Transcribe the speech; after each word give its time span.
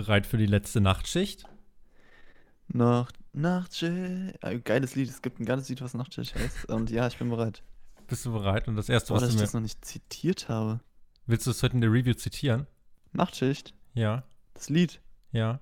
Bereit 0.00 0.26
für 0.26 0.38
die 0.38 0.46
letzte 0.46 0.80
Nachtschicht? 0.80 1.44
Nacht, 2.68 3.18
Nachtschicht. 3.32 4.42
Äh, 4.42 4.58
geiles 4.60 4.94
Lied. 4.94 5.10
Es 5.10 5.20
gibt 5.22 5.40
ein 5.40 5.44
geiles 5.44 5.68
Lied, 5.68 5.82
was 5.82 5.92
Nachtschicht 5.94 6.34
heißt. 6.34 6.66
Und 6.70 6.90
ja, 6.90 7.06
ich 7.06 7.18
bin 7.18 7.28
bereit. 7.28 7.62
Bist 8.06 8.24
du 8.24 8.32
bereit? 8.32 8.66
Und 8.66 8.76
das 8.76 8.88
erste, 8.88 9.08
Boah, 9.12 9.16
was 9.16 9.22
dass 9.24 9.30
du 9.30 9.34
ich 9.34 9.40
mir. 9.40 9.44
das 9.44 9.54
noch 9.54 9.60
nicht 9.60 9.84
zitiert 9.84 10.48
habe. 10.48 10.80
Willst 11.26 11.46
du 11.46 11.50
es 11.50 11.62
heute 11.62 11.74
in 11.74 11.80
der 11.82 11.92
Review 11.92 12.14
zitieren? 12.14 12.66
Nachtschicht. 13.12 13.74
Ja, 13.94 14.24
Das 14.54 14.68
Lied. 14.70 15.00
ja. 15.32 15.60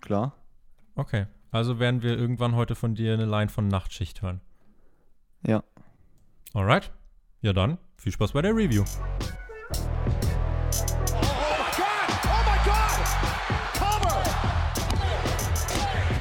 Klar. 0.00 0.36
Okay. 0.94 1.26
Also 1.50 1.78
werden 1.78 2.02
wir 2.02 2.16
irgendwann 2.18 2.54
heute 2.54 2.74
von 2.74 2.94
dir 2.94 3.14
eine 3.14 3.24
Line 3.24 3.48
von 3.48 3.66
Nachtschicht 3.66 4.22
hören. 4.22 4.40
Ja. 5.44 5.64
Alright. 6.52 6.92
Ja 7.40 7.52
dann, 7.52 7.78
viel 7.96 8.12
Spaß 8.12 8.32
bei 8.32 8.42
der 8.42 8.54
Review. 8.54 8.84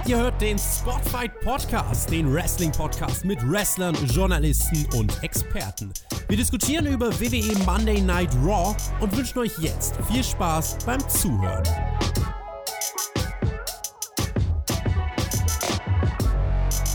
Ihr 0.07 0.17
hört 0.17 0.39
den 0.39 0.59
Spotfight 0.59 1.39
Podcast, 1.39 2.11
den 2.11 2.31
Wrestling 2.31 2.71
Podcast 2.71 3.25
mit 3.25 3.39
Wrestlern, 3.49 3.95
Journalisten 4.05 4.85
und 4.95 5.23
Experten. 5.23 5.91
Wir 6.27 6.37
diskutieren 6.37 6.85
über 6.85 7.11
WWE 7.19 7.57
Monday 7.65 8.01
Night 8.01 8.29
Raw 8.43 8.75
und 8.99 9.17
wünschen 9.17 9.39
euch 9.39 9.57
jetzt 9.57 9.95
viel 10.11 10.23
Spaß 10.23 10.77
beim 10.85 10.99
Zuhören. 11.09 11.63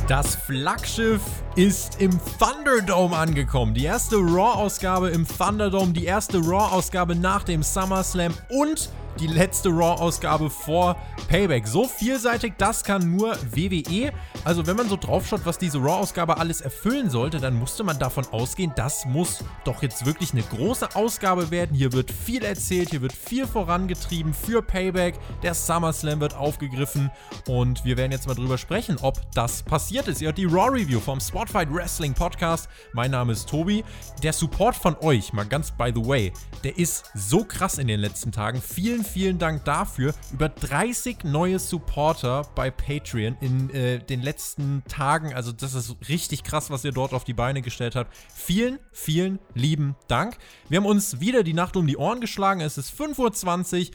Das 0.06 0.36
Flaggschiff 0.36 1.22
ist 1.56 2.00
im 2.00 2.12
Thunderdome 2.38 3.16
angekommen. 3.16 3.74
Die 3.74 3.86
erste 3.86 4.18
Raw-Ausgabe 4.18 5.10
im 5.10 5.26
Thunderdome, 5.26 5.92
die 5.94 6.04
erste 6.04 6.38
Raw-Ausgabe 6.38 7.16
nach 7.16 7.42
dem 7.42 7.64
SummerSlam 7.64 8.32
und 8.50 8.88
die 9.20 9.26
letzte 9.26 9.68
Raw-Ausgabe 9.68 10.48
vor 10.48 10.96
Payback. 11.28 11.68
So 11.68 11.86
vielseitig, 11.86 12.54
das 12.56 12.82
kann 12.82 13.14
nur 13.14 13.36
WWE. 13.52 14.12
Also 14.44 14.66
wenn 14.66 14.76
man 14.76 14.88
so 14.88 14.96
draufschaut, 14.96 15.44
was 15.44 15.58
diese 15.58 15.78
Raw-Ausgabe 15.78 16.38
alles 16.38 16.62
erfüllen 16.62 17.10
sollte, 17.10 17.38
dann 17.38 17.54
musste 17.54 17.84
man 17.84 17.98
davon 17.98 18.26
ausgehen, 18.32 18.72
das 18.76 19.04
muss 19.04 19.44
doch 19.64 19.82
jetzt 19.82 20.06
wirklich 20.06 20.32
eine 20.32 20.42
große 20.42 20.94
Ausgabe 20.94 21.50
werden. 21.50 21.76
Hier 21.76 21.92
wird 21.92 22.10
viel 22.10 22.42
erzählt, 22.44 22.90
hier 22.90 23.02
wird 23.02 23.12
viel 23.12 23.46
vorangetrieben 23.46 24.32
für 24.32 24.62
Payback. 24.62 25.18
Der 25.42 25.52
SummerSlam 25.52 26.20
wird 26.20 26.34
aufgegriffen 26.34 27.10
und 27.46 27.84
wir 27.84 27.98
werden 27.98 28.12
jetzt 28.12 28.26
mal 28.26 28.34
drüber 28.34 28.56
sprechen, 28.56 28.96
ob 29.02 29.20
das 29.34 29.62
passiert 29.62 30.08
ist. 30.08 30.22
Ihr 30.22 30.28
hört 30.28 30.38
die 30.38 30.46
Raw-Review 30.46 31.00
vom 31.00 31.20
Spotfight 31.20 31.72
Wrestling 31.72 32.14
Podcast. 32.14 32.68
Mein 32.94 33.10
Name 33.10 33.32
ist 33.32 33.48
Tobi. 33.48 33.84
Der 34.22 34.32
Support 34.32 34.76
von 34.76 34.96
euch, 35.00 35.34
mal 35.34 35.44
ganz 35.44 35.70
by 35.70 35.92
the 35.94 36.04
way, 36.04 36.32
der 36.64 36.78
ist 36.78 37.10
so 37.14 37.44
krass 37.44 37.76
in 37.76 37.86
den 37.86 38.00
letzten 38.00 38.32
Tagen. 38.32 38.62
Vielen, 38.62 39.04
vielen 39.10 39.38
Dank 39.38 39.64
dafür. 39.64 40.14
Über 40.32 40.48
30 40.48 41.24
neue 41.24 41.58
Supporter 41.58 42.46
bei 42.54 42.70
Patreon 42.70 43.36
in 43.40 43.70
äh, 43.70 43.98
den 43.98 44.22
letzten 44.22 44.84
Tagen. 44.88 45.34
Also 45.34 45.52
das 45.52 45.74
ist 45.74 45.96
richtig 46.08 46.44
krass, 46.44 46.70
was 46.70 46.84
ihr 46.84 46.92
dort 46.92 47.12
auf 47.12 47.24
die 47.24 47.34
Beine 47.34 47.60
gestellt 47.60 47.96
habt. 47.96 48.14
Vielen, 48.32 48.78
vielen 48.92 49.40
lieben 49.54 49.96
Dank. 50.06 50.38
Wir 50.68 50.78
haben 50.78 50.86
uns 50.86 51.20
wieder 51.20 51.42
die 51.42 51.54
Nacht 51.54 51.76
um 51.76 51.86
die 51.86 51.96
Ohren 51.96 52.20
geschlagen. 52.20 52.60
Es 52.60 52.78
ist 52.78 52.92
5.20 52.92 53.88
Uhr. 53.88 53.94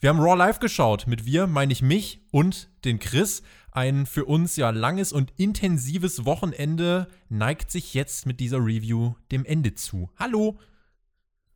Wir 0.00 0.10
haben 0.10 0.20
Raw 0.20 0.36
Live 0.36 0.58
geschaut. 0.58 1.06
Mit 1.06 1.24
wir 1.24 1.46
meine 1.46 1.72
ich 1.72 1.82
mich 1.82 2.20
und 2.32 2.68
den 2.84 2.98
Chris. 2.98 3.42
Ein 3.70 4.06
für 4.06 4.24
uns 4.24 4.56
ja 4.56 4.70
langes 4.70 5.12
und 5.12 5.32
intensives 5.36 6.24
Wochenende 6.24 7.06
neigt 7.28 7.70
sich 7.70 7.94
jetzt 7.94 8.26
mit 8.26 8.40
dieser 8.40 8.58
Review 8.58 9.14
dem 9.30 9.44
Ende 9.44 9.74
zu. 9.74 10.10
Hallo. 10.18 10.58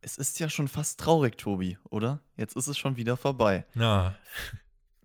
Es 0.05 0.17
ist 0.17 0.39
ja 0.39 0.49
schon 0.49 0.67
fast 0.67 0.99
traurig, 0.99 1.37
Tobi, 1.37 1.77
oder? 1.89 2.19
Jetzt 2.35 2.57
ist 2.57 2.67
es 2.67 2.77
schon 2.77 2.97
wieder 2.97 3.15
vorbei. 3.15 3.65
Na, 3.73 4.15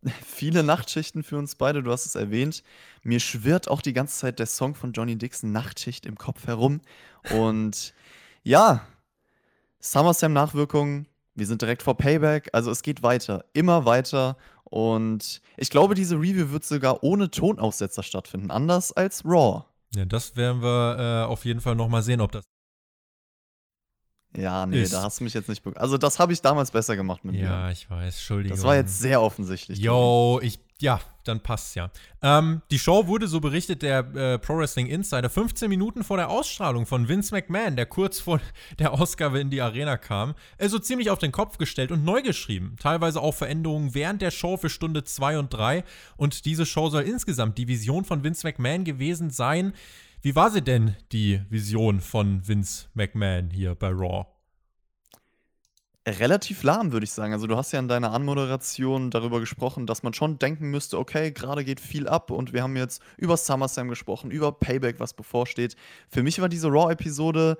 Viele 0.25 0.63
Nachtschichten 0.63 1.23
für 1.23 1.39
uns 1.39 1.55
beide, 1.55 1.83
du 1.83 1.91
hast 1.93 2.07
es 2.07 2.15
erwähnt. 2.15 2.63
Mir 3.03 3.21
schwirrt 3.21 3.69
auch 3.69 3.81
die 3.81 3.93
ganze 3.93 4.19
Zeit 4.19 4.39
der 4.39 4.47
Song 4.47 4.75
von 4.75 4.93
Johnny 4.93 5.17
Dixon 5.17 5.53
Nachtschicht 5.53 6.05
im 6.07 6.17
Kopf 6.17 6.47
herum. 6.47 6.81
Und 7.33 7.95
ja, 8.42 8.87
SummerSlam-Nachwirkungen, 9.81 11.07
wir 11.35 11.47
sind 11.47 11.63
direkt 11.63 11.83
vor 11.83 11.97
Payback, 11.97 12.48
also 12.53 12.70
es 12.70 12.83
geht 12.83 13.03
weiter, 13.03 13.45
immer 13.53 13.85
weiter. 13.85 14.37
Und 14.64 15.41
ich 15.57 15.70
glaube, 15.70 15.95
diese 15.95 16.17
Review 16.17 16.51
wird 16.51 16.64
sogar 16.64 17.03
ohne 17.05 17.31
Tonaussetzer 17.31 18.03
stattfinden, 18.03 18.51
anders 18.51 18.92
als 18.92 19.25
Raw. 19.25 19.64
ja, 19.95 20.05
das 20.05 20.37
werden 20.37 20.61
wir 20.61 20.97
äh, 20.98 21.27
auf 21.27 21.45
jeden 21.45 21.61
Fall 21.61 21.77
nochmal 21.77 22.03
sehen, 22.03 22.20
ob 22.20 22.33
das. 22.33 22.45
Ja, 24.36 24.66
nee, 24.66 24.83
Ist- 24.83 24.92
da 24.92 25.02
hast 25.02 25.20
du 25.20 25.24
mich 25.24 25.34
jetzt 25.34 25.48
nicht. 25.48 25.62
be- 25.64 25.72
Also, 25.77 25.96
das 25.96 26.18
habe 26.18 26.33
ich 26.33 26.40
damals 26.42 26.70
besser 26.70 26.96
gemacht 26.96 27.24
mit 27.24 27.34
Ja, 27.34 27.66
mir. 27.66 27.72
ich 27.72 27.89
weiß, 27.90 28.14
Entschuldigung. 28.14 28.56
Das 28.56 28.64
war 28.64 28.77
jetzt 28.77 28.98
sehr 29.00 29.22
offensichtlich. 29.22 29.78
Yo, 29.78 30.39
ich, 30.42 30.61
ja, 30.80 31.00
dann 31.24 31.40
passt's 31.40 31.74
ja. 31.74 31.90
Ähm, 32.22 32.61
die 32.70 32.78
Show 32.78 33.06
wurde, 33.06 33.27
so 33.27 33.40
berichtet 33.40 33.80
der 33.83 34.00
äh, 34.14 34.39
Pro 34.39 34.58
Wrestling 34.58 34.86
Insider, 34.86 35.30
15 35.30 35.68
Minuten 35.70 36.05
vor 36.05 36.18
der 36.18 36.28
Ausstrahlung 36.28 36.84
von 36.84 37.08
Vince 37.08 37.34
McMahon, 37.34 37.74
der 37.74 37.86
kurz 37.86 38.20
vor 38.20 38.39
der 38.78 38.92
Ausgabe 38.92 39.40
in 39.40 39.48
die 39.50 39.62
Arena 39.62 39.96
kam, 39.96 40.34
also 40.58 40.78
ziemlich 40.78 41.08
auf 41.10 41.18
den 41.18 41.33
Kopf 41.33 41.56
gestellt 41.56 41.90
und 41.90 42.05
neu 42.05 42.20
geschrieben. 42.22 42.77
Teilweise 42.78 43.22
auch 43.22 43.34
Veränderungen 43.34 43.95
während 43.95 44.20
der 44.20 44.30
Show 44.30 44.58
für 44.58 44.68
Stunde 44.70 45.05
2 45.05 45.39
und 45.39 45.52
3. 45.55 45.84
Und 46.18 46.45
diese 46.45 46.66
Show 46.66 46.90
soll 46.90 47.02
insgesamt 47.05 47.56
die 47.56 47.66
Vision 47.66 48.05
von 48.05 48.22
Vince 48.22 48.46
McMahon 48.46 48.84
gewesen 48.84 49.30
sein. 49.30 49.72
Wie 50.20 50.34
war 50.34 50.51
sie 50.51 50.62
denn, 50.62 50.96
die 51.12 51.42
Vision 51.48 52.01
von 52.01 52.46
Vince 52.46 52.89
McMahon 52.95 53.51
hier 53.51 53.77
bei 53.77 53.90
Raw? 53.90 54.27
Relativ 56.08 56.64
lahm, 56.64 56.90
würde 56.90 57.05
ich 57.05 57.12
sagen. 57.12 57.33
Also, 57.33 57.46
du 57.46 57.56
hast 57.56 57.70
ja 57.70 57.79
in 57.79 57.86
deiner 57.86 58.12
Anmoderation 58.12 59.12
darüber 59.12 59.39
gesprochen, 59.39 59.86
dass 59.86 60.02
man 60.02 60.14
schon 60.14 60.39
denken 60.40 60.70
müsste, 60.70 60.98
okay, 60.98 61.30
gerade 61.30 61.64
geht 61.64 61.80
viel 61.80 62.08
ab 62.08 62.33
und 62.33 62.52
wir 62.52 62.64
haben 62.64 62.77
jetzt 62.77 63.01
über 63.17 63.36
SummerSlam 63.36 63.89
gesprochen, 63.89 64.33
über 64.33 64.51
Payback, 64.51 64.98
was 64.98 65.14
bevorsteht. 65.14 65.77
Für 66.08 66.24
mich 66.24 66.40
war 66.40 66.48
diese 66.48 66.68
Raw-Episode 66.68 67.57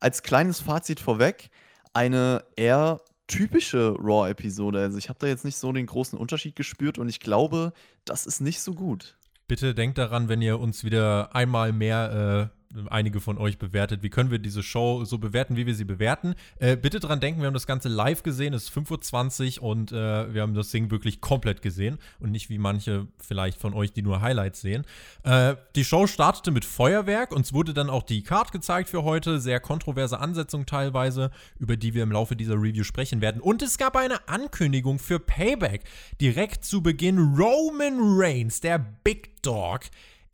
als 0.00 0.22
kleines 0.22 0.60
Fazit 0.60 1.00
vorweg 1.00 1.48
eine 1.94 2.44
eher 2.56 3.00
typische 3.26 3.94
Raw-Episode. 3.98 4.80
Also, 4.80 4.98
ich 4.98 5.08
habe 5.08 5.18
da 5.18 5.28
jetzt 5.28 5.46
nicht 5.46 5.56
so 5.56 5.72
den 5.72 5.86
großen 5.86 6.18
Unterschied 6.18 6.56
gespürt 6.56 6.98
und 6.98 7.08
ich 7.08 7.20
glaube, 7.20 7.72
das 8.04 8.26
ist 8.26 8.40
nicht 8.40 8.60
so 8.60 8.74
gut. 8.74 9.16
Bitte 9.52 9.74
denkt 9.74 9.98
daran, 9.98 10.30
wenn 10.30 10.40
ihr 10.40 10.58
uns 10.58 10.82
wieder 10.82 11.36
einmal 11.36 11.74
mehr, 11.74 12.48
äh, 12.50 12.61
einige 12.90 13.20
von 13.20 13.38
euch 13.38 13.58
bewertet, 13.58 14.02
wie 14.02 14.10
können 14.10 14.30
wir 14.30 14.38
diese 14.38 14.62
Show 14.62 15.04
so 15.04 15.18
bewerten, 15.18 15.56
wie 15.56 15.66
wir 15.66 15.74
sie 15.74 15.84
bewerten. 15.84 16.34
Äh, 16.58 16.76
bitte 16.76 17.00
dran 17.00 17.20
denken, 17.20 17.40
wir 17.40 17.46
haben 17.46 17.54
das 17.54 17.66
Ganze 17.66 17.88
live 17.88 18.22
gesehen, 18.22 18.54
es 18.54 18.64
ist 18.64 18.76
5.20 18.76 19.60
Uhr 19.60 19.68
und 19.68 19.92
äh, 19.92 20.32
wir 20.32 20.42
haben 20.42 20.54
das 20.54 20.70
Ding 20.70 20.90
wirklich 20.90 21.20
komplett 21.20 21.62
gesehen 21.62 21.98
und 22.20 22.30
nicht 22.30 22.50
wie 22.50 22.58
manche 22.58 23.06
vielleicht 23.18 23.60
von 23.60 23.74
euch, 23.74 23.92
die 23.92 24.02
nur 24.02 24.20
Highlights 24.20 24.60
sehen. 24.60 24.84
Äh, 25.24 25.56
die 25.74 25.84
Show 25.84 26.06
startete 26.06 26.50
mit 26.50 26.64
Feuerwerk, 26.64 27.32
uns 27.32 27.52
wurde 27.52 27.74
dann 27.74 27.90
auch 27.90 28.02
die 28.02 28.22
Card 28.22 28.52
gezeigt 28.52 28.88
für 28.88 29.04
heute, 29.04 29.40
sehr 29.40 29.60
kontroverse 29.60 30.18
Ansetzung 30.18 30.66
teilweise, 30.66 31.30
über 31.58 31.76
die 31.76 31.94
wir 31.94 32.02
im 32.02 32.12
Laufe 32.12 32.36
dieser 32.36 32.54
Review 32.54 32.84
sprechen 32.84 33.20
werden. 33.20 33.40
Und 33.40 33.62
es 33.62 33.78
gab 33.78 33.96
eine 33.96 34.28
Ankündigung 34.28 34.98
für 34.98 35.18
Payback. 35.18 35.82
Direkt 36.20 36.64
zu 36.64 36.82
Beginn 36.82 37.18
Roman 37.18 37.98
Reigns, 37.98 38.60
der 38.60 38.78
Big 38.78 39.42
Dog. 39.42 39.80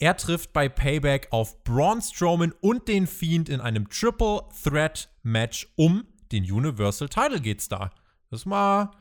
Er 0.00 0.16
trifft 0.16 0.52
bei 0.52 0.68
Payback 0.68 1.26
auf 1.32 1.64
Braun 1.64 2.00
Strowman 2.00 2.54
und 2.60 2.86
den 2.86 3.08
Fiend 3.08 3.48
in 3.48 3.60
einem 3.60 3.88
Triple 3.88 4.42
Threat 4.62 5.08
Match 5.24 5.68
um 5.74 6.06
den 6.30 6.44
Universal 6.44 7.08
Title 7.08 7.40
geht's 7.40 7.68
da. 7.68 7.90
Das 8.30 8.40
ist 8.40 8.46
mal 8.46 8.92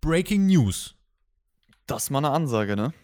Breaking 0.00 0.46
News. 0.46 0.94
Das 1.86 2.04
ist 2.04 2.10
mal 2.10 2.20
eine 2.20 2.30
Ansage, 2.30 2.76
ne? 2.76 2.94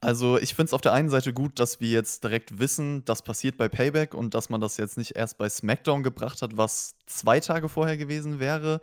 Also, 0.00 0.38
ich 0.38 0.54
finde 0.54 0.70
es 0.70 0.72
auf 0.72 0.80
der 0.80 0.92
einen 0.92 1.08
Seite 1.08 1.32
gut, 1.32 1.60
dass 1.60 1.80
wir 1.80 1.88
jetzt 1.88 2.24
direkt 2.24 2.58
wissen, 2.58 3.04
das 3.04 3.22
passiert 3.22 3.56
bei 3.56 3.68
Payback 3.68 4.14
und 4.14 4.34
dass 4.34 4.48
man 4.48 4.60
das 4.60 4.76
jetzt 4.76 4.96
nicht 4.98 5.14
erst 5.14 5.38
bei 5.38 5.48
SmackDown 5.48 6.02
gebracht 6.02 6.42
hat, 6.42 6.56
was 6.56 6.96
zwei 7.06 7.38
Tage 7.38 7.68
vorher 7.68 7.96
gewesen 7.96 8.40
wäre. 8.40 8.80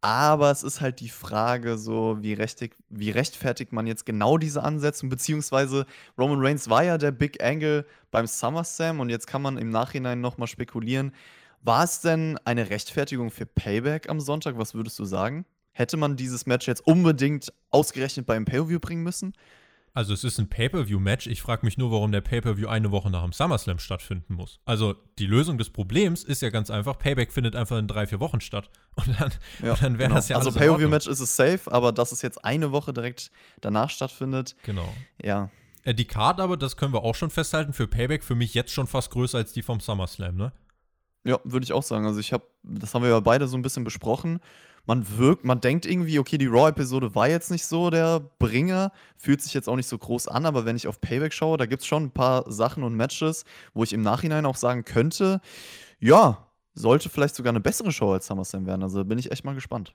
Aber 0.00 0.50
es 0.50 0.62
ist 0.62 0.80
halt 0.80 1.00
die 1.00 1.08
Frage, 1.08 1.78
so 1.78 2.18
wie, 2.20 2.34
rechtig, 2.34 2.76
wie 2.90 3.10
rechtfertigt 3.10 3.72
man 3.72 3.86
jetzt 3.86 4.06
genau 4.06 4.38
diese 4.38 4.62
Ansetzung, 4.62 5.08
beziehungsweise 5.08 5.86
Roman 6.18 6.40
Reigns 6.40 6.68
war 6.68 6.84
ja 6.84 6.98
der 6.98 7.10
Big 7.12 7.42
Angle 7.42 7.86
beim 8.10 8.26
SummerSlam 8.26 9.00
und 9.00 9.08
jetzt 9.08 9.26
kann 9.26 9.42
man 9.42 9.58
im 9.58 9.70
Nachhinein 9.70 10.20
nochmal 10.20 10.48
spekulieren. 10.48 11.12
War 11.62 11.82
es 11.82 12.00
denn 12.00 12.38
eine 12.44 12.70
Rechtfertigung 12.70 13.30
für 13.30 13.46
Payback 13.46 14.08
am 14.08 14.20
Sonntag? 14.20 14.58
Was 14.58 14.74
würdest 14.74 14.98
du 14.98 15.04
sagen? 15.04 15.46
Hätte 15.72 15.96
man 15.96 16.16
dieses 16.16 16.46
Match 16.46 16.68
jetzt 16.68 16.86
unbedingt 16.86 17.52
ausgerechnet 17.70 18.26
beim 18.26 18.44
Pay-Per-View 18.44 18.78
bringen 18.78 19.02
müssen? 19.02 19.32
Also 19.96 20.12
es 20.12 20.24
ist 20.24 20.38
ein 20.38 20.50
Pay-per-view-Match. 20.50 21.26
Ich 21.26 21.40
frage 21.40 21.64
mich 21.64 21.78
nur, 21.78 21.90
warum 21.90 22.12
der 22.12 22.20
Pay-per-view 22.20 22.68
eine 22.68 22.90
Woche 22.90 23.08
nach 23.08 23.22
dem 23.22 23.32
SummerSlam 23.32 23.78
stattfinden 23.78 24.34
muss. 24.34 24.60
Also 24.66 24.94
die 25.18 25.24
Lösung 25.24 25.56
des 25.56 25.70
Problems 25.70 26.22
ist 26.22 26.42
ja 26.42 26.50
ganz 26.50 26.68
einfach, 26.70 26.98
Payback 26.98 27.32
findet 27.32 27.56
einfach 27.56 27.78
in 27.78 27.88
drei, 27.88 28.06
vier 28.06 28.20
Wochen 28.20 28.42
statt. 28.42 28.68
Und 28.96 29.18
dann, 29.18 29.32
und 29.70 29.82
dann 29.82 29.98
wäre 29.98 30.08
genau. 30.08 30.16
das 30.16 30.28
ja 30.28 30.36
Also 30.36 30.50
alles 30.50 30.56
Ordnung. 30.56 30.76
Pay-Per-View-Match 30.76 31.06
ist 31.06 31.20
es 31.20 31.34
safe, 31.34 31.72
aber 31.72 31.92
dass 31.92 32.12
es 32.12 32.20
jetzt 32.20 32.44
eine 32.44 32.72
Woche 32.72 32.92
direkt 32.92 33.30
danach 33.62 33.88
stattfindet, 33.88 34.54
Genau. 34.64 34.92
ja. 35.22 35.48
Äh, 35.84 35.94
die 35.94 36.04
Card 36.04 36.40
aber, 36.40 36.58
das 36.58 36.76
können 36.76 36.92
wir 36.92 37.02
auch 37.02 37.14
schon 37.14 37.30
festhalten, 37.30 37.72
für 37.72 37.86
Payback 37.86 38.22
für 38.22 38.34
mich 38.34 38.52
jetzt 38.52 38.72
schon 38.72 38.86
fast 38.86 39.10
größer 39.12 39.38
als 39.38 39.54
die 39.54 39.62
vom 39.62 39.80
SummerSlam, 39.80 40.36
ne? 40.36 40.52
Ja, 41.24 41.40
würde 41.44 41.64
ich 41.64 41.72
auch 41.72 41.82
sagen. 41.82 42.04
Also 42.04 42.20
ich 42.20 42.34
habe, 42.34 42.44
das 42.62 42.92
haben 42.92 43.02
wir 43.02 43.08
ja 43.08 43.20
beide 43.20 43.48
so 43.48 43.56
ein 43.56 43.62
bisschen 43.62 43.84
besprochen. 43.84 44.40
Man 44.86 45.18
wirkt, 45.18 45.44
man 45.44 45.60
denkt 45.60 45.84
irgendwie, 45.84 46.18
okay, 46.18 46.38
die 46.38 46.46
Raw-Episode 46.46 47.14
war 47.14 47.28
jetzt 47.28 47.50
nicht 47.50 47.66
so 47.66 47.90
der 47.90 48.20
Bringer, 48.38 48.92
fühlt 49.16 49.42
sich 49.42 49.52
jetzt 49.52 49.68
auch 49.68 49.76
nicht 49.76 49.88
so 49.88 49.98
groß 49.98 50.28
an, 50.28 50.46
aber 50.46 50.64
wenn 50.64 50.76
ich 50.76 50.86
auf 50.86 51.00
Payback 51.00 51.32
schaue, 51.32 51.58
da 51.58 51.66
gibt 51.66 51.82
es 51.82 51.86
schon 51.86 52.04
ein 52.04 52.10
paar 52.12 52.50
Sachen 52.50 52.82
und 52.84 52.94
Matches, 52.94 53.44
wo 53.74 53.82
ich 53.82 53.92
im 53.92 54.02
Nachhinein 54.02 54.46
auch 54.46 54.56
sagen 54.56 54.84
könnte, 54.84 55.40
ja, 55.98 56.46
sollte 56.74 57.08
vielleicht 57.08 57.34
sogar 57.34 57.50
eine 57.50 57.60
bessere 57.60 57.90
Show 57.90 58.12
als 58.12 58.26
SummerSlam 58.26 58.66
werden. 58.66 58.82
Also 58.82 59.04
bin 59.04 59.18
ich 59.18 59.32
echt 59.32 59.44
mal 59.44 59.54
gespannt. 59.54 59.92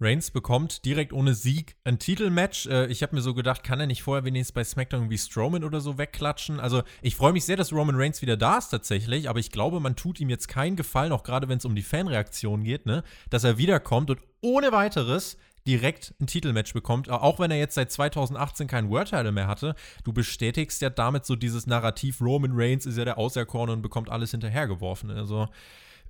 Reigns 0.00 0.30
bekommt 0.30 0.84
direkt 0.84 1.12
ohne 1.12 1.34
Sieg 1.34 1.76
ein 1.84 1.98
Titelmatch. 1.98 2.66
Äh, 2.66 2.86
ich 2.86 3.02
habe 3.02 3.14
mir 3.14 3.22
so 3.22 3.34
gedacht, 3.34 3.64
kann 3.64 3.80
er 3.80 3.86
nicht 3.86 4.02
vorher 4.02 4.24
wenigstens 4.24 4.52
bei 4.52 4.64
SmackDown 4.64 5.02
irgendwie 5.02 5.18
Strowman 5.18 5.64
oder 5.64 5.80
so 5.80 5.98
wegklatschen? 5.98 6.60
Also 6.60 6.82
ich 7.02 7.16
freue 7.16 7.32
mich 7.32 7.44
sehr, 7.44 7.56
dass 7.56 7.72
Roman 7.72 7.96
Reigns 7.96 8.22
wieder 8.22 8.36
da 8.36 8.58
ist 8.58 8.68
tatsächlich, 8.68 9.28
aber 9.28 9.38
ich 9.38 9.50
glaube, 9.50 9.80
man 9.80 9.96
tut 9.96 10.20
ihm 10.20 10.28
jetzt 10.28 10.48
keinen 10.48 10.76
Gefallen, 10.76 11.12
auch 11.12 11.22
gerade 11.22 11.48
wenn 11.48 11.58
es 11.58 11.64
um 11.64 11.74
die 11.74 11.82
Fanreaktion 11.82 12.64
geht, 12.64 12.86
ne? 12.86 13.02
dass 13.30 13.44
er 13.44 13.58
wiederkommt 13.58 14.10
und 14.10 14.20
ohne 14.40 14.72
weiteres 14.72 15.38
direkt 15.66 16.14
ein 16.20 16.26
Titelmatch 16.26 16.72
bekommt, 16.72 17.10
auch 17.10 17.40
wenn 17.40 17.50
er 17.50 17.58
jetzt 17.58 17.74
seit 17.74 17.90
2018 17.90 18.68
keinen 18.68 18.88
World 18.88 19.08
Title 19.08 19.32
mehr 19.32 19.48
hatte. 19.48 19.74
Du 20.04 20.12
bestätigst 20.12 20.80
ja 20.80 20.90
damit 20.90 21.26
so 21.26 21.34
dieses 21.34 21.66
Narrativ, 21.66 22.20
Roman 22.20 22.52
Reigns 22.54 22.86
ist 22.86 22.96
ja 22.96 23.04
der 23.04 23.18
Auserkorene 23.18 23.72
und 23.72 23.82
bekommt 23.82 24.08
alles 24.08 24.30
hinterhergeworfen. 24.30 25.10
Also 25.10 25.48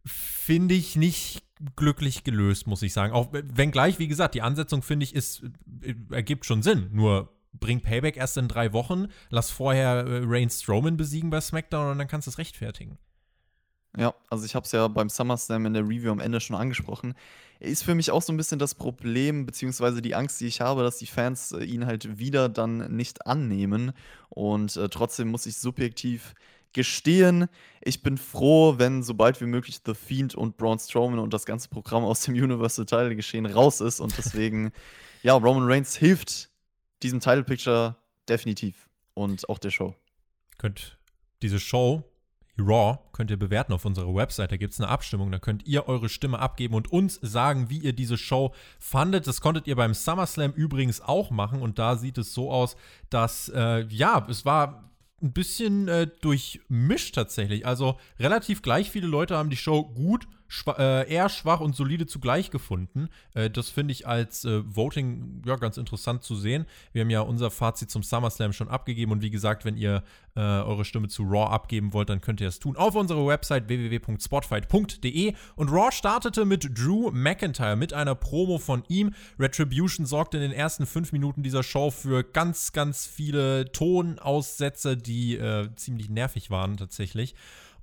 finde 0.07 0.75
ich 0.75 0.97
nicht 0.97 1.43
glücklich 1.75 2.25
gelöst, 2.25 2.67
muss 2.67 2.83
ich 2.83 2.93
sagen. 2.93 3.13
Auch 3.13 3.29
wenngleich, 3.33 3.99
wie 3.99 4.09
gesagt, 4.09 4.35
die 4.35 4.43
Ansetzung 4.43 4.83
finde 4.83 5.05
ich 5.05 5.15
ist, 5.15 5.43
ergibt 6.11 6.47
schon 6.47 6.63
Sinn. 6.63 6.89
Nur 6.93 7.33
bring 7.53 7.81
Payback 7.81 8.17
erst 8.17 8.37
in 8.37 8.49
drei 8.49 8.73
Wochen, 8.73 9.07
lass 9.31 9.51
vorher 9.51 10.07
äh, 10.07 10.21
Reign 10.25 10.51
Strowman 10.51 10.97
besiegen 10.97 11.31
bei 11.31 11.41
SmackDown 11.41 11.93
und 11.93 11.99
dann 11.99 12.09
kannst 12.09 12.27
du 12.27 12.31
es 12.31 12.39
rechtfertigen. 12.39 12.99
Ja, 13.97 14.15
also 14.29 14.45
ich 14.45 14.55
habe 14.55 14.65
es 14.65 14.73
ja 14.73 14.89
beim 14.89 15.09
SummerSlam 15.09 15.65
in 15.65 15.73
der 15.73 15.83
Review 15.83 16.11
am 16.11 16.21
Ende 16.21 16.41
schon 16.41 16.55
angesprochen. 16.55 17.15
Ist 17.61 17.83
für 17.83 17.95
mich 17.95 18.11
auch 18.11 18.21
so 18.21 18.31
ein 18.31 18.37
bisschen 18.37 18.59
das 18.59 18.75
Problem, 18.75 19.47
beziehungsweise 19.47 20.03
die 20.03 20.15
Angst, 20.15 20.39
die 20.43 20.47
ich 20.47 20.61
habe, 20.61 20.83
dass 20.83 20.99
die 20.99 21.07
Fans 21.07 21.53
äh, 21.53 21.65
ihn 21.65 21.87
halt 21.87 22.19
wieder 22.19 22.51
dann 22.51 22.95
nicht 22.95 23.27
annehmen. 23.27 23.93
Und 24.29 24.77
äh, 24.77 24.91
trotzdem 24.91 25.29
muss 25.29 25.47
ich 25.47 25.57
subjektiv 25.57 26.35
gestehen, 26.77 27.49
ich 27.81 28.03
bin 28.03 28.19
froh, 28.19 28.79
wenn 28.79 29.03
sobald 29.03 29.41
wie 29.41 29.47
möglich 29.47 29.81
The 29.85 29.95
Fiend 29.95 30.35
und 30.35 30.57
Braun 30.59 30.79
Strowman 30.79 31.19
und 31.19 31.33
das 31.33 31.47
ganze 31.47 31.69
Programm 31.69 32.05
aus 32.05 32.21
dem 32.21 32.35
Universal 32.35 32.85
Title 32.87 33.17
geschehen 33.17 33.47
raus 33.47 33.81
ist 33.81 33.99
und 33.99 34.17
deswegen, 34.17 34.71
ja, 35.23 35.33
Roman 35.33 35.65
Reigns 35.65 35.97
hilft 35.97 36.51
diesem 37.03 37.19
Title 37.19 37.45
Picture 37.45 37.97
definitiv 38.29 38.89
und 39.15 39.49
auch 39.49 39.59
der 39.59 39.71
Show. 39.71 39.95
Könnt 40.59 40.99
diese 41.43 41.59
Show 41.59 42.05
Raw 42.59 42.99
könnt 43.13 43.31
ihr 43.31 43.39
bewerten 43.39 43.73
auf 43.73 43.85
unserer 43.85 44.15
Website. 44.15 44.51
Da 44.51 44.57
gibt 44.57 44.73
es 44.73 44.81
eine 44.81 44.89
Abstimmung. 44.89 45.31
Da 45.31 45.39
könnt 45.39 45.67
ihr 45.67 45.89
eure 45.89 46.09
Stimme 46.09 46.39
abgeben 46.39 46.75
und 46.75 46.91
uns 46.91 47.19
sagen, 47.23 47.69
wie 47.71 47.79
ihr 47.79 47.93
diese 47.93 48.17
Show 48.17 48.55
fandet. 48.79 49.27
Das 49.27 49.41
konntet 49.41 49.67
ihr 49.67 49.77
beim 49.77 49.95
SummerSlam 49.95 50.53
übrigens 50.53 51.01
auch 51.01 51.31
machen. 51.31 51.61
Und 51.61 51.79
da 51.79 51.97
sieht 51.97 52.19
es 52.19 52.33
so 52.33 52.51
aus, 52.51 52.77
dass, 53.11 53.51
äh, 53.55 53.87
ja, 53.89 54.27
es 54.31 54.45
war 54.45 54.91
ein 55.23 55.33
bisschen 55.33 55.89
äh, 55.89 56.09
durchmischt 56.21 57.15
tatsächlich. 57.15 57.67
Also 57.67 57.99
relativ 58.19 58.63
gleich 58.63 58.91
viele 58.91 59.07
Leute 59.07 59.37
haben 59.37 59.51
die 59.51 59.57
Show 59.57 59.85
gut 59.85 60.27
schwa 60.49 60.73
äh, 60.79 61.11
eher 61.11 61.29
schwach 61.29 61.61
und 61.61 61.75
solide 61.75 62.07
zugleich 62.07 62.51
gefunden. 62.51 63.09
Äh, 63.35 63.51
das 63.51 63.71
finde 63.71 63.93
ich 63.93 64.07
als 64.07 64.45
äh, 64.45 64.63
Voting 64.65 65.43
ja, 65.47 65.57
ganz 65.57 65.77
interessant 65.77 66.23
zu 66.23 66.37
sehen. 66.37 66.67
Wir 66.93 67.03
haben 67.03 67.11
ja 67.11 67.21
unser 67.21 67.51
Fazit 67.51 67.91
zum 67.91 68.03
SummerSlam 68.03 68.53
schon 68.53 68.69
abgegeben 68.69 69.13
und 69.13 69.23
wie 69.23 69.31
gesagt, 69.31 69.65
wenn 69.65 69.77
ihr 69.77 70.03
äh, 70.37 70.41
eure 70.41 70.85
Stimme 70.85 71.09
zu 71.09 71.23
Raw 71.23 71.51
abgeben 71.51 71.93
wollt, 71.93 72.11
dann 72.11 72.21
könnt 72.21 72.41
ihr 72.41 72.47
das 72.47 72.59
tun 72.59 72.77
auf 72.77 72.95
unserer 72.95 73.27
Website 73.27 73.69
www.spotfight.de. 73.69 75.35
Und 75.57 75.69
Raw 75.71 75.91
startete 75.91 76.45
mit 76.45 76.79
Drew 76.79 77.11
McIntyre, 77.11 77.77
mit 77.77 77.93
einer 77.93 78.15
Promo 78.15 78.59
von 78.59 78.85
ihm. 78.89 79.15
Retribution 79.39 80.07
sorgte 80.07 80.37
in 80.37 80.43
den 80.43 80.53
ersten 80.53 80.87
fünf 80.87 81.13
Minuten 81.13 81.43
dieser 81.43 81.63
Show 81.63 81.91
für 81.91 82.23
ganz, 82.23 82.73
ganz 82.73 83.07
viele 83.07 83.73
Tonaussätze, 83.73 84.97
die 84.97 85.37
äh, 85.37 85.69
ziemlich 85.75 86.11
nervig 86.11 86.51
waren 86.51 86.77
tatsächlich. 86.77 87.35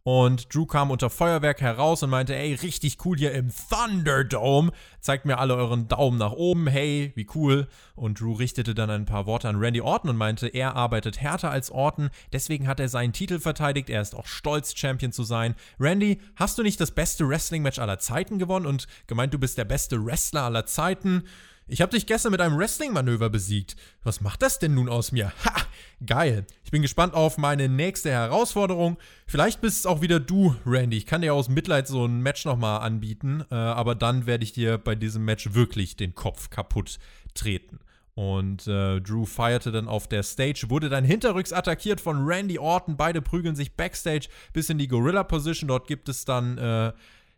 Und 0.06 0.54
Drew 0.54 0.66
kam 0.66 0.92
unter 0.92 1.10
Feuerwerk 1.10 1.62
heraus 1.62 2.04
und 2.04 2.10
meinte, 2.10 2.36
ey, 2.36 2.56
richtig 2.56 2.98
cool 3.06 3.18
hier 3.18 3.32
im 3.32 3.50
Thunderdome. 3.70 4.74
Zeigt 5.00 5.24
mir 5.24 5.38
alle 5.38 5.56
euren 5.56 5.88
Daumen 5.88 6.18
nach 6.18 6.34
oben. 6.34 6.68
Hey, 6.68 7.14
wie 7.16 7.26
cool. 7.36 7.70
Und 7.96 8.20
Drew 8.20 8.34
richtete 8.34 8.76
dann 8.76 8.90
ein 8.90 9.06
paar 9.06 9.28
Worte 9.28 9.48
an 9.48 9.56
Randy 9.56 9.80
Orton 9.80 10.10
und 10.10 10.18
meinte, 10.18 10.48
er 10.48 10.76
arbeitet 10.76 11.22
härter 11.22 11.52
als 11.52 11.72
Orton. 11.72 12.10
Deswegen 12.34 12.68
hat 12.68 12.82
er 12.82 12.90
seinen 12.90 13.14
Titel 13.14 13.40
verteidigt. 13.40 13.90
Er 13.90 14.02
ist 14.02 14.14
auch 14.14 14.26
stolz, 14.26 14.76
Champion 14.76 15.14
zu 15.14 15.24
sein. 15.24 15.56
Randy, 15.80 16.20
hast 16.36 16.58
du 16.58 16.64
nicht 16.64 16.82
das 16.82 16.92
beste 16.92 17.30
Wrestling-Match 17.30 17.80
aller 17.80 18.00
Zeiten 18.00 18.40
gewonnen 18.40 18.66
und 18.66 18.88
gemeint, 19.08 19.34
du 19.34 19.40
bist 19.40 19.58
der 19.58 19.66
beste 19.66 20.06
Wrestler 20.06 20.44
aller 20.44 20.66
Zeiten? 20.66 21.24
Ich 21.66 21.82
habe 21.82 21.92
dich 21.92 22.06
gestern 22.06 22.32
mit 22.32 22.42
einem 22.42 22.58
Wrestling-Manöver 22.58 23.30
besiegt. 23.30 23.78
Was 24.04 24.20
macht 24.20 24.42
das 24.42 24.60
denn 24.60 24.74
nun 24.74 24.90
aus 24.90 25.12
mir? 25.12 25.32
Ha! 25.46 25.54
Geil. 26.06 26.46
Ich 26.66 26.72
bin 26.72 26.82
gespannt 26.82 27.14
auf 27.14 27.38
meine 27.38 27.70
nächste 27.70 28.12
Herausforderung. 28.12 28.98
Vielleicht 29.26 29.62
bist 29.62 29.80
es 29.80 29.86
auch 29.86 30.02
wieder 30.02 30.20
du, 30.20 30.56
Randy. 30.66 30.98
Ich 30.98 31.06
kann 31.06 31.22
dir 31.22 31.34
aus 31.34 31.48
Mitleid 31.48 31.88
so 31.88 32.06
ein 32.06 32.22
Match 32.22 32.44
nochmal 32.44 32.82
anbieten, 32.82 33.46
äh, 33.50 33.56
aber 33.56 33.96
dann 33.96 34.26
werde 34.26 34.44
ich 34.44 34.52
dir 34.52 34.78
bei 34.78 34.96
diesem 34.96 35.24
Match 35.24 35.54
wirklich 35.54 35.96
den 35.96 36.14
Kopf 36.14 36.50
kaputt 36.50 37.00
treten. 37.34 37.80
Und 38.16 38.68
äh, 38.68 39.00
Drew 39.00 39.26
feierte 39.26 39.72
dann 39.72 39.88
auf 39.88 40.08
der 40.08 40.24
Stage, 40.24 40.66
wurde 40.68 40.90
dann 40.90 41.06
hinterrücks 41.06 41.54
attackiert 41.54 42.02
von 42.02 42.26
Randy 42.26 42.60
Orton. 42.60 42.98
Beide 42.98 43.22
prügeln 43.22 43.56
sich 43.56 43.76
backstage 43.76 44.28
bis 44.52 44.70
in 44.70 44.78
die 44.78 44.90
Gorilla-Position. 44.90 45.70
Dort 45.70 45.88
gibt 45.88 46.10
es 46.10 46.26
dann 46.26 46.58
äh, 46.58 46.92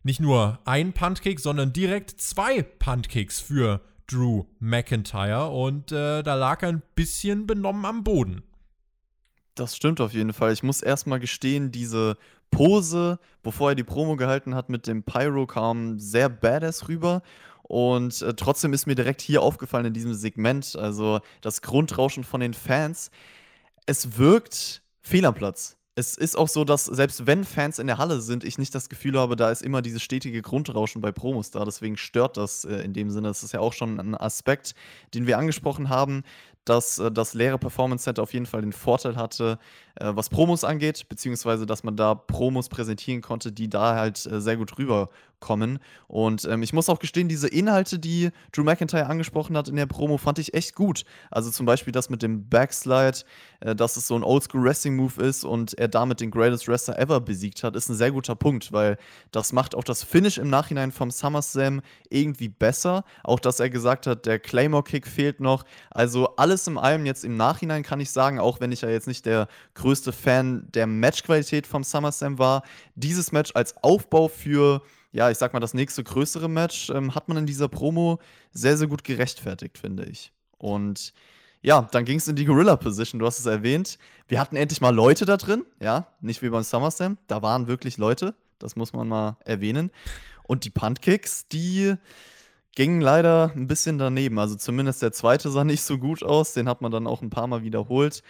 nicht 0.03 0.19
nur 0.19 0.59
einen 0.65 0.93
Puntkick, 0.93 1.39
sondern 1.39 1.71
direkt 1.71 2.19
zwei 2.19 2.63
Puntkicks 2.63 3.39
für 3.39 3.81
Drew 4.07 4.45
McIntyre 4.59 5.49
und 5.49 5.91
äh, 5.91 6.23
da 6.23 6.35
lag 6.35 6.61
er 6.63 6.69
ein 6.69 6.83
bisschen 6.95 7.47
benommen 7.47 7.85
am 7.85 8.03
Boden. 8.03 8.43
Das 9.55 9.75
stimmt 9.75 10.01
auf 10.01 10.13
jeden 10.13 10.33
Fall. 10.33 10.51
Ich 10.51 10.63
muss 10.63 10.81
erstmal 10.81 11.19
gestehen, 11.19 11.71
diese 11.71 12.17
Pose, 12.51 13.19
bevor 13.41 13.69
er 13.69 13.75
die 13.75 13.83
Promo 13.83 14.17
gehalten 14.17 14.53
hat 14.53 14.69
mit 14.69 14.85
dem 14.87 15.03
Pyro, 15.03 15.47
kam 15.47 15.99
sehr 15.99 16.29
badass 16.29 16.87
rüber. 16.87 17.21
Und 17.63 18.21
äh, 18.21 18.33
trotzdem 18.35 18.73
ist 18.73 18.85
mir 18.85 18.95
direkt 18.95 19.21
hier 19.21 19.41
aufgefallen 19.41 19.85
in 19.85 19.93
diesem 19.93 20.13
Segment, 20.13 20.75
also 20.75 21.19
das 21.41 21.61
Grundrauschen 21.61 22.23
von 22.23 22.41
den 22.41 22.53
Fans. 22.53 23.09
Es 23.85 24.17
wirkt 24.17 24.83
fehl 25.01 25.25
am 25.25 25.33
Platz 25.33 25.77
es 25.97 26.17
ist 26.17 26.37
auch 26.37 26.49
so, 26.49 26.65
dass 26.65 26.85
selbst 26.85 27.25
wenn 27.25 27.45
Fans 27.45 27.79
in 27.79 27.87
der 27.87 27.97
Halle 27.97 28.19
sind, 28.19 28.43
ich 28.43 28.57
nicht 28.57 28.75
das 28.75 28.89
Gefühl 28.89 29.17
habe, 29.17 29.37
da 29.37 29.49
ist 29.49 29.61
immer 29.61 29.81
dieses 29.81 30.03
stetige 30.03 30.41
Grundrauschen 30.41 31.01
bei 31.01 31.13
Promos 31.13 31.51
da. 31.51 31.63
Deswegen 31.63 31.95
stört 31.95 32.35
das 32.35 32.65
äh, 32.65 32.81
in 32.81 32.91
dem 32.91 33.09
Sinne. 33.11 33.29
Das 33.29 33.43
ist 33.43 33.53
ja 33.53 33.61
auch 33.61 33.71
schon 33.71 33.97
ein 33.99 34.13
Aspekt, 34.13 34.75
den 35.13 35.25
wir 35.25 35.37
angesprochen 35.37 35.87
haben, 35.87 36.23
dass 36.65 36.99
äh, 36.99 37.11
das 37.11 37.33
leere 37.33 37.57
Performance 37.57 38.03
Center 38.03 38.23
auf 38.23 38.33
jeden 38.33 38.45
Fall 38.45 38.61
den 38.61 38.73
Vorteil 38.73 39.15
hatte, 39.15 39.59
äh, 39.95 40.11
was 40.13 40.29
Promos 40.29 40.63
angeht, 40.63 41.07
beziehungsweise 41.07 41.65
dass 41.65 41.83
man 41.83 41.95
da 41.95 42.15
Promos 42.15 42.69
präsentieren 42.69 43.21
konnte, 43.21 43.51
die 43.51 43.69
da 43.69 43.95
halt 43.95 44.25
äh, 44.25 44.41
sehr 44.41 44.57
gut 44.57 44.77
rüberkommen. 44.77 45.79
Und 46.07 46.45
ähm, 46.45 46.63
ich 46.63 46.73
muss 46.73 46.89
auch 46.89 46.99
gestehen, 46.99 47.29
diese 47.29 47.47
Inhalte, 47.47 47.99
die 47.99 48.31
Drew 48.51 48.63
McIntyre 48.63 49.05
angesprochen 49.05 49.55
hat 49.55 49.69
in 49.69 49.75
der 49.75 49.85
Promo, 49.85 50.17
fand 50.17 50.39
ich 50.39 50.53
echt 50.53 50.75
gut. 50.75 51.03
Also 51.31 51.51
zum 51.51 51.65
Beispiel 51.65 51.93
das 51.93 52.09
mit 52.09 52.23
dem 52.23 52.49
Backslide, 52.49 53.19
äh, 53.61 53.75
dass 53.75 53.95
es 53.95 54.07
so 54.07 54.15
ein 54.15 54.23
Oldschool-Wrestling-Move 54.23 55.21
ist 55.21 55.45
und 55.45 55.77
er 55.77 55.87
damit 55.87 56.19
den 56.19 56.31
Greatest 56.31 56.67
Wrestler 56.67 56.99
ever 56.99 57.21
besiegt 57.21 57.63
hat, 57.63 57.75
ist 57.75 57.89
ein 57.89 57.95
sehr 57.95 58.11
guter 58.11 58.35
Punkt, 58.35 58.71
weil 58.71 58.97
das 59.31 59.53
macht 59.53 59.75
auch 59.75 59.83
das 59.83 60.03
Finish 60.03 60.37
im 60.37 60.49
Nachhinein 60.49 60.91
vom 60.91 61.11
SummerSlam 61.11 61.81
irgendwie 62.09 62.49
besser. 62.49 63.03
Auch, 63.23 63.39
dass 63.39 63.59
er 63.59 63.69
gesagt 63.69 64.07
hat, 64.07 64.25
der 64.25 64.39
Claymore-Kick 64.39 65.07
fehlt 65.07 65.39
noch. 65.39 65.63
Also 65.91 66.35
alles 66.35 66.54
in 66.67 66.77
allem 66.77 67.05
jetzt 67.05 67.23
im 67.25 67.37
Nachhinein 67.37 67.83
kann 67.83 67.99
ich 67.99 68.11
sagen, 68.11 68.39
auch 68.39 68.59
wenn 68.59 68.71
ich 68.71 68.81
ja 68.81 68.89
jetzt 68.89 69.07
nicht 69.07 69.25
der 69.25 69.47
größte 69.73 70.11
Fan 70.11 70.67
der 70.73 70.87
Matchqualität 70.87 71.67
vom 71.67 71.83
SummerSlam 71.83 72.39
war. 72.39 72.63
Dieses 72.95 73.31
Match 73.31 73.51
als 73.53 73.75
Aufbau 73.83 74.27
für, 74.27 74.81
ja, 75.11 75.29
ich 75.29 75.37
sag 75.37 75.53
mal, 75.53 75.59
das 75.59 75.73
nächste 75.73 76.03
größere 76.03 76.49
Match 76.49 76.89
ähm, 76.89 77.13
hat 77.15 77.27
man 77.27 77.37
in 77.37 77.45
dieser 77.45 77.67
Promo 77.67 78.19
sehr, 78.51 78.77
sehr 78.77 78.87
gut 78.87 79.03
gerechtfertigt, 79.03 79.77
finde 79.77 80.05
ich. 80.05 80.31
Und 80.57 81.13
ja, 81.61 81.87
dann 81.91 82.05
ging 82.05 82.17
es 82.17 82.27
in 82.27 82.35
die 82.35 82.45
Gorilla-Position, 82.45 83.19
du 83.19 83.25
hast 83.25 83.39
es 83.39 83.45
erwähnt. 83.45 83.97
Wir 84.27 84.39
hatten 84.39 84.55
endlich 84.55 84.81
mal 84.81 84.93
Leute 84.93 85.25
da 85.25 85.37
drin, 85.37 85.65
ja, 85.79 86.07
nicht 86.21 86.41
wie 86.41 86.49
beim 86.49 86.63
SummerSlam. 86.63 87.17
Da 87.27 87.41
waren 87.41 87.67
wirklich 87.67 87.97
Leute, 87.97 88.35
das 88.59 88.75
muss 88.75 88.93
man 88.93 89.07
mal 89.07 89.37
erwähnen. 89.45 89.91
Und 90.43 90.63
die 90.63 90.69
Puntkicks, 90.69 91.47
die 91.47 91.95
gingen 92.75 93.01
leider 93.01 93.51
ein 93.55 93.67
bisschen 93.67 93.97
daneben. 93.97 94.37
Also 94.37 94.55
zumindest 94.55 95.01
der 95.01 95.13
zweite 95.13 95.49
sah 95.49 95.63
nicht 95.63 95.81
so 95.81 95.97
gut 95.97 96.23
aus. 96.23 96.53
Den 96.53 96.69
hat 96.69 96.81
man 96.81 96.91
dann 96.91 97.07
auch 97.07 97.21
ein 97.21 97.29
paar 97.29 97.47
Mal 97.47 97.63
wiederholt. 97.63 98.21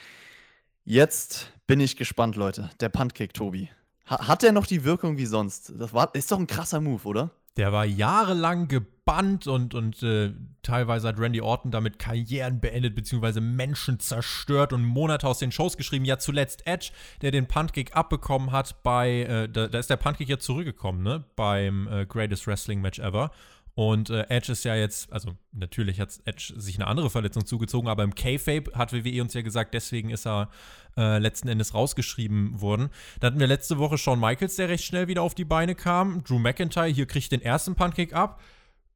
Jetzt 0.83 1.51
bin 1.67 1.79
ich 1.79 1.97
gespannt, 1.97 2.35
Leute. 2.35 2.69
Der 2.79 2.89
Puntkick, 2.89 3.33
Tobi. 3.33 3.69
Ha 4.07 4.27
hat 4.27 4.43
der 4.43 4.51
noch 4.51 4.67
die 4.67 4.83
Wirkung 4.83 5.17
wie 5.17 5.25
sonst? 5.25 5.73
Das 5.77 5.93
war, 5.93 6.13
ist 6.13 6.31
doch 6.31 6.39
ein 6.39 6.47
krasser 6.47 6.79
Move, 6.79 7.03
oder? 7.05 7.31
Der 7.57 7.71
war 7.71 7.85
jahrelang 7.85 8.67
gebannt 8.67 9.47
und, 9.47 9.73
und 9.73 10.03
äh, 10.03 10.33
teilweise 10.61 11.07
hat 11.07 11.17
Randy 11.17 11.39
Orton 11.39 11.71
damit 11.71 11.99
Karrieren 11.99 12.59
beendet, 12.59 12.95
beziehungsweise 12.95 13.39
Menschen 13.39 13.99
zerstört 13.99 14.73
und 14.73 14.83
Monate 14.83 15.25
aus 15.25 15.39
den 15.39 15.53
Shows 15.53 15.77
geschrieben. 15.77 16.03
Ja, 16.05 16.19
zuletzt 16.19 16.67
Edge, 16.67 16.91
der 17.21 17.31
den 17.31 17.47
Puntkick 17.47 17.95
abbekommen 17.95 18.51
hat 18.51 18.83
bei, 18.83 19.21
äh, 19.21 19.49
da, 19.49 19.67
da, 19.67 19.79
ist 19.79 19.89
der 19.89 19.95
Puntkick 19.95 20.27
ja 20.27 20.37
zurückgekommen, 20.37 21.01
ne? 21.01 21.23
Beim 21.35 21.87
äh, 21.87 22.05
Greatest 22.05 22.45
Wrestling 22.45 22.81
Match 22.81 22.99
Ever. 22.99 23.31
Und 23.75 24.09
äh, 24.09 24.25
Edge 24.29 24.53
ist 24.53 24.63
ja 24.63 24.73
jetzt, 24.73 25.11
also 25.11 25.35
natürlich 25.51 25.99
hat 25.99 26.17
Edge 26.23 26.53
sich 26.55 26.75
eine 26.75 26.87
andere 26.87 27.09
Verletzung 27.09 27.45
zugezogen, 27.45 27.89
aber 27.89 28.03
im 28.03 28.15
K-Fape 28.15 28.71
hat 28.73 28.93
WWE 28.93 29.21
uns 29.21 29.33
ja 29.33 29.41
gesagt, 29.41 29.73
deswegen 29.73 30.09
ist 30.11 30.25
er 30.25 30.49
äh, 30.97 31.19
letzten 31.19 31.49
Endes 31.49 31.73
rausgeschrieben 31.73 32.61
worden. 32.61 32.89
Da 33.19 33.27
hatten 33.27 33.39
wir 33.39 33.47
letzte 33.47 33.77
Woche 33.77 33.97
Shawn 33.97 34.21
Michaels, 34.21 34.55
der 34.55 34.69
recht 34.69 34.85
schnell 34.85 35.09
wieder 35.09 35.23
auf 35.23 35.35
die 35.35 35.43
Beine 35.43 35.75
kam. 35.75 36.23
Drew 36.23 36.39
McIntyre 36.39 36.87
hier 36.87 37.05
kriegt 37.05 37.33
den 37.33 37.41
ersten 37.41 37.75
Pancake 37.75 38.15
ab, 38.15 38.41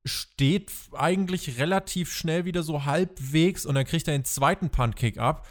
steht 0.05 0.71
eigentlich 0.93 1.59
relativ 1.59 2.13
schnell 2.13 2.45
wieder 2.45 2.63
so 2.63 2.86
halbwegs 2.86 3.65
und 3.65 3.75
dann 3.75 3.86
kriegt 3.86 4.07
er 4.07 4.17
den 4.17 4.24
zweiten 4.24 4.69
Pancake 4.69 5.21
ab. 5.21 5.45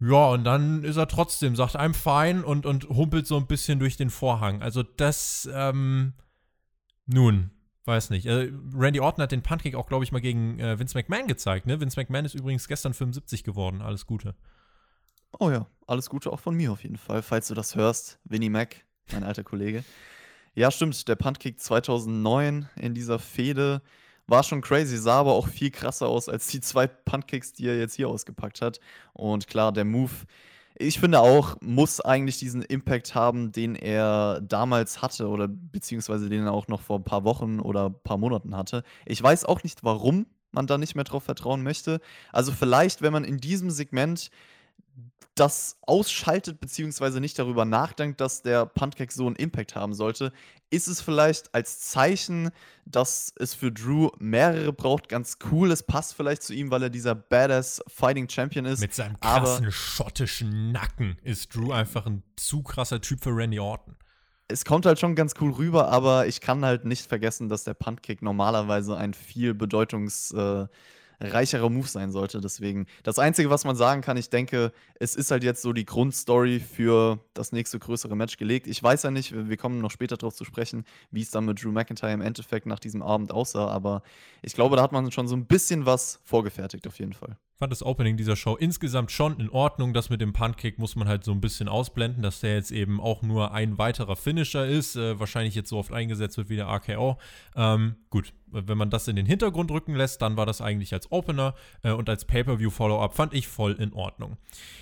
Ja, 0.00 0.30
und 0.30 0.44
dann 0.44 0.84
ist 0.84 0.96
er 0.96 1.06
trotzdem, 1.06 1.54
sagt 1.54 1.76
I'm 1.76 1.92
fine 1.92 2.44
und, 2.44 2.64
und 2.64 2.88
humpelt 2.88 3.26
so 3.26 3.36
ein 3.36 3.46
bisschen 3.46 3.78
durch 3.78 3.98
den 3.98 4.08
Vorhang. 4.08 4.62
Also 4.62 4.82
das, 4.82 5.48
ähm, 5.52 6.14
nun, 7.06 7.50
weiß 7.86 8.10
nicht. 8.10 8.26
Äh, 8.26 8.52
Randy 8.74 9.00
Orton 9.00 9.22
hat 9.22 9.32
den 9.32 9.42
Pancake 9.42 9.76
auch, 9.76 9.86
glaube 9.86 10.04
ich, 10.04 10.12
mal 10.12 10.20
gegen 10.20 10.58
äh, 10.58 10.78
Vince 10.78 10.96
McMahon 10.96 11.26
gezeigt, 11.26 11.66
ne? 11.66 11.80
Vince 11.80 11.98
McMahon 12.00 12.24
ist 12.24 12.34
übrigens 12.34 12.68
gestern 12.68 12.94
75 12.94 13.44
geworden. 13.44 13.82
Alles 13.82 14.06
Gute. 14.06 14.34
Oh 15.38 15.50
ja, 15.50 15.66
alles 15.86 16.08
Gute 16.08 16.32
auch 16.32 16.40
von 16.40 16.54
mir 16.54 16.72
auf 16.72 16.82
jeden 16.82 16.96
Fall, 16.96 17.22
falls 17.22 17.48
du 17.48 17.54
das 17.54 17.74
hörst. 17.74 18.18
Vinnie 18.24 18.50
Mac, 18.50 18.76
mein 19.12 19.24
alter 19.24 19.42
Kollege. 19.42 19.84
Ja, 20.54 20.70
stimmt, 20.70 21.08
der 21.08 21.16
Puntkick 21.16 21.60
2009 21.60 22.68
in 22.76 22.94
dieser 22.94 23.18
Fehde 23.18 23.82
war 24.26 24.42
schon 24.42 24.60
crazy, 24.60 24.96
sah 24.96 25.20
aber 25.20 25.32
auch 25.32 25.48
viel 25.48 25.70
krasser 25.70 26.06
aus 26.06 26.28
als 26.28 26.46
die 26.46 26.60
zwei 26.60 26.86
Puntkicks, 26.86 27.52
die 27.52 27.66
er 27.66 27.78
jetzt 27.78 27.94
hier 27.94 28.08
ausgepackt 28.08 28.62
hat. 28.62 28.80
Und 29.12 29.48
klar, 29.48 29.72
der 29.72 29.84
Move, 29.84 30.12
ich 30.76 30.98
finde 30.98 31.20
auch, 31.20 31.56
muss 31.60 32.00
eigentlich 32.00 32.38
diesen 32.38 32.62
Impact 32.62 33.14
haben, 33.14 33.52
den 33.52 33.76
er 33.76 34.40
damals 34.40 35.02
hatte 35.02 35.28
oder 35.28 35.46
beziehungsweise 35.48 36.28
den 36.28 36.46
er 36.46 36.52
auch 36.52 36.66
noch 36.68 36.80
vor 36.80 36.98
ein 36.98 37.04
paar 37.04 37.24
Wochen 37.24 37.60
oder 37.60 37.90
ein 37.90 38.02
paar 38.02 38.18
Monaten 38.18 38.56
hatte. 38.56 38.82
Ich 39.06 39.22
weiß 39.22 39.44
auch 39.44 39.62
nicht, 39.62 39.84
warum 39.84 40.26
man 40.50 40.66
da 40.66 40.78
nicht 40.78 40.94
mehr 40.94 41.04
drauf 41.04 41.24
vertrauen 41.24 41.62
möchte. 41.62 42.00
Also 42.32 42.52
vielleicht, 42.52 43.02
wenn 43.02 43.12
man 43.12 43.24
in 43.24 43.38
diesem 43.38 43.70
Segment 43.70 44.30
das 45.34 45.78
ausschaltet, 45.82 46.60
beziehungsweise 46.60 47.20
nicht 47.20 47.38
darüber 47.38 47.64
nachdenkt, 47.64 48.20
dass 48.20 48.42
der 48.42 48.66
Puntkick 48.66 49.10
so 49.10 49.26
einen 49.26 49.36
Impact 49.36 49.74
haben 49.74 49.92
sollte, 49.92 50.32
ist 50.70 50.86
es 50.86 51.00
vielleicht 51.00 51.54
als 51.54 51.80
Zeichen, 51.80 52.50
dass 52.86 53.32
es 53.38 53.54
für 53.54 53.72
Drew 53.72 54.10
mehrere 54.18 54.72
braucht, 54.72 55.08
ganz 55.08 55.38
cool. 55.50 55.70
Es 55.72 55.82
passt 55.82 56.14
vielleicht 56.14 56.42
zu 56.42 56.54
ihm, 56.54 56.70
weil 56.70 56.84
er 56.84 56.90
dieser 56.90 57.14
Badass 57.14 57.82
Fighting 57.88 58.28
Champion 58.28 58.64
ist. 58.64 58.80
Mit 58.80 58.94
seinem 58.94 59.18
krassen 59.18 59.72
schottischen 59.72 60.72
Nacken 60.72 61.16
ist 61.22 61.54
Drew 61.54 61.72
einfach 61.72 62.06
ein 62.06 62.22
zu 62.36 62.62
krasser 62.62 63.00
Typ 63.00 63.22
für 63.22 63.30
Randy 63.30 63.58
Orton. 63.58 63.96
Es 64.46 64.64
kommt 64.64 64.86
halt 64.86 65.00
schon 65.00 65.14
ganz 65.14 65.34
cool 65.40 65.52
rüber, 65.52 65.88
aber 65.88 66.26
ich 66.26 66.40
kann 66.40 66.64
halt 66.64 66.84
nicht 66.84 67.06
vergessen, 67.06 67.48
dass 67.48 67.64
der 67.64 67.74
Puntkick 67.74 68.20
normalerweise 68.20 68.96
ein 68.96 69.14
viel 69.14 69.54
bedeutungs 69.54 70.32
äh, 70.32 70.66
reicherer 71.20 71.70
Move 71.70 71.88
sein 71.88 72.10
sollte. 72.10 72.40
Deswegen, 72.40 72.86
das 73.02 73.18
Einzige, 73.18 73.50
was 73.50 73.64
man 73.64 73.76
sagen 73.76 74.00
kann, 74.00 74.16
ich 74.16 74.30
denke, 74.30 74.72
es 74.98 75.16
ist 75.16 75.30
halt 75.30 75.44
jetzt 75.44 75.62
so 75.62 75.72
die 75.72 75.84
Grundstory 75.84 76.60
für 76.60 77.18
das 77.34 77.52
nächste 77.52 77.78
größere 77.78 78.16
Match 78.16 78.36
gelegt. 78.36 78.66
Ich 78.66 78.82
weiß 78.82 79.02
ja 79.02 79.10
nicht, 79.10 79.34
wir 79.48 79.56
kommen 79.56 79.80
noch 79.80 79.90
später 79.90 80.16
darauf 80.16 80.34
zu 80.34 80.44
sprechen, 80.44 80.84
wie 81.10 81.22
es 81.22 81.30
dann 81.30 81.44
mit 81.44 81.62
Drew 81.62 81.72
McIntyre 81.72 82.12
im 82.12 82.20
Endeffekt 82.20 82.66
nach 82.66 82.78
diesem 82.78 83.02
Abend 83.02 83.32
aussah, 83.32 83.68
aber 83.68 84.02
ich 84.42 84.54
glaube, 84.54 84.76
da 84.76 84.82
hat 84.82 84.92
man 84.92 85.10
schon 85.12 85.28
so 85.28 85.36
ein 85.36 85.46
bisschen 85.46 85.86
was 85.86 86.20
vorgefertigt, 86.24 86.86
auf 86.86 86.98
jeden 86.98 87.12
Fall 87.12 87.36
fand 87.56 87.72
das 87.72 87.82
Opening 87.82 88.16
dieser 88.16 88.36
Show 88.36 88.56
insgesamt 88.56 89.10
schon 89.10 89.38
in 89.38 89.48
Ordnung. 89.50 89.94
Das 89.94 90.10
mit 90.10 90.20
dem 90.20 90.32
Puntkick 90.32 90.78
muss 90.78 90.96
man 90.96 91.08
halt 91.08 91.24
so 91.24 91.32
ein 91.32 91.40
bisschen 91.40 91.68
ausblenden, 91.68 92.22
dass 92.22 92.40
der 92.40 92.54
jetzt 92.54 92.70
eben 92.70 93.00
auch 93.00 93.22
nur 93.22 93.52
ein 93.52 93.78
weiterer 93.78 94.16
Finisher 94.16 94.66
ist. 94.66 94.96
Äh, 94.96 95.18
wahrscheinlich 95.18 95.54
jetzt 95.54 95.70
so 95.70 95.78
oft 95.78 95.92
eingesetzt 95.92 96.36
wird 96.36 96.48
wie 96.48 96.56
der 96.56 96.66
RKO. 96.66 97.18
Ähm, 97.56 97.96
gut, 98.10 98.32
wenn 98.46 98.78
man 98.78 98.90
das 98.90 99.08
in 99.08 99.16
den 99.16 99.26
Hintergrund 99.26 99.70
rücken 99.70 99.94
lässt, 99.94 100.22
dann 100.22 100.36
war 100.36 100.46
das 100.46 100.60
eigentlich 100.60 100.92
als 100.92 101.10
Opener 101.12 101.54
äh, 101.82 101.92
und 101.92 102.08
als 102.08 102.24
Pay-Per-View-Follow-up 102.24 103.14
fand 103.14 103.34
ich 103.34 103.48
voll 103.48 103.72
in 103.72 103.92
Ordnung. 103.92 104.36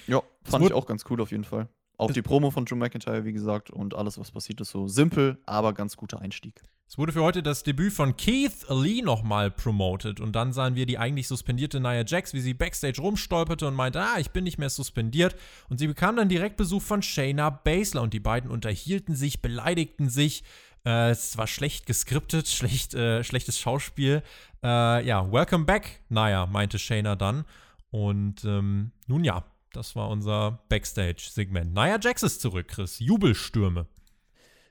Ja, 0.07 0.23
fand 0.45 0.65
ich 0.65 0.73
auch 0.73 0.87
ganz 0.87 1.05
cool 1.11 1.21
auf 1.21 1.31
jeden 1.31 1.45
Fall. 1.45 1.69
Auch 1.99 2.11
die 2.11 2.23
Promo 2.23 2.51
von 2.51 2.65
Drew 2.65 2.75
McIntyre, 2.75 3.25
wie 3.25 3.33
gesagt, 3.33 3.71
und 3.71 3.95
alles, 3.95 4.19
was 4.19 4.33
passiert 4.33 4.61
ist, 4.61 4.71
so 4.71 4.89
simpel, 4.89 5.39
aber 5.47 5.73
ganz 5.73 5.97
guter 5.97 6.21
Einstieg. 6.21 6.63
Es 6.93 6.99
wurde 6.99 7.13
für 7.13 7.23
heute 7.23 7.43
das 7.43 7.63
Debüt 7.63 7.95
von 7.95 8.19
Keith 8.19 8.67
Lee 8.69 9.01
nochmal 9.01 9.51
promoted 9.51 10.21
und 10.21 10.37
dann 10.37 10.53
sahen 10.53 10.75
wir 10.75 10.85
die 10.85 10.99
eigentlich 10.99 11.27
suspendierte 11.27 11.81
Nia 11.81 12.05
Jax, 12.07 12.35
wie 12.35 12.41
sie 12.43 12.53
backstage 12.53 13.01
rumstolperte 13.01 13.67
und 13.67 13.75
meinte, 13.75 14.03
ah, 14.03 14.19
ich 14.19 14.31
bin 14.31 14.45
nicht 14.45 14.59
mehr 14.59 14.69
suspendiert. 14.69 15.35
Und 15.71 15.79
sie 15.79 15.87
bekam 15.87 16.17
dann 16.17 16.29
direkt 16.29 16.59
Besuch 16.59 16.83
von 16.83 17.01
Shayna 17.01 17.49
Baszler 17.49 18.03
und 18.03 18.13
die 18.13 18.21
beiden 18.21 18.51
unterhielten 18.51 19.15
sich, 19.15 19.41
beleidigten 19.41 20.11
sich. 20.11 20.45
Äh, 20.85 21.09
es 21.09 21.39
war 21.39 21.47
schlecht 21.47 21.87
geskriptet, 21.87 22.47
schlecht, 22.49 22.93
äh, 22.93 23.25
schlechtes 23.25 23.59
Schauspiel. 23.59 24.23
Äh, 24.63 25.07
ja, 25.07 25.33
welcome 25.33 25.65
back, 25.65 26.03
Nia, 26.11 26.45
meinte 26.45 26.79
Shayna 26.79 27.17
dann. 27.17 27.47
Und 27.91 28.45
ähm, 28.45 28.93
nun 29.07 29.25
ja, 29.25 29.47
das 29.73 29.97
war 29.97 30.11
unser 30.11 30.63
Backstage-Segment. 30.69 31.73
Nia 31.73 31.99
Jax 31.99 32.23
ist 32.23 32.43
zurück, 32.43 32.69
Chris. 32.69 32.99
Jubelstürme. 32.99 33.87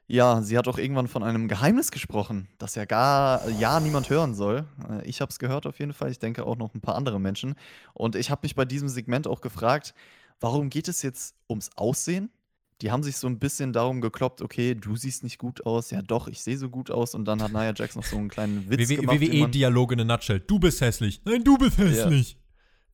Ja, 0.08 0.41
sie 0.41 0.58
hat 0.58 0.67
auch 0.67 0.77
irgendwann 0.77 1.08
von 1.08 1.24
einem 1.24 1.48
Geheimnis 1.48 1.89
gesprochen, 1.91 2.50
das 2.58 2.75
ja 2.75 2.86
gar 2.86 3.48
ja 3.50 3.79
niemand 3.79 4.10
hören 4.10 4.36
soll. 4.36 4.65
Äh, 4.89 5.08
ich 5.08 5.22
habe 5.22 5.29
es 5.29 5.39
gehört 5.39 5.65
auf 5.65 5.79
jeden 5.79 5.93
Fall. 5.93 6.12
Ich 6.12 6.20
denke 6.20 6.46
auch 6.46 6.58
noch 6.58 6.74
ein 6.74 6.81
paar 6.81 6.96
andere 6.96 7.20
Menschen. 7.20 7.55
Und 7.93 8.15
ich 8.15 8.29
habe 8.29 8.41
mich 8.43 8.55
bei 8.55 8.65
diesem 8.65 8.89
Segment 8.89 9.27
auch 9.27 9.41
gefragt, 9.41 9.93
warum 10.41 10.70
geht 10.70 10.88
es 10.88 11.01
jetzt 11.01 11.36
ums 11.50 11.70
Aussehen? 11.75 12.29
Die 12.81 12.91
haben 12.91 13.03
sich 13.03 13.17
so 13.17 13.27
ein 13.27 13.38
bisschen 13.38 13.74
darum 13.74 14.01
gekloppt, 14.01 14.41
okay, 14.41 14.74
du 14.74 14.96
siehst 14.96 15.24
nicht 15.24 15.38
gut 15.38 15.65
aus. 15.67 15.91
Ja, 15.91 16.01
doch, 16.01 16.27
ich 16.27 16.41
sehe 16.41 16.58
so 16.58 16.67
gut 16.67 16.89
aus. 16.89 17.13
Und 17.13 17.25
dann 17.25 17.41
hat 17.41 17.51
Nia 17.51 17.74
Jax 17.75 17.96
noch 17.96 18.03
so 18.03 18.17
einen 18.17 18.27
kleinen 18.27 18.70
Witz 18.70 18.89
WWE, 18.89 18.96
gemacht. 18.98 19.22
WWE-Dialog 19.22 19.91
in 19.91 20.00
a 20.01 20.03
nutshell. 20.03 20.39
Du 20.39 20.60
bist 20.60 20.81
hässlich. 20.81 21.22
Nein, 21.24 21.43
du 21.43 21.58
bist 21.58 21.77
hässlich. 21.77 22.38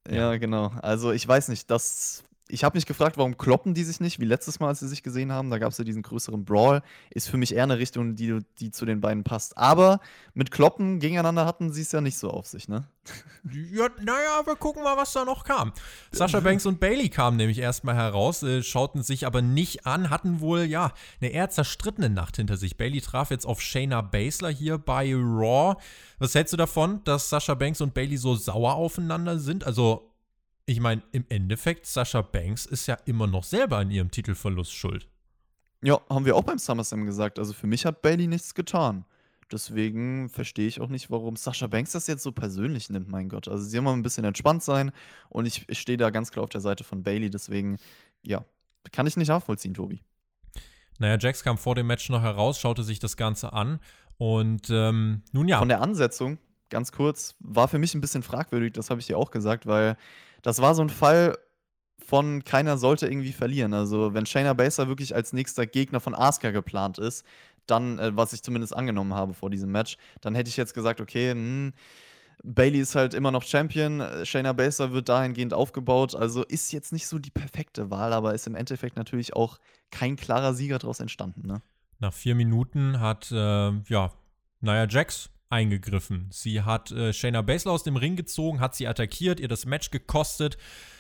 Ja. 0.08 0.16
Ja, 0.16 0.38
genau. 0.38 0.68
Also 0.82 1.12
ich 1.12 1.28
weiß 1.28 1.48
nicht, 1.50 1.70
das. 1.72 2.24
Ich 2.50 2.64
habe 2.64 2.78
mich 2.78 2.86
gefragt, 2.86 3.18
warum 3.18 3.38
kloppen 3.38 3.74
die 3.74 3.84
sich 3.84 4.00
nicht, 4.00 4.20
wie 4.20 4.26
letztes 4.26 4.60
Mal, 4.60 4.70
als 4.70 4.80
sie 4.80 4.88
sich 4.88 5.04
gesehen 5.04 5.32
haben. 5.32 5.50
Da 5.50 5.58
gab 5.58 5.72
es 5.72 5.78
ja 5.78 5.84
diesen 5.84 6.02
größeren 6.02 6.46
Brawl. 6.46 6.82
Ist 7.10 7.30
für 7.30 7.38
mich 7.38 7.54
eher 7.54 7.64
eine 7.64 7.78
Richtung, 7.78 8.16
die, 8.16 8.40
die 8.60 8.72
zu 8.72 8.86
den 8.86 9.02
beiden 9.02 9.24
passt. 9.24 9.58
Aber 9.58 10.00
mit 10.34 10.52
Kloppen 10.52 11.00
gegeneinander 11.00 11.46
hatten 11.46 11.72
sie 11.72 11.82
es 11.82 11.92
ja 11.92 12.02
nicht 12.02 12.18
so 12.18 12.30
auf 12.30 12.46
sich, 12.46 12.68
ne? 12.68 12.88
Ja, 13.72 13.88
naja, 14.02 14.46
wir 14.46 14.56
gucken 14.56 14.84
mal, 14.84 14.98
was 14.98 15.14
da 15.14 15.24
noch 15.24 15.44
kam. 15.44 15.72
Sascha 16.12 16.42
Banks 16.42 16.66
und 16.66 16.80
Bailey 16.80 17.10
kamen 17.10 17.38
nämlich 17.38 17.60
erstmal 17.60 17.96
heraus, 17.96 18.44
äh, 18.44 18.62
schauten 18.62 19.04
sich 19.04 19.26
aber 19.26 19.42
nicht 19.42 19.86
an, 19.86 20.10
hatten 20.10 20.42
wohl, 20.42 20.64
ja, 20.64 20.92
eine 21.22 21.32
eher 21.32 21.50
zerstrittene 21.50 22.10
Nacht 22.10 22.36
hinter 22.36 22.58
sich. 22.58 22.76
Bailey 22.76 23.00
traf 23.00 23.32
jetzt 23.32 23.46
auf 23.46 23.62
Shayna 23.62 24.02
Baszler 24.02 24.50
hier 24.50 24.78
bei 24.78 25.14
Raw. 25.14 25.76
Was 26.20 26.36
hältst 26.36 26.54
du 26.54 26.58
davon, 26.58 27.04
dass 27.06 27.30
Sascha 27.30 27.54
Banks 27.54 27.80
und 27.80 27.94
Bailey 27.94 28.18
so 28.18 28.36
sauer 28.36 28.76
aufeinander 28.76 29.40
sind? 29.40 29.66
Also, 29.66 30.07
ich 30.68 30.82
meine, 30.82 31.02
im 31.14 31.26
Endeffekt, 31.30 31.86
Sascha 31.86 32.22
Banks 32.22 32.66
ist 32.66 32.88
ja 32.88 32.98
immer 33.06 33.26
noch 33.26 33.46
selber 33.46 33.78
an 33.78 33.90
ihrem 33.90 34.12
Titelverlust 34.12 34.74
schuld. 34.74 35.08
Ja, 35.82 36.02
haben 36.10 36.26
wir 36.26 36.36
auch 36.36 36.44
beim 36.44 36.60
SummerSlam 36.60 37.06
gesagt. 37.06 37.40
Also 37.40 37.54
für 37.54 37.68
mich 37.68 37.86
hat 37.86 38.02
Bailey 38.02 38.28
nichts 38.28 38.54
getan. 38.54 39.06
Deswegen 39.50 40.28
verstehe 40.28 40.68
ich 40.68 40.82
auch 40.82 40.90
nicht, 40.90 41.10
warum 41.10 41.38
Sascha 41.38 41.68
Banks 41.68 41.94
das 41.94 42.08
jetzt 42.08 42.22
so 42.22 42.34
persönlich 42.34 42.90
nimmt, 42.90 43.08
mein 43.08 43.30
Gott. 43.30 43.48
Also 43.48 43.64
sie 43.64 43.78
haben 43.78 43.86
mal 43.86 43.94
ein 43.94 44.04
bisschen 44.04 44.26
entspannt 44.26 44.62
sein 44.62 44.92
und 45.30 45.46
ich, 45.46 45.64
ich 45.70 45.80
stehe 45.80 45.98
da 45.98 46.10
ganz 46.10 46.32
klar 46.32 46.44
auf 46.44 46.50
der 46.50 46.60
Seite 46.60 46.84
von 46.84 47.02
Bailey. 47.02 47.30
Deswegen, 47.30 47.78
ja, 48.24 48.44
kann 48.92 49.08
ich 49.08 49.16
nicht 49.16 49.30
nachvollziehen, 49.30 49.74
Tobi. 49.74 50.02
Naja, 51.00 51.18
Jax 51.18 51.44
kam 51.44 51.58
vor 51.58 51.76
dem 51.76 51.88
Match 51.88 52.10
noch 52.10 52.24
heraus, 52.24 52.60
schaute 52.60 52.84
sich 52.84 53.00
das 53.00 53.16
Ganze 53.16 53.54
an 53.54 53.80
und 54.18 54.70
ähm, 54.70 55.22
nun 55.32 55.48
ja. 55.48 55.60
Von 55.60 55.70
der 55.70 55.80
Ansetzung, 55.80 56.40
ganz 56.70 56.92
kurz, 56.92 57.36
war 57.40 57.70
für 57.70 57.80
mich 57.80 57.96
ein 57.96 58.02
bisschen 58.02 58.24
fragwürdig, 58.24 58.74
das 58.74 58.90
habe 58.90 59.00
ich 59.00 59.08
dir 59.08 59.18
auch 59.18 59.32
gesagt, 59.32 59.66
weil 59.66 59.96
das 60.42 60.62
war 60.62 60.76
so 60.76 60.82
ein 60.82 60.90
Fall 60.90 61.38
von 62.06 62.44
keiner 62.46 62.78
sollte 62.78 63.08
irgendwie 63.08 63.34
verlieren. 63.34 63.74
Also, 63.74 64.14
wenn 64.14 64.26
Shayna 64.26 64.54
Baszler 64.54 64.88
wirklich 64.88 65.14
als 65.14 65.34
nächster 65.34 65.68
Gegner 65.68 66.00
von 66.00 66.16
Asuka 66.16 66.52
geplant 66.52 67.00
ist, 67.00 67.26
dann, 67.66 68.00
äh, 68.00 68.16
was 68.16 68.34
ich 68.34 68.44
zumindest 68.44 68.76
angenommen 68.76 69.14
habe 69.14 69.34
vor 69.34 69.50
diesem 69.50 69.72
Match, 69.72 69.98
dann 70.22 70.34
hätte 70.34 70.50
ich 70.50 70.58
jetzt 70.58 70.74
gesagt, 70.74 71.02
okay, 71.02 71.32
hm, 71.32 71.74
Bailey 72.44 72.80
ist 72.80 72.96
halt 72.96 73.14
immer 73.14 73.32
noch 73.32 73.44
Champion, 73.44 74.02
Shayna 74.24 74.54
Baszler 74.54 74.92
wird 74.92 75.10
dahingehend 75.10 75.54
aufgebaut, 75.54 76.16
also 76.16 76.44
ist 76.44 76.72
jetzt 76.72 76.94
nicht 76.94 77.08
so 77.08 77.20
die 77.20 77.32
perfekte 77.32 77.90
Wahl, 77.90 78.14
aber 78.14 78.34
ist 78.36 78.48
im 78.48 78.56
Endeffekt 78.56 78.96
natürlich 78.96 79.36
auch 79.36 79.58
kein 79.92 80.16
klarer 80.16 80.54
Sieger 80.54 80.78
daraus 80.78 81.00
entstanden. 81.00 81.48
Ne? 81.48 81.62
Nach 82.00 82.14
vier 82.14 82.36
Minuten 82.36 83.00
hat, 83.00 83.32
äh, 83.32 83.72
ja, 83.90 84.12
Nia 84.62 84.88
Jax 84.88 85.30
eingegriffen. 85.50 86.28
Sie 86.32 86.62
hat 86.62 86.92
äh, 86.92 87.14
Shayna 87.14 87.42
Baszler 87.42 87.72
aus 87.72 87.84
dem 87.84 87.96
Ring 87.96 88.16
gezogen, 88.16 88.60
hat 88.60 88.76
sie 88.76 88.88
attackiert, 88.88 89.40
ihr 89.40 89.48
das 89.48 89.66
Match 89.66 89.92
gekostet, 89.92 90.58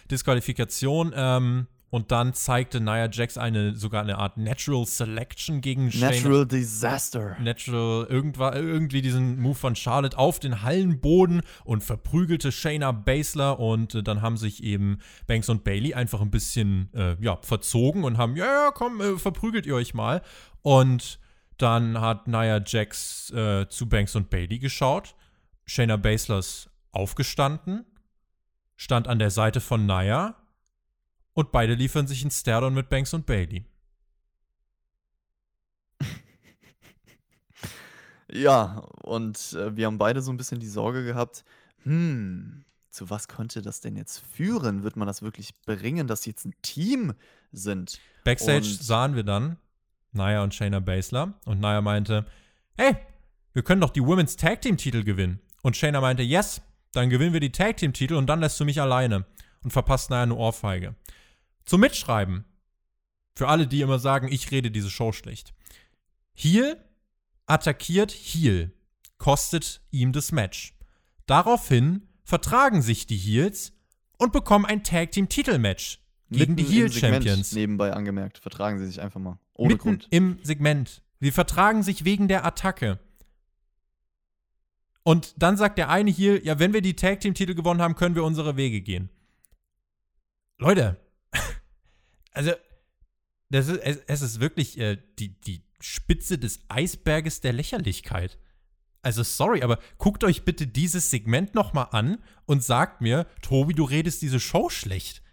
Disqualifikation. 0.09 1.13
Ähm, 1.15 1.67
und 1.89 2.11
dann 2.11 2.33
zeigte 2.33 2.81
Nia 2.81 3.09
Jax 3.09 3.37
eine 3.37 3.75
sogar 3.75 4.01
eine 4.01 4.17
Art 4.17 4.37
Natural 4.37 4.85
Selection 4.85 5.61
gegen 5.61 5.85
Natural 5.85 6.13
Shayna. 6.13 6.45
Disaster. 6.45 7.37
Natural 7.39 8.05
irgendwas, 8.09 8.55
irgendwie 8.55 9.01
diesen 9.01 9.39
Move 9.39 9.55
von 9.55 9.75
Charlotte 9.75 10.17
auf 10.17 10.39
den 10.39 10.63
Hallenboden 10.63 11.41
und 11.63 11.83
verprügelte 11.83 12.51
Shayna 12.51 12.91
Baszler 12.91 13.59
und 13.59 13.95
äh, 13.95 14.03
dann 14.03 14.21
haben 14.21 14.35
sich 14.35 14.63
eben 14.63 14.97
Banks 15.27 15.47
und 15.47 15.63
Bailey 15.63 15.93
einfach 15.93 16.19
ein 16.19 16.31
bisschen 16.31 16.89
äh, 16.93 17.15
ja, 17.21 17.37
verzogen 17.41 18.03
und 18.03 18.17
haben 18.17 18.35
ja 18.35 18.45
ja 18.45 18.71
komm 18.73 18.99
äh, 18.99 19.17
verprügelt 19.17 19.65
ihr 19.65 19.75
euch 19.75 19.93
mal 19.93 20.21
und 20.63 21.19
Dann 21.57 21.99
hat 21.99 22.27
Nia 22.27 22.61
Jax 22.63 23.31
äh, 23.31 23.67
zu 23.69 23.87
Banks 23.89 24.15
und 24.15 24.29
Bailey 24.29 24.59
geschaut. 24.59 25.15
Shayna 25.65 25.97
Baszler 25.97 26.39
ist 26.39 26.69
aufgestanden, 26.91 27.85
stand 28.75 29.07
an 29.07 29.19
der 29.19 29.31
Seite 29.31 29.59
von 29.59 29.85
Nia 29.85 30.35
und 31.33 31.51
beide 31.51 31.73
liefern 31.73 32.07
sich 32.07 32.23
ein 32.23 32.31
Stairdown 32.31 32.73
mit 32.73 32.89
Banks 32.89 33.13
und 33.13 33.25
Bailey. 33.25 33.65
Ja, 38.29 38.79
und 39.03 39.53
äh, 39.53 39.75
wir 39.77 39.85
haben 39.85 39.97
beide 39.97 40.21
so 40.21 40.31
ein 40.31 40.37
bisschen 40.37 40.59
die 40.59 40.67
Sorge 40.67 41.05
gehabt, 41.05 41.45
hm, 41.83 42.65
zu 42.89 43.09
was 43.09 43.29
könnte 43.29 43.61
das 43.61 43.79
denn 43.79 43.95
jetzt 43.95 44.19
führen? 44.19 44.83
Wird 44.83 44.97
man 44.97 45.07
das 45.07 45.21
wirklich 45.21 45.55
bringen, 45.61 46.07
dass 46.07 46.23
sie 46.23 46.31
jetzt 46.31 46.45
ein 46.45 46.53
Team 46.61 47.13
sind? 47.53 48.01
Backstage 48.25 48.57
Und- 48.67 48.83
sahen 48.83 49.15
wir 49.15 49.23
dann 49.23 49.57
Nia 50.11 50.43
und 50.43 50.53
Shayna 50.53 50.79
Baszler 50.79 51.33
und 51.45 51.59
Nia 51.59 51.81
meinte, 51.81 52.25
hey, 52.77 52.95
wir 53.53 53.63
können 53.63 53.81
doch 53.81 53.89
die 53.89 54.03
Women's 54.03 54.35
Tag 54.35 54.61
Team 54.61 54.77
Titel 54.77 55.03
gewinnen. 55.03 55.39
Und 55.63 55.75
Shayna 55.75 56.01
meinte, 56.01 56.23
yes, 56.23 56.61
dann 56.91 57.09
gewinnen 57.09 57.33
wir 57.33 57.39
die 57.39 57.51
Tag 57.51 57.77
Team 57.77 57.93
Titel 57.93 58.15
und 58.15 58.27
dann 58.27 58.39
lässt 58.39 58.59
du 58.59 58.65
mich 58.65 58.81
alleine 58.81 59.25
und 59.63 59.71
verpasst 59.71 60.09
Nia 60.09 60.23
eine 60.23 60.35
Ohrfeige. 60.35 60.95
Zum 61.65 61.81
Mitschreiben. 61.81 62.45
Für 63.35 63.49
alle, 63.49 63.67
die 63.67 63.81
immer 63.81 63.99
sagen, 63.99 64.31
ich 64.31 64.49
rede 64.51 64.71
diese 64.71 64.89
Show 64.89 65.11
schlecht. 65.11 65.53
Heel 66.33 66.77
attackiert 67.45 68.11
Heel, 68.11 68.71
kostet 69.17 69.81
ihm 69.91 70.11
das 70.11 70.31
Match. 70.31 70.73
Daraufhin 71.25 72.07
vertragen 72.23 72.81
sich 72.81 73.07
die 73.07 73.17
Heels 73.17 73.73
und 74.17 74.33
bekommen 74.33 74.65
ein 74.65 74.83
Tag 74.83 75.11
Team 75.11 75.29
Titelmatch 75.29 75.99
gegen 76.29 76.55
die 76.55 76.63
Heel 76.63 76.89
Segment 76.89 77.23
Champions. 77.23 77.53
Nebenbei 77.53 77.93
angemerkt, 77.93 78.37
vertragen 78.37 78.79
sie 78.79 78.85
sich 78.85 79.01
einfach 79.01 79.19
mal. 79.19 79.39
Ohne 79.57 79.73
Mitten 79.73 79.83
Grund. 79.83 80.07
im 80.11 80.39
Segment. 80.43 81.01
Sie 81.19 81.31
vertragen 81.31 81.83
sich 81.83 82.05
wegen 82.05 82.27
der 82.27 82.45
Attacke. 82.45 82.99
Und 85.03 85.33
dann 85.37 85.57
sagt 85.57 85.77
der 85.77 85.89
eine 85.89 86.11
hier, 86.11 86.43
ja, 86.43 86.59
wenn 86.59 86.73
wir 86.73 86.81
die 86.81 86.95
Tag 86.95 87.21
Team 87.21 87.33
Titel 87.33 87.55
gewonnen 87.55 87.81
haben, 87.81 87.95
können 87.95 88.15
wir 88.15 88.23
unsere 88.23 88.57
Wege 88.57 88.81
gehen. 88.81 89.09
Leute, 90.57 90.97
also 92.33 92.51
das 93.49 93.67
ist, 93.67 93.79
es, 93.79 93.97
es 94.07 94.21
ist 94.21 94.39
wirklich 94.39 94.77
äh, 94.77 94.97
die, 95.17 95.39
die 95.41 95.63
Spitze 95.79 96.37
des 96.37 96.61
Eisberges 96.67 97.41
der 97.41 97.53
Lächerlichkeit. 97.53 98.37
Also 99.01 99.23
sorry, 99.23 99.61
aber 99.63 99.79
guckt 99.97 100.23
euch 100.23 100.43
bitte 100.43 100.67
dieses 100.67 101.09
Segment 101.09 101.55
noch 101.55 101.71
mal 101.71 101.83
an 101.83 102.17
und 102.45 102.63
sagt 102.63 102.99
mir, 102.99 103.25
Tobi, 103.41 103.73
du 103.73 103.85
redest 103.85 104.21
diese 104.21 104.39
Show 104.39 104.69
schlecht. 104.69 105.23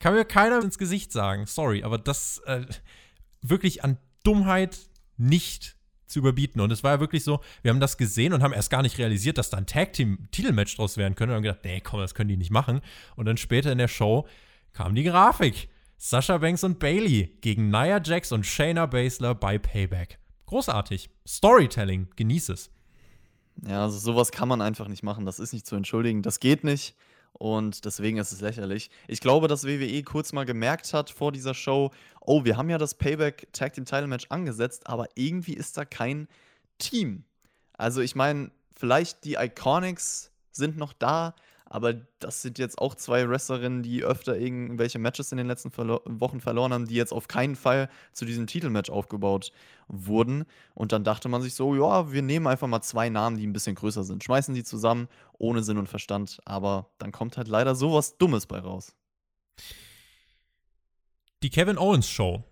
Kann 0.00 0.14
mir 0.14 0.26
keiner 0.26 0.60
ins 0.60 0.76
Gesicht 0.76 1.12
sagen. 1.12 1.46
Sorry, 1.46 1.82
aber 1.82 1.96
das 1.96 2.38
äh, 2.44 2.66
wirklich 3.48 3.84
an 3.84 3.98
Dummheit 4.22 4.78
nicht 5.16 5.76
zu 6.06 6.18
überbieten. 6.18 6.60
Und 6.60 6.70
es 6.70 6.82
war 6.82 6.92
ja 6.92 7.00
wirklich 7.00 7.24
so, 7.24 7.40
wir 7.62 7.70
haben 7.70 7.80
das 7.80 7.96
gesehen 7.96 8.32
und 8.32 8.42
haben 8.42 8.52
erst 8.52 8.70
gar 8.70 8.82
nicht 8.82 8.98
realisiert, 8.98 9.38
dass 9.38 9.50
da 9.50 9.58
ein 9.58 9.66
Tag-Team-Titelmatch 9.66 10.76
draus 10.76 10.96
werden 10.96 11.14
könnte. 11.14 11.32
Und 11.32 11.36
haben 11.36 11.42
gedacht, 11.42 11.64
nee, 11.64 11.80
komm, 11.80 12.00
das 12.00 12.14
können 12.14 12.28
die 12.28 12.36
nicht 12.36 12.50
machen. 12.50 12.80
Und 13.16 13.26
dann 13.26 13.36
später 13.36 13.70
in 13.72 13.78
der 13.78 13.88
Show 13.88 14.26
kam 14.72 14.94
die 14.94 15.04
Grafik. 15.04 15.68
Sasha 15.96 16.38
Banks 16.38 16.64
und 16.64 16.78
Bailey 16.78 17.38
gegen 17.40 17.68
Nia 17.68 18.00
Jax 18.02 18.32
und 18.32 18.44
Shayna 18.44 18.86
Baszler 18.86 19.34
bei 19.34 19.58
Payback. 19.58 20.18
Großartig. 20.46 21.08
Storytelling, 21.26 22.08
genieß 22.16 22.50
es. 22.50 22.70
Ja, 23.66 23.82
also 23.82 23.98
sowas 23.98 24.32
kann 24.32 24.48
man 24.48 24.60
einfach 24.60 24.88
nicht 24.88 25.02
machen. 25.02 25.24
Das 25.24 25.38
ist 25.38 25.52
nicht 25.52 25.66
zu 25.66 25.76
entschuldigen. 25.76 26.22
Das 26.22 26.40
geht 26.40 26.64
nicht. 26.64 26.94
Und 27.34 27.84
deswegen 27.84 28.18
ist 28.18 28.32
es 28.32 28.40
lächerlich. 28.40 28.90
Ich 29.08 29.20
glaube, 29.20 29.48
dass 29.48 29.66
WWE 29.66 30.02
kurz 30.04 30.32
mal 30.32 30.44
gemerkt 30.44 30.94
hat 30.94 31.10
vor 31.10 31.32
dieser 31.32 31.52
Show, 31.52 31.90
oh, 32.20 32.44
wir 32.44 32.56
haben 32.56 32.70
ja 32.70 32.78
das 32.78 32.94
Payback 32.94 33.52
Tag 33.52 33.74
Team 33.74 33.84
Title 33.84 34.06
Match 34.06 34.26
angesetzt, 34.28 34.86
aber 34.86 35.08
irgendwie 35.14 35.54
ist 35.54 35.76
da 35.76 35.84
kein 35.84 36.28
Team. 36.78 37.24
Also 37.72 38.00
ich 38.00 38.14
meine, 38.14 38.50
vielleicht 38.72 39.24
die 39.24 39.34
Iconics 39.34 40.30
sind 40.52 40.76
noch 40.76 40.92
da, 40.92 41.34
aber 41.66 41.94
das 42.18 42.42
sind 42.42 42.58
jetzt 42.58 42.78
auch 42.78 42.94
zwei 42.94 43.28
Wrestlerinnen, 43.28 43.82
die 43.82 44.04
öfter 44.04 44.38
irgendwelche 44.38 44.98
Matches 44.98 45.32
in 45.32 45.38
den 45.38 45.46
letzten 45.46 45.70
verlo 45.70 46.00
Wochen 46.04 46.40
verloren 46.40 46.72
haben, 46.72 46.86
die 46.86 46.94
jetzt 46.94 47.12
auf 47.12 47.26
keinen 47.26 47.56
Fall 47.56 47.88
zu 48.12 48.24
diesem 48.24 48.46
Titelmatch 48.46 48.90
aufgebaut 48.90 49.50
wurden. 49.88 50.44
Und 50.74 50.92
dann 50.92 51.04
dachte 51.04 51.28
man 51.28 51.42
sich 51.42 51.54
so, 51.54 51.74
ja, 51.74 52.12
wir 52.12 52.22
nehmen 52.22 52.46
einfach 52.46 52.68
mal 52.68 52.82
zwei 52.82 53.08
Namen, 53.08 53.38
die 53.38 53.46
ein 53.46 53.52
bisschen 53.52 53.74
größer 53.74 54.04
sind, 54.04 54.22
schmeißen 54.22 54.54
die 54.54 54.64
zusammen, 54.64 55.08
ohne 55.38 55.62
Sinn 55.62 55.78
und 55.78 55.88
Verstand. 55.88 56.38
Aber 56.44 56.90
dann 56.98 57.12
kommt 57.12 57.36
halt 57.36 57.48
leider 57.48 57.74
sowas 57.74 58.18
Dummes 58.18 58.46
bei 58.46 58.58
raus. 58.58 58.94
Die 61.42 61.50
Kevin 61.50 61.78
Owens 61.78 62.08
Show 62.08 62.44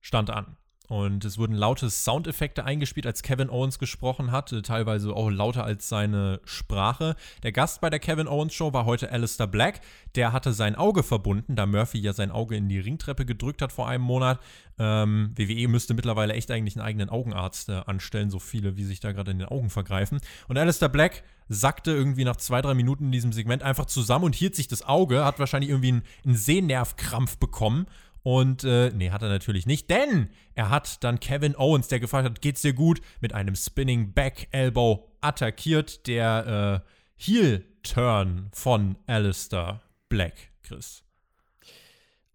stand 0.00 0.30
an. 0.30 0.56
Und 0.88 1.24
es 1.24 1.38
wurden 1.38 1.54
laute 1.54 1.88
Soundeffekte 1.88 2.64
eingespielt, 2.64 3.06
als 3.06 3.22
Kevin 3.22 3.48
Owens 3.48 3.78
gesprochen 3.78 4.32
hat, 4.32 4.52
äh, 4.52 4.60
teilweise 4.60 5.14
auch 5.14 5.30
lauter 5.30 5.64
als 5.64 5.88
seine 5.88 6.40
Sprache. 6.44 7.16
Der 7.42 7.52
Gast 7.52 7.80
bei 7.80 7.88
der 7.88 8.00
Kevin 8.00 8.28
Owens 8.28 8.52
Show 8.52 8.74
war 8.74 8.84
heute 8.84 9.10
Alistair 9.10 9.46
Black. 9.46 9.80
Der 10.14 10.34
hatte 10.34 10.52
sein 10.52 10.74
Auge 10.74 11.02
verbunden, 11.02 11.56
da 11.56 11.64
Murphy 11.64 11.98
ja 11.98 12.12
sein 12.12 12.30
Auge 12.30 12.56
in 12.56 12.68
die 12.68 12.78
Ringtreppe 12.78 13.24
gedrückt 13.24 13.62
hat 13.62 13.72
vor 13.72 13.88
einem 13.88 14.04
Monat. 14.04 14.40
Ähm, 14.78 15.32
WWE 15.36 15.68
müsste 15.68 15.94
mittlerweile 15.94 16.34
echt 16.34 16.50
eigentlich 16.50 16.76
einen 16.76 16.86
eigenen 16.86 17.08
Augenarzt 17.08 17.70
äh, 17.70 17.80
anstellen, 17.86 18.28
so 18.28 18.38
viele, 18.38 18.76
wie 18.76 18.84
sich 18.84 19.00
da 19.00 19.12
gerade 19.12 19.30
in 19.30 19.38
den 19.38 19.48
Augen 19.48 19.70
vergreifen. 19.70 20.20
Und 20.48 20.58
Alistair 20.58 20.90
Black 20.90 21.22
sackte 21.48 21.92
irgendwie 21.92 22.24
nach 22.24 22.36
zwei, 22.36 22.60
drei 22.60 22.74
Minuten 22.74 23.06
in 23.06 23.12
diesem 23.12 23.32
Segment 23.32 23.62
einfach 23.62 23.86
zusammen 23.86 24.26
und 24.26 24.34
hielt 24.34 24.54
sich 24.54 24.68
das 24.68 24.82
Auge, 24.82 25.24
hat 25.24 25.38
wahrscheinlich 25.38 25.70
irgendwie 25.70 25.88
einen, 25.88 26.02
einen 26.24 26.36
Sehnervkrampf 26.36 27.38
bekommen 27.38 27.86
und 28.24 28.64
äh, 28.64 28.90
nee, 28.90 29.10
hat 29.10 29.22
er 29.22 29.28
natürlich 29.28 29.66
nicht, 29.66 29.90
denn 29.90 30.30
er 30.54 30.70
hat 30.70 31.04
dann 31.04 31.20
Kevin 31.20 31.54
Owens, 31.56 31.88
der 31.88 32.00
gefragt 32.00 32.24
hat, 32.24 32.40
geht's 32.40 32.62
dir 32.62 32.72
gut, 32.72 33.00
mit 33.20 33.34
einem 33.34 33.54
Spinning 33.54 34.14
Back 34.14 34.48
Elbow 34.50 35.12
attackiert, 35.20 36.06
der 36.06 36.82
äh, 36.82 36.90
Heel-Turn 37.16 38.48
von 38.52 38.96
Alistair 39.06 39.82
Black, 40.08 40.34
Chris. 40.62 41.04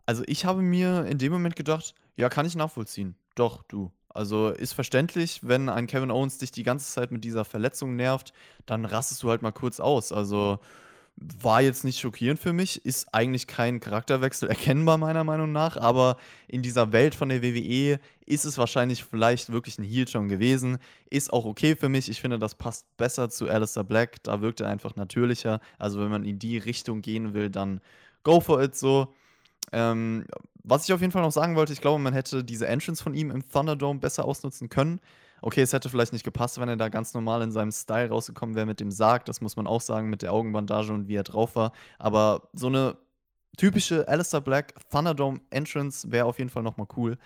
Also 0.06 0.24
ich 0.28 0.46
habe 0.46 0.62
mir 0.62 1.06
in 1.08 1.18
dem 1.18 1.34
Moment 1.34 1.56
gedacht, 1.56 1.96
ja, 2.16 2.30
kann 2.30 2.46
ich 2.46 2.56
nachvollziehen. 2.56 3.16
Doch, 3.34 3.64
du. 3.64 3.92
Also 4.10 4.50
ist 4.50 4.74
verständlich, 4.74 5.42
wenn 5.44 5.70
ein 5.70 5.88
Kevin 5.88 6.12
Owens 6.12 6.38
dich 6.38 6.52
die 6.52 6.64
ganze 6.64 6.92
Zeit 6.92 7.12
mit 7.12 7.24
dieser 7.24 7.46
Verletzung 7.46 7.96
nervt, 7.96 8.34
dann 8.68 8.86
rastest 8.86 9.24
du 9.24 9.30
halt 9.30 9.42
mal 9.42 9.52
kurz 9.52 9.80
aus. 9.80 10.12
Also 10.12 10.60
war 11.42 11.62
jetzt 11.62 11.84
nicht 11.84 12.00
schockierend 12.00 12.40
für 12.40 12.54
mich, 12.54 12.86
ist 12.86 13.14
eigentlich 13.14 13.46
kein 13.48 13.80
Charakterwechsel 13.80 14.48
erkennbar 14.50 14.98
meiner 14.98 15.24
Meinung 15.24 15.52
nach, 15.52 15.76
aber 15.76 16.18
in 16.48 16.62
dieser 16.62 16.92
Welt 16.92 17.14
von 17.14 17.30
der 17.30 17.44
WWE 17.44 18.00
ist 18.26 18.46
es 18.46 18.58
wahrscheinlich 18.58 19.04
vielleicht 19.04 19.52
wirklich 19.52 19.78
ein 19.80 19.84
Heel 19.84 20.08
schon 20.08 20.30
gewesen. 20.30 20.78
Ist 21.10 21.34
auch 21.34 21.46
okay 21.46 21.76
für 21.76 21.90
mich. 21.90 22.10
Ich 22.10 22.22
finde, 22.22 22.40
das 22.40 22.56
passt 22.56 22.86
besser 22.96 23.30
zu 23.30 23.50
Alistair 23.50 23.84
Black. 23.84 24.24
Da 24.24 24.42
wirkt 24.42 24.62
er 24.62 24.70
einfach 24.70 24.96
natürlicher. 24.96 25.60
Also 25.78 26.00
wenn 26.00 26.10
man 26.10 26.24
in 26.24 26.40
die 26.40 26.58
Richtung 26.58 27.02
gehen 27.02 27.34
will, 27.34 27.50
dann 27.50 27.82
go 28.24 28.40
for 28.40 28.62
it 28.62 28.76
so. 28.76 29.14
Ähm, 29.72 30.26
was 30.64 30.86
ich 30.86 30.94
auf 30.94 31.02
jeden 31.02 31.12
Fall 31.12 31.24
noch 31.24 31.32
sagen 31.32 31.56
wollte, 31.56 31.74
ich 31.74 31.82
glaube, 31.82 32.02
man 32.02 32.14
hätte 32.14 32.44
diese 32.44 32.68
Entrance 32.68 33.02
von 33.02 33.14
ihm 33.16 33.32
im 33.32 33.50
Thunderdome 33.50 34.00
besser 34.00 34.26
ausnutzen 34.26 34.70
können. 34.70 35.00
Okay, 35.42 35.62
es 35.62 35.74
hätte 35.74 35.90
vielleicht 35.90 36.14
nicht 36.14 36.24
gepasst, 36.26 36.60
wenn 36.60 36.70
er 36.70 36.78
da 36.78 36.90
ganz 36.90 37.14
normal 37.14 37.42
in 37.42 37.52
seinem 37.52 37.72
Style 37.72 38.10
rausgekommen 38.10 38.56
wäre 38.56 38.66
mit 38.66 38.80
dem 38.80 38.92
Sarg. 38.92 39.26
Das 39.26 39.42
muss 39.42 39.56
man 39.56 39.68
auch 39.68 39.82
sagen, 39.82 40.10
mit 40.10 40.22
der 40.22 40.34
Augenbandage 40.34 40.92
und 40.94 41.08
wie 41.08 41.16
er 41.16 41.24
drauf 41.24 41.56
war. 41.56 41.72
Aber 41.98 42.50
so 42.54 42.68
eine 42.68 42.98
typische 43.58 44.08
Alistair 44.08 44.42
Black 44.42 44.74
Thunderdome 44.90 45.42
Entrance 45.50 46.12
wäre 46.12 46.26
auf 46.26 46.38
jeden 46.40 46.50
Fall 46.50 46.64
nochmal 46.64 46.88
cool. 46.98 47.18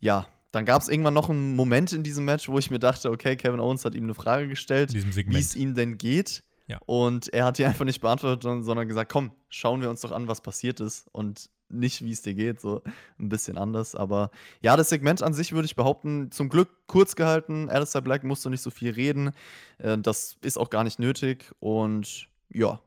Ja, 0.00 0.26
dann 0.52 0.64
gab 0.64 0.82
es 0.82 0.88
irgendwann 0.88 1.14
noch 1.14 1.28
einen 1.28 1.54
Moment 1.56 1.92
in 1.92 2.02
diesem 2.02 2.24
Match, 2.24 2.48
wo 2.48 2.58
ich 2.58 2.70
mir 2.70 2.78
dachte, 2.78 3.10
okay, 3.10 3.36
Kevin 3.36 3.60
Owens 3.60 3.84
hat 3.84 3.94
ihm 3.94 4.04
eine 4.04 4.14
Frage 4.14 4.48
gestellt, 4.48 4.92
wie 4.94 5.38
es 5.38 5.54
ihm 5.56 5.74
denn 5.74 5.98
geht. 5.98 6.42
Ja. 6.66 6.78
Und 6.86 7.32
er 7.32 7.44
hat 7.44 7.58
die 7.58 7.64
einfach 7.64 7.84
nicht 7.84 8.00
beantwortet, 8.00 8.42
sondern- 8.42 8.64
sondern 8.64 8.88
gesagt, 8.88 9.12
komm, 9.12 9.30
schauen 9.48 9.82
wir 9.82 9.90
uns 9.90 10.00
doch 10.00 10.12
an, 10.12 10.26
was 10.28 10.40
passiert 10.40 10.80
ist 10.80 11.06
und 11.12 11.48
nicht, 11.68 12.04
wie 12.04 12.12
es 12.12 12.22
dir 12.22 12.34
geht, 12.34 12.60
so 12.60 12.82
ein 13.18 13.28
bisschen 13.28 13.58
anders. 13.58 13.94
Aber 13.94 14.30
ja, 14.60 14.76
das 14.76 14.88
Segment 14.88 15.22
an 15.22 15.34
sich 15.34 15.52
würde 15.52 15.66
ich 15.66 15.76
behaupten, 15.76 16.30
zum 16.30 16.48
Glück 16.48 16.68
kurz 16.86 17.16
gehalten. 17.16 17.68
Alistair 17.68 18.02
Black 18.02 18.24
musste 18.24 18.50
nicht 18.50 18.62
so 18.62 18.70
viel 18.70 18.92
reden. 18.92 19.32
Äh, 19.78 19.98
Das 19.98 20.36
ist 20.42 20.58
auch 20.58 20.70
gar 20.70 20.84
nicht 20.84 20.98
nötig. 20.98 21.52
Und 21.60 22.28
ja, 22.50 22.80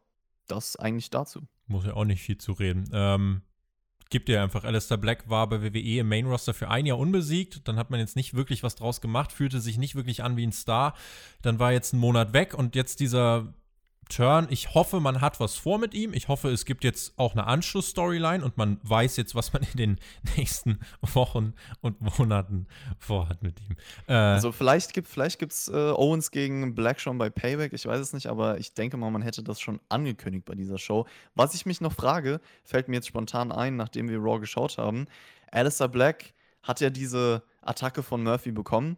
das 0.48 0.76
eigentlich 0.76 1.10
dazu. 1.10 1.42
Muss 1.68 1.86
ja 1.86 1.94
auch 1.94 2.06
nicht 2.06 2.22
viel 2.22 2.38
zu 2.38 2.54
reden. 2.54 2.90
Ähm, 2.94 3.42
gibt 4.10 4.28
dir 4.28 4.42
einfach, 4.42 4.64
Alistair 4.64 4.98
Black 4.98 5.30
war 5.30 5.48
bei 5.48 5.62
WWE 5.62 6.00
im 6.00 6.10
Main 6.10 6.26
Roster 6.26 6.54
für 6.54 6.70
ein 6.70 6.86
Jahr 6.86 6.98
unbesiegt. 6.98 7.68
Dann 7.68 7.78
hat 7.78 7.92
man 7.92 8.00
jetzt 8.00 8.16
nicht 8.16 8.34
wirklich 8.34 8.64
was 8.64 8.76
draus 8.76 9.02
gemacht, 9.02 9.32
fühlte 9.32 9.60
sich 9.60 9.78
nicht 9.78 9.96
wirklich 9.96 10.24
an 10.24 10.36
wie 10.38 10.46
ein 10.48 10.52
Star. 10.52 10.96
Dann 11.42 11.60
war 11.60 11.72
jetzt 11.72 11.94
ein 11.94 12.00
Monat 12.00 12.34
weg 12.34 12.54
und 12.56 12.76
jetzt 12.76 13.00
dieser 13.00 13.54
Turn. 14.10 14.48
Ich 14.50 14.74
hoffe, 14.74 15.00
man 15.00 15.22
hat 15.22 15.40
was 15.40 15.56
vor 15.56 15.78
mit 15.78 15.94
ihm. 15.94 16.14
Ich 16.14 16.28
hoffe, 16.28 16.50
es 16.50 16.66
gibt 16.66 16.84
jetzt 16.84 17.14
auch 17.18 17.34
eine 17.34 17.46
Anschluss-Storyline 17.46 18.44
und 18.44 18.58
man 18.58 18.80
weiß 18.84 19.18
jetzt, 19.18 19.36
was 19.36 19.54
man 19.54 19.62
in 19.64 19.78
den 19.78 20.00
nächsten 20.38 20.80
Wochen 21.02 21.54
und 21.82 22.02
Monaten 22.18 22.68
vorhat 22.98 23.44
mit 23.44 23.62
ihm. 23.62 23.78
Äh, 24.08 24.14
Also 24.14 24.52
vielleicht 24.52 24.94
gibt 24.94 25.08
es 25.08 25.14
vielleicht 25.14 25.40
gibt's, 25.40 25.68
äh, 25.68 25.74
Owens 25.92 26.32
gegen 26.32 26.76
Black 26.76 27.00
schon 27.00 27.18
bei 27.18 27.30
Payback, 27.30 27.72
ich 27.74 27.86
weiß 27.86 28.00
es 28.00 28.14
nicht, 28.14 28.28
aber 28.28 28.58
ich 28.58 28.74
denke 28.74 28.98
mal, 28.98 29.12
man 29.12 29.22
hätte 29.22 29.44
das 29.44 29.62
schon 29.62 29.80
angekündigt 29.90 30.46
bei 30.46 30.56
dieser 30.56 30.80
Show. 30.80 31.06
Was 31.36 31.54
ich 31.54 31.66
mich 31.66 31.80
noch 31.80 31.94
frage, 31.94 32.42
fällt 32.64 32.88
mir 32.88 32.96
jetzt 32.96 33.08
spontan 33.08 33.52
ein, 33.52 33.76
nachdem 33.76 34.10
wir 34.10 34.18
Raw 34.20 34.40
geschaut 34.40 34.78
haben. 34.78 35.06
Alistair 35.52 35.88
Black 35.88 36.34
hat 36.64 36.82
er 36.82 36.90
diese 36.90 37.44
Attacke 37.62 38.04
von 38.04 38.24
Murphy 38.24 38.52
bekommen 38.52 38.98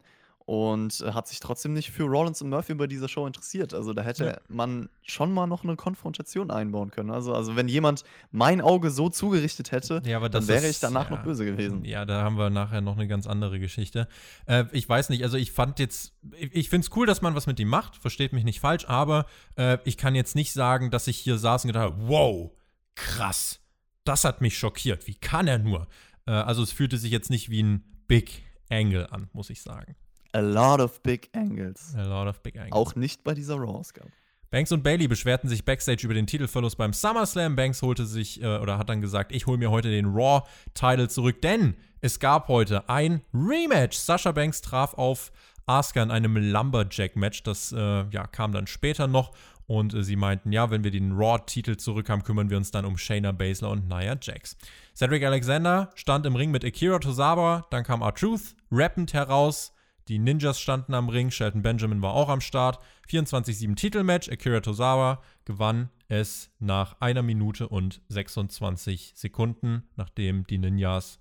und 0.52 1.00
äh, 1.00 1.14
hat 1.14 1.30
sich 1.30 1.40
trotzdem 1.40 1.72
nicht 1.72 1.92
für 1.92 2.04
Rollins 2.04 2.42
und 2.42 2.50
Murphy 2.50 2.74
bei 2.74 2.86
dieser 2.86 3.08
Show 3.08 3.26
interessiert. 3.26 3.74
Also 3.74 3.94
da 3.94 4.02
hätte 4.02 4.26
Ja. 4.26 4.38
man 4.50 4.90
schon 5.02 5.32
mal 5.34 5.48
noch 5.48 5.64
eine 5.64 5.78
Konfrontation 5.78 6.52
einbauen 6.52 6.92
können. 6.92 7.10
Also, 7.10 7.34
also 7.34 7.56
wenn 7.56 7.70
jemand 7.70 8.04
mein 8.32 8.60
Auge 8.60 8.90
so 8.92 9.08
zugerichtet 9.08 9.72
hätte, 9.72 10.02
Ja, 10.06 10.20
dann 10.28 10.48
wäre 10.50 10.66
ist- 10.68 10.72
ich 10.76 10.80
danach 10.82 11.10
ja. 11.10 11.16
noch 11.16 11.24
böse 11.24 11.46
gewesen. 11.46 11.86
Ja, 11.86 12.04
da 12.04 12.24
haben 12.24 12.38
wir 12.38 12.50
nachher 12.50 12.82
noch 12.82 12.98
eine 12.98 13.08
ganz 13.08 13.28
andere 13.28 13.62
Geschichte. 13.62 14.10
Äh, 14.46 14.66
ich 14.74 14.90
weiß 14.90 15.08
nicht, 15.08 15.24
also 15.24 15.38
ich 15.38 15.54
fand 15.54 15.80
jetzt, 15.80 16.16
ich, 16.38 16.54
ich 16.54 16.70
finde 16.70 16.86
es 16.86 16.94
cool, 16.98 17.06
dass 17.08 17.22
man 17.22 17.34
was 17.34 17.48
mit 17.48 17.58
ihm 17.62 17.70
macht, 17.70 17.96
versteht 17.96 18.34
mich 18.34 18.44
nicht 18.44 18.60
falsch, 18.60 18.84
aber 18.90 19.28
äh, 19.56 19.78
ich 19.86 19.96
kann 19.96 20.16
jetzt 20.16 20.36
nicht 20.36 20.52
sagen, 20.52 20.92
dass 20.92 21.08
ich 21.08 21.18
hier 21.18 21.38
saß 21.38 21.64
und 21.64 21.70
gedacht 21.70 21.94
habe, 21.94 22.08
wow, 22.10 22.52
krass, 22.96 23.62
das 24.04 24.26
hat 24.26 24.42
mich 24.42 24.58
schockiert, 24.58 25.08
wie 25.08 25.16
kann 25.16 25.48
er 25.48 25.60
nur? 25.60 25.88
Äh, 26.28 26.32
also 26.32 26.62
es 26.62 26.74
fühlte 26.74 26.98
sich 26.98 27.12
jetzt 27.12 27.30
nicht 27.30 27.50
wie 27.50 27.64
ein 27.64 27.84
Big 28.08 28.44
Angle 28.70 29.10
an, 29.14 29.30
muss 29.32 29.50
ich 29.50 29.62
sagen. 29.62 29.96
A 30.34 30.40
lot 30.40 30.80
of 30.80 31.02
big 31.04 31.30
angles. 31.34 31.94
A 31.98 32.04
lot 32.04 32.28
of 32.28 32.42
Big 32.42 32.56
Angles. 32.56 32.72
Auch 32.74 32.96
nicht 32.96 33.24
bei 33.24 33.34
dieser 33.34 33.56
Raw-Ausgabe. 33.56 34.10
Banks 34.50 34.72
und 34.74 34.84
Bailey 34.84 35.08
beschwerten 35.08 35.50
sich 35.50 35.64
backstage 35.64 36.04
über 36.04 36.14
den 36.14 36.28
Titelverlust 36.28 36.78
beim 36.78 36.92
SummerSlam. 36.92 37.56
Banks 37.56 37.82
holte 37.82 38.06
sich 38.06 38.42
äh, 38.42 38.58
oder 38.58 38.78
hat 38.78 38.90
dann 38.90 39.00
gesagt, 39.00 39.32
ich 39.32 39.48
hole 39.48 39.58
mir 39.58 39.72
heute 39.72 39.90
den 39.90 40.08
Raw-Title 40.08 41.08
zurück, 41.08 41.42
denn 41.42 41.76
es 42.02 42.20
gab 42.20 42.50
heute 42.50 42.90
ein 42.90 43.22
Rematch. 43.34 43.98
Sasha 43.98 44.34
Banks 44.34 44.62
traf 44.62 44.94
auf 44.96 45.32
Asuka 45.68 46.04
in 46.04 46.12
einem 46.12 46.36
Lumberjack-Match. 46.36 47.44
Das 47.44 47.72
äh, 47.72 48.06
ja, 48.10 48.28
kam 48.28 48.52
dann 48.52 48.68
später 48.68 49.08
noch. 49.08 49.32
Und 49.68 49.94
äh, 49.94 50.04
sie 50.04 50.18
meinten, 50.18 50.52
ja, 50.52 50.70
wenn 50.70 50.84
wir 50.84 50.92
den 50.92 51.14
Raw-Titel 51.14 51.78
zurück 51.78 52.10
haben, 52.10 52.24
kümmern 52.24 52.50
wir 52.50 52.58
uns 52.58 52.72
dann 52.72 52.84
um 52.84 52.98
Shayna 52.98 53.32
Baszler 53.32 53.70
und 53.70 53.88
Nia 53.88 54.18
Jax. 54.22 54.58
Cedric 54.94 55.24
Alexander 55.24 55.92
stand 55.96 56.26
im 56.26 56.36
Ring 56.36 56.52
mit 56.52 56.66
Akira 56.66 57.00
Tozawa. 57.00 57.66
Dann 57.70 57.86
kam 57.86 58.02
R-Truth 58.02 58.56
rappend 58.70 59.14
heraus. 59.14 59.74
Die 60.08 60.20
Ninjas 60.20 60.60
standen 60.60 60.94
am 60.94 61.10
Ring, 61.10 61.32
Shelton 61.32 61.62
Benjamin 61.62 62.02
war 62.02 62.14
auch 62.14 62.30
am 62.30 62.42
Start. 62.42 62.80
24-7 63.10 63.76
Titelmatch, 63.76 64.30
Akira 64.30 64.62
Tozawa 64.62 65.22
gewann 65.46 65.90
es 66.08 66.52
nach 66.60 67.00
einer 67.00 67.22
Minute 67.22 67.70
und 67.70 68.02
26 68.10 69.14
Sekunden, 69.16 69.84
nachdem 69.96 70.46
die 70.48 70.58
Ninjas 70.58 71.20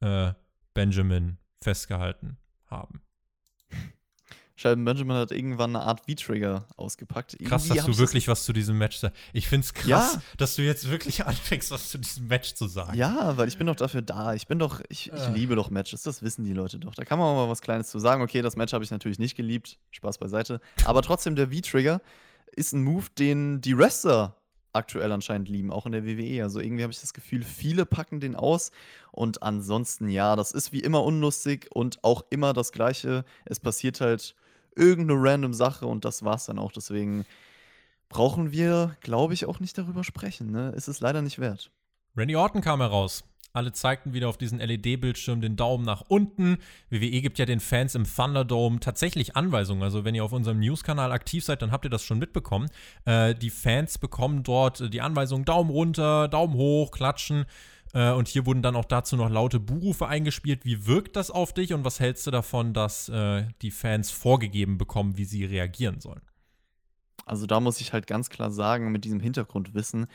äh, 0.00 0.32
Benjamin 0.74 1.38
festgehalten 1.60 2.38
haben. 2.66 3.02
Sheldon 4.62 4.84
Benjamin 4.84 5.16
hat 5.16 5.32
irgendwann 5.32 5.74
eine 5.74 5.84
Art 5.84 6.02
V-Trigger 6.08 6.66
ausgepackt. 6.76 7.32
Krass, 7.44 7.64
Irgendwie 7.64 7.68
dass 7.70 7.78
hab 7.80 7.86
du 7.86 7.90
ich 7.92 7.98
wirklich 7.98 8.28
was 8.28 8.44
zu 8.44 8.52
diesem 8.52 8.78
Match 8.78 8.96
sagst. 8.98 9.16
Ich 9.32 9.48
find's 9.48 9.74
krass, 9.74 9.86
Ja. 10.14 10.22
dass 10.36 10.54
du 10.54 10.62
jetzt 10.62 10.88
wirklich 10.88 11.26
anfängst, 11.26 11.72
was 11.72 11.90
zu 11.90 11.98
diesem 11.98 12.28
Match 12.28 12.54
zu 12.54 12.68
sagen. 12.68 12.96
Ja, 12.96 13.36
weil 13.36 13.48
ich 13.48 13.58
bin 13.58 13.66
doch 13.66 13.74
dafür 13.74 14.02
da. 14.02 14.34
Ich 14.34 14.46
bin 14.46 14.60
doch, 14.60 14.80
ich, 14.88 15.08
ich 15.12 15.20
Äh. 15.20 15.32
liebe 15.32 15.56
doch 15.56 15.70
Matches. 15.70 16.02
Das 16.04 16.22
wissen 16.22 16.44
die 16.44 16.52
Leute 16.52 16.78
doch. 16.78 16.94
Da 16.94 17.04
kann 17.04 17.18
man 17.18 17.26
auch 17.28 17.34
mal 17.46 17.50
was 17.50 17.60
Kleines 17.60 17.88
zu 17.90 17.98
sagen. 17.98 18.22
Okay, 18.22 18.40
das 18.40 18.54
Match 18.54 18.72
habe 18.72 18.84
ich 18.84 18.90
natürlich 18.92 19.18
nicht 19.18 19.36
geliebt. 19.36 19.78
Spaß 19.90 20.18
beiseite. 20.18 20.60
Aber 20.84 21.02
trotzdem, 21.02 21.34
der 21.34 21.48
V-Trigger 21.50 22.00
ist 22.54 22.72
ein 22.72 22.84
Move, 22.84 23.06
den 23.18 23.60
die 23.62 23.76
Wrestler 23.76 24.36
aktuell 24.74 25.12
anscheinend 25.12 25.48
lieben, 25.50 25.70
auch 25.70 25.84
in 25.86 25.92
der 25.92 26.06
WWE. 26.06 26.42
Also 26.44 26.60
irgendwie 26.60 26.82
habe 26.82 26.92
ich 26.92 27.00
das 27.00 27.12
Gefühl, 27.12 27.42
viele 27.42 27.84
packen 27.84 28.20
den 28.20 28.36
aus. 28.36 28.70
Und 29.10 29.42
ansonsten, 29.42 30.08
ja, 30.08 30.34
das 30.36 30.52
ist 30.52 30.72
wie 30.72 30.80
immer 30.80 31.02
unlustig 31.02 31.68
und 31.74 32.02
auch 32.04 32.22
immer 32.30 32.52
das 32.54 32.72
Gleiche. 32.72 33.24
Es 33.44 33.60
passiert 33.60 34.00
halt 34.00 34.34
irgendeine 34.76 35.20
random 35.22 35.54
Sache 35.54 35.86
und 35.86 36.04
das 36.04 36.24
war's 36.24 36.46
dann 36.46 36.58
auch. 36.58 36.72
Deswegen 36.72 37.24
brauchen 38.08 38.52
wir, 38.52 38.96
glaube 39.00 39.34
ich, 39.34 39.46
auch 39.46 39.60
nicht 39.60 39.76
darüber 39.78 40.04
sprechen. 40.04 40.50
Ne? 40.50 40.72
Es 40.76 40.88
ist 40.88 41.00
leider 41.00 41.22
nicht 41.22 41.38
wert. 41.38 41.70
Randy 42.16 42.36
Orton 42.36 42.60
kam 42.60 42.80
heraus. 42.80 43.24
Alle 43.54 43.72
zeigten 43.72 44.14
wieder 44.14 44.28
auf 44.28 44.38
diesen 44.38 44.60
LED-Bildschirm 44.60 45.42
den 45.42 45.56
Daumen 45.56 45.84
nach 45.84 46.02
unten. 46.08 46.56
WWE 46.88 47.20
gibt 47.20 47.38
ja 47.38 47.44
den 47.44 47.60
Fans 47.60 47.94
im 47.94 48.04
Thunderdome 48.04 48.80
tatsächlich 48.80 49.36
Anweisungen. 49.36 49.82
Also 49.82 50.04
wenn 50.04 50.14
ihr 50.14 50.24
auf 50.24 50.32
unserem 50.32 50.58
News-Kanal 50.60 51.12
aktiv 51.12 51.44
seid, 51.44 51.60
dann 51.60 51.70
habt 51.70 51.84
ihr 51.84 51.90
das 51.90 52.02
schon 52.02 52.18
mitbekommen. 52.18 52.70
Äh, 53.04 53.34
die 53.34 53.50
Fans 53.50 53.98
bekommen 53.98 54.42
dort 54.42 54.92
die 54.92 55.02
Anweisung 55.02 55.44
Daumen 55.44 55.70
runter, 55.70 56.28
Daumen 56.28 56.54
hoch, 56.54 56.92
klatschen. 56.92 57.44
Äh, 57.92 58.12
und 58.12 58.28
hier 58.28 58.46
wurden 58.46 58.62
dann 58.62 58.76
auch 58.76 58.84
dazu 58.84 59.16
noch 59.16 59.30
laute 59.30 59.60
Buhrufe 59.60 60.06
eingespielt. 60.06 60.64
Wie 60.64 60.86
wirkt 60.86 61.16
das 61.16 61.30
auf 61.30 61.52
dich 61.52 61.72
und 61.72 61.84
was 61.84 62.00
hältst 62.00 62.26
du 62.26 62.30
davon, 62.30 62.72
dass 62.74 63.08
äh, 63.08 63.46
die 63.62 63.70
Fans 63.70 64.10
vorgegeben 64.10 64.78
bekommen, 64.78 65.16
wie 65.16 65.24
sie 65.24 65.44
reagieren 65.44 66.00
sollen? 66.00 66.22
Also 67.24 67.46
da 67.46 67.60
muss 67.60 67.80
ich 67.80 67.92
halt 67.92 68.06
ganz 68.06 68.30
klar 68.30 68.50
sagen, 68.50 68.90
mit 68.90 69.04
diesem 69.04 69.20
Hintergrundwissen, 69.20 70.06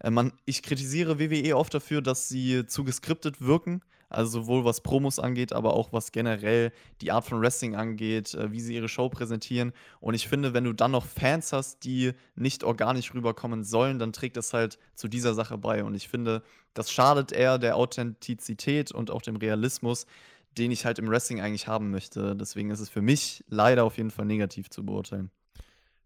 äh, 0.00 0.10
man, 0.10 0.32
ich 0.44 0.62
kritisiere 0.62 1.18
WWE 1.18 1.56
oft 1.56 1.74
dafür, 1.74 2.02
dass 2.02 2.28
sie 2.28 2.66
zu 2.66 2.84
geskriptet 2.84 3.40
wirken. 3.40 3.82
Also 4.08 4.42
sowohl 4.42 4.64
was 4.64 4.82
Promos 4.82 5.18
angeht, 5.18 5.52
aber 5.52 5.74
auch 5.74 5.92
was 5.92 6.12
generell 6.12 6.72
die 7.00 7.10
Art 7.10 7.24
von 7.24 7.40
Wrestling 7.40 7.74
angeht, 7.74 8.34
äh, 8.34 8.52
wie 8.52 8.60
sie 8.60 8.74
ihre 8.74 8.88
Show 8.88 9.08
präsentieren. 9.08 9.72
Und 10.00 10.14
ich 10.14 10.28
finde, 10.28 10.54
wenn 10.54 10.64
du 10.64 10.72
dann 10.72 10.92
noch 10.92 11.04
Fans 11.04 11.52
hast, 11.52 11.84
die 11.84 12.12
nicht 12.36 12.62
organisch 12.62 13.12
rüberkommen 13.14 13.64
sollen, 13.64 13.98
dann 13.98 14.12
trägt 14.12 14.36
das 14.36 14.52
halt 14.52 14.78
zu 14.94 15.08
dieser 15.08 15.34
Sache 15.34 15.58
bei. 15.58 15.82
Und 15.82 15.94
ich 15.94 16.08
finde, 16.08 16.42
das 16.74 16.92
schadet 16.92 17.32
eher 17.32 17.58
der 17.58 17.76
Authentizität 17.76 18.92
und 18.92 19.10
auch 19.10 19.22
dem 19.22 19.36
Realismus, 19.36 20.06
den 20.56 20.70
ich 20.70 20.84
halt 20.84 20.98
im 20.98 21.08
Wrestling 21.08 21.40
eigentlich 21.40 21.66
haben 21.66 21.90
möchte. 21.90 22.36
Deswegen 22.36 22.70
ist 22.70 22.80
es 22.80 22.88
für 22.88 23.02
mich 23.02 23.44
leider 23.48 23.84
auf 23.84 23.96
jeden 23.96 24.10
Fall 24.10 24.24
negativ 24.24 24.70
zu 24.70 24.84
beurteilen. 24.84 25.30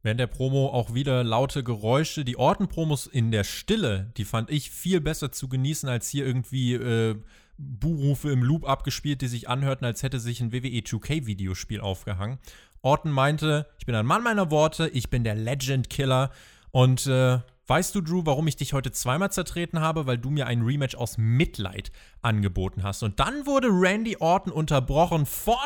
Während 0.02 0.20
der 0.20 0.28
Promo 0.28 0.68
auch 0.68 0.94
wieder 0.94 1.22
laute 1.22 1.62
Geräusche. 1.62 2.24
Die 2.24 2.38
Orten-Promos 2.38 3.06
in 3.06 3.30
der 3.30 3.44
Stille, 3.44 4.12
die 4.16 4.24
fand 4.24 4.50
ich 4.50 4.70
viel 4.70 5.00
besser 5.00 5.30
zu 5.30 5.48
genießen, 5.48 5.88
als 5.88 6.08
hier 6.08 6.24
irgendwie 6.24 6.74
äh, 6.74 7.16
Buhrufe 7.60 8.30
im 8.30 8.42
Loop 8.42 8.68
abgespielt, 8.68 9.20
die 9.20 9.28
sich 9.28 9.48
anhörten, 9.48 9.84
als 9.84 10.02
hätte 10.02 10.18
sich 10.18 10.40
ein 10.40 10.52
WWE 10.52 10.80
2K-Videospiel 10.80 11.80
aufgehangen. 11.80 12.38
Orton 12.82 13.12
meinte, 13.12 13.66
ich 13.78 13.86
bin 13.86 13.94
ein 13.94 14.06
Mann 14.06 14.22
meiner 14.22 14.50
Worte, 14.50 14.88
ich 14.88 15.10
bin 15.10 15.24
der 15.24 15.34
Legend-Killer. 15.34 16.30
Und 16.70 17.06
äh, 17.06 17.40
weißt 17.66 17.94
du, 17.94 18.00
Drew, 18.00 18.22
warum 18.24 18.46
ich 18.48 18.56
dich 18.56 18.72
heute 18.72 18.92
zweimal 18.92 19.30
zertreten 19.30 19.80
habe? 19.80 20.06
Weil 20.06 20.18
du 20.18 20.30
mir 20.30 20.46
ein 20.46 20.62
Rematch 20.62 20.94
aus 20.94 21.18
Mitleid 21.18 21.92
angeboten 22.22 22.82
hast. 22.82 23.02
Und 23.02 23.20
dann 23.20 23.46
wurde 23.46 23.68
Randy 23.68 24.16
Orton 24.18 24.52
unterbrochen 24.52 25.26
von 25.26 25.56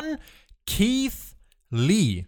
Keith 0.67 1.13
Lee. 1.69 2.25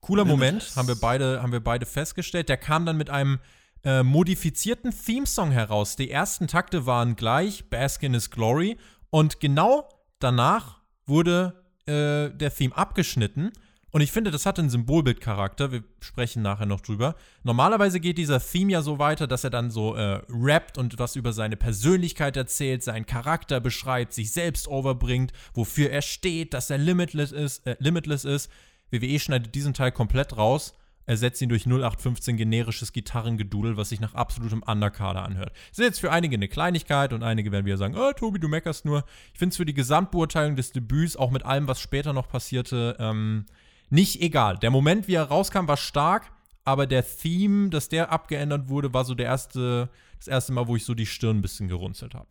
Cooler 0.00 0.24
Moment, 0.24 0.76
haben 0.76 0.88
wir 0.88 0.96
beide, 0.96 1.42
haben 1.42 1.52
wir 1.52 1.62
beide 1.62 1.86
festgestellt. 1.86 2.48
Der 2.48 2.56
kam 2.56 2.86
dann 2.86 2.96
mit 2.96 3.10
einem 3.10 3.38
äh, 3.84 4.02
modifizierten 4.02 4.92
Theme-Song 4.92 5.50
heraus. 5.50 5.96
Die 5.96 6.10
ersten 6.10 6.46
Takte 6.48 6.86
waren 6.86 7.16
gleich, 7.16 7.70
Bask 7.70 8.02
in 8.02 8.14
His 8.14 8.30
Glory. 8.30 8.76
Und 9.10 9.40
genau 9.40 9.88
danach 10.18 10.80
wurde 11.06 11.54
äh, 11.86 12.30
der 12.30 12.54
Theme 12.54 12.76
abgeschnitten. 12.76 13.52
Und 13.92 14.02
ich 14.02 14.12
finde, 14.12 14.30
das 14.30 14.46
hat 14.46 14.58
einen 14.58 14.70
Symbolbildcharakter. 14.70 15.72
Wir 15.72 15.82
sprechen 16.00 16.42
nachher 16.42 16.66
noch 16.66 16.80
drüber. 16.80 17.16
Normalerweise 17.42 17.98
geht 17.98 18.18
dieser 18.18 18.40
Theme 18.40 18.72
ja 18.72 18.82
so 18.82 19.00
weiter, 19.00 19.26
dass 19.26 19.42
er 19.42 19.50
dann 19.50 19.70
so 19.70 19.96
äh, 19.96 20.22
rappt 20.28 20.78
und 20.78 20.98
was 20.98 21.16
über 21.16 21.32
seine 21.32 21.56
Persönlichkeit 21.56 22.36
erzählt, 22.36 22.84
seinen 22.84 23.06
Charakter 23.06 23.58
beschreibt, 23.60 24.12
sich 24.12 24.32
selbst 24.32 24.68
overbringt, 24.68 25.32
wofür 25.54 25.90
er 25.90 26.02
steht, 26.02 26.54
dass 26.54 26.70
er 26.70 26.78
limitless 26.78 27.32
ist. 27.32 27.66
Äh, 27.66 27.76
limitless 27.80 28.24
ist. 28.24 28.50
WWE 28.92 29.18
schneidet 29.18 29.54
diesen 29.54 29.74
Teil 29.74 29.92
komplett 29.92 30.36
raus, 30.36 30.74
ersetzt 31.10 31.42
ihn 31.42 31.48
durch 31.48 31.66
0815 31.66 32.36
generisches 32.36 32.92
Gitarrengedudel, 32.92 33.76
was 33.76 33.88
sich 33.88 34.00
nach 34.00 34.14
absolutem 34.14 34.62
Underkader 34.62 35.24
anhört. 35.24 35.52
Das 35.70 35.80
ist 35.80 35.84
jetzt 35.84 36.00
für 36.00 36.12
einige 36.12 36.36
eine 36.36 36.46
Kleinigkeit 36.46 37.12
und 37.12 37.24
einige 37.24 37.50
werden 37.50 37.66
wieder 37.66 37.76
sagen, 37.76 37.96
oh, 37.96 38.12
Tobi, 38.12 38.38
du 38.38 38.46
meckerst 38.46 38.84
nur. 38.84 39.04
Ich 39.32 39.38
finde 39.40 39.52
es 39.52 39.56
für 39.56 39.64
die 39.64 39.74
Gesamtbeurteilung 39.74 40.54
des 40.54 40.70
Debüts, 40.70 41.16
auch 41.16 41.32
mit 41.32 41.44
allem, 41.44 41.66
was 41.66 41.80
später 41.80 42.12
noch 42.12 42.28
passierte, 42.28 42.96
ähm, 43.00 43.46
nicht 43.90 44.22
egal. 44.22 44.56
Der 44.58 44.70
Moment, 44.70 45.08
wie 45.08 45.14
er 45.14 45.24
rauskam, 45.24 45.66
war 45.66 45.76
stark, 45.76 46.30
aber 46.64 46.86
der 46.86 47.04
Theme, 47.04 47.70
dass 47.70 47.88
der 47.88 48.12
abgeändert 48.12 48.68
wurde, 48.68 48.94
war 48.94 49.04
so 49.04 49.16
der 49.16 49.26
erste, 49.26 49.90
das 50.18 50.28
erste 50.28 50.52
Mal, 50.52 50.68
wo 50.68 50.76
ich 50.76 50.84
so 50.84 50.94
die 50.94 51.06
Stirn 51.06 51.38
ein 51.38 51.42
bisschen 51.42 51.66
gerunzelt 51.66 52.14
habe. 52.14 52.28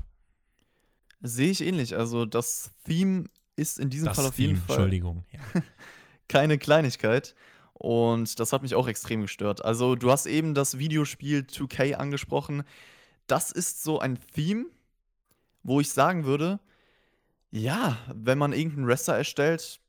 Sehe 1.20 1.52
ich 1.52 1.60
ähnlich. 1.60 1.98
Also 1.98 2.26
das 2.26 2.72
Theme 2.86 3.26
ist 3.58 3.78
in 3.78 3.90
diesem 3.90 4.06
Das 4.06 4.16
Fall 4.16 4.28
auf 4.28 4.36
Theme, 4.38 4.48
jeden 4.54 4.62
Fall 4.62 4.76
Entschuldigung. 4.78 5.26
Ja. 5.34 5.62
keine 6.30 6.58
Kleinigkeit. 6.58 7.36
Und 7.80 8.40
das 8.42 8.52
hat 8.52 8.62
mich 8.62 8.76
auch 8.76 8.88
extrem 8.88 9.22
gestört. 9.22 9.64
Also, 9.64 9.96
du 9.96 10.12
hast 10.12 10.26
eben 10.26 10.54
das 10.54 10.78
Videospiel 10.78 11.46
2K 11.50 11.94
angesprochen. 11.94 12.64
Das 13.26 13.52
ist 13.52 13.84
so 13.84 14.00
ein 14.00 14.20
Theme, 14.36 14.66
wo 15.64 15.80
ich 15.80 15.90
sagen 15.90 16.26
würde, 16.26 16.60
ja, 17.52 17.98
wenn 18.14 18.38
man 18.38 18.52
irgendeinen 18.52 18.88
Wrestler 18.88 19.18
erstellt, 19.18 19.80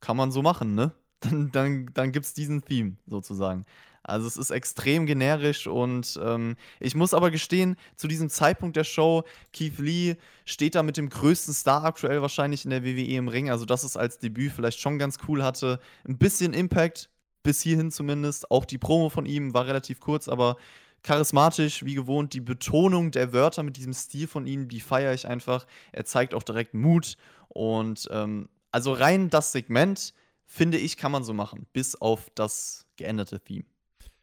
kann 0.00 0.16
man 0.16 0.30
so 0.30 0.40
machen, 0.40 0.74
ne? 0.74 0.92
Dann, 1.20 1.52
dann, 1.52 1.90
dann 1.92 2.12
gibt 2.12 2.24
es 2.24 2.32
diesen 2.32 2.62
Theme 2.64 2.96
sozusagen. 3.06 3.66
Also 4.02 4.26
es 4.26 4.36
ist 4.36 4.50
extrem 4.50 5.06
generisch 5.06 5.66
und 5.66 6.18
ähm, 6.22 6.56
ich 6.78 6.94
muss 6.94 7.14
aber 7.14 7.30
gestehen, 7.30 7.76
zu 7.96 8.08
diesem 8.08 8.30
Zeitpunkt 8.30 8.76
der 8.76 8.84
Show, 8.84 9.24
Keith 9.52 9.78
Lee 9.78 10.16
steht 10.44 10.74
da 10.74 10.82
mit 10.82 10.96
dem 10.96 11.10
größten 11.10 11.52
Star 11.52 11.84
aktuell 11.84 12.22
wahrscheinlich 12.22 12.64
in 12.64 12.70
der 12.70 12.84
WWE 12.84 13.16
im 13.16 13.28
Ring. 13.28 13.50
Also 13.50 13.66
dass 13.66 13.84
es 13.84 13.96
als 13.96 14.18
Debüt 14.18 14.52
vielleicht 14.52 14.80
schon 14.80 14.98
ganz 14.98 15.18
cool 15.28 15.42
hatte. 15.42 15.80
Ein 16.08 16.18
bisschen 16.18 16.54
Impact, 16.54 17.10
bis 17.42 17.60
hierhin 17.60 17.90
zumindest. 17.90 18.50
Auch 18.50 18.64
die 18.64 18.78
Promo 18.78 19.08
von 19.08 19.26
ihm 19.26 19.54
war 19.54 19.66
relativ 19.66 20.00
kurz, 20.00 20.28
aber 20.28 20.56
charismatisch, 21.02 21.84
wie 21.84 21.94
gewohnt. 21.94 22.34
Die 22.34 22.40
Betonung 22.40 23.10
der 23.10 23.32
Wörter 23.32 23.62
mit 23.62 23.76
diesem 23.76 23.92
Stil 23.92 24.26
von 24.26 24.46
ihm, 24.46 24.68
die 24.68 24.80
feiere 24.80 25.14
ich 25.14 25.26
einfach. 25.26 25.66
Er 25.92 26.04
zeigt 26.04 26.34
auch 26.34 26.42
direkt 26.42 26.74
Mut. 26.74 27.16
Und 27.48 28.08
ähm, 28.10 28.48
also 28.70 28.92
rein 28.92 29.30
das 29.30 29.52
Segment, 29.52 30.14
finde 30.44 30.78
ich, 30.78 30.96
kann 30.96 31.12
man 31.12 31.24
so 31.24 31.32
machen, 31.32 31.66
bis 31.72 31.96
auf 31.96 32.28
das 32.34 32.86
geänderte 32.96 33.40
Theme. 33.40 33.64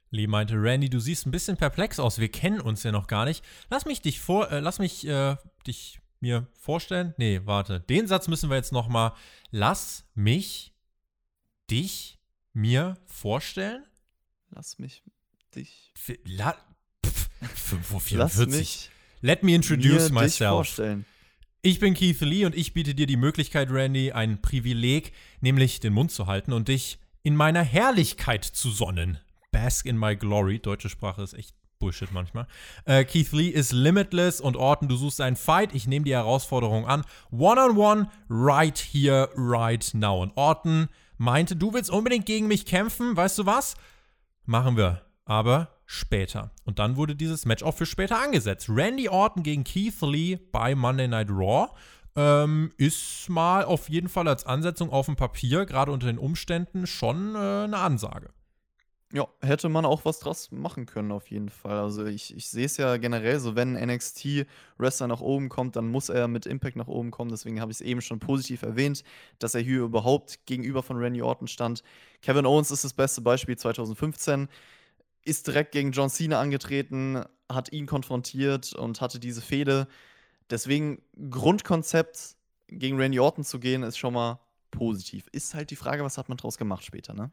Lee 0.09 0.27
meinte, 0.27 0.55
Randy, 0.55 0.89
du 0.89 0.99
siehst 0.99 1.25
ein 1.25 1.31
bisschen 1.31 1.57
perplex 1.57 1.99
aus. 1.99 2.19
Wir 2.19 2.29
kennen 2.29 2.61
uns 2.61 2.83
ja 2.83 2.91
noch 2.91 3.07
gar 3.07 3.25
nicht. 3.25 3.43
Lass 3.69 3.85
mich 3.85 4.01
dich 4.01 4.19
vor, 4.19 4.51
äh, 4.51 4.59
lass 4.59 4.79
mich 4.79 5.05
äh, 5.07 5.35
dich 5.65 5.99
mir 6.19 6.47
vorstellen. 6.59 7.13
Nee, 7.17 7.41
warte. 7.45 7.81
Den 7.81 8.07
Satz 8.07 8.27
müssen 8.27 8.49
wir 8.49 8.57
jetzt 8.57 8.71
noch 8.71 8.87
mal. 8.87 9.13
Lass 9.51 10.05
mich 10.15 10.73
dich 11.69 12.17
mir 12.53 12.97
vorstellen. 13.05 13.85
Lass 14.49 14.79
mich 14.79 15.03
dich. 15.55 15.93
La 16.25 16.53
pf, 17.05 17.29
5.44 17.71 18.15
Lass 18.17 18.37
mich 18.47 18.89
Let 19.21 19.43
me 19.43 19.53
introduce 19.55 19.83
mir 19.83 19.99
dich 19.99 20.11
myself. 20.11 20.49
vorstellen. 20.51 21.05
Ich 21.61 21.79
bin 21.79 21.95
Keith 21.95 22.21
Lee 22.21 22.45
und 22.45 22.55
ich 22.55 22.73
biete 22.73 22.95
dir 22.95 23.07
die 23.07 23.17
Möglichkeit, 23.17 23.69
Randy, 23.71 24.11
ein 24.11 24.41
Privileg, 24.41 25.11
nämlich 25.41 25.79
den 25.79 25.93
Mund 25.93 26.11
zu 26.11 26.27
halten 26.27 26.53
und 26.53 26.67
dich 26.67 26.99
in 27.23 27.35
meiner 27.35 27.63
Herrlichkeit 27.63 28.45
zu 28.45 28.69
sonnen. 28.71 29.19
Bask 29.57 29.87
in 29.87 29.97
my 29.97 30.15
glory. 30.15 30.59
Deutsche 30.59 30.87
Sprache 30.87 31.23
ist 31.23 31.33
echt 31.33 31.55
Bullshit 31.79 32.11
manchmal. 32.11 32.45
Äh, 32.85 33.05
Keith 33.05 33.31
Lee 33.31 33.49
ist 33.49 33.71
limitless 33.71 34.39
und 34.39 34.55
Orton, 34.55 34.87
du 34.87 34.95
suchst 34.95 35.19
einen 35.19 35.35
Fight. 35.35 35.73
Ich 35.73 35.87
nehme 35.87 36.05
die 36.05 36.13
Herausforderung 36.13 36.85
an. 36.85 37.03
One-on-one, 37.31 38.07
right 38.29 38.77
here, 38.77 39.29
right 39.35 39.91
now. 39.95 40.21
Und 40.21 40.33
Orton 40.35 40.89
meinte, 41.17 41.55
du 41.55 41.73
willst 41.73 41.89
unbedingt 41.89 42.27
gegen 42.27 42.47
mich 42.47 42.67
kämpfen. 42.67 43.17
Weißt 43.17 43.39
du 43.39 43.47
was? 43.47 43.75
Machen 44.45 44.77
wir. 44.77 45.01
Aber 45.25 45.69
später. 45.85 46.51
Und 46.63 46.77
dann 46.77 46.95
wurde 46.95 47.15
dieses 47.15 47.45
Match 47.45 47.63
auch 47.63 47.73
für 47.73 47.87
später 47.87 48.21
angesetzt. 48.21 48.69
Randy 48.69 49.09
Orton 49.09 49.41
gegen 49.41 49.63
Keith 49.63 50.01
Lee 50.01 50.37
bei 50.51 50.75
Monday 50.75 51.07
Night 51.07 51.29
Raw. 51.31 51.69
Ähm, 52.15 52.71
ist 52.77 53.27
mal 53.27 53.65
auf 53.65 53.89
jeden 53.89 54.09
Fall 54.09 54.27
als 54.27 54.45
Ansetzung 54.45 54.91
auf 54.91 55.07
dem 55.07 55.15
Papier, 55.15 55.65
gerade 55.65 55.91
unter 55.91 56.07
den 56.07 56.19
Umständen, 56.19 56.85
schon 56.85 57.35
äh, 57.35 57.37
eine 57.37 57.77
Ansage. 57.77 58.29
Ja, 59.13 59.25
hätte 59.41 59.69
man 59.69 59.85
auch 59.85 60.03
was 60.03 60.19
draus 60.19 60.51
machen 60.51 60.85
können, 60.85 61.13
auf 61.13 61.31
jeden 61.31 61.47
Fall. 61.47 61.77
Also 61.79 62.05
ich, 62.05 62.35
ich 62.35 62.49
sehe 62.49 62.65
es 62.65 62.75
ja 62.75 62.97
generell 62.97 63.39
so, 63.39 63.55
wenn 63.55 63.73
NXT-Wrestler 63.73 65.07
nach 65.07 65.21
oben 65.21 65.47
kommt, 65.47 65.77
dann 65.77 65.87
muss 65.87 66.09
er 66.09 66.27
mit 66.27 66.45
Impact 66.45 66.75
nach 66.75 66.89
oben 66.89 67.09
kommen. 67.09 67.31
Deswegen 67.31 67.61
habe 67.61 67.71
ich 67.71 67.77
es 67.77 67.81
eben 67.81 68.01
schon 68.01 68.19
positiv 68.19 68.63
erwähnt, 68.63 69.05
dass 69.39 69.55
er 69.55 69.61
hier 69.61 69.83
überhaupt 69.83 70.45
gegenüber 70.45 70.83
von 70.83 70.97
Randy 70.97 71.21
Orton 71.21 71.47
stand. 71.47 71.83
Kevin 72.21 72.45
Owens 72.45 72.69
ist 72.69 72.83
das 72.83 72.91
beste 72.93 73.21
Beispiel 73.21 73.57
2015. 73.57 74.49
Ist 75.23 75.47
direkt 75.47 75.71
gegen 75.71 75.93
John 75.93 76.09
Cena 76.09 76.41
angetreten, 76.41 77.23
hat 77.49 77.71
ihn 77.71 77.85
konfrontiert 77.85 78.73
und 78.73 78.99
hatte 78.99 79.19
diese 79.19 79.41
Fehde. 79.41 79.87
Deswegen 80.49 81.01
Grundkonzept 81.29 82.35
gegen 82.67 82.99
Randy 82.99 83.21
Orton 83.21 83.45
zu 83.45 83.59
gehen, 83.59 83.83
ist 83.83 83.97
schon 83.97 84.13
mal 84.13 84.41
positiv. 84.71 85.27
Ist 85.31 85.53
halt 85.55 85.71
die 85.71 85.77
Frage, 85.77 86.03
was 86.03 86.17
hat 86.17 86.27
man 86.27 86.37
draus 86.37 86.57
gemacht 86.57 86.83
später, 86.83 87.13
ne? 87.13 87.31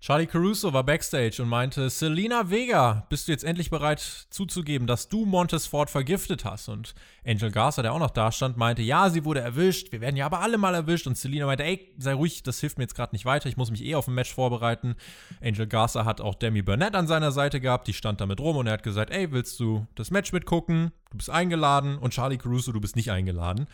Charlie 0.00 0.26
Caruso 0.26 0.72
war 0.72 0.82
backstage 0.82 1.42
und 1.42 1.50
meinte, 1.50 1.90
Selena 1.90 2.48
Vega, 2.48 3.04
bist 3.10 3.28
du 3.28 3.32
jetzt 3.32 3.44
endlich 3.44 3.68
bereit 3.68 4.00
zuzugeben, 4.30 4.86
dass 4.86 5.08
du 5.08 5.26
Montes 5.26 5.66
Ford 5.66 5.90
vergiftet 5.90 6.46
hast? 6.46 6.70
Und 6.70 6.94
Angel 7.22 7.50
Garza, 7.50 7.82
der 7.82 7.92
auch 7.92 7.98
noch 7.98 8.10
da 8.10 8.32
stand, 8.32 8.56
meinte, 8.56 8.80
ja, 8.80 9.10
sie 9.10 9.26
wurde 9.26 9.40
erwischt, 9.40 9.92
wir 9.92 10.00
werden 10.00 10.16
ja 10.16 10.24
aber 10.24 10.40
alle 10.40 10.56
mal 10.56 10.74
erwischt. 10.74 11.06
Und 11.06 11.18
Selena 11.18 11.44
meinte, 11.44 11.64
ey, 11.64 11.92
sei 11.98 12.14
ruhig, 12.14 12.42
das 12.42 12.60
hilft 12.60 12.78
mir 12.78 12.84
jetzt 12.84 12.94
gerade 12.94 13.14
nicht 13.14 13.26
weiter, 13.26 13.50
ich 13.50 13.58
muss 13.58 13.70
mich 13.70 13.84
eh 13.84 13.94
auf 13.94 14.08
ein 14.08 14.14
Match 14.14 14.32
vorbereiten. 14.32 14.94
Angel 15.42 15.66
Garza 15.66 16.06
hat 16.06 16.22
auch 16.22 16.34
Demi 16.34 16.62
Burnett 16.62 16.94
an 16.94 17.06
seiner 17.06 17.30
Seite 17.30 17.60
gehabt, 17.60 17.86
die 17.86 17.92
stand 17.92 18.22
damit 18.22 18.40
rum 18.40 18.56
und 18.56 18.66
er 18.68 18.72
hat 18.72 18.82
gesagt, 18.82 19.10
ey, 19.10 19.30
willst 19.32 19.60
du 19.60 19.86
das 19.96 20.10
Match 20.10 20.32
mitgucken? 20.32 20.92
Du 21.10 21.18
bist 21.18 21.28
eingeladen. 21.28 21.98
Und 21.98 22.14
Charlie 22.14 22.38
Caruso, 22.38 22.72
du 22.72 22.80
bist 22.80 22.96
nicht 22.96 23.10
eingeladen. 23.10 23.66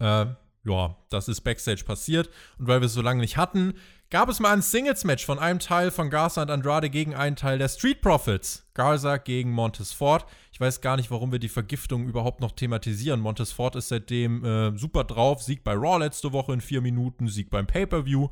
Äh, 0.00 0.26
ja, 0.64 0.96
das 1.10 1.28
ist 1.28 1.42
Backstage 1.42 1.84
passiert. 1.84 2.30
Und 2.58 2.66
weil 2.66 2.80
wir 2.80 2.86
es 2.86 2.94
so 2.94 3.02
lange 3.02 3.20
nicht 3.20 3.36
hatten, 3.36 3.74
gab 4.10 4.28
es 4.28 4.40
mal 4.40 4.52
ein 4.52 4.62
Singles-Match 4.62 5.24
von 5.24 5.38
einem 5.38 5.58
Teil 5.58 5.90
von 5.90 6.08
Garza 6.08 6.42
und 6.42 6.50
Andrade 6.50 6.88
gegen 6.88 7.14
einen 7.14 7.36
Teil 7.36 7.58
der 7.58 7.68
Street 7.68 8.00
Profits. 8.00 8.64
Garza 8.72 9.18
gegen 9.18 9.50
Montes 9.50 9.92
Ford. 9.92 10.24
Ich 10.52 10.60
weiß 10.60 10.80
gar 10.80 10.96
nicht, 10.96 11.10
warum 11.10 11.32
wir 11.32 11.38
die 11.38 11.48
Vergiftung 11.48 12.06
überhaupt 12.06 12.40
noch 12.40 12.52
thematisieren. 12.52 13.20
Montes 13.20 13.52
Ford 13.52 13.76
ist 13.76 13.88
seitdem 13.88 14.44
äh, 14.44 14.78
super 14.78 15.04
drauf. 15.04 15.42
Sieg 15.42 15.64
bei 15.64 15.74
Raw 15.74 15.98
letzte 15.98 16.32
Woche 16.32 16.52
in 16.54 16.60
vier 16.60 16.80
Minuten, 16.80 17.28
Sieg 17.28 17.50
beim 17.50 17.66
Pay-Per-View. 17.66 18.28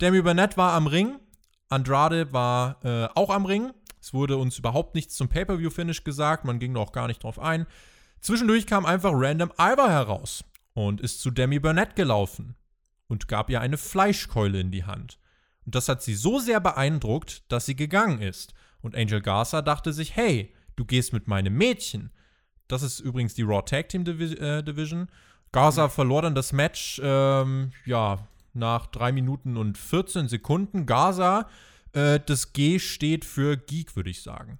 Demi 0.00 0.22
Burnett 0.22 0.56
war 0.56 0.72
am 0.72 0.86
Ring. 0.86 1.18
Andrade 1.68 2.32
war 2.32 2.82
äh, 2.84 3.08
auch 3.14 3.30
am 3.30 3.44
Ring. 3.44 3.72
Es 4.00 4.14
wurde 4.14 4.36
uns 4.36 4.58
überhaupt 4.58 4.94
nichts 4.94 5.16
zum 5.16 5.28
Pay-Per-View-Finish 5.28 6.04
gesagt. 6.04 6.44
Man 6.44 6.58
ging 6.58 6.74
da 6.74 6.80
auch 6.80 6.92
gar 6.92 7.08
nicht 7.08 7.22
drauf 7.22 7.38
ein. 7.38 7.66
Zwischendurch 8.20 8.66
kam 8.66 8.86
einfach 8.86 9.12
random 9.12 9.50
Ivar 9.58 9.90
heraus 9.90 10.44
und 10.74 11.00
ist 11.00 11.20
zu 11.20 11.30
Demi 11.30 11.58
Burnett 11.58 11.96
gelaufen 11.96 12.56
und 13.08 13.28
gab 13.28 13.48
ihr 13.48 13.60
eine 13.60 13.78
Fleischkeule 13.78 14.60
in 14.60 14.70
die 14.70 14.84
Hand. 14.84 15.18
Und 15.64 15.74
das 15.74 15.88
hat 15.88 16.02
sie 16.02 16.14
so 16.14 16.38
sehr 16.38 16.60
beeindruckt, 16.60 17.50
dass 17.50 17.66
sie 17.66 17.76
gegangen 17.76 18.20
ist. 18.20 18.54
Und 18.82 18.94
Angel 18.94 19.22
Garza 19.22 19.62
dachte 19.62 19.92
sich, 19.92 20.14
hey, 20.14 20.52
du 20.76 20.84
gehst 20.84 21.12
mit 21.12 21.26
meinem 21.26 21.56
Mädchen. 21.56 22.10
Das 22.68 22.82
ist 22.82 23.00
übrigens 23.00 23.34
die 23.34 23.42
Raw 23.42 23.62
Tag 23.62 23.88
Team 23.88 24.04
Divi 24.04 24.34
äh, 24.34 24.62
Division. 24.62 25.08
Garza 25.52 25.88
verlor 25.88 26.22
dann 26.22 26.34
das 26.34 26.52
Match, 26.52 27.00
ähm, 27.02 27.72
ja, 27.86 28.26
nach 28.52 28.86
3 28.86 29.12
Minuten 29.12 29.56
und 29.56 29.78
14 29.78 30.28
Sekunden. 30.28 30.86
Garza, 30.86 31.48
äh, 31.92 32.20
das 32.20 32.52
G 32.52 32.78
steht 32.78 33.24
für 33.24 33.56
Geek, 33.56 33.96
würde 33.96 34.10
ich 34.10 34.22
sagen. 34.22 34.58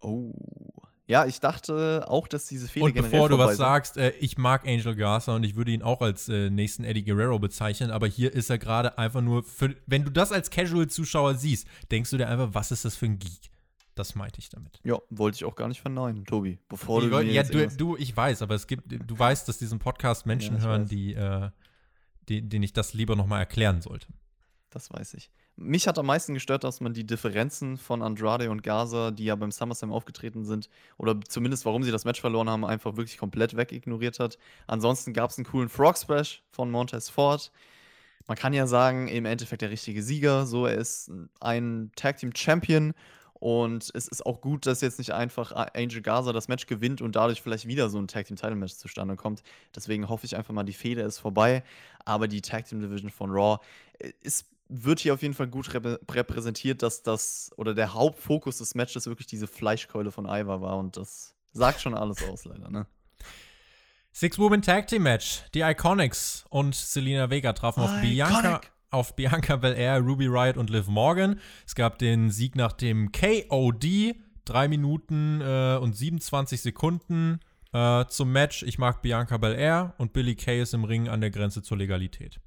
Oh. 0.00 0.73
Ja, 1.06 1.26
ich 1.26 1.38
dachte 1.38 2.06
auch, 2.08 2.28
dass 2.28 2.46
diese 2.46 2.66
Fehler 2.66 2.86
Und 2.86 2.94
bevor 2.94 3.28
du 3.28 3.36
was 3.36 3.58
sagst, 3.58 3.98
äh, 3.98 4.10
ich 4.20 4.38
mag 4.38 4.66
Angel 4.66 4.94
Garza 4.96 5.34
und 5.34 5.44
ich 5.44 5.54
würde 5.54 5.70
ihn 5.70 5.82
auch 5.82 6.00
als 6.00 6.28
äh, 6.30 6.48
nächsten 6.48 6.82
Eddie 6.84 7.04
Guerrero 7.04 7.38
bezeichnen, 7.38 7.90
aber 7.90 8.06
hier 8.06 8.32
ist 8.32 8.48
er 8.48 8.56
gerade 8.58 8.96
einfach 8.96 9.20
nur 9.20 9.42
für, 9.42 9.76
wenn 9.86 10.04
du 10.04 10.10
das 10.10 10.32
als 10.32 10.48
Casual-Zuschauer 10.50 11.34
siehst, 11.34 11.68
denkst 11.90 12.10
du 12.10 12.16
dir 12.16 12.28
einfach, 12.28 12.48
was 12.52 12.70
ist 12.70 12.86
das 12.86 12.96
für 12.96 13.06
ein 13.06 13.18
Geek? 13.18 13.50
Das 13.94 14.14
meinte 14.14 14.40
ich 14.40 14.48
damit. 14.48 14.80
Ja, 14.82 14.98
wollte 15.10 15.36
ich 15.36 15.44
auch 15.44 15.54
gar 15.54 15.68
nicht 15.68 15.80
verneinen, 15.80 16.24
Tobi. 16.24 16.58
Bevor 16.68 17.00
ich 17.00 17.08
du 17.08 17.14
wollt, 17.14 17.26
mir 17.26 17.32
ja, 17.34 17.42
du, 17.42 17.68
du, 17.68 17.96
ich 17.96 18.16
weiß, 18.16 18.42
aber 18.42 18.54
es 18.54 18.66
gibt, 18.66 18.84
du 18.88 19.18
weißt, 19.18 19.46
dass 19.46 19.58
diesen 19.58 19.78
Podcast 19.78 20.26
Menschen 20.26 20.56
Ja, 20.56 20.62
hören, 20.62 20.86
die, 20.86 21.14
äh, 21.14 21.50
die, 22.28 22.42
denen 22.42 22.64
ich 22.64 22.72
das 22.72 22.94
lieber 22.94 23.14
nochmal 23.14 23.40
erklären 23.40 23.82
sollte. 23.82 24.08
Das 24.70 24.90
weiß 24.90 25.14
ich. 25.14 25.30
Mich 25.56 25.86
hat 25.86 25.98
am 26.00 26.06
meisten 26.06 26.34
gestört, 26.34 26.64
dass 26.64 26.80
man 26.80 26.94
die 26.94 27.06
Differenzen 27.06 27.76
von 27.78 28.02
Andrade 28.02 28.50
und 28.50 28.64
Gaza, 28.64 29.12
die 29.12 29.26
ja 29.26 29.36
beim 29.36 29.52
SummerSlam 29.52 29.92
aufgetreten 29.92 30.44
sind, 30.44 30.68
oder 30.98 31.20
zumindest 31.20 31.64
warum 31.64 31.84
sie 31.84 31.92
das 31.92 32.04
Match 32.04 32.20
verloren 32.20 32.50
haben, 32.50 32.64
einfach 32.64 32.96
wirklich 32.96 33.18
komplett 33.18 33.56
wegignoriert 33.56 34.18
hat. 34.18 34.36
Ansonsten 34.66 35.12
gab 35.12 35.30
es 35.30 35.38
einen 35.38 35.46
coolen 35.46 35.68
Frog 35.68 35.96
Splash 35.96 36.42
von 36.50 36.70
Montez 36.72 37.08
Ford. 37.08 37.52
Man 38.26 38.36
kann 38.36 38.52
ja 38.52 38.66
sagen, 38.66 39.06
im 39.06 39.26
Endeffekt 39.26 39.62
der 39.62 39.70
richtige 39.70 40.02
Sieger. 40.02 40.46
So, 40.46 40.66
er 40.66 40.76
ist 40.76 41.12
ein 41.40 41.92
Tag 41.94 42.16
Team 42.16 42.32
Champion 42.34 42.92
und 43.34 43.90
es 43.94 44.08
ist 44.08 44.24
auch 44.24 44.40
gut, 44.40 44.64
dass 44.64 44.80
jetzt 44.80 44.98
nicht 44.98 45.12
einfach 45.12 45.52
Angel 45.74 46.00
Gaza 46.00 46.32
das 46.32 46.48
Match 46.48 46.66
gewinnt 46.66 47.02
und 47.02 47.14
dadurch 47.14 47.42
vielleicht 47.42 47.66
wieder 47.66 47.90
so 47.90 47.98
ein 47.98 48.08
Tag 48.08 48.26
Team 48.26 48.36
Title 48.36 48.56
Match 48.56 48.74
zustande 48.74 49.16
kommt. 49.16 49.42
Deswegen 49.76 50.08
hoffe 50.08 50.24
ich 50.24 50.36
einfach 50.36 50.54
mal, 50.54 50.64
die 50.64 50.72
Fehde 50.72 51.02
ist 51.02 51.18
vorbei. 51.18 51.62
Aber 52.06 52.26
die 52.26 52.40
Tag 52.40 52.64
Team 52.64 52.80
Division 52.80 53.10
von 53.10 53.30
Raw 53.30 53.58
äh, 53.98 54.12
ist 54.22 54.46
wird 54.68 55.00
hier 55.00 55.14
auf 55.14 55.22
jeden 55.22 55.34
Fall 55.34 55.48
gut 55.48 55.72
repräsentiert, 55.74 56.82
dass 56.82 57.02
das 57.02 57.50
oder 57.56 57.74
der 57.74 57.94
Hauptfokus 57.94 58.58
des 58.58 58.74
Matches 58.74 59.06
wirklich 59.06 59.26
diese 59.26 59.46
Fleischkeule 59.46 60.10
von 60.10 60.26
Ivar 60.26 60.60
war 60.60 60.78
und 60.78 60.96
das 60.96 61.34
sagt 61.52 61.80
schon 61.80 61.94
alles 61.94 62.22
aus, 62.28 62.44
leider, 62.44 62.70
ne? 62.70 62.86
Six-Woman 64.12 64.62
Tag 64.62 64.86
Team 64.86 65.02
Match. 65.02 65.42
Die 65.54 65.60
Iconics 65.62 66.44
und 66.48 66.74
Selena 66.74 67.30
Vega 67.30 67.52
trafen 67.52 67.82
auf 67.82 68.00
Bianca, 68.00 68.38
Iconic. 68.38 68.72
auf 68.90 69.16
Bianca 69.16 69.56
Belair, 69.56 69.98
Ruby 69.98 70.26
Riot 70.26 70.56
und 70.56 70.70
Liv 70.70 70.86
Morgan. 70.86 71.40
Es 71.66 71.74
gab 71.74 71.98
den 71.98 72.30
Sieg 72.30 72.54
nach 72.54 72.72
dem 72.72 73.10
KOD. 73.10 74.14
Drei 74.44 74.68
Minuten 74.68 75.40
äh, 75.40 75.78
und 75.80 75.96
27 75.96 76.60
Sekunden 76.60 77.40
äh, 77.72 78.04
zum 78.06 78.30
Match. 78.30 78.62
Ich 78.62 78.78
mag 78.78 79.02
Bianca 79.02 79.36
Belair 79.36 79.94
und 79.98 80.12
Billy 80.12 80.36
Kay 80.36 80.62
ist 80.62 80.74
im 80.74 80.84
Ring 80.84 81.08
an 81.08 81.20
der 81.20 81.30
Grenze 81.30 81.62
zur 81.62 81.78
Legalität. 81.78 82.38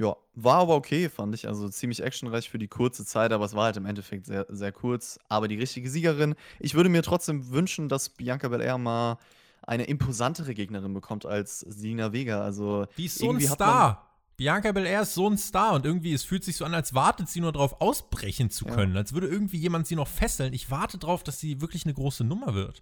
Ja, 0.00 0.16
war 0.34 0.58
aber 0.58 0.76
okay, 0.76 1.08
fand 1.08 1.34
ich. 1.34 1.48
Also 1.48 1.68
ziemlich 1.68 2.02
actionreich 2.02 2.48
für 2.48 2.58
die 2.58 2.68
kurze 2.68 3.04
Zeit, 3.04 3.32
aber 3.32 3.44
es 3.44 3.54
war 3.54 3.64
halt 3.64 3.76
im 3.76 3.86
Endeffekt 3.86 4.26
sehr, 4.26 4.46
sehr 4.48 4.70
kurz. 4.72 5.18
Aber 5.28 5.48
die 5.48 5.56
richtige 5.56 5.90
Siegerin. 5.90 6.34
Ich 6.60 6.74
würde 6.74 6.88
mir 6.88 7.02
trotzdem 7.02 7.50
wünschen, 7.50 7.88
dass 7.88 8.08
Bianca 8.10 8.48
Belair 8.48 8.78
mal 8.78 9.18
eine 9.62 9.84
imposantere 9.84 10.54
Gegnerin 10.54 10.94
bekommt 10.94 11.26
als 11.26 11.60
Selena 11.60 12.12
Vega. 12.12 12.42
Also 12.42 12.86
Die 12.96 13.06
ist 13.06 13.18
so 13.18 13.30
ein 13.32 13.40
Star. 13.40 14.04
Bianca 14.36 14.70
Belair 14.70 15.02
ist 15.02 15.14
so 15.14 15.28
ein 15.28 15.36
Star 15.36 15.74
und 15.74 15.84
irgendwie, 15.84 16.12
es 16.12 16.22
fühlt 16.22 16.44
sich 16.44 16.56
so 16.56 16.64
an, 16.64 16.72
als 16.72 16.94
wartet 16.94 17.28
sie 17.28 17.40
nur 17.40 17.50
darauf, 17.50 17.80
ausbrechen 17.80 18.50
zu 18.50 18.66
Ja. 18.66 18.74
können. 18.76 18.96
Als 18.96 19.12
würde 19.12 19.26
irgendwie 19.26 19.58
jemand 19.58 19.88
sie 19.88 19.96
noch 19.96 20.06
fesseln. 20.06 20.52
Ich 20.52 20.70
warte 20.70 20.96
darauf, 20.96 21.24
dass 21.24 21.40
sie 21.40 21.60
wirklich 21.60 21.84
eine 21.86 21.94
große 21.94 22.22
Nummer 22.22 22.54
wird. 22.54 22.80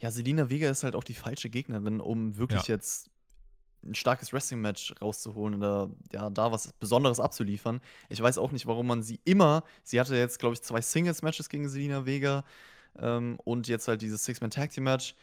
Ja, 0.00 0.10
Selina 0.10 0.50
Vega 0.50 0.68
ist 0.68 0.82
halt 0.82 0.96
auch 0.96 1.04
die 1.04 1.14
falsche 1.14 1.50
Gegnerin, 1.50 2.00
um 2.00 2.36
wirklich 2.36 2.66
Ja. 2.66 2.74
jetzt 2.74 3.07
ein 3.84 3.94
starkes 3.94 4.32
Wrestling-Match 4.32 4.94
rauszuholen 5.00 5.54
oder 5.54 5.90
ja, 6.12 6.30
da 6.30 6.52
was 6.52 6.72
Besonderes 6.74 7.20
abzuliefern. 7.20 7.80
Ich 8.08 8.20
weiß 8.20 8.38
auch 8.38 8.52
nicht, 8.52 8.66
warum 8.66 8.86
man 8.86 9.02
sie 9.02 9.20
immer, 9.24 9.62
sie 9.84 10.00
hatte 10.00 10.16
jetzt, 10.16 10.38
glaube 10.38 10.54
ich, 10.54 10.62
zwei 10.62 10.80
Singles-Matches 10.80 11.48
gegen 11.48 11.68
Selina 11.68 12.04
Vega. 12.06 12.44
Ähm, 12.98 13.38
und 13.44 13.68
jetzt 13.68 13.88
halt 13.88 14.02
dieses 14.02 14.24
Six-Man-Tag-Team-Match. 14.24 15.14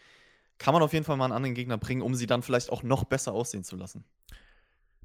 Kann 0.58 0.74
man 0.74 0.84
auf 0.84 0.94
jeden 0.94 1.04
Fall 1.04 1.18
mal 1.18 1.26
einen 1.26 1.34
anderen 1.34 1.56
Gegner 1.56 1.78
bringen, 1.78 2.02
um 2.02 2.16
sie 2.16 2.28
dann 2.28 2.42
vielleicht 2.42 2.70
auch 2.72 2.82
noch 2.82 3.04
besser 3.04 3.34
aussehen 3.34 3.64
zu 3.64 3.76
lassen. 3.76 4.06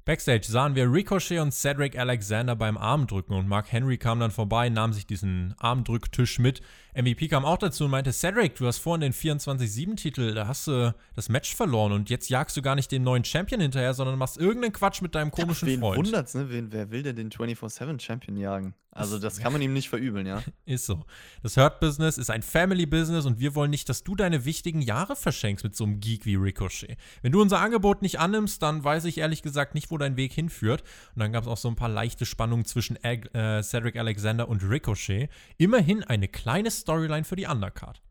Backstage 0.03 0.47
sahen 0.47 0.73
wir 0.73 0.91
Ricochet 0.91 1.39
und 1.39 1.53
Cedric 1.53 1.97
Alexander 1.97 2.55
beim 2.55 2.75
Armdrücken 2.75 3.35
und 3.35 3.47
Mark 3.47 3.71
Henry 3.71 3.99
kam 3.99 4.19
dann 4.19 4.31
vorbei, 4.31 4.67
nahm 4.69 4.93
sich 4.93 5.05
diesen 5.05 5.53
Armdrücktisch 5.59 6.39
mit. 6.39 6.61
MVP 6.95 7.27
kam 7.27 7.45
auch 7.45 7.59
dazu 7.59 7.85
und 7.85 7.91
meinte, 7.91 8.11
Cedric, 8.11 8.55
du 8.55 8.65
hast 8.65 8.79
vorhin 8.79 9.01
den 9.01 9.13
24-7-Titel, 9.13 10.33
da 10.33 10.47
hast 10.47 10.65
du 10.65 10.95
das 11.15 11.29
Match 11.29 11.55
verloren 11.55 11.91
und 11.91 12.09
jetzt 12.09 12.29
jagst 12.29 12.57
du 12.57 12.63
gar 12.63 12.73
nicht 12.73 12.91
den 12.91 13.03
neuen 13.03 13.23
Champion 13.23 13.61
hinterher, 13.61 13.93
sondern 13.93 14.17
machst 14.17 14.37
irgendeinen 14.37 14.73
Quatsch 14.73 15.03
mit 15.03 15.13
deinem 15.13 15.29
komischen 15.29 15.67
ja, 15.67 15.75
wen 15.75 15.81
Freund. 15.81 15.97
wundert's, 16.05 16.33
ne? 16.33 16.49
Wen, 16.49 16.71
wer 16.71 16.89
will 16.89 17.03
denn 17.03 17.15
den 17.15 17.29
24-7-Champion 17.29 18.37
jagen? 18.37 18.73
Also 18.93 19.19
das 19.19 19.39
kann 19.39 19.53
man 19.53 19.61
ihm 19.61 19.71
nicht 19.71 19.87
verübeln, 19.87 20.27
ja. 20.27 20.43
Ist 20.65 20.85
so. 20.85 21.05
Das 21.43 21.55
Hurt 21.55 21.79
Business 21.79 22.17
ist 22.17 22.29
ein 22.29 22.41
Family 22.41 22.85
Business 22.85 23.25
und 23.25 23.39
wir 23.39 23.55
wollen 23.55 23.71
nicht, 23.71 23.87
dass 23.87 24.03
du 24.03 24.15
deine 24.15 24.43
wichtigen 24.43 24.81
Jahre 24.81 25.15
verschenkst 25.15 25.63
mit 25.63 25.75
so 25.77 25.85
einem 25.85 26.01
Geek 26.01 26.25
wie 26.25 26.35
Ricochet. 26.35 26.97
Wenn 27.21 27.31
du 27.31 27.41
unser 27.41 27.59
Angebot 27.59 28.01
nicht 28.01 28.19
annimmst, 28.19 28.61
dann 28.61 28.83
weiß 28.83 29.05
ich 29.05 29.17
ehrlich 29.17 29.43
gesagt 29.43 29.75
nicht, 29.75 29.91
wo 29.91 29.97
dein 29.97 30.17
Weg 30.17 30.33
hinführt. 30.33 30.83
Und 31.15 31.21
dann 31.21 31.31
gab 31.31 31.43
es 31.43 31.47
auch 31.47 31.57
so 31.57 31.69
ein 31.69 31.75
paar 31.75 31.87
leichte 31.87 32.25
Spannungen 32.25 32.65
zwischen 32.65 32.97
Ag 33.01 33.33
äh, 33.33 33.63
Cedric 33.63 33.95
Alexander 33.95 34.49
und 34.49 34.61
Ricochet. 34.61 35.29
Immerhin 35.57 36.03
eine 36.03 36.27
kleine 36.27 36.69
Storyline 36.69 37.23
für 37.23 37.37
die 37.37 37.45
Undercard. 37.45 38.01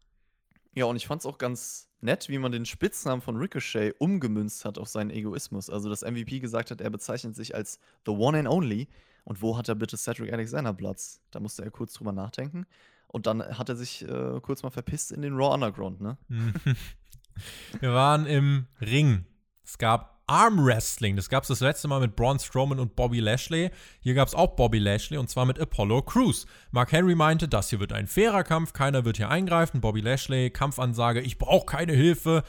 Ja, 0.74 0.86
und 0.86 0.96
ich 0.96 1.06
fand's 1.06 1.26
auch 1.26 1.36
ganz 1.36 1.88
nett, 2.00 2.30
wie 2.30 2.38
man 2.38 2.52
den 2.52 2.64
Spitznamen 2.64 3.20
von 3.20 3.36
Ricochet 3.36 3.94
umgemünzt 3.98 4.64
hat 4.64 4.78
auf 4.78 4.88
seinen 4.88 5.10
Egoismus. 5.10 5.68
Also, 5.68 5.90
dass 5.90 6.02
MVP 6.02 6.40
gesagt 6.40 6.70
hat, 6.70 6.80
er 6.80 6.90
bezeichnet 6.90 7.36
sich 7.36 7.54
als 7.54 7.78
The 8.06 8.12
One 8.12 8.38
and 8.38 8.48
Only. 8.48 8.88
Und 9.24 9.42
wo 9.42 9.56
hat 9.56 9.68
er 9.68 9.74
bitte 9.74 9.96
Cedric 9.96 10.33
Alexander 10.33 10.72
Platz? 10.72 11.20
Da 11.30 11.40
musste 11.40 11.64
er 11.64 11.70
kurz 11.70 11.94
drüber 11.94 12.12
nachdenken. 12.12 12.66
Und 13.06 13.26
dann 13.26 13.42
hat 13.42 13.68
er 13.68 13.76
sich 13.76 14.02
äh, 14.02 14.40
kurz 14.40 14.62
mal 14.62 14.70
verpisst 14.70 15.12
in 15.12 15.22
den 15.22 15.35
Raw 15.35 15.54
Underground, 15.54 16.00
ne? 16.00 16.16
Wir 17.80 17.92
waren 17.92 18.26
im 18.26 18.66
Ring. 18.80 19.24
Es 19.64 19.78
gab 19.78 20.20
Arm 20.30 20.64
Wrestling. 20.64 21.16
Das 21.16 21.28
gab 21.28 21.42
es 21.42 21.48
das 21.48 21.59
letzte 21.59 21.88
Mal 21.88 21.98
mit 21.98 22.14
Braun 22.14 22.38
Strowman 22.38 22.78
und 22.78 22.94
Bobby 22.94 23.18
Lashley. 23.18 23.72
Hier 23.98 24.14
gab 24.14 24.28
es 24.28 24.35
auch 24.37 24.54
Bobby 24.54 24.78
Lashley 24.78 25.18
und 25.18 25.28
zwar 25.28 25.44
mit 25.44 25.59
Apollo 25.59 26.02
Crews. 26.02 26.46
Mark 26.70 26.92
Henry 26.92 27.16
meinte, 27.16 27.48
das 27.48 27.70
hier 27.70 27.80
wird 27.80 27.92
ein 27.92 28.06
fairer 28.06 28.44
Kampf, 28.44 28.72
keiner 28.72 29.04
wird 29.04 29.16
hier 29.16 29.28
eingreifen. 29.28 29.80
Bobby 29.80 30.00
Lashley, 30.00 30.50
Kampfansage, 30.50 31.20
ich 31.20 31.37
brauche 31.38 31.66
keine 31.66 31.94
Hilfe. 31.94 32.44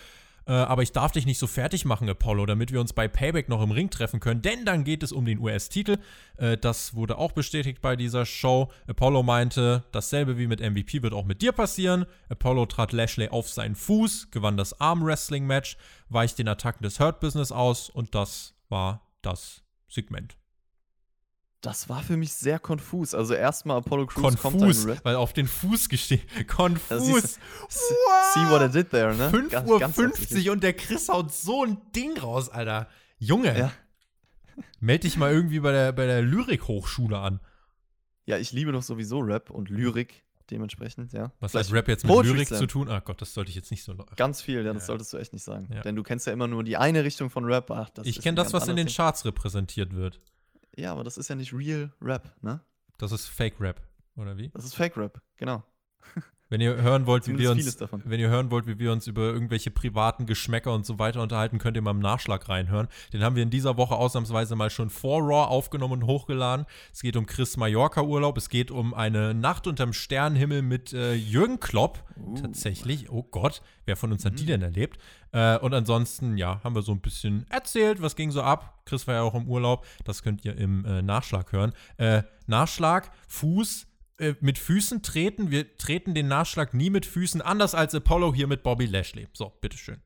Äh, 0.47 0.53
aber 0.53 0.81
ich 0.81 0.91
darf 0.91 1.11
dich 1.11 1.25
nicht 1.25 1.37
so 1.37 1.47
fertig 1.47 1.85
machen, 1.85 2.09
Apollo, 2.09 2.45
damit 2.45 2.71
wir 2.71 2.81
uns 2.81 2.93
bei 2.93 3.07
Payback 3.07 3.49
noch 3.49 3.61
im 3.61 3.71
Ring 3.71 3.89
treffen 3.89 4.19
können, 4.19 4.41
denn 4.41 4.65
dann 4.65 4.83
geht 4.83 5.03
es 5.03 5.11
um 5.11 5.25
den 5.25 5.39
US-Titel. 5.39 5.97
Äh, 6.37 6.57
das 6.57 6.95
wurde 6.95 7.17
auch 7.17 7.31
bestätigt 7.31 7.81
bei 7.81 7.95
dieser 7.95 8.25
Show. 8.25 8.71
Apollo 8.87 9.23
meinte, 9.23 9.83
dasselbe 9.91 10.37
wie 10.37 10.47
mit 10.47 10.59
MVP 10.59 11.03
wird 11.03 11.13
auch 11.13 11.25
mit 11.25 11.41
dir 11.41 11.51
passieren. 11.51 12.05
Apollo 12.29 12.65
trat 12.67 12.91
Lashley 12.91 13.29
auf 13.29 13.49
seinen 13.49 13.75
Fuß, 13.75 14.31
gewann 14.31 14.57
das 14.57 14.79
Arm-Wrestling-Match, 14.79 15.77
weicht 16.09 16.39
den 16.39 16.47
Attacken 16.47 16.83
des 16.83 16.99
Hurt 16.99 17.19
Business 17.19 17.51
aus 17.51 17.89
und 17.89 18.15
das 18.15 18.55
war 18.69 19.07
das 19.21 19.63
Segment. 19.87 20.40
Das 21.61 21.89
war 21.89 22.01
für 22.01 22.17
mich 22.17 22.33
sehr 22.33 22.57
konfus. 22.57 23.13
Also 23.13 23.35
erstmal 23.35 23.77
Apollo 23.77 24.07
Crews 24.07 24.23
kommt 24.23 24.39
Konfus, 24.39 24.85
dann 24.87 24.99
weil 25.03 25.15
auf 25.15 25.31
den 25.33 25.47
Fuß. 25.47 25.87
Da 25.89 26.43
Konfus. 26.47 26.97
du- 27.07 27.19
See 27.69 28.49
what 28.49 28.61
I 28.67 28.71
did 28.71 28.89
there, 28.89 29.15
ne? 29.15 29.29
5 29.29 29.51
Ganz- 29.51 29.69
Uhr 29.69 29.79
ganz 29.79 29.95
50 29.95 30.49
und 30.49 30.63
der 30.63 30.73
Chris 30.73 31.07
haut 31.09 31.31
so 31.31 31.63
ein 31.63 31.77
Ding 31.95 32.17
raus, 32.17 32.49
Alter. 32.49 32.87
Junge, 33.19 33.55
Ja. 33.57 33.71
meld 34.79 35.03
dich 35.03 35.17
mal 35.17 35.31
irgendwie 35.31 35.59
bei 35.59 35.71
der, 35.71 35.91
bei 35.91 36.07
der 36.07 36.23
Lyrik-Hochschule 36.23 37.17
an. 37.19 37.39
Ja, 38.25 38.37
ich 38.37 38.51
liebe 38.51 38.71
doch 38.71 38.81
sowieso 38.81 39.19
Rap 39.19 39.51
und 39.51 39.69
Lyrik 39.69 40.23
dementsprechend, 40.49 41.13
ja. 41.13 41.31
Was 41.39 41.51
Vielleicht 41.51 41.69
hat 41.69 41.75
Rap 41.77 41.87
jetzt 41.87 42.03
mit 42.03 42.11
Poetry 42.11 42.33
Lyrik 42.33 42.47
Slam. 42.47 42.59
zu 42.59 42.67
tun? 42.67 42.87
Ach 42.89 43.03
Gott, 43.03 43.21
das 43.21 43.33
sollte 43.35 43.49
ich 43.49 43.55
jetzt 43.55 43.69
nicht 43.71 43.83
so. 43.83 43.95
Ganz 44.15 44.41
viel, 44.41 44.65
ja, 44.65 44.73
das 44.73 44.83
Ja. 44.83 44.87
solltest 44.87 45.13
du 45.13 45.17
echt 45.17 45.31
nicht 45.33 45.43
sagen. 45.43 45.69
Ja. 45.73 45.81
Denn 45.81 45.95
du 45.95 46.01
kennst 46.03 46.25
ja 46.27 46.33
immer 46.33 46.47
nur 46.47 46.63
die 46.63 46.77
eine 46.77 47.03
Richtung 47.03 47.29
von 47.29 47.45
Rap. 47.45 47.69
Ach, 47.71 47.89
ich 48.03 48.19
kenne 48.19 48.33
ein 48.33 48.35
das, 48.43 48.51
was 48.53 48.67
in 48.67 48.75
den 48.75 48.87
Charts 48.87 49.25
repräsentiert 49.25 49.93
wird. 49.93 50.19
Ja, 50.75 50.91
aber 50.91 51.03
das 51.03 51.17
ist 51.17 51.27
ja 51.29 51.35
nicht 51.35 51.53
Real 51.53 51.91
Rap, 52.01 52.35
ne? 52.41 52.61
Das 52.97 53.11
ist 53.11 53.27
Fake-Rap, 53.27 53.81
oder 54.15 54.37
wie? 54.37 54.49
Das 54.49 54.63
ist 54.63 54.75
Fake 54.75 54.95
Rap, 54.97 55.21
genau. 55.37 55.63
Wenn 56.51 56.59
ihr 56.59 56.75
hören 56.81 57.05
wollt, 57.07 57.29
wie 57.29 57.37
wir 57.39 57.49
uns, 57.49 57.79
wenn 58.03 58.19
ihr 58.19 58.27
hören 58.27 58.51
wollt, 58.51 58.67
wie 58.67 58.77
wir 58.77 58.91
uns 58.91 59.07
über 59.07 59.21
irgendwelche 59.21 59.71
privaten 59.71 60.25
Geschmäcker 60.25 60.73
und 60.73 60.85
so 60.85 60.99
weiter 60.99 61.21
unterhalten, 61.21 61.59
könnt 61.59 61.77
ihr 61.77 61.81
mal 61.81 61.91
im 61.91 61.99
Nachschlag 61.99 62.49
reinhören. 62.49 62.89
Den 63.13 63.23
haben 63.23 63.37
wir 63.37 63.43
in 63.43 63.49
dieser 63.49 63.77
Woche 63.77 63.95
ausnahmsweise 63.95 64.57
mal 64.57 64.69
schon 64.69 64.89
vor 64.89 65.21
Raw 65.21 65.47
aufgenommen 65.49 65.93
und 66.01 66.07
hochgeladen. 66.07 66.65
Es 66.91 67.01
geht 67.01 67.15
um 67.15 67.25
Chris 67.25 67.55
Mallorca 67.55 68.01
Urlaub. 68.01 68.37
Es 68.37 68.49
geht 68.49 68.69
um 68.69 68.93
eine 68.93 69.33
Nacht 69.33 69.65
unterm 69.65 69.93
Sternenhimmel 69.93 70.61
mit 70.61 70.91
äh, 70.91 71.13
Jürgen 71.13 71.61
Klopp. 71.61 72.03
Uh. 72.17 72.35
Tatsächlich. 72.35 73.09
Oh 73.09 73.23
Gott, 73.23 73.61
wer 73.85 73.95
von 73.95 74.11
uns 74.11 74.25
hat 74.25 74.33
Mhm. 74.33 74.37
die 74.37 74.45
denn 74.47 74.61
erlebt? 74.61 74.99
Äh, 75.31 75.57
und 75.59 75.73
ansonsten, 75.73 76.35
ja, 76.35 76.59
haben 76.65 76.75
wir 76.75 76.81
so 76.81 76.91
ein 76.91 76.99
bisschen 76.99 77.45
erzählt, 77.49 78.01
was 78.01 78.17
ging 78.17 78.29
so 78.29 78.41
ab. 78.43 78.81
Chris 78.83 79.07
war 79.07 79.15
ja 79.15 79.21
auch 79.21 79.35
im 79.35 79.47
Urlaub. 79.47 79.85
Das 80.03 80.21
könnt 80.21 80.43
ihr 80.43 80.57
im 80.57 80.83
äh, 80.83 81.01
Nachschlag 81.01 81.53
hören. 81.53 81.71
Äh, 81.95 82.23
Nachschlag, 82.47 83.09
Fuß, 83.29 83.87
äh, 84.21 84.35
mit 84.39 84.59
Füßen 84.59 85.01
treten. 85.01 85.49
Wir 85.49 85.75
treten 85.77 86.13
den 86.13 86.27
Nachschlag 86.27 86.73
nie 86.75 86.91
mit 86.91 87.07
Füßen, 87.07 87.41
anders 87.41 87.73
als 87.73 87.95
Apollo 87.95 88.35
hier 88.35 88.45
mit 88.45 88.61
Bobby 88.61 88.85
Lashley. 88.85 89.27
So, 89.33 89.51
bitteschön. 89.61 89.99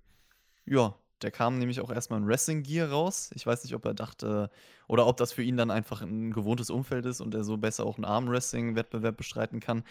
Ja, 0.65 0.95
der 1.21 1.32
kam 1.32 1.60
nämlich 1.60 1.82
auch 1.82 1.91
erstmal 1.91 2.21
in 2.21 2.28
Wrestling-Gear 2.28 2.89
raus. 2.89 3.30
Ich 3.36 3.45
weiß 3.45 3.63
nicht, 3.63 3.75
ob 3.75 3.84
er 3.84 3.93
dachte, 3.93 4.49
oder 4.88 5.06
ob 5.06 5.17
das 5.17 5.34
für 5.34 5.43
ihn 5.43 5.58
dann 5.58 5.69
einfach 5.69 6.01
ein 6.01 6.32
gewohntes 6.32 6.69
Umfeld 6.69 7.06
ist 7.06 7.19
und 7.19 7.36
er 7.36 7.43
so 7.43 7.58
besser 7.58 7.86
auch 7.86 7.97
einen 7.97 8.06
Arm-Wrestling-Wettbewerb 8.06 9.17
bestreiten 9.17 9.60
kann. 9.60 9.84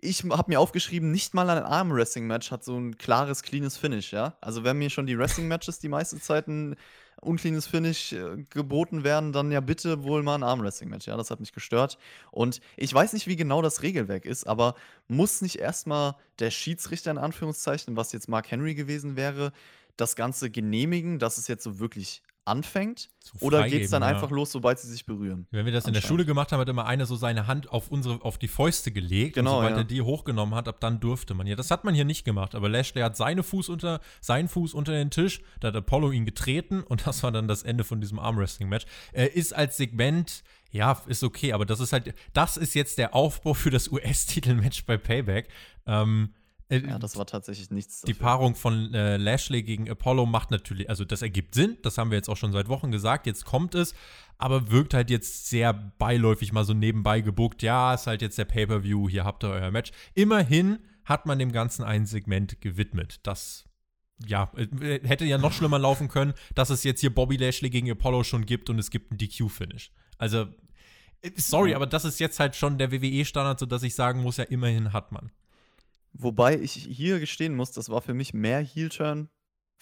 Ich 0.00 0.24
habe 0.24 0.50
mir 0.50 0.58
aufgeschrieben, 0.58 1.12
nicht 1.12 1.34
mal 1.34 1.48
ein 1.48 1.62
Arm-Wrestling-Match 1.62 2.50
hat 2.50 2.64
so 2.64 2.76
ein 2.76 2.98
klares, 2.98 3.42
cleanes 3.42 3.76
Finish, 3.76 4.12
ja. 4.12 4.36
Also 4.40 4.64
wenn 4.64 4.78
mir 4.78 4.90
schon 4.90 5.06
die 5.06 5.16
Wrestling-Matches 5.16 5.78
die 5.78 5.88
meiste 5.88 6.18
Zeit 6.18 6.48
ein 6.48 6.74
uncleanes 7.20 7.66
Finish 7.66 8.12
äh, 8.12 8.44
geboten 8.50 9.04
werden, 9.04 9.32
dann 9.32 9.52
ja 9.52 9.60
bitte 9.60 10.02
wohl 10.04 10.22
mal 10.22 10.36
ein 10.36 10.42
Arm-Wrestling-Match, 10.42 11.06
ja. 11.06 11.16
Das 11.16 11.30
hat 11.30 11.40
mich 11.40 11.52
gestört. 11.52 11.98
Und 12.30 12.60
ich 12.76 12.92
weiß 12.92 13.12
nicht, 13.12 13.26
wie 13.26 13.36
genau 13.36 13.62
das 13.62 13.82
Regelwerk 13.82 14.24
ist, 14.24 14.46
aber 14.46 14.74
muss 15.08 15.42
nicht 15.42 15.56
erstmal 15.56 16.16
der 16.38 16.50
Schiedsrichter 16.50 17.10
in 17.10 17.18
Anführungszeichen, 17.18 17.96
was 17.96 18.12
jetzt 18.12 18.28
Mark 18.28 18.50
Henry 18.50 18.74
gewesen 18.74 19.16
wäre, 19.16 19.52
das 19.96 20.16
Ganze 20.16 20.50
genehmigen, 20.50 21.18
dass 21.18 21.38
es 21.38 21.48
jetzt 21.48 21.62
so 21.62 21.78
wirklich 21.78 22.22
anfängt? 22.44 23.10
So 23.20 23.46
Oder 23.46 23.68
geht 23.68 23.84
es 23.84 23.90
dann 23.90 24.02
ja. 24.02 24.08
einfach 24.08 24.30
los, 24.30 24.50
sobald 24.50 24.78
sie 24.78 24.88
sich 24.88 25.06
berühren? 25.06 25.46
Wenn 25.50 25.66
wir 25.66 25.72
das 25.72 25.86
in 25.86 25.92
der. 25.92 26.00
Schule 26.00 26.24
gemacht 26.24 26.50
haben, 26.50 26.60
hat 26.60 26.68
immer 26.68 26.86
einer 26.86 27.06
so 27.06 27.14
seine 27.14 27.46
Hand 27.46 27.70
auf 27.70 27.90
unsere, 27.90 28.22
auf 28.24 28.38
die 28.38 28.48
Fäuste 28.48 28.90
gelegt. 28.90 29.34
Genau, 29.34 29.50
und 29.50 29.56
sobald 29.58 29.76
ja. 29.76 29.82
er 29.82 29.84
die 29.84 30.02
hochgenommen 30.02 30.54
hat, 30.54 30.66
ab 30.66 30.80
dann 30.80 30.98
durfte 30.98 31.34
man. 31.34 31.46
Ja, 31.46 31.56
das 31.56 31.70
hat 31.70 31.84
man 31.84 31.94
hier 31.94 32.04
nicht 32.04 32.24
gemacht. 32.24 32.54
Aber 32.54 32.68
Lashley 32.68 33.02
hat 33.02 33.16
seine 33.16 33.42
Fuß 33.42 33.68
unter, 33.68 34.00
seinen 34.20 34.48
Fuß 34.48 34.74
unter 34.74 34.92
den 34.92 35.10
Tisch, 35.10 35.42
da 35.60 35.68
hat 35.68 35.76
Apollo 35.76 36.10
ihn 36.12 36.24
getreten 36.24 36.82
und 36.82 37.06
das 37.06 37.22
war 37.22 37.30
dann 37.32 37.46
das 37.48 37.62
Ende 37.62 37.84
von 37.84 38.00
diesem 38.00 38.18
Armwrestling-Match. 38.18 38.86
Äh, 39.12 39.26
ist 39.26 39.54
als 39.54 39.76
Segment, 39.76 40.42
ja, 40.70 41.00
ist 41.06 41.22
okay, 41.22 41.52
aber 41.52 41.66
das 41.66 41.80
ist 41.80 41.92
halt, 41.92 42.14
das 42.32 42.56
ist 42.56 42.74
jetzt 42.74 42.98
der 42.98 43.14
Aufbau 43.14 43.54
für 43.54 43.70
das 43.70 43.88
US-Titel-Match 43.92 44.86
bei 44.86 44.96
Payback. 44.96 45.48
Ähm, 45.86 46.34
äh, 46.70 46.78
Ja, 46.80 46.98
das 46.98 47.16
war 47.16 47.26
tatsächlich 47.26 47.70
nichts. 47.70 48.02
die 48.02 48.12
dafür. 48.12 48.26
Paarung 48.26 48.54
von 48.54 48.94
äh, 48.94 49.16
Lashley 49.16 49.62
gegen 49.62 49.90
Apollo 49.90 50.26
macht 50.26 50.50
natürlich, 50.50 50.88
also 50.88 51.04
das 51.04 51.22
ergibt 51.22 51.54
Sinn, 51.54 51.76
das 51.82 51.98
haben 51.98 52.10
wir 52.10 52.16
jetzt 52.16 52.28
auch 52.28 52.36
schon 52.36 52.52
seit 52.52 52.68
Wochen 52.68 52.90
gesagt, 52.90 53.26
jetzt 53.26 53.44
kommt 53.44 53.74
es, 53.74 53.94
aber 54.38 54.70
wirkt 54.70 54.94
halt 54.94 55.10
jetzt 55.10 55.48
sehr 55.48 55.72
beiläufig 55.72 56.52
mal 56.52 56.64
so 56.64 56.72
nebenbei 56.72 57.20
gebuckt. 57.20 57.62
Ja, 57.62 57.92
ist 57.94 58.06
halt 58.06 58.22
jetzt 58.22 58.38
der 58.38 58.46
Pay-Per-View, 58.46 59.08
hier 59.08 59.24
habt 59.24 59.44
ihr 59.44 59.50
euer 59.50 59.70
Match. 59.70 59.90
Immerhin 60.14 60.78
hat 61.04 61.26
man 61.26 61.38
dem 61.38 61.52
Ganzen 61.52 61.82
ein 61.84 62.06
Segment 62.06 62.60
gewidmet. 62.60 63.20
Das, 63.24 63.64
ja, 64.24 64.50
äh, 64.56 65.00
hätte 65.06 65.24
ja 65.24 65.38
noch 65.38 65.52
schlimmer 65.52 65.78
laufen 65.78 66.08
können, 66.08 66.34
dass 66.54 66.70
es 66.70 66.84
jetzt 66.84 67.00
hier 67.00 67.14
Bobby 67.14 67.36
Lashley 67.36 67.70
gegen 67.70 67.90
Apollo 67.90 68.24
schon 68.24 68.46
gibt 68.46 68.70
und 68.70 68.78
es 68.78 68.90
gibt 68.90 69.10
einen 69.10 69.18
DQ-Finish. 69.18 69.90
Also, 70.18 70.46
äh, 71.22 71.30
sorry, 71.36 71.74
aber 71.74 71.86
das 71.86 72.04
ist 72.04 72.20
jetzt 72.20 72.38
halt 72.38 72.54
schon 72.54 72.78
der 72.78 72.92
WWE-Standard, 72.92 73.58
sodass 73.58 73.82
ich 73.82 73.94
sagen 73.94 74.22
muss, 74.22 74.36
ja, 74.36 74.44
immerhin 74.44 74.92
hat 74.92 75.10
man. 75.12 75.30
Wobei 76.12 76.58
ich 76.58 76.72
hier 76.72 77.20
gestehen 77.20 77.54
muss, 77.54 77.72
das 77.72 77.88
war 77.88 78.00
für 78.00 78.14
mich 78.14 78.34
mehr 78.34 78.60
Heel-Turn 78.60 79.28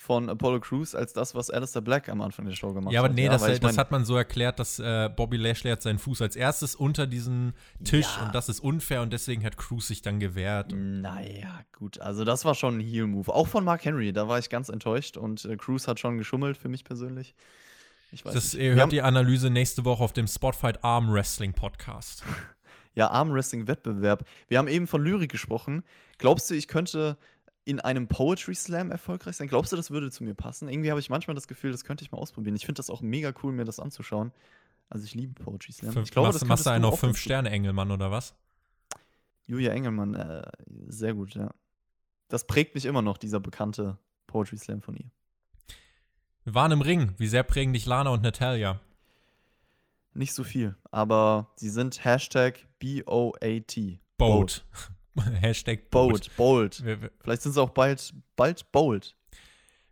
von 0.00 0.28
Apollo 0.28 0.60
Crews 0.60 0.94
als 0.94 1.12
das, 1.12 1.34
was 1.34 1.50
Alistair 1.50 1.82
Black 1.82 2.08
am 2.08 2.20
Anfang 2.20 2.44
der 2.44 2.52
Show 2.54 2.68
gemacht 2.68 2.86
hat. 2.86 2.92
Ja, 2.92 3.00
aber 3.00 3.08
nee, 3.12 3.26
das, 3.28 3.42
weil 3.42 3.54
ich 3.54 3.60
das 3.60 3.72
mein- 3.72 3.78
hat 3.80 3.90
man 3.90 4.04
so 4.04 4.14
erklärt, 4.16 4.60
dass 4.60 4.78
äh, 4.78 5.08
Bobby 5.14 5.36
Lashley 5.36 5.72
hat 5.72 5.82
seinen 5.82 5.98
Fuß 5.98 6.22
als 6.22 6.36
erstes 6.36 6.76
unter 6.76 7.08
diesen 7.08 7.52
Tisch 7.82 8.06
Ja. 8.16 8.26
und 8.26 8.34
das 8.34 8.48
ist 8.48 8.60
unfair 8.60 9.02
und 9.02 9.12
deswegen 9.12 9.42
hat 9.44 9.56
Cruz 9.56 9.88
sich 9.88 10.00
dann 10.02 10.20
gewehrt. 10.20 10.72
Naja, 10.72 11.62
gut. 11.76 11.98
Also, 12.00 12.24
das 12.24 12.44
war 12.44 12.54
schon 12.54 12.78
ein 12.78 12.80
Heel-Move. 12.80 13.34
Auch 13.34 13.48
von 13.48 13.64
Mark 13.64 13.84
Henry, 13.84 14.12
da 14.12 14.28
war 14.28 14.38
ich 14.38 14.48
ganz 14.50 14.68
enttäuscht 14.68 15.16
und 15.16 15.44
äh, 15.46 15.56
Cruz 15.56 15.88
hat 15.88 15.98
schon 15.98 16.16
geschummelt 16.18 16.56
für 16.56 16.68
mich 16.68 16.84
persönlich. 16.84 17.34
Ich 18.12 18.24
weiß 18.24 18.34
Das, 18.34 18.52
nicht. 18.54 18.62
ihr 18.62 18.74
hört 18.74 18.92
die 18.92 19.02
Analyse 19.02 19.50
nächste 19.50 19.84
Woche 19.84 20.04
auf 20.04 20.12
dem 20.12 20.28
Spotfight 20.28 20.84
Arm 20.84 21.12
Wrestling 21.12 21.54
Podcast. 21.54 22.22
Ja, 22.98 23.12
Armwrestling-Wettbewerb. 23.12 24.24
Wir 24.48 24.58
haben 24.58 24.66
eben 24.66 24.88
von 24.88 25.04
Lyrik 25.04 25.30
gesprochen. 25.30 25.84
Glaubst 26.18 26.50
du, 26.50 26.54
ich 26.54 26.66
könnte 26.66 27.16
in 27.64 27.78
einem 27.78 28.08
Poetry 28.08 28.56
Slam 28.56 28.90
erfolgreich 28.90 29.36
sein? 29.36 29.46
Glaubst 29.46 29.70
du, 29.70 29.76
das 29.76 29.92
würde 29.92 30.10
zu 30.10 30.24
mir 30.24 30.34
passen? 30.34 30.68
Irgendwie 30.68 30.90
habe 30.90 30.98
ich 30.98 31.08
manchmal 31.08 31.36
das 31.36 31.46
Gefühl, 31.46 31.70
das 31.70 31.84
könnte 31.84 32.02
ich 32.02 32.10
mal 32.10 32.18
ausprobieren. 32.18 32.56
Ich 32.56 32.66
finde 32.66 32.80
das 32.80 32.90
auch 32.90 33.00
mega 33.00 33.32
cool, 33.44 33.52
mir 33.52 33.64
das 33.64 33.78
anzuschauen. 33.78 34.32
Also 34.88 35.04
ich 35.04 35.14
liebe 35.14 35.40
Poetry 35.40 35.70
Slam. 35.70 35.92
Fünf, 35.92 36.08
ich 36.08 36.10
glaube, 36.10 36.26
machst, 36.26 36.42
das 36.42 36.48
machst 36.48 36.66
du 36.66 36.70
einen 36.70 36.84
auf 36.84 36.98
fünf 36.98 37.18
Sterne 37.18 37.50
Engelmann 37.50 37.92
oder 37.92 38.10
was? 38.10 38.34
Julia 39.46 39.72
Engelmann, 39.74 40.14
äh, 40.14 40.42
sehr 40.88 41.14
gut, 41.14 41.36
ja. 41.36 41.54
Das 42.26 42.48
prägt 42.48 42.74
mich 42.74 42.84
immer 42.84 43.00
noch, 43.00 43.16
dieser 43.16 43.38
bekannte 43.38 43.96
Poetry 44.26 44.58
Slam 44.58 44.82
von 44.82 44.96
ihr. 44.96 45.10
Wir 46.42 46.54
waren 46.54 46.72
im 46.72 46.80
Ring. 46.80 47.14
Wie 47.16 47.28
sehr 47.28 47.44
prägen 47.44 47.72
dich 47.72 47.86
Lana 47.86 48.10
und 48.10 48.24
Natalia? 48.24 48.80
Nicht 50.18 50.34
so 50.34 50.42
viel, 50.42 50.74
aber 50.90 51.52
sie 51.54 51.68
sind 51.68 52.04
Hashtag 52.04 52.66
B-O-A-T. 52.80 54.00
Bold. 54.16 54.64
Hashtag 55.40 55.90
Bold. 55.90 56.36
Bold, 56.36 56.82
bold. 56.82 57.10
Vielleicht 57.20 57.42
sind 57.42 57.52
sie 57.52 57.62
auch 57.62 57.70
bald, 57.70 58.12
bald 58.34 58.72
bold. 58.72 59.14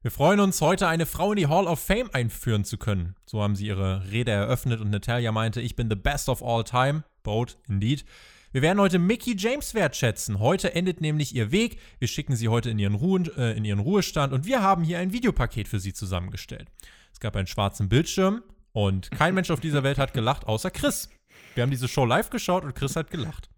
wir 0.02 0.10
freuen 0.10 0.40
uns, 0.40 0.60
heute 0.60 0.88
eine 0.88 1.06
Frau 1.06 1.30
in 1.30 1.36
die 1.36 1.46
Hall 1.46 1.68
of 1.68 1.78
Fame 1.78 2.10
einführen 2.12 2.64
zu 2.64 2.76
können. 2.76 3.14
So 3.24 3.40
haben 3.40 3.54
sie 3.54 3.68
ihre 3.68 4.10
Rede 4.10 4.32
eröffnet 4.32 4.80
und 4.80 4.90
Natalia 4.90 5.30
meinte, 5.30 5.60
ich 5.60 5.76
bin 5.76 5.88
the 5.88 5.94
best 5.94 6.28
of 6.28 6.42
all 6.42 6.64
time. 6.64 7.04
Bold, 7.22 7.56
indeed. 7.68 8.04
Wir 8.50 8.62
werden 8.62 8.80
heute 8.80 8.98
Mickey 8.98 9.36
James 9.38 9.74
wertschätzen. 9.74 10.40
Heute 10.40 10.74
endet 10.74 11.00
nämlich 11.00 11.36
ihr 11.36 11.52
Weg. 11.52 11.78
Wir 12.00 12.08
schicken 12.08 12.34
sie 12.34 12.48
heute 12.48 12.70
in 12.70 12.80
ihren, 12.80 12.96
Ruhen, 12.96 13.30
äh, 13.36 13.52
in 13.52 13.64
ihren 13.64 13.78
Ruhestand 13.78 14.32
und 14.32 14.44
wir 14.44 14.60
haben 14.60 14.82
hier 14.82 14.98
ein 14.98 15.12
Videopaket 15.12 15.68
für 15.68 15.78
sie 15.78 15.92
zusammengestellt. 15.92 16.68
Es 17.12 17.20
gab 17.20 17.36
einen 17.36 17.46
schwarzen 17.46 17.88
Bildschirm 17.88 18.42
und 18.76 19.10
kein 19.10 19.34
Mensch 19.34 19.50
auf 19.50 19.60
dieser 19.60 19.82
Welt 19.82 19.96
hat 19.98 20.12
gelacht, 20.12 20.46
außer 20.46 20.70
Chris. 20.70 21.08
Wir 21.54 21.62
haben 21.62 21.70
diese 21.70 21.88
Show 21.88 22.04
live 22.04 22.28
geschaut 22.28 22.62
und 22.64 22.74
Chris 22.74 22.94
hat 22.94 23.10
gelacht. 23.10 23.48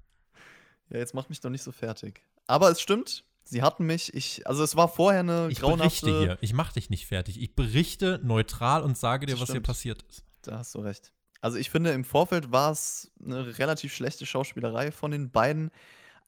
Ja, 0.91 0.99
jetzt 0.99 1.13
macht 1.15 1.29
mich 1.29 1.41
doch 1.41 1.51
nicht 1.51 1.63
so 1.65 1.73
fertig. 1.73 2.23
Aber 2.47 2.71
es 2.71 2.81
stimmt, 2.81 3.25
sie 3.45 3.63
hatten 3.63 3.85
mich, 3.85 4.15
ich, 4.15 4.47
also 4.47 4.63
es 4.63 4.77
war 4.77 4.89
vorher 4.89 5.21
eine 5.21 5.49
Ich 5.51 5.59
grauenhafte. 5.61 6.07
berichte 6.07 6.19
hier. 6.21 6.39
Ich 6.41 6.53
mache 6.53 6.75
dich 6.75 6.89
nicht 6.89 7.07
fertig. 7.07 7.41
Ich 7.43 7.55
berichte 7.57 8.21
neutral 8.23 8.83
und 8.83 8.97
sage 8.97 9.27
dir, 9.27 9.33
Das 9.33 9.41
was 9.43 9.49
hier 9.49 9.55
stimmt. 9.55 9.67
passiert 9.67 10.03
ist. 10.09 10.25
Da 10.43 10.59
hast 10.59 10.75
du 10.77 10.79
recht. 10.79 11.13
Also 11.41 11.59
ich 11.59 11.69
finde, 11.71 11.91
im 11.91 12.05
Vorfeld 12.05 12.53
war 12.53 12.71
es 12.71 13.11
eine 13.23 13.59
relativ 13.59 13.93
schlechte 13.95 14.25
Schauspielerei 14.25 14.93
von 14.93 15.11
den 15.11 15.31
beiden. 15.31 15.71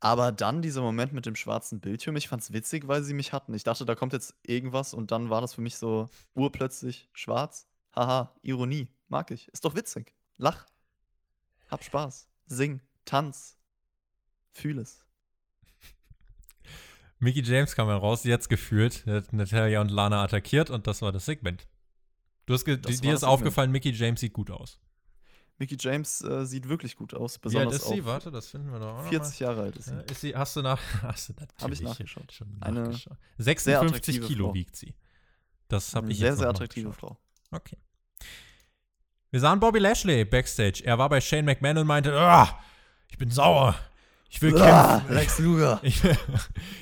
Aber 0.01 0.33
dann 0.33 0.63
dieser 0.63 0.81
Moment 0.83 1.13
mit 1.13 1.27
dem 1.27 1.37
schwarzen 1.37 1.79
Bildschirm, 1.79 2.17
ich 2.17 2.27
fand's 2.29 2.53
witzig, 2.53 2.89
weil 2.89 3.03
sie 3.05 3.13
mich 3.15 3.33
hatten. 3.33 3.53
Ich 3.55 3.65
dachte, 3.65 3.85
da 3.85 3.95
kommt 3.95 4.15
jetzt 4.15 4.35
irgendwas 4.47 4.95
und 4.95 5.11
dann 5.13 5.31
war 5.31 5.41
das 5.43 5.55
für 5.55 5.61
mich 5.61 5.77
so 5.77 6.09
urplötzlich 6.35 7.09
schwarz. 7.13 7.67
Haha, 7.95 8.35
Ironie. 8.43 8.89
Mag 9.09 9.31
ich. 9.31 9.49
Ist 9.49 9.65
doch 9.65 9.75
witzig. 9.75 10.15
Lach. 10.37 10.67
Hab 11.69 11.85
Spaß. 11.85 12.29
Sing. 12.47 12.81
Tanz. 13.05 13.57
Fühl 14.53 14.79
es. 14.79 15.05
Mickey 17.19 17.43
James 17.43 17.75
kam 17.75 17.89
heraus, 17.89 18.25
jetzt 18.25 18.49
gefühlt, 18.49 19.07
hat 19.07 19.33
Natalia 19.33 19.81
und 19.81 19.91
Lana 19.91 20.23
attackiert 20.23 20.71
und 20.71 20.87
das 20.87 21.03
war 21.03 21.13
das 21.13 21.27
Segment. 21.27 21.67
Du 22.47 22.55
hast 22.55 22.67
dir 22.67 22.81
ist 22.89 23.05
das 23.05 23.25
aufgefallen, 23.25 23.71
Mickey 23.71 23.91
James 23.91 24.21
sieht 24.21 24.33
gut 24.33 24.51
aus. 24.51 24.81
Mickey 25.59 25.77
James 25.79 26.23
äh, 26.23 26.47
sieht 26.47 26.69
wirklich 26.69 26.97
gut 26.97 27.13
aus. 27.13 27.39
Besonders 27.39 27.77
ist 27.77 27.89
sie? 27.89 28.05
Warte, 28.07 28.31
das 28.31 28.49
finden 28.49 28.73
wir 28.73 28.79
doch 28.79 28.95
auch 28.95 29.03
noch 29.03 29.09
40 29.11 29.41
Jahre 29.41 29.63
alt 29.63 29.77
ist 29.77 29.85
sie. 29.85 29.95
Ja, 29.95 30.01
ist 30.01 30.21
sie, 30.23 30.35
hast 30.35 30.57
du 30.57 30.63
nach, 30.63 30.81
hast 31.03 31.29
du 31.29 31.33
natürlich 31.35 31.63
Hab 31.63 31.71
ich 31.73 31.83
nachgeschaut. 31.83 32.33
Schon 32.33 32.57
Eine 32.61 32.81
nachgeschaut. 32.85 33.19
56 33.37 33.77
attraktive 33.77 34.27
Kilo 34.27 34.47
Frau. 34.47 34.55
wiegt 34.55 34.75
sie. 34.75 34.95
Das 35.69 35.95
habe 35.95 36.07
Eine 36.07 36.13
ich 36.15 36.19
sehr, 36.19 36.31
jetzt 36.31 36.39
sehr 36.39 36.49
attraktive. 36.49 36.93
Frau. 36.93 37.19
Okay. 37.51 37.77
Wir 39.31 39.41
sahen 39.41 39.61
Bobby 39.61 39.79
Lashley 39.79 40.25
backstage. 40.25 40.83
Er 40.85 40.99
war 40.99 41.09
bei 41.09 41.21
Shane 41.21 41.45
McMahon 41.45 41.79
und 41.79 41.87
meinte, 41.87 42.13
ah, 42.13 42.59
ich 43.09 43.19
bin 43.19 43.31
sauer. 43.31 43.77
Ich 44.33 44.41
will 44.43 44.53
kämpfen. 44.53 45.13
Lex 45.13 45.39
Luger. 45.41 45.81
Ich, 45.83 46.03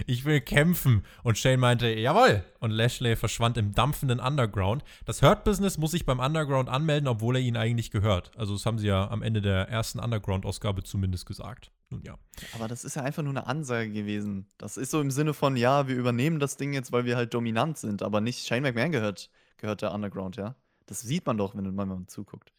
ich 0.06 0.24
will 0.26 0.40
kämpfen. 0.42 1.02
Und 1.22 1.38
Shane 1.38 1.58
meinte, 1.58 1.88
jawohl. 1.88 2.44
Und 2.60 2.70
Lashley 2.70 3.16
verschwand 3.16 3.56
im 3.56 3.72
dampfenden 3.72 4.20
Underground. 4.20 4.84
Das 5.06 5.22
Hurt 5.22 5.44
Business 5.44 5.78
muss 5.78 5.92
sich 5.92 6.04
beim 6.04 6.20
Underground 6.20 6.68
anmelden, 6.68 7.08
obwohl 7.08 7.36
er 7.36 7.42
ihnen 7.42 7.56
eigentlich 7.56 7.90
gehört. 7.90 8.32
Also 8.36 8.52
das 8.52 8.66
haben 8.66 8.78
sie 8.78 8.88
ja 8.88 9.10
am 9.10 9.22
Ende 9.22 9.40
der 9.40 9.68
ersten 9.68 9.98
Underground-Ausgabe 9.98 10.82
zumindest 10.82 11.24
gesagt. 11.24 11.72
Nun 11.88 12.02
ja. 12.02 12.18
Aber 12.54 12.68
das 12.68 12.84
ist 12.84 12.96
ja 12.96 13.02
einfach 13.02 13.22
nur 13.22 13.32
eine 13.32 13.46
Ansage 13.46 13.90
gewesen. 13.90 14.46
Das 14.58 14.76
ist 14.76 14.90
so 14.90 15.00
im 15.00 15.10
Sinne 15.10 15.32
von, 15.32 15.56
ja, 15.56 15.88
wir 15.88 15.96
übernehmen 15.96 16.40
das 16.40 16.58
Ding 16.58 16.74
jetzt, 16.74 16.92
weil 16.92 17.06
wir 17.06 17.16
halt 17.16 17.32
dominant 17.32 17.78
sind, 17.78 18.02
aber 18.02 18.20
nicht 18.20 18.46
Shane 18.46 18.62
McMahon 18.62 18.92
gehört, 18.92 19.30
gehört 19.58 19.82
der 19.82 19.92
Underground, 19.92 20.36
ja. 20.36 20.54
Das 20.86 21.00
sieht 21.00 21.26
man 21.26 21.36
doch, 21.36 21.54
wenn 21.54 21.74
man 21.74 21.88
mal 21.88 22.06
zuguckt. 22.06 22.52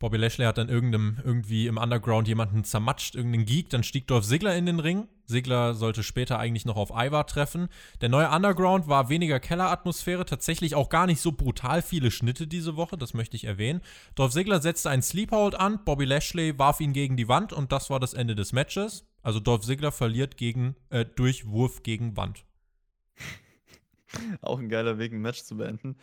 Bobby 0.00 0.16
Lashley 0.16 0.46
hat 0.46 0.56
dann 0.56 0.70
irgendeinem, 0.70 1.18
irgendwie 1.22 1.66
im 1.66 1.76
Underground 1.76 2.26
jemanden 2.26 2.64
zermatscht, 2.64 3.14
irgendeinen 3.14 3.44
Geek. 3.44 3.68
Dann 3.68 3.82
stieg 3.82 4.06
Dolph 4.06 4.24
Ziggler 4.24 4.56
in 4.56 4.64
den 4.64 4.80
Ring. 4.80 5.08
Ziggler 5.26 5.74
sollte 5.74 6.02
später 6.02 6.38
eigentlich 6.38 6.64
noch 6.64 6.76
auf 6.76 6.90
Ivar 6.90 7.26
treffen. 7.26 7.68
Der 8.00 8.08
neue 8.08 8.30
Underground 8.30 8.88
war 8.88 9.10
weniger 9.10 9.38
Kelleratmosphäre, 9.40 10.24
tatsächlich 10.24 10.74
auch 10.74 10.88
gar 10.88 11.06
nicht 11.06 11.20
so 11.20 11.32
brutal 11.32 11.82
viele 11.82 12.10
Schnitte 12.10 12.46
diese 12.46 12.76
Woche, 12.76 12.96
das 12.96 13.12
möchte 13.12 13.36
ich 13.36 13.44
erwähnen. 13.44 13.82
Dolph 14.14 14.32
Ziggler 14.32 14.62
setzte 14.62 14.88
einen 14.88 15.02
Sleephold 15.02 15.54
an, 15.54 15.84
Bobby 15.84 16.06
Lashley 16.06 16.58
warf 16.58 16.80
ihn 16.80 16.94
gegen 16.94 17.18
die 17.18 17.28
Wand 17.28 17.52
und 17.52 17.70
das 17.70 17.90
war 17.90 18.00
das 18.00 18.14
Ende 18.14 18.34
des 18.34 18.54
Matches. 18.54 19.06
Also 19.22 19.38
Dolph 19.38 19.66
Ziggler 19.66 19.92
verliert 19.92 20.38
gegen, 20.38 20.76
äh, 20.88 21.04
durch 21.04 21.46
Wurf 21.46 21.82
gegen 21.82 22.16
Wand. 22.16 22.46
Auch 24.40 24.58
ein 24.58 24.70
geiler 24.70 24.96
Weg, 24.96 25.12
ein 25.12 25.20
Match 25.20 25.42
zu 25.42 25.58
beenden. 25.58 25.96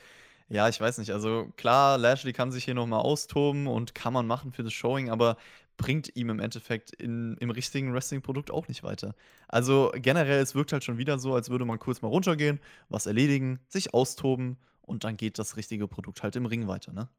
Ja, 0.49 0.69
ich 0.69 0.79
weiß 0.79 0.97
nicht. 0.99 1.11
Also 1.11 1.51
klar, 1.57 1.97
Lashley 1.97 2.33
kann 2.33 2.51
sich 2.51 2.63
hier 2.65 2.73
nochmal 2.73 3.01
austoben 3.01 3.67
und 3.67 3.93
kann 3.93 4.13
man 4.13 4.27
machen 4.27 4.53
für 4.53 4.63
das 4.63 4.73
Showing, 4.73 5.09
aber 5.09 5.37
bringt 5.75 6.15
ihm 6.15 6.29
im 6.29 6.39
Endeffekt 6.39 6.91
in, 6.93 7.37
im 7.37 7.49
richtigen 7.49 7.93
Wrestling-Produkt 7.93 8.49
auch 8.49 8.67
nicht 8.67 8.83
weiter. 8.83 9.13
Also 9.47 9.91
generell, 9.95 10.41
es 10.41 10.55
wirkt 10.55 10.73
halt 10.73 10.83
schon 10.83 10.97
wieder 10.97 11.19
so, 11.19 11.35
als 11.35 11.49
würde 11.49 11.65
man 11.65 11.79
kurz 11.79 12.01
mal 12.01 12.07
runtergehen, 12.07 12.59
was 12.89 13.05
erledigen, 13.05 13.59
sich 13.67 13.93
austoben 13.93 14.57
und 14.81 15.03
dann 15.03 15.17
geht 15.17 15.37
das 15.37 15.57
richtige 15.57 15.87
Produkt 15.87 16.23
halt 16.23 16.35
im 16.35 16.45
Ring 16.45 16.67
weiter, 16.67 16.93
ne? 16.93 17.09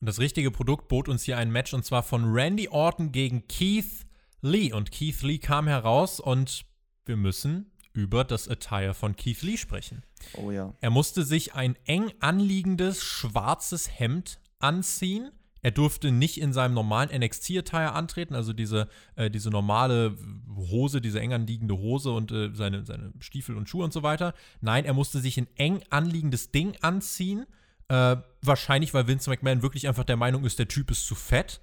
Und 0.00 0.08
das 0.08 0.18
richtige 0.18 0.50
Produkt 0.50 0.88
bot 0.88 1.08
uns 1.08 1.22
hier 1.22 1.38
ein 1.38 1.52
Match 1.52 1.72
und 1.72 1.84
zwar 1.84 2.02
von 2.02 2.24
Randy 2.24 2.68
Orton 2.68 3.12
gegen 3.12 3.46
Keith 3.46 4.04
Lee. 4.40 4.72
Und 4.72 4.90
Keith 4.90 5.22
Lee 5.22 5.38
kam 5.38 5.68
heraus 5.68 6.18
und 6.18 6.64
wir 7.04 7.16
müssen 7.16 7.70
über 7.92 8.24
das 8.24 8.48
Attire 8.48 8.94
von 8.94 9.16
Keith 9.16 9.42
Lee 9.42 9.56
sprechen. 9.56 10.02
Oh 10.34 10.50
ja. 10.50 10.72
Er 10.80 10.90
musste 10.90 11.24
sich 11.24 11.54
ein 11.54 11.76
eng 11.84 12.12
anliegendes 12.20 13.02
schwarzes 13.02 13.98
Hemd 13.98 14.40
anziehen. 14.60 15.30
Er 15.64 15.70
durfte 15.70 16.10
nicht 16.10 16.40
in 16.40 16.52
seinem 16.52 16.74
normalen 16.74 17.10
NXT-Attire 17.16 17.92
antreten, 17.92 18.34
also 18.34 18.52
diese, 18.52 18.88
äh, 19.14 19.30
diese 19.30 19.48
normale 19.50 20.16
Hose, 20.56 21.00
diese 21.00 21.20
eng 21.20 21.32
anliegende 21.32 21.76
Hose 21.78 22.10
und 22.10 22.32
äh, 22.32 22.50
seine, 22.52 22.84
seine 22.84 23.12
Stiefel 23.20 23.56
und 23.56 23.68
Schuhe 23.68 23.84
und 23.84 23.92
so 23.92 24.02
weiter. 24.02 24.34
Nein, 24.60 24.84
er 24.84 24.92
musste 24.94 25.20
sich 25.20 25.38
ein 25.38 25.46
eng 25.56 25.80
anliegendes 25.90 26.50
Ding 26.50 26.76
anziehen. 26.80 27.46
Äh, 27.88 28.16
wahrscheinlich, 28.40 28.92
weil 28.92 29.06
Vince 29.06 29.30
McMahon 29.30 29.62
wirklich 29.62 29.86
einfach 29.86 30.04
der 30.04 30.16
Meinung 30.16 30.44
ist, 30.44 30.58
der 30.58 30.66
Typ 30.66 30.90
ist 30.90 31.06
zu 31.06 31.14
fett. 31.14 31.60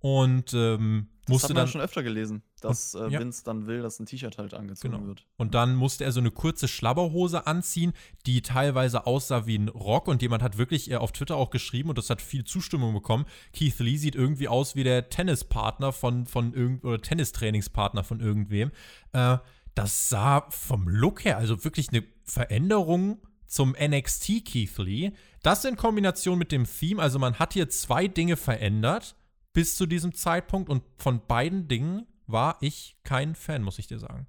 Und 0.00 0.52
ähm, 0.52 1.08
Das 1.26 1.32
musste 1.32 1.48
hat 1.48 1.54
man 1.54 1.62
dann. 1.62 1.68
schon 1.68 1.80
öfter 1.80 2.02
gelesen, 2.02 2.42
dass 2.60 2.94
Und- 2.94 3.10
äh, 3.10 3.14
ja. 3.14 3.20
Vince 3.20 3.44
dann 3.44 3.66
will, 3.66 3.82
dass 3.82 4.00
ein 4.00 4.06
T-Shirt 4.06 4.38
halt 4.38 4.54
angezogen 4.54 4.94
Genau. 4.94 5.06
wird. 5.06 5.26
Und 5.36 5.54
dann 5.54 5.74
musste 5.74 6.04
er 6.04 6.12
so 6.12 6.20
eine 6.20 6.30
kurze 6.30 6.68
Schlabberhose 6.68 7.46
anziehen, 7.46 7.92
die 8.24 8.40
teilweise 8.42 9.06
aussah 9.06 9.46
wie 9.46 9.58
ein 9.58 9.68
Rock. 9.68 10.08
Und 10.08 10.22
jemand 10.22 10.42
hat 10.42 10.56
wirklich 10.56 10.90
äh, 10.90 10.96
auf 10.96 11.12
Twitter 11.12 11.36
auch 11.36 11.50
geschrieben, 11.50 11.90
und 11.90 11.98
das 11.98 12.08
hat 12.10 12.22
viel 12.22 12.44
Zustimmung 12.44 12.94
bekommen, 12.94 13.26
Keith 13.52 13.78
Lee 13.78 13.96
sieht 13.96 14.14
irgendwie 14.14 14.48
aus 14.48 14.74
wie 14.74 14.84
der 14.84 15.08
Tennispartner 15.10 15.92
von, 15.92 16.26
von 16.26 16.54
irgend 16.54 16.84
oder 16.84 17.00
Tennistrainingspartner 17.00 18.04
von 18.04 18.20
irgendwem. 18.20 18.70
Äh, 19.12 19.38
das 19.74 20.08
sah 20.08 20.46
vom 20.50 20.88
Look 20.88 21.24
her, 21.24 21.36
also 21.36 21.62
wirklich 21.64 21.90
eine 21.90 22.02
Veränderung 22.24 23.18
zum 23.46 23.76
NXT 23.78 24.44
Keith 24.44 24.78
Lee. 24.78 25.12
Das 25.42 25.64
in 25.64 25.76
Kombination 25.76 26.38
mit 26.38 26.50
dem 26.52 26.64
Theme, 26.64 27.00
also 27.02 27.18
man 27.18 27.38
hat 27.38 27.52
hier 27.52 27.68
zwei 27.68 28.08
Dinge 28.08 28.36
verändert 28.36 29.14
bis 29.52 29.76
zu 29.76 29.86
diesem 29.86 30.12
Zeitpunkt 30.14 30.68
und 30.68 30.82
von 30.98 31.20
beiden 31.26 31.68
Dingen 31.68 32.06
war 32.26 32.56
ich 32.60 32.96
kein 33.04 33.34
Fan, 33.34 33.62
muss 33.62 33.78
ich 33.78 33.86
dir 33.86 33.98
sagen. 33.98 34.26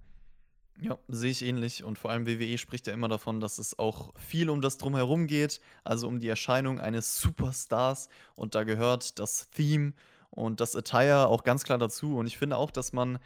Ja, 0.80 0.98
sehe 1.08 1.32
ich 1.32 1.42
ähnlich. 1.44 1.84
Und 1.84 1.98
vor 1.98 2.12
allem 2.12 2.28
WWE 2.28 2.58
spricht 2.58 2.88
ja 2.88 2.94
immer 2.94 3.08
davon, 3.08 3.40
dass 3.40 3.58
es 3.58 3.80
auch 3.80 4.14
viel 4.16 4.50
um 4.50 4.62
das 4.62 4.78
Drumherum 4.78 5.26
geht, 5.26 5.60
also 5.84 6.08
um 6.08 6.20
die 6.20 6.28
Erscheinung 6.28 6.80
eines 6.80 7.20
Superstars. 7.20 8.10
Und 8.36 8.54
da 8.54 8.64
gehört 8.64 9.18
das 9.18 9.50
Theme 9.50 9.94
und 10.30 10.60
das 10.60 10.76
Attire 10.76 11.28
auch 11.28 11.44
ganz 11.44 11.64
klar 11.64 11.80
dazu. 11.80 12.18
Und 12.18 12.28
ich 12.28 12.38
finde 12.38 12.58
auch, 12.58 12.70
dass 12.70 12.94
man, 12.94 13.18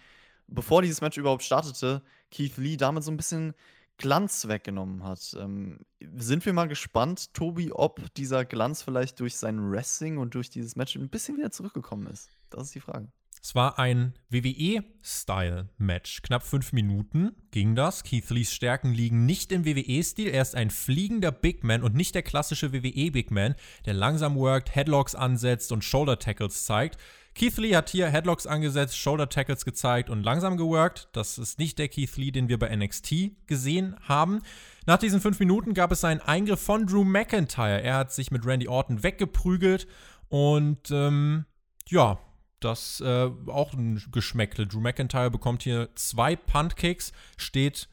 bevor 0.47 0.81
dieses 0.81 1.01
Match 1.01 1.17
überhaupt 1.17 1.43
startete, 1.43 2.01
Keith 2.31 2.55
Lee 2.57 2.77
damit 2.77 3.03
so 3.03 3.11
ein 3.11 3.17
bisschen 3.17 3.53
Glanz 3.97 4.47
weggenommen 4.47 5.03
hat. 5.03 5.35
Ähm, 5.37 5.79
sind 6.15 6.45
wir 6.45 6.53
mal 6.53 6.67
gespannt, 6.67 7.33
Tobi, 7.33 7.71
ob 7.71 8.13
dieser 8.15 8.45
Glanz 8.45 8.81
vielleicht 8.81 9.19
durch 9.19 9.35
sein 9.35 9.71
Wrestling 9.71 10.17
und 10.17 10.33
durch 10.33 10.49
dieses 10.49 10.75
Match 10.75 10.95
ein 10.95 11.09
bisschen 11.09 11.37
wieder 11.37 11.51
zurückgekommen 11.51 12.07
ist? 12.07 12.29
Das 12.49 12.63
ist 12.63 12.75
die 12.75 12.79
Frage. 12.79 13.11
Es 13.43 13.55
war 13.55 13.79
ein 13.79 14.13
WWE-Style-Match. 14.29 16.21
Knapp 16.21 16.43
fünf 16.43 16.73
Minuten 16.73 17.31
ging 17.49 17.73
das. 17.73 18.03
Keith 18.03 18.29
Lees 18.29 18.53
Stärken 18.53 18.93
liegen 18.93 19.25
nicht 19.25 19.51
im 19.51 19.65
WWE-Stil. 19.65 20.27
Er 20.27 20.43
ist 20.43 20.55
ein 20.55 20.69
fliegender 20.69 21.31
Big 21.31 21.63
Man 21.63 21.81
und 21.81 21.95
nicht 21.95 22.13
der 22.13 22.21
klassische 22.21 22.71
WWE-Big 22.71 23.31
Man, 23.31 23.55
der 23.87 23.95
langsam 23.95 24.35
workt, 24.35 24.75
Headlocks 24.75 25.15
ansetzt 25.15 25.71
und 25.71 25.83
Shoulder-Tackles 25.83 26.65
zeigt. 26.65 26.99
Keith 27.33 27.57
Lee 27.57 27.75
hat 27.75 27.89
hier 27.89 28.09
Headlocks 28.09 28.45
angesetzt, 28.45 28.95
Shoulder-Tackles 28.97 29.65
gezeigt 29.65 30.11
und 30.11 30.21
langsam 30.21 30.55
geworkt. 30.55 31.09
Das 31.13 31.39
ist 31.39 31.57
nicht 31.57 31.79
der 31.79 31.87
Keith 31.87 32.15
Lee, 32.17 32.29
den 32.29 32.47
wir 32.47 32.59
bei 32.59 32.75
NXT 32.75 33.47
gesehen 33.47 33.95
haben. 34.01 34.43
Nach 34.85 34.97
diesen 34.97 35.19
fünf 35.19 35.39
Minuten 35.39 35.73
gab 35.73 35.91
es 35.91 36.03
einen 36.03 36.19
Eingriff 36.19 36.61
von 36.61 36.85
Drew 36.85 37.03
McIntyre. 37.03 37.81
Er 37.81 37.95
hat 37.95 38.13
sich 38.13 38.29
mit 38.29 38.45
Randy 38.45 38.67
Orton 38.67 39.01
weggeprügelt 39.01 39.87
und 40.29 40.91
ähm, 40.91 41.45
ja, 41.87 42.19
das 42.63 43.01
äh, 43.01 43.29
auch 43.47 43.73
ein 43.73 44.01
Geschmäckle. 44.11 44.67
Drew 44.67 44.79
McIntyre 44.79 45.31
bekommt 45.31 45.63
hier 45.63 45.89
zwei 45.95 46.35
Puntkicks, 46.35 47.11
steht 47.37 47.87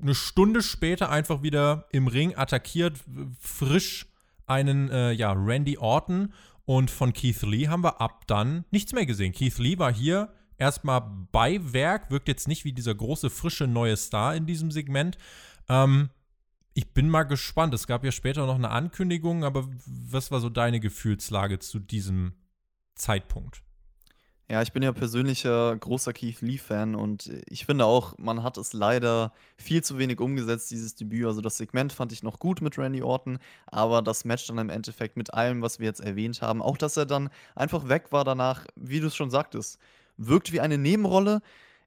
eine 0.00 0.14
Stunde 0.14 0.62
später 0.62 1.10
einfach 1.10 1.42
wieder 1.42 1.86
im 1.92 2.08
Ring, 2.08 2.34
attackiert 2.36 2.98
frisch 3.40 4.06
einen 4.46 4.90
äh, 4.90 5.12
ja, 5.12 5.32
Randy 5.32 5.78
Orton 5.78 6.32
und 6.64 6.90
von 6.90 7.12
Keith 7.12 7.42
Lee 7.42 7.68
haben 7.68 7.84
wir 7.84 8.00
ab 8.00 8.26
dann 8.26 8.64
nichts 8.70 8.92
mehr 8.92 9.06
gesehen. 9.06 9.32
Keith 9.32 9.58
Lee 9.58 9.78
war 9.78 9.92
hier 9.92 10.32
erstmal 10.58 11.00
bei 11.32 11.60
Werk, 11.72 12.10
wirkt 12.10 12.28
jetzt 12.28 12.48
nicht 12.48 12.64
wie 12.64 12.72
dieser 12.72 12.94
große, 12.94 13.30
frische 13.30 13.66
neue 13.66 13.96
Star 13.96 14.34
in 14.34 14.46
diesem 14.46 14.70
Segment. 14.70 15.18
Ähm, 15.68 16.10
ich 16.74 16.92
bin 16.92 17.08
mal 17.08 17.24
gespannt. 17.24 17.74
Es 17.74 17.86
gab 17.86 18.04
ja 18.04 18.12
später 18.12 18.46
noch 18.46 18.54
eine 18.54 18.70
Ankündigung, 18.70 19.44
aber 19.44 19.68
was 19.86 20.30
war 20.30 20.40
so 20.40 20.48
deine 20.48 20.80
Gefühlslage 20.80 21.58
zu 21.58 21.78
diesem 21.78 22.34
Zeitpunkt? 22.94 23.62
Ja, 24.52 24.60
ich 24.60 24.74
bin 24.74 24.82
ja 24.82 24.92
persönlicher 24.92 25.74
großer 25.78 26.12
Keith 26.12 26.42
Lee-Fan 26.42 26.94
und 26.94 27.32
ich 27.48 27.64
finde 27.64 27.86
auch, 27.86 28.18
man 28.18 28.42
hat 28.42 28.58
es 28.58 28.74
leider 28.74 29.32
viel 29.56 29.82
zu 29.82 29.96
wenig 29.96 30.20
umgesetzt, 30.20 30.70
dieses 30.70 30.94
Debüt. 30.94 31.24
Also 31.24 31.40
das 31.40 31.56
Segment 31.56 31.90
fand 31.90 32.12
ich 32.12 32.22
noch 32.22 32.38
gut 32.38 32.60
mit 32.60 32.76
Randy 32.76 33.00
Orton, 33.00 33.38
aber 33.64 34.02
das 34.02 34.26
Match 34.26 34.46
dann 34.48 34.58
im 34.58 34.68
Endeffekt 34.68 35.16
mit 35.16 35.32
allem, 35.32 35.62
was 35.62 35.78
wir 35.78 35.86
jetzt 35.86 36.00
erwähnt 36.00 36.42
haben, 36.42 36.60
auch 36.60 36.76
dass 36.76 36.98
er 36.98 37.06
dann 37.06 37.30
einfach 37.54 37.88
weg 37.88 38.08
war 38.12 38.24
danach, 38.24 38.66
wie 38.76 39.00
du 39.00 39.06
es 39.06 39.16
schon 39.16 39.30
sagtest, 39.30 39.78
wirkt 40.18 40.52
wie 40.52 40.60
eine 40.60 40.76
Nebenrolle. 40.76 41.40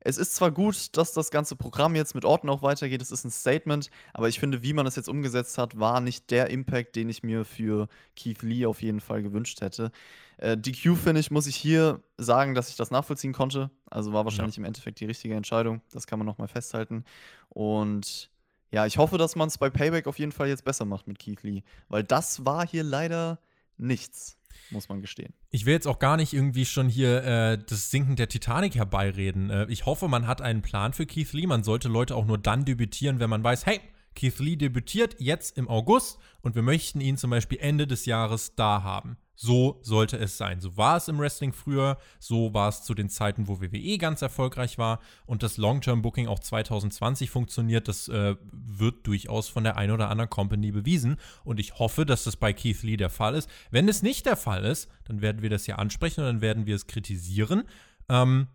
Es 0.06 0.20
ist 0.20 0.36
zwar 0.36 0.52
gut, 0.52 0.96
dass 0.98 1.14
das 1.14 1.32
ganze 1.32 1.56
Programm 1.56 1.96
jetzt 1.96 2.14
mit 2.14 2.26
Orton 2.26 2.52
auch 2.52 2.62
weitergeht, 2.62 3.02
es 3.02 3.12
ist 3.12 3.26
ein 3.26 3.32
Statement, 3.32 3.90
aber 4.14 4.30
ich 4.30 4.40
finde, 4.40 4.62
wie 4.62 4.72
man 4.72 4.86
es 4.86 4.96
jetzt 4.96 5.10
umgesetzt 5.10 5.58
hat, 5.58 5.80
war 5.80 6.00
nicht 6.00 6.30
der 6.30 6.52
Impact, 6.52 6.96
den 6.96 7.10
ich 7.10 7.24
mir 7.24 7.44
für 7.44 7.88
Keith 8.16 8.44
Lee 8.44 8.68
auf 8.68 8.84
jeden 8.84 9.00
Fall 9.00 9.24
gewünscht 9.24 9.62
hätte. 9.62 9.92
Äh, 10.38 10.58
DQ, 10.58 10.96
finde 10.96 11.22
ich, 11.22 11.32
muss 11.32 11.48
ich 11.48 11.56
hier 11.56 12.04
sagen, 12.18 12.54
dass 12.54 12.70
ich 12.70 12.76
das 12.76 12.92
nachvollziehen 12.92 13.34
konnte. 13.34 13.72
Also 13.90 14.14
war 14.14 14.26
wahrscheinlich 14.26 14.58
ja. 14.58 14.62
im 14.62 14.66
Endeffekt 14.66 15.00
die 15.00 15.06
richtige 15.06 15.34
Entscheidung. 15.34 15.82
Das 15.92 16.06
kann 16.06 16.20
man 16.20 16.28
nochmal 16.28 16.50
festhalten. 16.50 17.04
Und 17.50 18.30
ja, 18.72 18.86
ich 18.86 19.00
hoffe, 19.00 19.18
dass 19.18 19.36
man 19.36 19.48
es 19.48 19.58
bei 19.58 19.72
Payback 19.72 20.06
auf 20.06 20.20
jeden 20.20 20.32
Fall 20.32 20.50
jetzt 20.50 20.66
besser 20.66 20.86
macht 20.86 21.08
mit 21.08 21.18
Keith 21.18 21.42
Lee, 21.42 21.64
weil 21.88 22.04
das 22.04 22.46
war 22.46 22.68
hier 22.68 22.84
leider 22.84 23.40
nichts 23.78 24.38
muss 24.70 24.90
man 24.90 25.02
gestehen. 25.02 25.34
Ich 25.52 25.66
will 25.66 25.74
jetzt 25.74 25.88
auch 25.88 26.00
gar 26.00 26.18
nicht 26.18 26.34
irgendwie 26.34 26.66
schon 26.66 26.90
hier 26.90 27.24
äh, 27.24 27.58
das 27.58 27.92
Sinken 27.92 28.16
der 28.16 28.30
Titanic 28.30 28.76
herbeireden. 28.76 29.50
Äh, 29.50 29.66
ich 29.70 29.86
hoffe, 29.86 30.08
man 30.08 30.28
hat 30.28 30.42
einen 30.42 30.62
Plan 30.62 30.94
für 30.94 31.06
Keith 31.06 31.34
Lee. 31.34 31.48
Man 31.48 31.64
sollte 31.64 31.88
Leute 31.88 32.16
auch 32.16 32.26
nur 32.26 32.38
dann 32.38 32.66
debütieren, 32.66 33.20
wenn 33.20 33.30
man 33.30 33.44
weiß, 33.44 33.66
hey, 33.66 33.80
Keith 34.16 34.40
Lee 34.40 34.56
debütiert 34.56 35.18
jetzt 35.20 35.58
im 35.58 35.68
August 35.68 36.20
und 36.42 36.56
wir 36.56 36.62
möchten 36.62 37.02
ihn 37.02 37.18
zum 37.18 37.30
Beispiel 37.30 37.60
Ende 37.60 37.86
des 37.86 38.06
Jahres 38.06 38.56
da 38.56 38.82
haben. 38.84 39.18
So 39.36 39.80
sollte 39.82 40.18
es 40.18 40.38
sein. 40.38 40.62
So 40.62 40.78
war 40.78 40.98
es 40.98 41.08
im 41.08 41.20
Wrestling 41.20 41.54
früher, 41.54 41.98
so 42.20 42.54
war 42.54 42.70
es 42.70 42.84
zu 42.84 42.94
den 42.94 43.10
Zeiten, 43.10 43.48
wo 43.48 43.62
WWE 43.62 43.98
ganz 43.98 44.22
erfolgreich 44.22 44.78
war 44.78 45.00
und 45.26 45.44
das 45.44 45.58
Long-Term-Booking 45.58 46.28
auch 46.28 46.40
2020 46.40 47.30
funktioniert. 47.30 47.88
Das 47.88 48.08
äh, 48.08 48.36
wird 48.52 49.06
durchaus 49.08 49.50
von 49.50 49.64
der 49.64 49.78
einen 49.78 49.92
oder 49.92 50.10
anderen 50.10 50.30
Company 50.30 50.72
bewiesen 50.72 51.18
und 51.44 51.60
ich 51.60 51.80
hoffe, 51.80 52.06
dass 52.06 52.24
das 52.24 52.38
bei 52.38 52.54
Keith 52.54 52.82
Lee 52.84 52.98
der 52.98 53.10
Fall 53.10 53.36
ist. 53.36 53.50
Wenn 53.72 53.90
es 53.90 54.02
nicht 54.02 54.26
der 54.26 54.38
Fall 54.38 54.64
ist, 54.64 54.90
dann 55.06 55.22
werden 55.22 55.42
wir 55.42 55.50
das 55.50 55.66
hier 55.66 55.80
ansprechen 55.80 56.22
und 56.22 56.28
dann 56.28 56.42
werden 56.42 56.66
wir 56.66 56.76
es 56.76 56.88
kritisieren. 56.88 57.64
Ähm, 58.10 58.48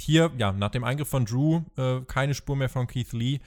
hier, 0.00 0.30
ja, 0.38 0.52
nach 0.52 0.70
dem 0.70 0.84
Eingriff 0.84 1.08
von 1.08 1.24
Drew, 1.24 1.62
äh, 1.76 2.00
keine 2.06 2.34
Spur 2.34 2.56
mehr 2.56 2.68
von 2.68 2.86
Keith 2.86 3.12
Lee 3.12 3.40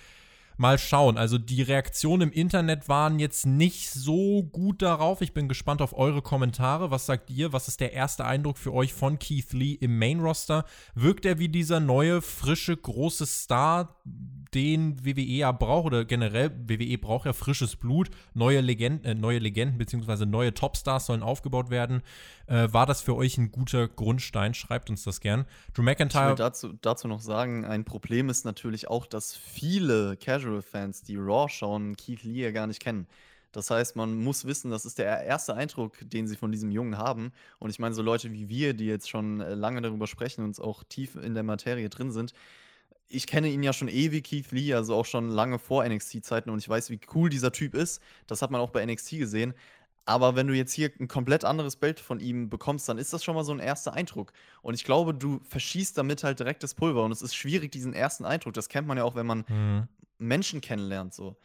mal 0.61 0.77
schauen. 0.77 1.17
Also 1.17 1.37
die 1.37 1.61
Reaktionen 1.61 2.29
im 2.29 2.31
Internet 2.31 2.87
waren 2.87 3.19
jetzt 3.19 3.45
nicht 3.45 3.89
so 3.89 4.43
gut 4.43 4.81
darauf. 4.81 5.21
Ich 5.21 5.33
bin 5.33 5.49
gespannt 5.49 5.81
auf 5.81 5.97
eure 5.97 6.21
Kommentare. 6.21 6.91
Was 6.91 7.07
sagt 7.07 7.29
ihr? 7.29 7.51
Was 7.51 7.67
ist 7.67 7.81
der 7.81 7.91
erste 7.91 8.23
Eindruck 8.23 8.57
für 8.57 8.73
euch 8.73 8.93
von 8.93 9.19
Keith 9.19 9.51
Lee 9.51 9.73
im 9.73 9.97
Main 9.97 10.21
Roster? 10.21 10.63
Wirkt 10.95 11.25
er 11.25 11.39
wie 11.39 11.49
dieser 11.49 11.79
neue, 11.79 12.21
frische, 12.21 12.77
große 12.77 13.25
Star, 13.25 14.01
den 14.53 15.05
WWE 15.05 15.21
ja 15.21 15.51
braucht 15.51 15.87
oder 15.87 16.05
generell 16.05 16.51
WWE 16.67 16.97
braucht 16.97 17.25
ja 17.25 17.33
frisches 17.33 17.75
Blut, 17.75 18.09
neue 18.33 18.61
Legenden, 18.61 19.05
äh, 19.05 19.15
neue 19.15 19.39
Legenden 19.39 19.77
bzw. 19.77 20.25
neue 20.25 20.53
Topstars 20.53 21.05
sollen 21.05 21.23
aufgebaut 21.23 21.69
werden. 21.69 22.01
Äh, 22.47 22.67
war 22.71 22.85
das 22.85 23.01
für 23.01 23.15
euch 23.15 23.37
ein 23.37 23.51
guter 23.51 23.87
Grundstein? 23.87 24.53
Schreibt 24.53 24.89
uns 24.89 25.03
das 25.03 25.21
gern. 25.21 25.45
Drew 25.73 25.83
McIntyre. 25.83 26.25
Ich 26.25 26.29
will 26.29 26.35
dazu, 26.35 26.73
dazu 26.81 27.07
noch 27.07 27.21
sagen, 27.21 27.65
ein 27.65 27.85
Problem 27.85 28.29
ist 28.29 28.43
natürlich 28.43 28.89
auch, 28.89 29.05
dass 29.05 29.35
viele 29.35 30.17
Casual-Fans, 30.17 31.03
die 31.03 31.15
Raw 31.15 31.47
schauen, 31.49 31.95
Keith 31.95 32.23
Lee 32.23 32.43
ja 32.43 32.51
gar 32.51 32.67
nicht 32.67 32.81
kennen. 32.81 33.07
Das 33.51 33.69
heißt, 33.69 33.95
man 33.95 34.15
muss 34.15 34.45
wissen, 34.45 34.71
das 34.71 34.85
ist 34.85 34.97
der 34.97 35.23
erste 35.23 35.55
Eindruck, 35.55 35.97
den 36.01 36.27
sie 36.27 36.37
von 36.37 36.51
diesem 36.51 36.71
Jungen 36.71 36.97
haben. 36.97 37.33
Und 37.59 37.69
ich 37.69 37.79
meine, 37.79 37.93
so 37.93 38.01
Leute 38.01 38.31
wie 38.31 38.47
wir, 38.47 38.73
die 38.73 38.85
jetzt 38.85 39.09
schon 39.09 39.41
äh, 39.41 39.53
lange 39.55 39.81
darüber 39.81 40.07
sprechen 40.07 40.43
und 40.43 40.59
auch 40.59 40.83
tief 40.83 41.15
in 41.15 41.33
der 41.33 41.43
Materie 41.43 41.89
drin 41.89 42.11
sind, 42.11 42.33
ich 43.11 43.27
kenne 43.27 43.49
ihn 43.49 43.63
ja 43.63 43.73
schon 43.73 43.87
ewig, 43.87 44.23
Keith 44.25 44.51
Lee, 44.51 44.73
also 44.73 44.95
auch 44.95 45.05
schon 45.05 45.29
lange 45.29 45.59
vor 45.59 45.87
NXT-Zeiten 45.87 46.49
und 46.49 46.59
ich 46.59 46.69
weiß, 46.69 46.89
wie 46.89 46.99
cool 47.13 47.29
dieser 47.29 47.51
Typ 47.51 47.75
ist. 47.75 48.01
Das 48.27 48.41
hat 48.41 48.51
man 48.51 48.61
auch 48.61 48.69
bei 48.69 48.85
NXT 48.85 49.11
gesehen. 49.11 49.53
Aber 50.05 50.35
wenn 50.35 50.47
du 50.47 50.53
jetzt 50.55 50.73
hier 50.73 50.91
ein 50.99 51.07
komplett 51.07 51.45
anderes 51.45 51.75
Bild 51.75 51.99
von 51.99 52.19
ihm 52.19 52.49
bekommst, 52.49 52.89
dann 52.89 52.97
ist 52.97 53.13
das 53.13 53.23
schon 53.23 53.35
mal 53.35 53.43
so 53.43 53.51
ein 53.51 53.59
erster 53.59 53.93
Eindruck. 53.93 54.33
Und 54.61 54.73
ich 54.73 54.83
glaube, 54.83 55.13
du 55.13 55.39
verschießt 55.43 55.97
damit 55.97 56.23
halt 56.23 56.39
direkt 56.39 56.63
das 56.63 56.73
Pulver. 56.73 57.03
Und 57.03 57.11
es 57.11 57.21
ist 57.21 57.35
schwierig, 57.35 57.71
diesen 57.71 57.93
ersten 57.93 58.25
Eindruck. 58.25 58.53
Das 58.53 58.67
kennt 58.67 58.87
man 58.87 58.97
ja 58.97 59.03
auch, 59.03 59.15
wenn 59.15 59.27
man 59.27 59.45
mhm. 59.47 59.87
Menschen 60.17 60.59
kennenlernt. 60.59 61.13
So. 61.13 61.37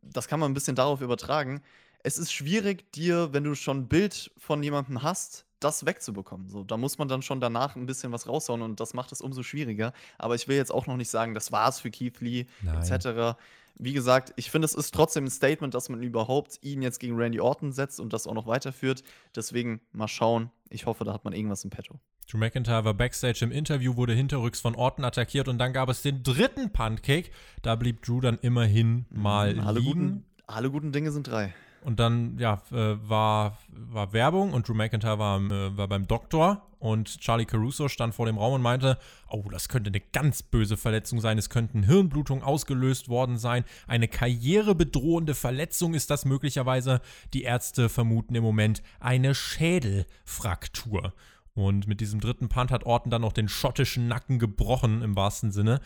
Das 0.00 0.26
kann 0.26 0.40
man 0.40 0.50
ein 0.50 0.54
bisschen 0.54 0.76
darauf 0.76 1.00
übertragen. 1.00 1.62
Es 2.02 2.18
ist 2.18 2.32
schwierig, 2.32 2.92
dir, 2.92 3.32
wenn 3.32 3.44
du 3.44 3.54
schon 3.54 3.80
ein 3.80 3.88
Bild 3.88 4.30
von 4.38 4.62
jemandem 4.62 5.02
hast, 5.02 5.45
das 5.60 5.86
wegzubekommen. 5.86 6.48
So, 6.48 6.64
da 6.64 6.76
muss 6.76 6.98
man 6.98 7.08
dann 7.08 7.22
schon 7.22 7.40
danach 7.40 7.76
ein 7.76 7.86
bisschen 7.86 8.12
was 8.12 8.28
raushauen 8.28 8.62
und 8.62 8.80
das 8.80 8.94
macht 8.94 9.12
es 9.12 9.20
umso 9.20 9.42
schwieriger. 9.42 9.92
Aber 10.18 10.34
ich 10.34 10.48
will 10.48 10.56
jetzt 10.56 10.72
auch 10.72 10.86
noch 10.86 10.96
nicht 10.96 11.10
sagen, 11.10 11.34
das 11.34 11.52
war's 11.52 11.80
für 11.80 11.90
Keith 11.90 12.20
Lee, 12.20 12.46
etc. 12.64 13.36
Wie 13.78 13.92
gesagt, 13.92 14.32
ich 14.36 14.50
finde, 14.50 14.64
es 14.64 14.74
ist 14.74 14.94
trotzdem 14.94 15.24
ein 15.24 15.30
Statement, 15.30 15.74
dass 15.74 15.88
man 15.88 16.02
überhaupt 16.02 16.58
ihn 16.62 16.80
jetzt 16.82 16.98
gegen 16.98 17.16
Randy 17.16 17.40
Orton 17.40 17.72
setzt 17.72 18.00
und 18.00 18.12
das 18.12 18.26
auch 18.26 18.34
noch 18.34 18.46
weiterführt. 18.46 19.02
Deswegen 19.34 19.80
mal 19.92 20.08
schauen. 20.08 20.50
Ich 20.70 20.86
hoffe, 20.86 21.04
da 21.04 21.12
hat 21.12 21.24
man 21.24 21.34
irgendwas 21.34 21.64
im 21.64 21.70
Petto. 21.70 22.00
Drew 22.28 22.38
McIntyre 22.38 22.84
war 22.84 22.94
backstage 22.94 23.44
im 23.44 23.52
Interview, 23.52 23.96
wurde 23.96 24.12
hinterrücks 24.12 24.60
von 24.60 24.74
Orton 24.74 25.04
attackiert 25.04 25.46
und 25.46 25.58
dann 25.58 25.72
gab 25.72 25.88
es 25.88 26.02
den 26.02 26.22
dritten 26.22 26.72
Puntcake. 26.72 27.30
Da 27.62 27.76
blieb 27.76 28.02
Drew 28.02 28.20
dann 28.20 28.38
immerhin 28.38 29.06
mal 29.10 29.54
mhm, 29.54 29.60
alle 29.60 29.80
liegen. 29.80 29.92
Guten, 29.92 30.24
alle 30.46 30.70
guten 30.70 30.92
Dinge 30.92 31.12
sind 31.12 31.28
drei. 31.28 31.54
Und 31.86 32.00
dann, 32.00 32.36
ja, 32.40 32.62
äh, 32.72 32.96
war, 33.08 33.58
war 33.68 34.12
Werbung 34.12 34.52
und 34.52 34.66
Drew 34.66 34.74
McIntyre 34.74 35.20
war, 35.20 35.38
äh, 35.38 35.76
war 35.76 35.86
beim 35.86 36.08
Doktor 36.08 36.66
und 36.80 37.20
Charlie 37.20 37.44
Caruso 37.44 37.86
stand 37.86 38.12
vor 38.12 38.26
dem 38.26 38.38
Raum 38.38 38.54
und 38.54 38.62
meinte, 38.62 38.98
oh, 39.28 39.44
das 39.52 39.68
könnte 39.68 39.90
eine 39.90 40.00
ganz 40.00 40.42
böse 40.42 40.76
Verletzung 40.76 41.20
sein, 41.20 41.38
es 41.38 41.48
könnten 41.48 41.84
Hirnblutungen 41.84 42.42
ausgelöst 42.42 43.08
worden 43.08 43.38
sein, 43.38 43.64
eine 43.86 44.08
karrierebedrohende 44.08 45.36
Verletzung 45.36 45.94
ist 45.94 46.10
das 46.10 46.24
möglicherweise. 46.24 47.00
Die 47.32 47.44
Ärzte 47.44 47.88
vermuten 47.88 48.34
im 48.34 48.42
Moment 48.42 48.82
eine 48.98 49.36
Schädelfraktur. 49.36 51.14
Und 51.54 51.86
mit 51.86 52.00
diesem 52.00 52.18
dritten 52.18 52.48
Punt 52.48 52.72
hat 52.72 52.84
Orton 52.84 53.12
dann 53.12 53.22
noch 53.22 53.32
den 53.32 53.48
schottischen 53.48 54.08
Nacken 54.08 54.40
gebrochen, 54.40 55.02
im 55.02 55.14
wahrsten 55.14 55.52
Sinne. 55.52 55.80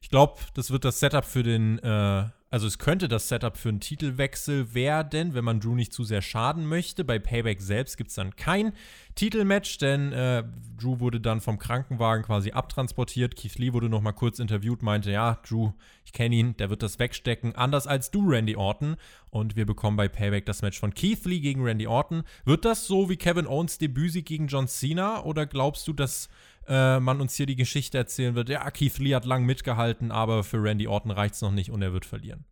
Ich 0.00 0.08
glaube, 0.08 0.40
das 0.54 0.70
wird 0.70 0.86
das 0.86 0.98
Setup 0.98 1.26
für 1.26 1.42
den 1.42 1.78
äh, 1.80 2.24
also 2.52 2.66
es 2.66 2.76
könnte 2.76 3.08
das 3.08 3.30
Setup 3.30 3.56
für 3.56 3.70
einen 3.70 3.80
Titelwechsel 3.80 4.74
werden, 4.74 5.32
wenn 5.32 5.42
man 5.42 5.58
Drew 5.58 5.74
nicht 5.74 5.90
zu 5.90 6.04
sehr 6.04 6.20
schaden 6.20 6.66
möchte. 6.66 7.02
Bei 7.02 7.18
Payback 7.18 7.62
selbst 7.62 7.96
gibt 7.96 8.10
es 8.10 8.16
dann 8.16 8.36
kein 8.36 8.74
Titelmatch, 9.14 9.78
denn 9.78 10.12
äh, 10.12 10.44
Drew 10.78 11.00
wurde 11.00 11.18
dann 11.18 11.40
vom 11.40 11.58
Krankenwagen 11.58 12.26
quasi 12.26 12.52
abtransportiert. 12.52 13.36
Keith 13.36 13.56
Lee 13.56 13.72
wurde 13.72 13.88
noch 13.88 14.02
mal 14.02 14.12
kurz 14.12 14.38
interviewt, 14.38 14.82
meinte, 14.82 15.10
ja, 15.10 15.40
Drew, 15.48 15.72
ich 16.04 16.12
kenne 16.12 16.34
ihn, 16.34 16.54
der 16.58 16.68
wird 16.68 16.82
das 16.82 16.98
wegstecken, 16.98 17.56
anders 17.56 17.86
als 17.86 18.10
du, 18.10 18.28
Randy 18.28 18.54
Orton. 18.54 18.96
Und 19.30 19.56
wir 19.56 19.64
bekommen 19.64 19.96
bei 19.96 20.08
Payback 20.08 20.44
das 20.44 20.60
Match 20.60 20.78
von 20.78 20.92
Keith 20.92 21.24
Lee 21.24 21.40
gegen 21.40 21.64
Randy 21.64 21.86
Orton. 21.86 22.22
Wird 22.44 22.66
das 22.66 22.86
so 22.86 23.08
wie 23.08 23.16
Kevin 23.16 23.46
Owens 23.46 23.78
Debütsieg 23.78 24.26
gegen 24.26 24.48
John 24.48 24.68
Cena 24.68 25.24
oder 25.24 25.46
glaubst 25.46 25.88
du, 25.88 25.94
dass 25.94 26.28
äh, 26.66 27.00
man 27.00 27.20
uns 27.20 27.34
hier 27.34 27.46
die 27.46 27.56
Geschichte 27.56 27.98
erzählen 27.98 28.34
wird, 28.34 28.48
ja, 28.48 28.70
Keith 28.70 28.98
Lee 28.98 29.14
hat 29.14 29.24
lang 29.24 29.44
mitgehalten, 29.44 30.10
aber 30.10 30.44
für 30.44 30.62
Randy 30.62 30.86
Orton 30.86 31.10
reicht 31.10 31.34
es 31.34 31.42
noch 31.42 31.50
nicht 31.50 31.70
und 31.70 31.82
er 31.82 31.92
wird 31.92 32.04
verlieren. 32.04 32.44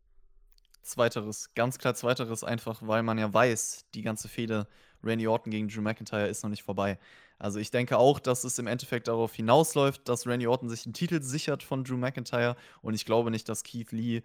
Zweiteres, 0.83 1.55
ganz 1.55 1.79
klar 1.79 1.95
zweiteres, 1.95 2.43
einfach 2.43 2.81
weil 2.83 3.03
man 3.03 3.19
ja 3.19 3.33
weiß, 3.33 3.87
die 3.95 4.03
ganze 4.03 4.29
Fehde 4.29 4.67
Randy 5.03 5.27
Orton 5.27 5.51
gegen 5.51 5.69
Drew 5.69 5.81
McIntyre 5.81 6.27
ist 6.27 6.43
noch 6.43 6.51
nicht 6.51 6.63
vorbei. 6.63 6.99
Also 7.39 7.59
ich 7.59 7.71
denke 7.71 7.97
auch, 7.97 8.19
dass 8.19 8.45
es 8.45 8.59
im 8.59 8.67
Endeffekt 8.67 9.09
darauf 9.09 9.35
hinausläuft, 9.35 10.09
dass 10.09 10.27
Randy 10.27 10.47
Orton 10.47 10.69
sich 10.69 10.85
einen 10.85 10.93
Titel 10.93 11.23
sichert 11.23 11.63
von 11.63 11.85
Drew 11.85 11.97
McIntyre 11.97 12.57
und 12.83 12.95
ich 12.95 13.05
glaube 13.05 13.31
nicht, 13.31 13.49
dass 13.49 13.63
Keith 13.63 13.93
Lee 13.93 14.23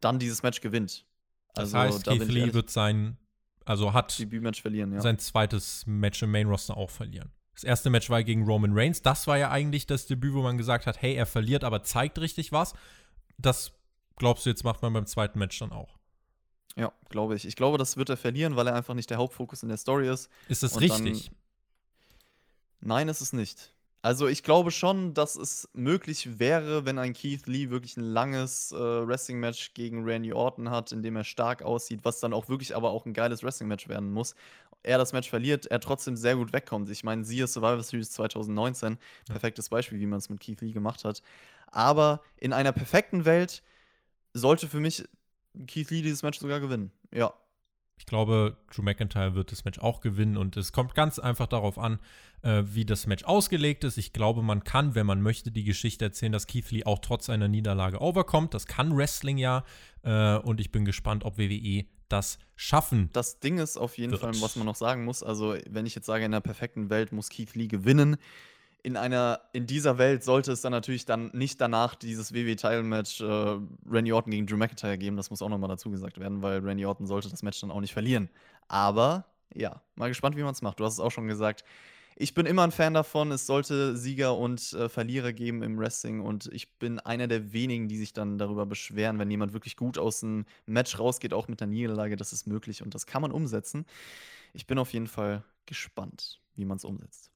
dann 0.00 0.18
dieses 0.18 0.42
Match 0.42 0.60
gewinnt. 0.60 1.06
Also, 1.54 1.72
das 1.76 1.94
heißt, 1.94 2.04
Keith 2.04 2.28
Lee 2.28 2.52
wird 2.52 2.70
sein, 2.70 3.16
also 3.64 3.92
hat 3.92 4.18
Debütmatch 4.18 4.60
verlieren, 4.60 4.92
ja. 4.92 5.00
sein 5.00 5.18
zweites 5.18 5.86
Match 5.86 6.22
im 6.22 6.30
Main 6.30 6.48
Roster 6.48 6.76
auch 6.76 6.90
verlieren. 6.90 7.30
Das 7.60 7.64
erste 7.64 7.90
Match 7.90 8.08
war 8.08 8.24
gegen 8.24 8.46
Roman 8.46 8.72
Reigns. 8.72 9.02
Das 9.02 9.26
war 9.26 9.36
ja 9.36 9.50
eigentlich 9.50 9.86
das 9.86 10.06
Debüt, 10.06 10.32
wo 10.32 10.40
man 10.40 10.56
gesagt 10.56 10.86
hat, 10.86 11.02
hey, 11.02 11.12
er 11.14 11.26
verliert, 11.26 11.62
aber 11.62 11.82
zeigt 11.82 12.18
richtig 12.18 12.52
was. 12.52 12.72
Das 13.36 13.72
glaubst 14.16 14.46
du, 14.46 14.50
jetzt 14.50 14.64
macht 14.64 14.80
man 14.80 14.94
beim 14.94 15.04
zweiten 15.04 15.38
Match 15.38 15.58
dann 15.58 15.70
auch. 15.70 15.98
Ja, 16.74 16.90
glaube 17.10 17.34
ich. 17.34 17.46
Ich 17.46 17.56
glaube, 17.56 17.76
das 17.76 17.98
wird 17.98 18.08
er 18.08 18.16
verlieren, 18.16 18.56
weil 18.56 18.66
er 18.66 18.74
einfach 18.74 18.94
nicht 18.94 19.10
der 19.10 19.18
Hauptfokus 19.18 19.62
in 19.62 19.68
der 19.68 19.76
Story 19.76 20.08
ist. 20.08 20.30
Ist 20.48 20.62
das 20.62 20.72
Und 20.72 20.84
richtig? 20.84 21.30
Nein, 22.80 23.08
ist 23.08 23.20
es 23.20 23.34
nicht. 23.34 23.74
Also 24.00 24.26
ich 24.26 24.42
glaube 24.42 24.70
schon, 24.70 25.12
dass 25.12 25.36
es 25.36 25.68
möglich 25.74 26.38
wäre, 26.38 26.86
wenn 26.86 26.98
ein 26.98 27.12
Keith 27.12 27.46
Lee 27.46 27.68
wirklich 27.68 27.98
ein 27.98 28.04
langes 28.04 28.72
äh, 28.72 28.76
Wrestling-Match 28.76 29.74
gegen 29.74 30.04
Randy 30.04 30.32
Orton 30.32 30.70
hat, 30.70 30.92
in 30.92 31.02
dem 31.02 31.16
er 31.16 31.24
stark 31.24 31.60
aussieht, 31.60 32.00
was 32.04 32.20
dann 32.20 32.32
auch 32.32 32.48
wirklich 32.48 32.74
aber 32.74 32.90
auch 32.92 33.04
ein 33.04 33.12
geiles 33.12 33.42
Wrestling-Match 33.42 33.88
werden 33.88 34.10
muss. 34.10 34.34
Er 34.82 34.98
das 34.98 35.12
Match 35.12 35.28
verliert, 35.28 35.66
er 35.66 35.80
trotzdem 35.80 36.16
sehr 36.16 36.36
gut 36.36 36.52
wegkommt. 36.52 36.88
Ich 36.90 37.04
meine, 37.04 37.24
siehe 37.24 37.46
Survivor 37.46 37.82
Series 37.82 38.10
2019, 38.12 38.98
perfektes 39.26 39.68
Beispiel, 39.68 40.00
wie 40.00 40.06
man 40.06 40.18
es 40.18 40.30
mit 40.30 40.40
Keith 40.40 40.60
Lee 40.60 40.72
gemacht 40.72 41.04
hat. 41.04 41.22
Aber 41.66 42.22
in 42.36 42.52
einer 42.52 42.72
perfekten 42.72 43.24
Welt 43.24 43.62
sollte 44.32 44.68
für 44.68 44.80
mich 44.80 45.04
Keith 45.66 45.90
Lee 45.90 46.02
dieses 46.02 46.22
Match 46.22 46.38
sogar 46.38 46.60
gewinnen. 46.60 46.92
Ja. 47.12 47.32
Ich 47.98 48.06
glaube, 48.06 48.56
Drew 48.74 48.80
McIntyre 48.80 49.34
wird 49.34 49.52
das 49.52 49.66
Match 49.66 49.78
auch 49.78 50.00
gewinnen 50.00 50.38
und 50.38 50.56
es 50.56 50.72
kommt 50.72 50.94
ganz 50.94 51.18
einfach 51.18 51.46
darauf 51.46 51.78
an, 51.78 51.98
äh, 52.40 52.62
wie 52.64 52.86
das 52.86 53.06
Match 53.06 53.24
ausgelegt 53.24 53.84
ist. 53.84 53.98
Ich 53.98 54.14
glaube, 54.14 54.42
man 54.42 54.64
kann, 54.64 54.94
wenn 54.94 55.04
man 55.04 55.20
möchte, 55.20 55.50
die 55.50 55.64
Geschichte 55.64 56.06
erzählen, 56.06 56.32
dass 56.32 56.46
Keith 56.46 56.70
Lee 56.70 56.84
auch 56.84 57.00
trotz 57.00 57.28
einer 57.28 57.48
Niederlage 57.48 58.00
overkommt. 58.00 58.54
Das 58.54 58.66
kann 58.66 58.96
Wrestling 58.96 59.36
ja 59.36 59.64
äh, 60.02 60.36
und 60.36 60.60
ich 60.60 60.72
bin 60.72 60.86
gespannt, 60.86 61.26
ob 61.26 61.36
WWE 61.36 61.84
das 62.12 62.38
schaffen. 62.56 63.10
Das 63.12 63.40
Ding 63.40 63.58
ist 63.58 63.76
auf 63.76 63.96
jeden 63.98 64.12
Wird. 64.12 64.20
Fall, 64.20 64.34
was 64.40 64.56
man 64.56 64.66
noch 64.66 64.76
sagen 64.76 65.04
muss, 65.04 65.22
also 65.22 65.56
wenn 65.68 65.86
ich 65.86 65.94
jetzt 65.94 66.06
sage, 66.06 66.24
in 66.24 66.32
der 66.32 66.40
perfekten 66.40 66.90
Welt 66.90 67.12
muss 67.12 67.28
Keith 67.28 67.54
Lee 67.54 67.68
gewinnen, 67.68 68.16
in 68.82 68.96
einer, 68.96 69.40
in 69.52 69.66
dieser 69.66 69.98
Welt 69.98 70.24
sollte 70.24 70.52
es 70.52 70.62
dann 70.62 70.72
natürlich 70.72 71.04
dann 71.04 71.30
nicht 71.34 71.60
danach 71.60 71.94
dieses 71.94 72.32
WWE-Title-Match 72.32 73.20
äh, 73.20 73.58
Randy 73.86 74.12
Orton 74.12 74.30
gegen 74.30 74.46
Drew 74.46 74.56
McIntyre 74.56 74.96
geben. 74.96 75.16
Das 75.16 75.30
muss 75.30 75.42
auch 75.42 75.48
nochmal 75.48 75.68
dazu 75.68 75.90
gesagt 75.90 76.18
werden, 76.18 76.42
weil 76.42 76.60
Randy 76.60 76.86
Orton 76.86 77.06
sollte 77.06 77.28
das 77.28 77.42
Match 77.42 77.60
dann 77.60 77.70
auch 77.70 77.80
nicht 77.80 77.92
verlieren. 77.92 78.30
Aber 78.68 79.26
ja, 79.54 79.82
mal 79.96 80.08
gespannt, 80.08 80.36
wie 80.36 80.42
man 80.42 80.52
es 80.52 80.62
macht. 80.62 80.80
Du 80.80 80.84
hast 80.84 80.94
es 80.94 81.00
auch 81.00 81.10
schon 81.10 81.26
gesagt. 81.26 81.64
Ich 82.20 82.34
bin 82.34 82.44
immer 82.44 82.64
ein 82.64 82.70
Fan 82.70 82.92
davon, 82.92 83.32
es 83.32 83.46
sollte 83.46 83.96
Sieger 83.96 84.36
und 84.36 84.74
äh, 84.74 84.90
Verlierer 84.90 85.32
geben 85.32 85.62
im 85.62 85.78
Wrestling 85.78 86.20
und 86.20 86.50
ich 86.52 86.76
bin 86.78 87.00
einer 87.00 87.28
der 87.28 87.54
wenigen, 87.54 87.88
die 87.88 87.96
sich 87.96 88.12
dann 88.12 88.36
darüber 88.36 88.66
beschweren, 88.66 89.18
wenn 89.18 89.30
jemand 89.30 89.54
wirklich 89.54 89.74
gut 89.74 89.96
aus 89.96 90.22
einem 90.22 90.44
Match 90.66 90.98
rausgeht, 90.98 91.32
auch 91.32 91.48
mit 91.48 91.60
der 91.60 91.66
Niederlage, 91.66 92.16
das 92.16 92.34
ist 92.34 92.46
möglich 92.46 92.82
und 92.82 92.94
das 92.94 93.06
kann 93.06 93.22
man 93.22 93.32
umsetzen. 93.32 93.86
Ich 94.52 94.66
bin 94.66 94.76
auf 94.76 94.92
jeden 94.92 95.06
Fall 95.06 95.44
gespannt, 95.64 96.42
wie 96.56 96.66
man 96.66 96.76
es 96.76 96.84
umsetzt. 96.84 97.30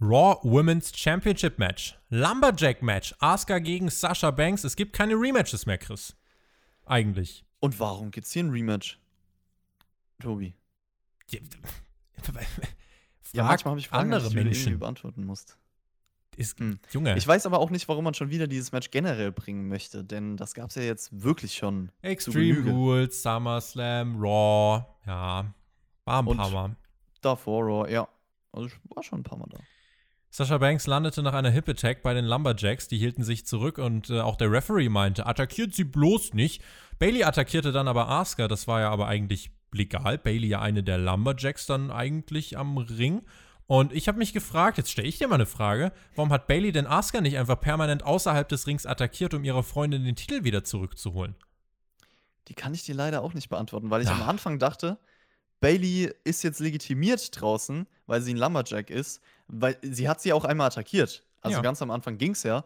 Raw 0.00 0.38
Women's 0.42 0.90
Championship 0.96 1.58
Match. 1.58 1.94
Lumberjack 2.08 2.80
Match. 2.80 3.14
Asuka 3.18 3.58
gegen 3.58 3.90
Sasha 3.90 4.30
Banks. 4.30 4.64
Es 4.64 4.74
gibt 4.74 4.94
keine 4.94 5.16
Rematches 5.16 5.66
mehr, 5.66 5.76
Chris. 5.76 6.16
Eigentlich. 6.86 7.44
Und 7.60 7.78
warum 7.78 8.10
gibt's 8.10 8.32
hier 8.32 8.44
ein 8.44 8.50
Rematch? 8.50 8.98
Tobi. 10.18 10.54
Ja, 13.34 13.44
manchmal 13.44 13.72
habe 13.72 13.80
ich 13.80 13.88
Fragen, 13.88 14.12
andere 14.12 14.28
die 14.30 14.36
du 14.36 14.44
Menschen. 14.44 14.78
beantworten 14.78 15.24
musst. 15.24 15.56
Ist, 16.36 16.58
Hm. 16.60 16.78
Junge, 16.90 17.16
Ich 17.18 17.26
weiß 17.26 17.44
aber 17.44 17.58
auch 17.58 17.68
nicht, 17.70 17.88
warum 17.88 18.04
man 18.04 18.14
schon 18.14 18.30
wieder 18.30 18.46
dieses 18.46 18.72
Match 18.72 18.90
generell 18.90 19.32
bringen 19.32 19.68
möchte, 19.68 20.02
denn 20.02 20.36
das 20.38 20.54
gab 20.54 20.70
es 20.70 20.76
ja 20.76 20.82
jetzt 20.82 21.22
wirklich 21.22 21.54
schon. 21.54 21.90
Extreme. 22.00 22.70
Rules, 22.70 23.22
SummerSlam, 23.22 24.16
Raw. 24.18 24.84
Ja, 25.06 25.54
war 26.06 26.22
ein 26.22 26.26
Und- 26.26 26.36
paar 26.38 26.50
Mal. 26.50 26.76
Davor, 27.20 27.64
Raw, 27.64 27.90
ja. 27.92 28.08
Also 28.52 28.66
ich 28.68 28.74
war 28.94 29.02
schon 29.02 29.20
ein 29.20 29.22
paar 29.24 29.38
Mal 29.38 29.48
da. 29.50 29.58
Sasha 30.30 30.56
Banks 30.56 30.86
landete 30.86 31.22
nach 31.22 31.34
einer 31.34 31.50
Hip 31.50 31.68
Attack 31.68 32.02
bei 32.02 32.14
den 32.14 32.24
Lumberjacks. 32.24 32.88
Die 32.88 32.96
hielten 32.96 33.22
sich 33.22 33.44
zurück 33.46 33.76
und 33.76 34.08
äh, 34.08 34.20
auch 34.20 34.36
der 34.36 34.50
Referee 34.50 34.88
meinte, 34.88 35.26
attackiert 35.26 35.74
sie 35.74 35.84
bloß 35.84 36.32
nicht. 36.32 36.62
Bailey 36.98 37.24
attackierte 37.24 37.70
dann 37.72 37.86
aber 37.88 38.08
Asuka. 38.08 38.48
Das 38.48 38.66
war 38.66 38.80
ja 38.80 38.90
aber 38.90 39.06
eigentlich 39.08 39.50
legal. 39.74 40.18
Bailey 40.18 40.48
ja 40.48 40.60
eine 40.60 40.82
der 40.82 40.98
Lumberjacks 40.98 41.66
dann 41.66 41.90
eigentlich 41.90 42.56
am 42.58 42.76
Ring. 42.78 43.22
Und 43.66 43.92
ich 43.92 44.08
habe 44.08 44.18
mich 44.18 44.32
gefragt, 44.32 44.76
jetzt 44.76 44.90
stelle 44.90 45.08
ich 45.08 45.18
dir 45.18 45.28
mal 45.28 45.36
eine 45.36 45.46
Frage, 45.46 45.92
warum 46.14 46.30
hat 46.32 46.46
Bailey 46.46 46.72
denn 46.72 46.86
Asuka 46.86 47.20
nicht 47.20 47.38
einfach 47.38 47.60
permanent 47.60 48.02
außerhalb 48.04 48.48
des 48.48 48.66
Rings 48.66 48.84
attackiert, 48.86 49.32
um 49.34 49.44
ihrer 49.44 49.62
Freundin 49.62 50.04
den 50.04 50.16
Titel 50.16 50.44
wieder 50.44 50.62
zurückzuholen? 50.64 51.34
Die 52.48 52.54
kann 52.54 52.74
ich 52.74 52.84
dir 52.84 52.94
leider 52.94 53.22
auch 53.22 53.34
nicht 53.34 53.48
beantworten, 53.48 53.88
weil 53.90 54.02
ich 54.02 54.08
am 54.08 54.20
Ah. 54.22 54.26
Anfang 54.26 54.58
dachte, 54.58 54.98
Bailey 55.60 56.12
ist 56.24 56.42
jetzt 56.42 56.58
legitimiert 56.58 57.40
draußen, 57.40 57.86
weil 58.06 58.20
sie 58.20 58.34
ein 58.34 58.36
Lumberjack 58.36 58.90
ist, 58.90 59.22
weil 59.46 59.78
sie 59.82 60.08
hat 60.08 60.20
sie 60.20 60.32
auch 60.32 60.44
einmal 60.44 60.66
attackiert. 60.66 61.22
Also 61.40 61.58
Ja. 61.58 61.62
ganz 61.62 61.80
am 61.82 61.90
Anfang 61.90 62.18
ging 62.18 62.32
es 62.32 62.42
ja. 62.42 62.64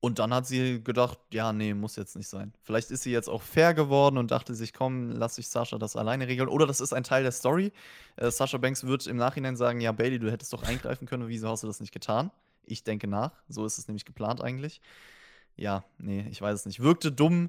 Und 0.00 0.18
dann 0.18 0.32
hat 0.32 0.46
sie 0.46 0.82
gedacht, 0.84 1.18
ja, 1.32 1.52
nee, 1.52 1.72
muss 1.74 1.96
jetzt 1.96 2.16
nicht 2.16 2.28
sein. 2.28 2.52
Vielleicht 2.62 2.90
ist 2.90 3.02
sie 3.02 3.10
jetzt 3.10 3.28
auch 3.28 3.42
fair 3.42 3.74
geworden 3.74 4.18
und 4.18 4.30
dachte 4.30 4.54
sich, 4.54 4.72
komm, 4.72 5.10
lass 5.10 5.38
ich 5.38 5.48
Sascha 5.48 5.78
das 5.78 5.96
alleine 5.96 6.28
regeln. 6.28 6.48
Oder 6.48 6.66
das 6.66 6.80
ist 6.80 6.92
ein 6.92 7.02
Teil 7.02 7.22
der 7.22 7.32
Story. 7.32 7.72
Äh, 8.16 8.30
Sascha 8.30 8.58
Banks 8.58 8.84
wird 8.84 9.06
im 9.06 9.16
Nachhinein 9.16 9.56
sagen, 9.56 9.80
ja, 9.80 9.92
Bailey, 9.92 10.18
du 10.18 10.30
hättest 10.30 10.52
doch 10.52 10.62
eingreifen 10.62 11.06
können, 11.08 11.28
wieso 11.28 11.48
hast 11.48 11.62
du 11.62 11.66
das 11.66 11.80
nicht 11.80 11.92
getan? 11.92 12.30
Ich 12.66 12.84
denke 12.84 13.06
nach. 13.08 13.32
So 13.48 13.64
ist 13.64 13.78
es 13.78 13.88
nämlich 13.88 14.04
geplant 14.04 14.40
eigentlich. 14.42 14.80
Ja, 15.56 15.84
nee, 15.98 16.26
ich 16.30 16.40
weiß 16.40 16.60
es 16.60 16.66
nicht. 16.66 16.80
Wirkte 16.80 17.10
dumm. 17.10 17.48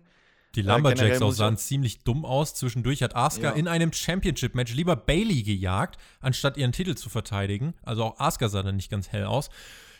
Die 0.55 0.61
Ja, 0.61 0.75
Lumberjacks 0.75 1.21
auch 1.21 1.31
sahen 1.31 1.57
ziemlich 1.57 2.03
dumm 2.05 2.23
aus. 2.25 2.55
Zwischendurch 2.55 3.03
hat 3.03 3.15
Asuka 3.15 3.49
Ja. 3.49 3.53
in 3.53 3.67
einem 3.67 3.91
Championship-Match 3.91 4.73
lieber 4.73 4.95
Bailey 4.95 5.43
gejagt, 5.43 5.99
anstatt 6.21 6.57
ihren 6.57 6.71
Titel 6.71 6.95
zu 6.95 7.09
verteidigen. 7.09 7.73
Also 7.83 8.05
auch 8.05 8.19
Asuka 8.19 8.47
sah 8.47 8.63
dann 8.63 8.77
nicht 8.77 8.89
ganz 8.89 9.09
hell 9.09 9.25
aus. 9.25 9.49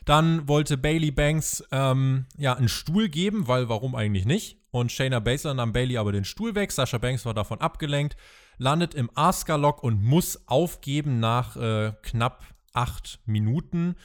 Dann 0.07 0.47
wollte 0.47 0.77
Bailey 0.77 1.11
Banks 1.11 1.61
ähm, 1.69 2.27
ja 2.37 2.53
einen 2.53 2.69
Stuhl 2.69 3.09
geben, 3.09 3.49
weil 3.49 3.67
warum 3.67 3.93
eigentlich 3.93 4.23
nicht? 4.23 4.57
Und 4.71 4.89
Shayna 4.89 5.19
Baszler 5.19 5.53
nahm 5.53 5.73
Bailey 5.73 5.97
aber 5.97 6.13
den 6.13 6.23
Stuhl 6.23 6.55
weg. 6.55 6.71
Sasha 6.71 6.97
Banks 6.97 7.25
war 7.25 7.33
davon 7.33 7.59
abgelenkt, 7.59 8.15
landet 8.57 8.93
im 8.93 9.11
Asuka-Lock 9.15 9.83
und 9.83 10.01
muss 10.01 10.47
aufgeben 10.47 11.19
nach 11.19 11.57
äh, 11.57 11.91
knapp 12.03 12.45
acht 12.71 13.19
Minuten. 13.25 13.95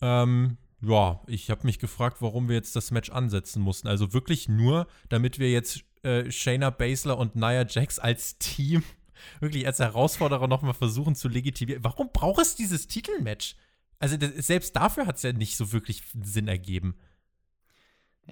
Ähm, 0.00 0.56
ja, 0.82 1.20
ich 1.26 1.50
habe 1.50 1.66
mich 1.66 1.80
gefragt, 1.80 2.18
warum 2.20 2.48
wir 2.48 2.54
jetzt 2.54 2.76
das 2.76 2.92
Match 2.92 3.10
ansetzen 3.10 3.60
mussten. 3.60 3.88
Also 3.88 4.12
wirklich 4.12 4.48
nur, 4.48 4.86
damit 5.08 5.40
wir 5.40 5.50
jetzt 5.50 5.82
äh, 6.04 6.30
Shayna 6.30 6.70
Baszler 6.70 7.18
und 7.18 7.34
Nia 7.34 7.66
Jax 7.66 7.98
als 7.98 8.38
Team 8.38 8.84
wirklich 9.40 9.66
als 9.66 9.80
Herausforderer 9.80 10.46
nochmal 10.46 10.74
versuchen 10.74 11.16
zu 11.16 11.26
legitimieren. 11.26 11.82
Warum 11.82 12.10
braucht 12.12 12.40
es 12.40 12.54
dieses 12.54 12.86
Titelmatch? 12.86 13.56
Also 14.00 14.16
das, 14.16 14.46
selbst 14.46 14.74
dafür 14.74 15.06
hat 15.06 15.16
es 15.16 15.22
ja 15.22 15.32
nicht 15.32 15.56
so 15.56 15.72
wirklich 15.72 16.02
Sinn 16.22 16.48
ergeben. 16.48 16.96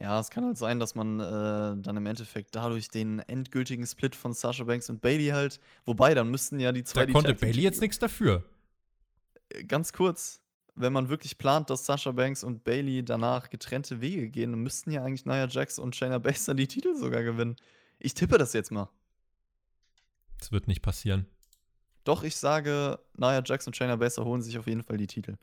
Ja, 0.01 0.19
es 0.21 0.31
kann 0.31 0.45
halt 0.45 0.57
sein, 0.57 0.79
dass 0.81 0.95
man 0.95 1.21
äh, 1.21 1.23
dann 1.83 1.97
im 1.97 2.07
Endeffekt 2.07 2.55
dadurch 2.55 2.89
den 2.89 3.19
endgültigen 3.21 3.87
Split 3.87 4.15
von 4.15 4.33
Sasha 4.33 4.65
Banks 4.65 4.89
und 4.91 5.01
Bailey 5.01 5.29
halt, 5.29 5.61
wobei 5.85 6.15
dann 6.15 6.31
müssten 6.31 6.59
ja 6.61 6.73
die 6.73 6.85
zwei 6.85 7.01
Da 7.01 7.07
die 7.07 7.13
konnte 7.13 7.35
Bailey 7.35 7.63
jetzt 7.63 7.81
nichts 7.81 7.99
dafür. 7.99 8.45
Äh, 9.51 9.65
Ganz 9.65 9.93
kurz, 9.93 10.41
wenn 10.75 10.93
man 10.93 11.09
wirklich 11.09 11.37
plant, 11.37 11.69
dass 11.69 11.85
Sasha 11.85 12.13
Banks 12.13 12.45
und 12.45 12.65
Bailey 12.65 13.05
danach 13.05 13.51
getrennte 13.51 14.01
Wege 14.01 14.31
gehen, 14.31 14.53
dann 14.53 14.61
müssten 14.61 14.91
ja 14.91 15.03
eigentlich 15.03 15.27
Nia 15.27 15.49
Jax 15.49 15.79
und 15.79 15.97
Shayna 15.97 16.19
Baszler 16.19 16.55
die 16.55 16.69
Titel 16.69 16.95
sogar 16.95 17.25
gewinnen. 17.25 17.57
Ich 17.99 18.15
tippe 18.15 18.39
das 18.39 18.53
jetzt 18.53 18.71
mal. 18.71 18.89
Das 20.39 20.53
wird 20.53 20.69
nicht 20.69 20.83
passieren. 20.83 21.27
Doch, 22.05 22.23
ich 22.23 22.37
sage, 22.37 23.01
Nia 23.17 23.43
Jax 23.45 23.67
und 23.67 23.77
Shayna 23.77 23.97
Baszler 23.97 24.25
holen 24.25 24.43
sich 24.43 24.57
auf 24.57 24.69
jeden 24.69 24.85
Fall 24.85 24.97
die 24.97 25.09
Titel. 25.09 25.37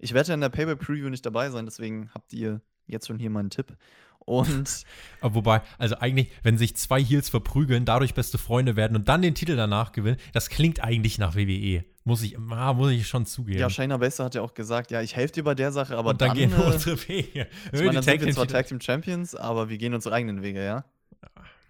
Ich 0.00 0.14
werde 0.14 0.32
in 0.32 0.40
der 0.40 0.48
Payback-Preview 0.48 1.10
nicht 1.10 1.24
dabei 1.26 1.50
sein, 1.50 1.66
deswegen 1.66 2.10
habt 2.14 2.32
ihr 2.32 2.60
jetzt 2.86 3.06
schon 3.06 3.18
hier 3.18 3.30
meinen 3.30 3.50
Tipp. 3.50 3.76
Und 4.18 4.84
wobei, 5.22 5.62
also 5.78 5.96
eigentlich, 5.96 6.30
wenn 6.42 6.58
sich 6.58 6.76
zwei 6.76 7.02
Heels 7.02 7.28
verprügeln, 7.28 7.84
dadurch 7.84 8.14
beste 8.14 8.38
Freunde 8.38 8.76
werden 8.76 8.96
und 8.96 9.08
dann 9.08 9.22
den 9.22 9.34
Titel 9.34 9.56
danach 9.56 9.92
gewinnen, 9.92 10.18
das 10.32 10.48
klingt 10.48 10.82
eigentlich 10.82 11.18
nach 11.18 11.34
WWE. 11.34 11.84
Muss 12.04 12.22
ich, 12.22 12.38
ah, 12.38 12.72
muss 12.72 12.92
ich 12.92 13.06
schon 13.06 13.26
zugeben. 13.26 13.58
ja, 13.58 13.68
Shayna 13.68 13.98
Baszler 13.98 14.26
hat 14.26 14.34
ja 14.34 14.42
auch 14.42 14.54
gesagt, 14.54 14.90
ja, 14.90 15.02
ich 15.02 15.16
helfe 15.16 15.34
dir 15.34 15.44
bei 15.44 15.54
der 15.54 15.70
Sache, 15.70 15.96
aber 15.96 16.10
und 16.10 16.20
dann, 16.20 16.28
dann, 16.28 16.36
gehen 16.36 16.50
wir 16.50 16.64
äh, 16.64 16.72
unsere 16.72 17.08
Wege. 17.08 17.46
Ich 17.72 17.80
meine, 17.80 17.92
dann 17.92 18.02
sind 18.02 18.24
wir 18.24 18.32
zwar 18.32 18.48
Tag 18.48 18.66
Team 18.66 18.80
Champions, 18.80 19.34
aber 19.34 19.68
wir 19.68 19.78
gehen 19.78 19.94
unsere 19.94 20.14
eigenen 20.14 20.42
Wege, 20.42 20.64
ja? 20.64 20.84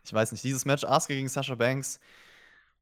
Ich 0.05 0.13
weiß 0.13 0.33
nicht, 0.33 0.45
dieses 0.45 0.65
Match 0.65 0.85
Asuka 0.85 1.15
gegen 1.15 1.29
Sasha 1.29 1.55
Banks 1.57 2.01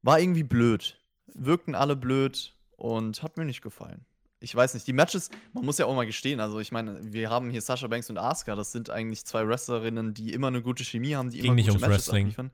war 0.01 0.19
irgendwie 0.19 0.43
blöd. 0.43 0.99
Wirkten 1.33 1.75
alle 1.75 1.95
blöd 1.95 2.55
und 2.77 3.21
hat 3.23 3.37
mir 3.37 3.45
nicht 3.45 3.61
gefallen. 3.61 4.05
Ich 4.41 4.55
weiß 4.55 4.73
nicht, 4.73 4.87
die 4.87 4.93
Matches, 4.93 5.29
man 5.53 5.65
muss 5.65 5.77
ja 5.77 5.85
auch 5.85 5.95
mal 5.95 6.05
gestehen, 6.05 6.39
also 6.39 6.59
ich 6.59 6.71
meine, 6.71 6.99
wir 7.01 7.29
haben 7.29 7.49
hier 7.49 7.61
Sasha 7.61 7.87
Banks 7.87 8.09
und 8.09 8.17
Asuka, 8.17 8.55
das 8.55 8.71
sind 8.71 8.89
eigentlich 8.89 9.25
zwei 9.25 9.45
Wrestlerinnen, 9.45 10.13
die 10.13 10.31
immer 10.33 10.47
eine 10.47 10.61
gute 10.61 10.85
Chemie 10.85 11.15
haben, 11.15 11.29
die 11.29 11.37
Ging 11.37 11.47
immer 11.47 11.55
nicht 11.55 11.65
gute 11.65 11.73
ums 11.73 11.81
Matches 11.81 12.07
Wrestling. 12.07 12.25
abliefern. 12.27 12.51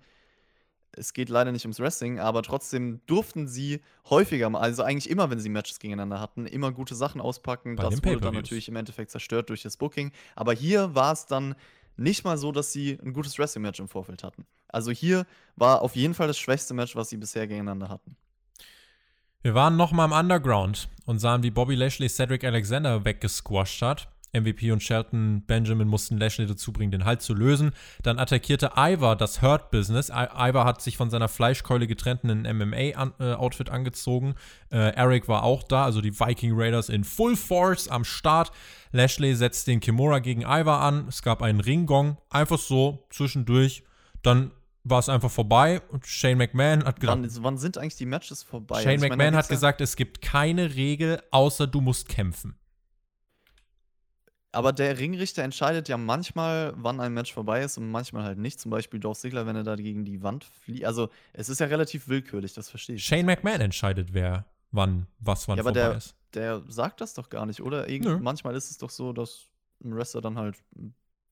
Es 0.97 1.13
geht 1.13 1.29
leider 1.29 1.51
nicht 1.51 1.65
ums 1.65 1.79
Wrestling, 1.79 2.19
aber 2.19 2.41
trotzdem 2.41 3.01
durften 3.05 3.47
sie 3.47 3.81
häufiger 4.09 4.53
also 4.55 4.83
eigentlich 4.83 5.09
immer, 5.09 5.29
wenn 5.29 5.39
sie 5.39 5.49
Matches 5.49 5.79
gegeneinander 5.79 6.19
hatten, 6.19 6.45
immer 6.45 6.71
gute 6.71 6.95
Sachen 6.95 7.21
auspacken. 7.21 7.75
Bei 7.75 7.83
das 7.83 8.03
wurde 8.03 8.21
dann 8.21 8.33
natürlich 8.33 8.69
im 8.69 8.77
Endeffekt 8.77 9.11
zerstört 9.11 9.49
durch 9.49 9.61
das 9.61 9.77
Booking. 9.77 10.11
Aber 10.35 10.53
hier 10.53 10.95
war 10.95 11.11
es 11.11 11.25
dann 11.25 11.55
nicht 11.97 12.23
mal 12.23 12.37
so, 12.37 12.51
dass 12.51 12.71
sie 12.71 12.97
ein 13.03 13.13
gutes 13.13 13.37
Wrestling-Match 13.37 13.79
im 13.79 13.89
Vorfeld 13.89 14.23
hatten. 14.23 14.45
Also 14.67 14.91
hier 14.91 15.25
war 15.55 15.81
auf 15.81 15.95
jeden 15.95 16.13
Fall 16.13 16.27
das 16.27 16.37
schwächste 16.37 16.73
Match, 16.73 16.95
was 16.95 17.09
sie 17.09 17.17
bisher 17.17 17.47
gegeneinander 17.47 17.89
hatten. 17.89 18.15
Wir 19.45 19.53
waren 19.53 19.75
noch 19.75 19.91
mal 19.91 20.05
im 20.05 20.11
Underground 20.11 20.89
und 21.05 21.19
sahen, 21.19 21.43
wie 21.43 21.51
Bobby 21.51 21.75
Lashley 21.75 22.09
Cedric 22.09 22.43
Alexander 22.43 23.05
weggesquasht 23.05 23.83
hat. 23.83 24.07
MVP 24.33 24.71
und 24.71 24.81
Shelton 24.81 25.43
Benjamin 25.45 25.87
mussten 25.87 26.17
Lashley 26.17 26.47
dazu 26.47 26.73
bringen, 26.73 26.89
den 26.89 27.05
Halt 27.05 27.21
zu 27.21 27.35
lösen. 27.35 27.71
Dann 28.01 28.17
attackierte 28.17 28.71
Ivar 28.75 29.15
das 29.15 29.43
Hurt-Business. 29.43 30.09
Ivar 30.09 30.65
hat 30.65 30.81
sich 30.81 30.97
von 30.97 31.11
seiner 31.11 31.27
Fleischkeule 31.27 31.85
getrennt 31.85 32.23
in 32.23 32.47
ein 32.47 32.57
MMA-Outfit 32.57 33.69
angezogen. 33.69 34.33
Äh, 34.71 34.95
Eric 34.95 35.27
war 35.27 35.43
auch 35.43 35.61
da, 35.61 35.85
also 35.85 36.01
die 36.01 36.19
Viking 36.19 36.53
Raiders 36.55 36.89
in 36.89 37.03
Full 37.03 37.35
Force 37.35 37.87
am 37.87 38.03
Start. 38.03 38.51
Lashley 38.93 39.35
setzt 39.35 39.67
den 39.67 39.79
Kimura 39.79 40.17
gegen 40.17 40.41
Ivar 40.41 40.81
an. 40.81 41.05
Es 41.07 41.21
gab 41.21 41.43
einen 41.43 41.59
Ringgong, 41.59 42.17
einfach 42.31 42.57
so 42.57 43.05
zwischendurch. 43.11 43.83
Dann 44.23 44.49
war 44.85 44.99
es 44.99 45.09
einfach 45.09 45.31
vorbei 45.31 45.81
und 45.89 46.05
Shane 46.05 46.37
McMahon 46.37 46.85
hat 46.85 46.99
gesagt. 46.99 47.21
Wann, 47.21 47.43
wann 47.43 47.57
sind 47.57 47.77
eigentlich 47.77 47.95
die 47.95 48.05
Matches 48.05 48.43
vorbei? 48.43 48.81
Shane 48.81 48.93
also, 48.93 49.07
McMahon 49.07 49.35
hat 49.35 49.49
gesagt, 49.49 49.81
es 49.81 49.95
gibt 49.95 50.21
keine 50.21 50.75
Regel, 50.75 51.21
außer 51.31 51.67
du 51.67 51.81
musst 51.81 52.07
kämpfen. 52.07 52.55
Aber 54.51 54.71
der 54.71 54.97
Ringrichter 54.97 55.43
entscheidet 55.43 55.89
ja 55.89 55.97
manchmal, 55.97 56.73
wann 56.77 57.01
ein 57.01 57.13
Match 57.13 57.33
vorbei 57.33 57.63
ist 57.63 57.77
und 57.77 57.91
manchmal 57.91 58.23
halt 58.23 58.37
nicht. 58.37 58.61
Zum 58.61 58.71
Beispiel 58.71 59.01
Dolph 59.01 59.17
Ziggler, 59.17 59.45
wenn 59.45 59.55
er 59.57 59.63
da 59.63 59.75
gegen 59.75 60.05
die 60.05 60.23
Wand 60.23 60.45
fliegt. 60.45 60.85
Also, 60.85 61.09
es 61.33 61.49
ist 61.49 61.59
ja 61.59 61.65
relativ 61.65 62.07
willkürlich, 62.07 62.53
das 62.53 62.69
verstehe 62.69 62.95
ich. 62.95 63.03
Shane 63.03 63.25
McMahon 63.25 63.59
entscheidet, 63.59 64.13
wer 64.13 64.45
wann, 64.71 65.07
was 65.19 65.47
wann 65.49 65.57
ja, 65.57 65.63
vorbei 65.63 65.79
der, 65.79 65.97
ist. 65.97 66.15
Der 66.35 66.61
sagt 66.69 67.01
das 67.01 67.15
doch 67.15 67.29
gar 67.29 67.45
nicht, 67.45 67.61
oder? 67.61 67.89
Irgend, 67.89 68.21
manchmal 68.21 68.55
ist 68.55 68.71
es 68.71 68.77
doch 68.77 68.91
so, 68.91 69.11
dass 69.11 69.47
ein 69.83 69.93
Wrestler 69.93 70.21
dann 70.21 70.37
halt 70.37 70.55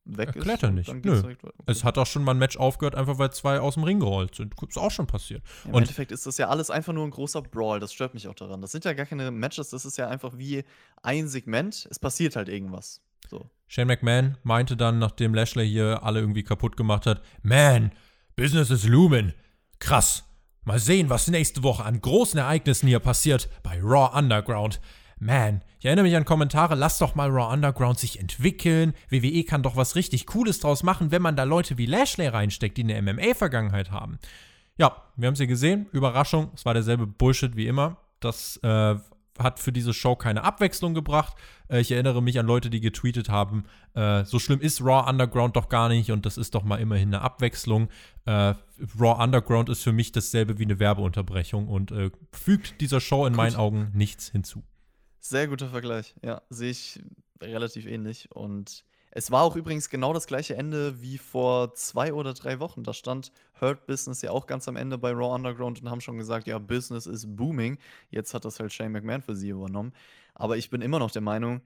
weg 0.05 0.35
Erklärt 0.35 0.57
ist. 0.57 0.63
er 0.63 0.71
nicht. 0.71 1.05
Nö. 1.05 1.19
Okay. 1.19 1.35
Es 1.65 1.83
hat 1.83 1.97
auch 1.97 2.05
schon 2.05 2.23
mal 2.23 2.31
ein 2.31 2.37
Match 2.37 2.57
aufgehört, 2.57 2.95
einfach 2.95 3.17
weil 3.17 3.31
zwei 3.31 3.59
aus 3.59 3.75
dem 3.75 3.83
Ring 3.83 3.99
gerollt 3.99 4.35
sind. 4.35 4.53
Ist 4.67 4.77
auch 4.77 4.91
schon 4.91 5.07
passiert. 5.07 5.43
Ja, 5.63 5.69
Im 5.69 5.75
und 5.75 5.81
Endeffekt 5.83 6.11
ist 6.11 6.25
das 6.25 6.37
ja 6.37 6.49
alles 6.49 6.69
einfach 6.69 6.93
nur 6.93 7.05
ein 7.05 7.11
großer 7.11 7.41
Brawl. 7.41 7.79
Das 7.79 7.93
stört 7.93 8.13
mich 8.13 8.27
auch 8.27 8.35
daran. 8.35 8.61
Das 8.61 8.71
sind 8.71 8.85
ja 8.85 8.93
gar 8.93 9.05
keine 9.05 9.31
Matches, 9.31 9.69
das 9.69 9.85
ist 9.85 9.97
ja 9.97 10.07
einfach 10.07 10.37
wie 10.37 10.63
ein 11.01 11.27
Segment. 11.27 11.87
Es 11.89 11.99
passiert 11.99 12.35
halt 12.35 12.49
irgendwas. 12.49 13.01
So. 13.29 13.49
Shane 13.67 13.87
McMahon 13.87 14.37
meinte 14.43 14.77
dann, 14.77 14.99
nachdem 14.99 15.33
Lashley 15.33 15.67
hier 15.67 16.03
alle 16.03 16.19
irgendwie 16.19 16.43
kaputt 16.43 16.77
gemacht 16.77 17.05
hat: 17.05 17.21
Man, 17.41 17.91
Business 18.35 18.69
is 18.69 18.85
looming. 18.85 19.33
Krass. 19.79 20.23
Mal 20.65 20.79
sehen, 20.79 21.09
was 21.09 21.27
nächste 21.27 21.61
Woche 21.63 21.83
an 21.83 21.99
großen 21.99 22.39
Ereignissen 22.39 22.87
hier 22.87 22.99
passiert 22.99 23.49
bei 23.63 23.81
Raw 23.81 24.17
Underground. 24.17 24.79
Man, 25.23 25.61
ich 25.79 25.85
erinnere 25.85 26.03
mich 26.03 26.15
an 26.17 26.25
Kommentare, 26.25 26.75
lass 26.75 26.97
doch 26.97 27.15
mal 27.15 27.29
Raw 27.29 27.53
Underground 27.53 27.97
sich 27.97 28.19
entwickeln. 28.19 28.93
WWE 29.09 29.45
kann 29.45 29.63
doch 29.63 29.77
was 29.77 29.95
richtig 29.95 30.25
Cooles 30.25 30.59
draus 30.59 30.83
machen, 30.83 31.11
wenn 31.11 31.21
man 31.21 31.37
da 31.37 31.43
Leute 31.43 31.77
wie 31.77 31.85
Lashley 31.85 32.27
reinsteckt, 32.27 32.77
die 32.77 32.83
eine 32.83 33.01
MMA-Vergangenheit 33.01 33.89
haben. 33.89 34.19
Ja, 34.77 35.03
wir 35.15 35.27
haben 35.27 35.35
sie 35.35 35.47
gesehen. 35.47 35.87
Überraschung, 35.93 36.51
es 36.55 36.65
war 36.65 36.73
derselbe 36.73 37.07
Bullshit 37.07 37.55
wie 37.55 37.67
immer. 37.67 37.97
Das 38.19 38.57
äh, 38.63 38.95
hat 39.39 39.59
für 39.59 39.71
diese 39.71 39.93
Show 39.93 40.15
keine 40.15 40.43
Abwechslung 40.43 40.93
gebracht. 40.93 41.35
Äh, 41.69 41.79
ich 41.79 41.91
erinnere 41.91 42.21
mich 42.21 42.37
an 42.37 42.45
Leute, 42.45 42.69
die 42.69 42.81
getweetet 42.81 43.29
haben, 43.29 43.63
äh, 43.93 44.25
so 44.25 44.39
schlimm 44.39 44.59
ist 44.59 44.81
Raw 44.81 45.09
Underground 45.09 45.55
doch 45.55 45.69
gar 45.69 45.87
nicht 45.89 46.11
und 46.11 46.25
das 46.25 46.37
ist 46.37 46.53
doch 46.55 46.63
mal 46.63 46.81
immerhin 46.81 47.09
eine 47.13 47.21
Abwechslung. 47.21 47.87
Äh, 48.25 48.55
Raw 48.99 49.23
Underground 49.23 49.69
ist 49.69 49.83
für 49.83 49.93
mich 49.93 50.11
dasselbe 50.11 50.59
wie 50.59 50.65
eine 50.65 50.79
Werbeunterbrechung 50.79 51.69
und 51.69 51.91
äh, 51.91 52.11
fügt 52.31 52.81
dieser 52.81 52.99
Show 52.99 53.25
in 53.25 53.33
Gut. 53.33 53.37
meinen 53.37 53.55
Augen 53.55 53.91
nichts 53.93 54.29
hinzu. 54.29 54.63
Sehr 55.25 55.47
guter 55.47 55.69
Vergleich. 55.69 56.13
Ja, 56.21 56.41
sehe 56.49 56.71
ich 56.71 57.01
relativ 57.41 57.85
ähnlich. 57.85 58.29
Und 58.33 58.83
es 59.11 59.31
war 59.31 59.43
auch 59.43 59.55
übrigens 59.55 59.89
genau 59.89 60.11
das 60.11 60.27
gleiche 60.27 60.55
Ende 60.55 61.01
wie 61.01 61.17
vor 61.17 61.73
zwei 61.75 62.13
oder 62.13 62.33
drei 62.33 62.59
Wochen. 62.59 62.83
Da 62.83 62.93
stand 62.93 63.31
Hurt 63.61 63.87
Business 63.87 64.21
ja 64.21 64.31
auch 64.31 64.47
ganz 64.47 64.67
am 64.67 64.75
Ende 64.75 64.97
bei 64.97 65.11
Raw 65.11 65.33
Underground 65.33 65.81
und 65.81 65.89
haben 65.89 66.01
schon 66.01 66.17
gesagt, 66.17 66.45
ja, 66.45 66.59
Business 66.59 67.05
ist 67.05 67.37
booming. 67.37 67.77
Jetzt 68.09 68.33
hat 68.33 68.43
das 68.43 68.59
halt 68.59 68.73
Shane 68.73 68.91
McMahon 68.91 69.21
für 69.21 69.33
sie 69.33 69.49
übernommen. 69.49 69.93
Aber 70.35 70.57
ich 70.57 70.69
bin 70.69 70.81
immer 70.81 70.99
noch 70.99 71.11
der 71.11 71.21
Meinung, 71.21 71.61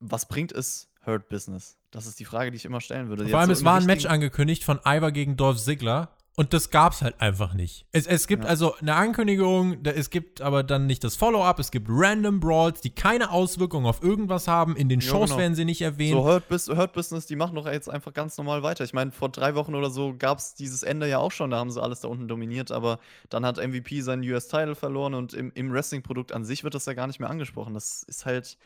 was 0.00 0.26
bringt 0.26 0.50
es 0.50 0.88
Hurt 1.06 1.28
Business? 1.28 1.78
Das 1.92 2.06
ist 2.06 2.18
die 2.18 2.24
Frage, 2.24 2.50
die 2.50 2.56
ich 2.56 2.64
immer 2.64 2.80
stellen 2.80 3.08
würde. 3.08 3.28
Vor 3.28 3.38
allem, 3.38 3.46
so 3.46 3.52
es 3.52 3.64
war 3.64 3.76
ein 3.76 3.86
Match 3.86 4.06
angekündigt 4.06 4.64
von 4.64 4.80
Ivar 4.84 5.12
gegen 5.12 5.36
Dolph 5.36 5.58
Ziggler 5.58 6.16
und 6.38 6.52
das 6.52 6.68
gab's 6.68 7.00
halt 7.00 7.18
einfach 7.18 7.54
nicht. 7.54 7.86
Es, 7.92 8.06
es 8.06 8.26
gibt 8.26 8.44
ja. 8.44 8.50
also 8.50 8.74
eine 8.76 8.94
Ankündigung, 8.94 9.82
es 9.84 10.10
gibt 10.10 10.42
aber 10.42 10.62
dann 10.62 10.84
nicht 10.84 11.02
das 11.02 11.16
Follow-up, 11.16 11.58
es 11.58 11.70
gibt 11.70 11.86
random 11.88 12.40
Brawls, 12.40 12.82
die 12.82 12.90
keine 12.90 13.30
Auswirkungen 13.30 13.86
auf 13.86 14.02
irgendwas 14.02 14.46
haben. 14.46 14.76
In 14.76 14.90
den 14.90 15.00
Shows 15.00 15.30
ja, 15.30 15.36
genau. 15.36 15.38
werden 15.38 15.54
sie 15.54 15.64
nicht 15.64 15.80
erwähnt. 15.80 16.12
So 16.12 16.24
Hurt, 16.24 16.44
Hurt, 16.50 16.92
Business, 16.92 17.24
die 17.24 17.36
machen 17.36 17.54
doch 17.54 17.66
jetzt 17.66 17.88
einfach 17.88 18.12
ganz 18.12 18.36
normal 18.36 18.62
weiter. 18.62 18.84
Ich 18.84 18.92
meine, 18.92 19.12
vor 19.12 19.30
drei 19.30 19.54
Wochen 19.54 19.74
oder 19.74 19.88
so 19.88 20.14
gab's 20.14 20.54
dieses 20.54 20.82
Ende 20.82 21.08
ja 21.08 21.18
auch 21.18 21.32
schon, 21.32 21.50
da 21.50 21.56
haben 21.56 21.70
sie 21.70 21.82
alles 21.82 22.00
da 22.00 22.08
unten 22.08 22.28
dominiert, 22.28 22.70
aber 22.70 22.98
dann 23.30 23.46
hat 23.46 23.56
MVP 23.56 24.02
seinen 24.02 24.22
US-Title 24.22 24.74
verloren 24.74 25.14
und 25.14 25.32
im, 25.32 25.52
im 25.54 25.72
Wrestling-Produkt 25.72 26.32
an 26.32 26.44
sich 26.44 26.64
wird 26.64 26.74
das 26.74 26.84
ja 26.84 26.92
gar 26.92 27.06
nicht 27.06 27.18
mehr 27.18 27.30
angesprochen. 27.30 27.72
Das 27.72 28.02
ist 28.02 28.26
halt. 28.26 28.58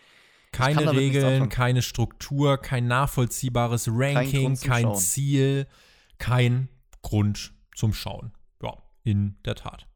Keine 0.50 0.90
Regeln, 0.90 1.48
keine 1.48 1.82
Struktur, 1.82 2.58
kein 2.58 2.88
nachvollziehbares 2.88 3.88
Ranking, 3.88 4.56
kein, 4.56 4.86
kein 4.86 4.94
Ziel, 4.96 5.68
kein 6.18 6.68
Grund 7.02 7.52
zum 7.80 7.94
Schauen. 7.94 8.32
Ja, 8.62 8.76
in 9.04 9.38
der 9.46 9.54
Tat. 9.54 9.88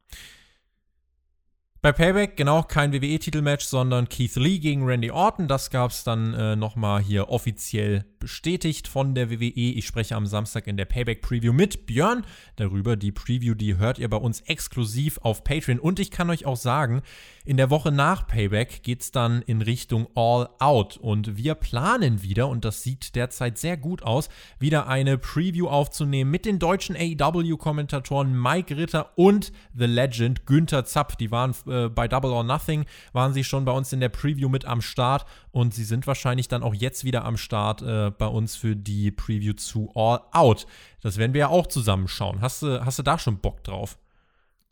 Bei 1.84 1.92
Payback 1.92 2.38
genau 2.38 2.62
kein 2.62 2.94
WWE-Titelmatch, 2.94 3.66
sondern 3.66 4.08
Keith 4.08 4.36
Lee 4.36 4.58
gegen 4.58 4.86
Randy 4.86 5.10
Orton. 5.10 5.48
Das 5.48 5.68
gab 5.68 5.90
es 5.90 6.02
dann 6.02 6.32
äh, 6.32 6.56
nochmal 6.56 7.02
hier 7.02 7.28
offiziell 7.28 8.06
bestätigt 8.18 8.88
von 8.88 9.14
der 9.14 9.30
WWE. 9.30 9.50
Ich 9.52 9.86
spreche 9.86 10.16
am 10.16 10.24
Samstag 10.24 10.66
in 10.66 10.78
der 10.78 10.86
Payback-Preview 10.86 11.52
mit 11.52 11.84
Björn 11.84 12.24
darüber. 12.56 12.96
Die 12.96 13.12
Preview, 13.12 13.52
die 13.52 13.76
hört 13.76 13.98
ihr 13.98 14.08
bei 14.08 14.16
uns 14.16 14.40
exklusiv 14.40 15.18
auf 15.18 15.44
Patreon. 15.44 15.78
Und 15.78 16.00
ich 16.00 16.10
kann 16.10 16.30
euch 16.30 16.46
auch 16.46 16.56
sagen, 16.56 17.02
in 17.44 17.58
der 17.58 17.68
Woche 17.68 17.92
nach 17.92 18.26
Payback 18.26 18.82
geht 18.82 19.02
es 19.02 19.12
dann 19.12 19.42
in 19.42 19.60
Richtung 19.60 20.08
All 20.14 20.48
Out. 20.60 20.96
Und 20.96 21.36
wir 21.36 21.54
planen 21.54 22.22
wieder, 22.22 22.48
und 22.48 22.64
das 22.64 22.82
sieht 22.82 23.14
derzeit 23.14 23.58
sehr 23.58 23.76
gut 23.76 24.02
aus, 24.02 24.30
wieder 24.58 24.86
eine 24.86 25.18
Preview 25.18 25.68
aufzunehmen 25.68 26.30
mit 26.30 26.46
den 26.46 26.58
deutschen 26.58 26.96
AEW-Kommentatoren 26.96 28.40
Mike 28.40 28.74
Ritter 28.74 29.10
und 29.16 29.52
The 29.74 29.84
Legend 29.84 30.46
Günther 30.46 30.86
Zapp. 30.86 31.18
Die 31.18 31.30
waren 31.30 31.54
äh, 31.66 31.73
bei 31.88 32.08
Double 32.08 32.30
or 32.30 32.44
Nothing, 32.44 32.86
waren 33.12 33.32
sie 33.32 33.44
schon 33.44 33.64
bei 33.64 33.72
uns 33.72 33.92
in 33.92 34.00
der 34.00 34.08
Preview 34.08 34.48
mit 34.48 34.64
am 34.64 34.80
Start. 34.80 35.24
Und 35.50 35.74
sie 35.74 35.84
sind 35.84 36.06
wahrscheinlich 36.06 36.48
dann 36.48 36.62
auch 36.62 36.74
jetzt 36.74 37.04
wieder 37.04 37.24
am 37.24 37.36
Start 37.36 37.82
äh, 37.82 38.10
bei 38.10 38.26
uns 38.26 38.56
für 38.56 38.76
die 38.76 39.10
Preview 39.10 39.54
zu 39.54 39.90
All 39.94 40.20
Out. 40.32 40.66
Das 41.00 41.16
werden 41.16 41.34
wir 41.34 41.40
ja 41.40 41.48
auch 41.48 41.66
zusammenschauen. 41.66 42.40
Hast 42.40 42.62
du, 42.62 42.84
hast 42.84 42.98
du 42.98 43.02
da 43.02 43.18
schon 43.18 43.38
Bock 43.38 43.62
drauf? 43.64 43.98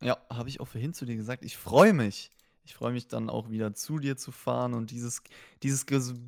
Ja, 0.03 0.19
habe 0.31 0.49
ich 0.49 0.61
auch 0.61 0.69
vorhin 0.69 0.95
zu 0.95 1.07
dir 1.07 1.17
gesagt. 1.17 1.45
Ich 1.45 1.57
freue 1.57 1.93
mich. 1.93 2.31
Ich 2.65 2.75
freue 2.75 2.93
mich 2.93 3.09
dann 3.09 3.29
auch 3.29 3.51
wieder 3.51 3.75
zu 3.75 3.99
dir 3.99 4.17
zu 4.17 4.31
fahren 4.31 4.75
und 4.75 4.93
dieses, 4.93 5.23
dieses 5.63 5.85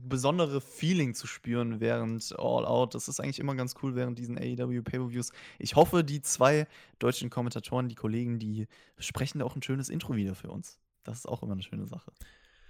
besondere 0.09 0.61
Feeling 0.61 1.14
zu 1.14 1.28
spüren 1.28 1.78
während 1.78 2.35
All 2.39 2.66
Out. 2.66 2.95
Das 2.95 3.07
ist 3.07 3.20
eigentlich 3.20 3.39
immer 3.39 3.55
ganz 3.55 3.74
cool 3.82 3.95
während 3.95 4.18
diesen 4.18 4.37
AEW 4.37 4.82
Pay-Per-Views. 4.82 5.30
Ich 5.61 5.76
hoffe, 5.76 6.03
die 6.03 6.22
zwei 6.22 6.66
deutschen 6.99 7.30
Kommentatoren, 7.30 7.89
die 7.89 7.95
Kollegen, 7.95 8.41
die 8.41 8.66
sprechen 8.99 9.39
da 9.39 9.45
auch 9.45 9.55
ein 9.55 9.62
schönes 9.62 9.89
Intro 9.89 10.16
wieder 10.16 10.35
für 10.35 10.51
uns. 10.51 10.80
Das 11.05 11.18
ist 11.18 11.26
auch 11.26 11.43
immer 11.43 11.53
eine 11.53 11.62
schöne 11.62 11.87
Sache. 11.87 12.12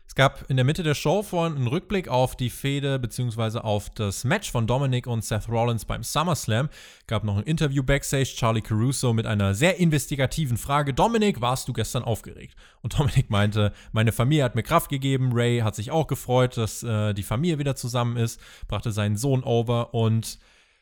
Es 0.06 0.14
gab 0.14 0.48
in 0.48 0.56
der 0.56 0.64
Mitte 0.64 0.82
der 0.82 0.94
Show 0.94 1.22
vorhin 1.22 1.56
einen 1.56 1.66
Rückblick 1.66 2.08
auf 2.08 2.36
die 2.36 2.50
Fehde 2.50 2.98
bzw. 2.98 3.58
auf 3.58 3.90
das 3.90 4.24
Match 4.24 4.52
von 4.52 4.66
Dominic 4.66 5.06
und 5.06 5.24
Seth 5.24 5.48
Rollins 5.48 5.84
beim 5.84 6.02
SummerSlam. 6.02 6.68
Gab 7.06 7.24
noch 7.24 7.36
ein 7.36 7.44
Interview 7.44 7.82
backstage, 7.82 8.34
Charlie 8.36 8.60
Caruso 8.60 9.12
mit 9.12 9.26
einer 9.26 9.54
sehr 9.54 9.78
investigativen 9.78 10.56
Frage. 10.56 10.94
Dominic, 10.94 11.40
warst 11.40 11.66
du 11.66 11.72
gestern 11.72 12.04
aufgeregt? 12.04 12.54
Und 12.82 12.98
Dominic 12.98 13.30
meinte, 13.30 13.72
meine 13.92 14.12
Familie 14.12 14.44
hat 14.44 14.54
mir 14.54 14.62
Kraft 14.62 14.88
gegeben. 14.88 15.32
Ray 15.32 15.60
hat 15.60 15.74
sich 15.74 15.90
auch 15.90 16.06
gefreut, 16.06 16.56
dass 16.56 16.82
äh, 16.82 17.12
die 17.14 17.22
Familie 17.22 17.58
wieder 17.58 17.74
zusammen 17.74 18.16
ist, 18.16 18.40
brachte 18.68 18.92
seinen 18.92 19.16
Sohn 19.16 19.42
over 19.42 19.94
und 19.94 20.38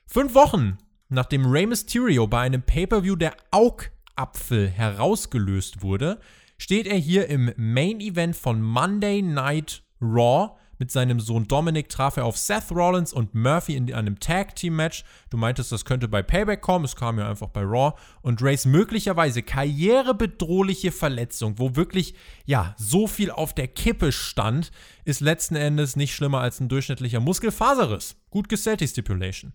fünf 0.06 0.34
Wochen 0.34 0.78
nachdem 1.12 1.46
Ray 1.46 1.66
Mysterio 1.66 2.26
bei 2.26 2.40
einem 2.40 2.62
Pay-Per-View 2.62 3.16
der 3.16 3.36
Augapfel 3.50 4.68
herausgelöst 4.68 5.82
wurde, 5.82 6.18
steht 6.62 6.86
er 6.86 6.96
hier 6.96 7.28
im 7.28 7.52
Main 7.56 7.98
Event 7.98 8.36
von 8.36 8.62
Monday 8.62 9.20
Night 9.20 9.82
Raw. 10.00 10.52
Mit 10.78 10.92
seinem 10.92 11.18
Sohn 11.18 11.48
Dominic 11.48 11.88
traf 11.88 12.16
er 12.18 12.24
auf 12.24 12.38
Seth 12.38 12.70
Rollins 12.70 13.12
und 13.12 13.34
Murphy 13.34 13.74
in 13.74 13.92
einem 13.92 14.20
Tag 14.20 14.54
Team 14.54 14.76
Match. 14.76 15.02
Du 15.30 15.36
meintest, 15.36 15.72
das 15.72 15.84
könnte 15.84 16.06
bei 16.06 16.22
Payback 16.22 16.60
kommen. 16.60 16.84
Es 16.84 16.94
kam 16.94 17.18
ja 17.18 17.28
einfach 17.28 17.48
bei 17.48 17.62
Raw. 17.62 17.98
Und 18.20 18.40
Rays 18.42 18.64
möglicherweise 18.64 19.42
karrierebedrohliche 19.42 20.92
Verletzung, 20.92 21.58
wo 21.58 21.74
wirklich, 21.74 22.14
ja, 22.44 22.76
so 22.78 23.08
viel 23.08 23.32
auf 23.32 23.54
der 23.54 23.66
Kippe 23.66 24.12
stand, 24.12 24.70
ist 25.04 25.20
letzten 25.20 25.56
Endes 25.56 25.96
nicht 25.96 26.14
schlimmer 26.14 26.42
als 26.42 26.60
ein 26.60 26.68
durchschnittlicher 26.68 27.18
Muskelfaserriss. 27.18 28.14
Gut 28.30 28.48
gesellt 28.48 28.80
die 28.80 28.88
Stipulation. 28.88 29.52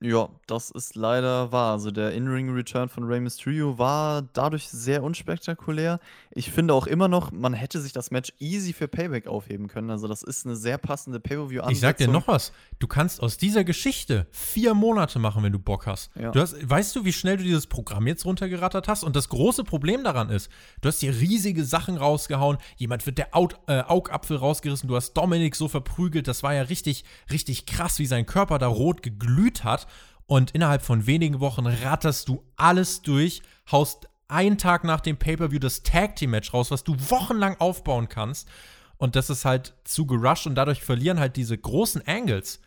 Ja, 0.00 0.28
das 0.46 0.70
ist 0.70 0.96
leider 0.96 1.52
wahr. 1.52 1.72
Also 1.72 1.90
der 1.90 2.12
In-Ring-Return 2.12 2.88
von 2.88 3.04
Rey 3.04 3.20
Mysterio 3.20 3.78
war 3.78 4.22
dadurch 4.32 4.68
sehr 4.68 5.02
unspektakulär. 5.02 6.00
Ich 6.32 6.50
finde 6.50 6.74
auch 6.74 6.86
immer 6.86 7.08
noch, 7.08 7.30
man 7.30 7.54
hätte 7.54 7.80
sich 7.80 7.92
das 7.92 8.10
Match 8.10 8.32
easy 8.38 8.72
für 8.72 8.88
Payback 8.88 9.26
aufheben 9.26 9.68
können. 9.68 9.90
Also 9.90 10.08
das 10.08 10.22
ist 10.22 10.44
eine 10.44 10.56
sehr 10.56 10.78
passende 10.78 11.20
Pay-Per-View-Ansetzung. 11.20 11.72
Ich 11.72 11.80
sag 11.80 11.96
dir 11.96 12.08
noch 12.08 12.28
was. 12.28 12.52
Du 12.80 12.86
kannst 12.86 13.22
aus 13.22 13.38
dieser 13.38 13.64
Geschichte 13.64 14.26
vier 14.30 14.74
Monate 14.74 15.18
machen, 15.18 15.42
wenn 15.42 15.52
du 15.52 15.58
Bock 15.58 15.86
hast. 15.86 16.10
Ja. 16.16 16.32
Du 16.32 16.40
hast 16.40 16.54
weißt 16.68 16.96
du, 16.96 17.04
wie 17.04 17.12
schnell 17.12 17.36
du 17.36 17.44
dieses 17.44 17.66
Programm 17.66 18.06
jetzt 18.06 18.24
runtergerattert 18.24 18.88
hast? 18.88 19.04
Und 19.04 19.16
das 19.16 19.28
große 19.28 19.64
Problem 19.64 20.04
daran 20.04 20.28
ist, 20.28 20.50
du 20.80 20.88
hast 20.88 21.00
hier 21.00 21.14
riesige 21.14 21.64
Sachen 21.64 21.96
rausgehauen. 21.96 22.58
Jemand 22.76 23.06
wird 23.06 23.18
der 23.18 23.34
Aut, 23.34 23.56
äh, 23.68 23.80
Augapfel 23.80 24.36
rausgerissen. 24.36 24.88
Du 24.88 24.96
hast 24.96 25.14
Dominik 25.14 25.56
so 25.56 25.68
verprügelt. 25.68 26.28
Das 26.28 26.42
war 26.42 26.52
ja 26.52 26.62
richtig, 26.62 27.04
richtig 27.30 27.64
krass, 27.64 27.98
wie 27.98 28.06
sein 28.06 28.26
Körper 28.26 28.58
da 28.58 28.66
rot 28.66 29.02
geglüht 29.02 29.64
hat. 29.64 29.86
Und 30.26 30.52
innerhalb 30.52 30.82
von 30.82 31.06
wenigen 31.06 31.40
Wochen 31.40 31.66
ratterst 31.66 32.28
du 32.28 32.42
alles 32.56 33.02
durch, 33.02 33.42
haust 33.70 34.08
einen 34.28 34.58
Tag 34.58 34.84
nach 34.84 35.00
dem 35.00 35.16
Pay-Per-View 35.16 35.58
das 35.58 35.82
Tag 35.82 36.16
Team 36.16 36.30
Match 36.30 36.52
raus, 36.54 36.70
was 36.70 36.84
du 36.84 36.96
wochenlang 37.10 37.56
aufbauen 37.60 38.08
kannst. 38.08 38.48
Und 38.96 39.16
das 39.16 39.28
ist 39.28 39.44
halt 39.44 39.74
zu 39.84 40.06
gerusht 40.06 40.46
und 40.46 40.54
dadurch 40.54 40.82
verlieren 40.82 41.20
halt 41.20 41.36
diese 41.36 41.58
großen 41.58 42.06
Angles. 42.06 42.60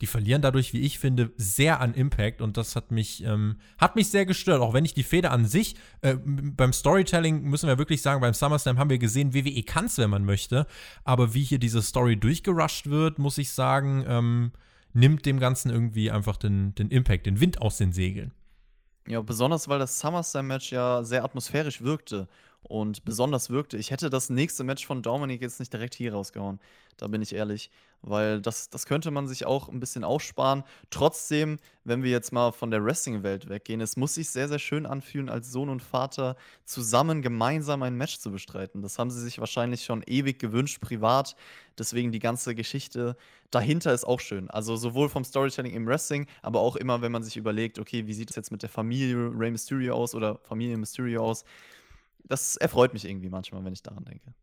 Die 0.00 0.06
verlieren 0.06 0.42
dadurch, 0.42 0.72
wie 0.72 0.80
ich 0.80 0.98
finde, 0.98 1.32
sehr 1.36 1.80
an 1.80 1.94
Impact 1.94 2.42
und 2.42 2.56
das 2.56 2.74
hat 2.74 2.90
mich, 2.90 3.22
ähm, 3.24 3.58
hat 3.78 3.96
mich 3.96 4.10
sehr 4.10 4.26
gestört. 4.26 4.60
Auch 4.60 4.72
wenn 4.72 4.84
ich 4.84 4.94
die 4.94 5.02
Feder 5.02 5.30
an 5.30 5.46
sich, 5.46 5.76
äh, 6.00 6.16
beim 6.24 6.72
Storytelling 6.72 7.42
müssen 7.42 7.68
wir 7.68 7.78
wirklich 7.78 8.02
sagen, 8.02 8.20
beim 8.20 8.34
SummerSlam 8.34 8.78
haben 8.78 8.90
wir 8.90 8.98
gesehen, 8.98 9.34
WWE 9.34 9.62
kann 9.62 9.86
es, 9.86 9.98
wenn 9.98 10.10
man 10.10 10.24
möchte. 10.24 10.66
Aber 11.04 11.34
wie 11.34 11.44
hier 11.44 11.58
diese 11.58 11.80
Story 11.80 12.16
durchgerusht 12.16 12.88
wird, 12.88 13.18
muss 13.18 13.38
ich 13.38 13.52
sagen, 13.52 14.04
ähm, 14.08 14.52
nimmt 14.94 15.26
dem 15.26 15.38
Ganzen 15.38 15.70
irgendwie 15.70 16.10
einfach 16.10 16.36
den, 16.36 16.74
den 16.74 16.88
Impact, 16.88 17.26
den 17.26 17.40
Wind 17.40 17.60
aus 17.60 17.76
den 17.76 17.92
Segeln. 17.92 18.32
Ja, 19.06 19.20
besonders 19.20 19.68
weil 19.68 19.78
das 19.78 20.00
SummerSlam-Match 20.00 20.72
ja 20.72 21.02
sehr 21.02 21.24
atmosphärisch 21.24 21.82
wirkte 21.82 22.26
und 22.64 23.04
besonders 23.04 23.50
wirkte. 23.50 23.76
Ich 23.76 23.90
hätte 23.90 24.10
das 24.10 24.30
nächste 24.30 24.64
Match 24.64 24.86
von 24.86 25.02
Dominic 25.02 25.42
jetzt 25.42 25.60
nicht 25.60 25.72
direkt 25.72 25.94
hier 25.94 26.14
rausgehauen. 26.14 26.60
Da 26.96 27.08
bin 27.08 27.22
ich 27.22 27.34
ehrlich. 27.34 27.70
Weil 28.06 28.42
das, 28.42 28.68
das 28.68 28.84
könnte 28.84 29.10
man 29.10 29.26
sich 29.28 29.46
auch 29.46 29.70
ein 29.70 29.80
bisschen 29.80 30.04
aufsparen. 30.04 30.62
Trotzdem, 30.90 31.58
wenn 31.84 32.02
wir 32.02 32.10
jetzt 32.10 32.32
mal 32.32 32.52
von 32.52 32.70
der 32.70 32.84
Wrestling-Welt 32.84 33.48
weggehen, 33.48 33.80
es 33.80 33.96
muss 33.96 34.14
sich 34.14 34.28
sehr, 34.28 34.46
sehr 34.46 34.58
schön 34.58 34.84
anfühlen, 34.84 35.30
als 35.30 35.50
Sohn 35.50 35.70
und 35.70 35.82
Vater 35.82 36.36
zusammen 36.66 37.22
gemeinsam 37.22 37.82
ein 37.82 37.96
Match 37.96 38.18
zu 38.18 38.30
bestreiten. 38.30 38.82
Das 38.82 38.98
haben 38.98 39.10
sie 39.10 39.22
sich 39.22 39.38
wahrscheinlich 39.38 39.84
schon 39.84 40.02
ewig 40.06 40.38
gewünscht, 40.38 40.82
privat. 40.82 41.34
Deswegen 41.78 42.12
die 42.12 42.18
ganze 42.18 42.54
Geschichte 42.54 43.16
dahinter 43.50 43.94
ist 43.94 44.04
auch 44.04 44.20
schön. 44.20 44.50
Also 44.50 44.76
sowohl 44.76 45.08
vom 45.08 45.24
Storytelling 45.24 45.72
im 45.72 45.86
Wrestling, 45.86 46.26
aber 46.42 46.60
auch 46.60 46.76
immer, 46.76 47.00
wenn 47.00 47.12
man 47.12 47.22
sich 47.22 47.38
überlegt, 47.38 47.78
okay, 47.78 48.06
wie 48.06 48.12
sieht 48.12 48.28
es 48.28 48.36
jetzt 48.36 48.52
mit 48.52 48.62
der 48.62 48.68
Familie 48.68 49.32
Rey 49.34 49.50
Mysterio 49.50 49.94
aus 49.94 50.14
oder 50.14 50.38
Familie 50.42 50.76
Mysterio 50.76 51.24
aus. 51.24 51.44
Das 52.24 52.56
erfreut 52.56 52.92
mich 52.94 53.04
irgendwie 53.04 53.28
manchmal, 53.28 53.64
wenn 53.64 53.72
ich 53.72 53.82
daran 53.82 54.04
denke. 54.04 54.34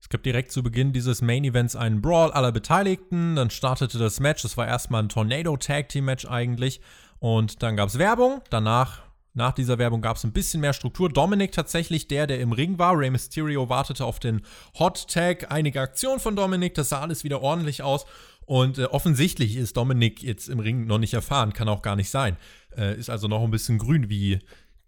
Es 0.00 0.08
gab 0.08 0.22
direkt 0.22 0.52
zu 0.52 0.62
Beginn 0.62 0.92
dieses 0.92 1.22
Main 1.22 1.44
Events 1.44 1.74
einen 1.74 2.00
Brawl 2.00 2.30
aller 2.30 2.52
Beteiligten. 2.52 3.36
Dann 3.36 3.50
startete 3.50 3.98
das 3.98 4.20
Match. 4.20 4.42
Das 4.42 4.56
war 4.56 4.66
erstmal 4.66 5.02
ein 5.02 5.08
Tornado 5.08 5.56
Tag 5.56 5.88
Team 5.88 6.04
Match 6.04 6.26
eigentlich. 6.26 6.80
Und 7.18 7.62
dann 7.62 7.76
gab 7.76 7.88
es 7.88 7.98
Werbung. 7.98 8.42
Danach, 8.50 9.02
nach 9.34 9.52
dieser 9.52 9.78
Werbung, 9.78 10.02
gab 10.02 10.16
es 10.16 10.24
ein 10.24 10.32
bisschen 10.32 10.60
mehr 10.60 10.74
Struktur. 10.74 11.08
Dominik 11.08 11.52
tatsächlich 11.52 12.08
der, 12.08 12.26
der 12.26 12.40
im 12.40 12.52
Ring 12.52 12.78
war. 12.78 12.96
Rey 12.98 13.10
Mysterio 13.10 13.68
wartete 13.68 14.04
auf 14.04 14.20
den 14.20 14.42
Hot 14.78 15.08
Tag. 15.08 15.50
Einige 15.50 15.80
Aktionen 15.80 16.20
von 16.20 16.36
Dominik. 16.36 16.74
Das 16.74 16.90
sah 16.90 17.00
alles 17.00 17.24
wieder 17.24 17.42
ordentlich 17.42 17.82
aus. 17.82 18.06
Und 18.44 18.78
äh, 18.78 18.84
offensichtlich 18.84 19.56
ist 19.56 19.76
Dominik 19.76 20.22
jetzt 20.22 20.48
im 20.48 20.60
Ring 20.60 20.86
noch 20.86 20.98
nicht 20.98 21.14
erfahren. 21.14 21.52
Kann 21.52 21.68
auch 21.68 21.82
gar 21.82 21.96
nicht 21.96 22.10
sein. 22.10 22.36
Äh, 22.76 22.96
ist 22.96 23.10
also 23.10 23.28
noch 23.28 23.42
ein 23.42 23.50
bisschen 23.50 23.78
grün, 23.78 24.08
wie 24.08 24.38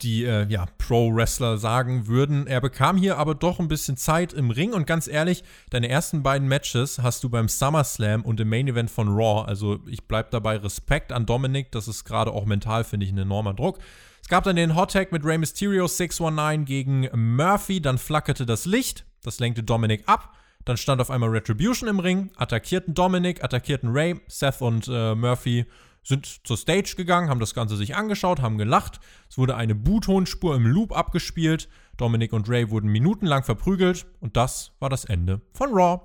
die 0.02 0.24
äh, 0.24 0.46
ja, 0.48 0.66
Pro-Wrestler 0.78 1.58
sagen 1.58 2.06
würden. 2.06 2.46
Er 2.46 2.60
bekam 2.60 2.96
hier 2.96 3.18
aber 3.18 3.34
doch 3.34 3.58
ein 3.58 3.68
bisschen 3.68 3.96
Zeit 3.96 4.32
im 4.32 4.50
Ring 4.50 4.72
und 4.72 4.86
ganz 4.86 5.08
ehrlich, 5.08 5.42
deine 5.70 5.88
ersten 5.88 6.22
beiden 6.22 6.48
Matches 6.48 7.00
hast 7.00 7.24
du 7.24 7.28
beim 7.28 7.48
SummerSlam 7.48 8.22
und 8.22 8.40
im 8.40 8.48
Main 8.48 8.68
Event 8.68 8.90
von 8.90 9.08
Raw. 9.08 9.46
Also 9.46 9.80
ich 9.86 10.06
bleibe 10.06 10.28
dabei 10.30 10.56
Respekt 10.56 11.12
an 11.12 11.26
Dominik, 11.26 11.72
das 11.72 11.88
ist 11.88 12.04
gerade 12.04 12.32
auch 12.32 12.46
mental, 12.46 12.84
finde 12.84 13.06
ich, 13.06 13.12
ein 13.12 13.18
enormer 13.18 13.54
Druck. 13.54 13.78
Es 14.22 14.28
gab 14.28 14.44
dann 14.44 14.56
den 14.56 14.76
Hot 14.76 14.92
Tag 14.92 15.10
mit 15.10 15.24
Rey 15.24 15.38
Mysterio 15.38 15.86
619 15.86 16.64
gegen 16.64 17.08
Murphy, 17.36 17.80
dann 17.80 17.98
flackerte 17.98 18.46
das 18.46 18.66
Licht, 18.66 19.04
das 19.22 19.40
lenkte 19.40 19.62
Dominik 19.62 20.04
ab. 20.06 20.34
Dann 20.64 20.76
stand 20.76 21.00
auf 21.00 21.10
einmal 21.10 21.30
Retribution 21.30 21.88
im 21.88 21.98
Ring, 21.98 22.30
attackierten 22.36 22.92
Dominik, 22.92 23.42
attackierten 23.42 23.90
Ray, 23.90 24.20
Seth 24.28 24.60
und 24.60 24.86
äh, 24.86 25.14
Murphy 25.14 25.64
sind 26.02 26.46
zur 26.46 26.56
Stage 26.56 26.94
gegangen, 26.96 27.28
haben 27.28 27.40
das 27.40 27.54
Ganze 27.54 27.76
sich 27.76 27.94
angeschaut, 27.94 28.40
haben 28.40 28.58
gelacht. 28.58 29.00
Es 29.28 29.38
wurde 29.38 29.56
eine 29.56 29.74
Bootonspur 29.74 30.56
im 30.56 30.66
Loop 30.66 30.96
abgespielt. 30.96 31.68
Dominic 31.96 32.32
und 32.32 32.48
Ray 32.48 32.70
wurden 32.70 32.90
minutenlang 32.90 33.42
verprügelt 33.42 34.06
und 34.20 34.36
das 34.36 34.72
war 34.78 34.88
das 34.88 35.04
Ende 35.04 35.40
von 35.52 35.70
Raw. 35.72 36.00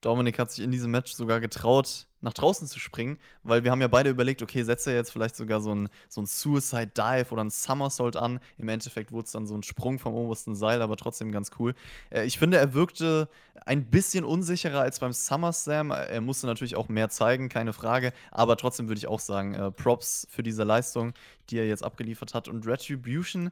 Dominik 0.00 0.38
hat 0.38 0.50
sich 0.50 0.64
in 0.64 0.70
diesem 0.70 0.90
Match 0.90 1.12
sogar 1.12 1.40
getraut, 1.40 2.06
nach 2.20 2.34
draußen 2.34 2.66
zu 2.66 2.78
springen, 2.78 3.18
weil 3.42 3.64
wir 3.64 3.70
haben 3.70 3.80
ja 3.80 3.88
beide 3.88 4.10
überlegt, 4.10 4.42
okay, 4.42 4.62
setzt 4.62 4.86
er 4.86 4.94
jetzt 4.94 5.10
vielleicht 5.10 5.36
sogar 5.36 5.60
so 5.60 5.74
ein, 5.74 5.88
so 6.08 6.20
ein 6.20 6.26
Suicide 6.26 6.88
Dive 6.88 7.26
oder 7.30 7.44
ein 7.44 7.50
Somersault 7.50 8.16
an. 8.16 8.40
Im 8.58 8.68
Endeffekt 8.68 9.12
wurde 9.12 9.24
es 9.24 9.32
dann 9.32 9.46
so 9.46 9.54
ein 9.54 9.62
Sprung 9.62 9.98
vom 9.98 10.14
obersten 10.14 10.54
Seil, 10.54 10.82
aber 10.82 10.96
trotzdem 10.96 11.32
ganz 11.32 11.50
cool. 11.58 11.74
Äh, 12.10 12.24
ich 12.24 12.38
finde, 12.38 12.58
er 12.58 12.74
wirkte 12.74 13.28
ein 13.66 13.86
bisschen 13.86 14.24
unsicherer 14.24 14.80
als 14.80 14.98
beim 14.98 15.12
SummerSlam. 15.12 15.90
Er 15.90 16.20
musste 16.20 16.46
natürlich 16.46 16.76
auch 16.76 16.88
mehr 16.88 17.08
zeigen, 17.08 17.48
keine 17.48 17.72
Frage, 17.72 18.12
aber 18.30 18.56
trotzdem 18.56 18.88
würde 18.88 18.98
ich 18.98 19.06
auch 19.06 19.20
sagen, 19.20 19.54
äh, 19.54 19.70
Props 19.70 20.26
für 20.30 20.42
diese 20.42 20.64
Leistung, 20.64 21.14
die 21.50 21.58
er 21.58 21.66
jetzt 21.66 21.84
abgeliefert 21.84 22.34
hat. 22.34 22.48
Und 22.48 22.66
Retribution, 22.66 23.50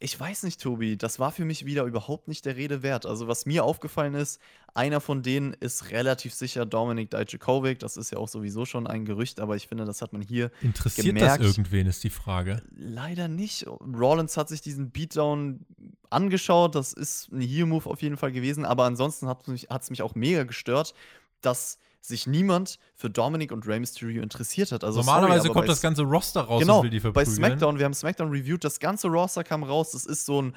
ich 0.00 0.18
weiß 0.18 0.44
nicht, 0.44 0.60
Tobi, 0.60 0.96
das 0.96 1.18
war 1.18 1.32
für 1.32 1.44
mich 1.44 1.64
wieder 1.64 1.82
überhaupt 1.84 2.28
nicht 2.28 2.44
der 2.44 2.56
Rede 2.56 2.82
wert. 2.82 3.04
Also, 3.04 3.26
was 3.26 3.46
mir 3.46 3.64
aufgefallen 3.64 4.14
ist, 4.14 4.40
einer 4.72 5.00
von 5.00 5.22
denen 5.22 5.54
ist 5.54 5.90
relativ 5.90 6.32
sicher 6.32 6.66
Dominik 6.66 7.10
Dijakovic. 7.10 7.80
Das 7.80 7.96
ist 7.96 8.12
ja 8.12 8.18
auch 8.18 8.28
sowieso 8.28 8.64
schon 8.64 8.86
ein 8.86 9.04
Gerücht, 9.04 9.40
aber 9.40 9.56
ich 9.56 9.66
finde, 9.66 9.84
das 9.84 10.00
hat 10.00 10.12
man 10.12 10.22
hier 10.22 10.52
Interessiert 10.62 11.06
gemerkt. 11.06 11.42
das 11.42 11.46
irgendwen, 11.48 11.88
ist 11.88 12.04
die 12.04 12.10
Frage. 12.10 12.62
Leider 12.76 13.26
nicht. 13.26 13.66
Rollins 13.66 14.36
hat 14.36 14.48
sich 14.48 14.60
diesen 14.60 14.90
Beatdown 14.90 15.66
angeschaut. 16.10 16.76
Das 16.76 16.92
ist 16.92 17.32
ein 17.32 17.40
Heel-Move 17.40 17.90
auf 17.90 18.00
jeden 18.00 18.16
Fall 18.16 18.30
gewesen. 18.30 18.64
Aber 18.64 18.84
ansonsten 18.84 19.26
hat 19.26 19.42
es 19.42 19.48
mich, 19.48 19.68
mich 19.90 20.02
auch 20.02 20.14
mega 20.14 20.44
gestört, 20.44 20.94
dass 21.40 21.78
sich 22.08 22.26
niemand 22.26 22.78
für 22.94 23.10
Dominic 23.10 23.52
und 23.52 23.66
Rey 23.66 23.78
Mysterio 23.78 24.22
interessiert 24.22 24.72
hat. 24.72 24.84
Also, 24.84 24.98
Normalerweise 24.98 25.42
sorry, 25.42 25.52
kommt 25.52 25.66
bei 25.66 25.72
das 25.72 25.80
ganze 25.80 26.02
Roster 26.02 26.40
raus 26.42 26.60
genau, 26.60 26.78
und 26.78 26.84
will 26.84 26.90
die 26.90 26.98
bei 26.98 27.12
verprügeln. 27.12 27.36
SmackDown, 27.36 27.78
wir 27.78 27.84
haben 27.84 27.94
SmackDown 27.94 28.30
reviewed, 28.30 28.64
das 28.64 28.80
ganze 28.80 29.08
Roster 29.08 29.44
kam 29.44 29.62
raus. 29.62 29.92
Das 29.92 30.06
ist 30.06 30.26
so 30.26 30.42
ein 30.42 30.54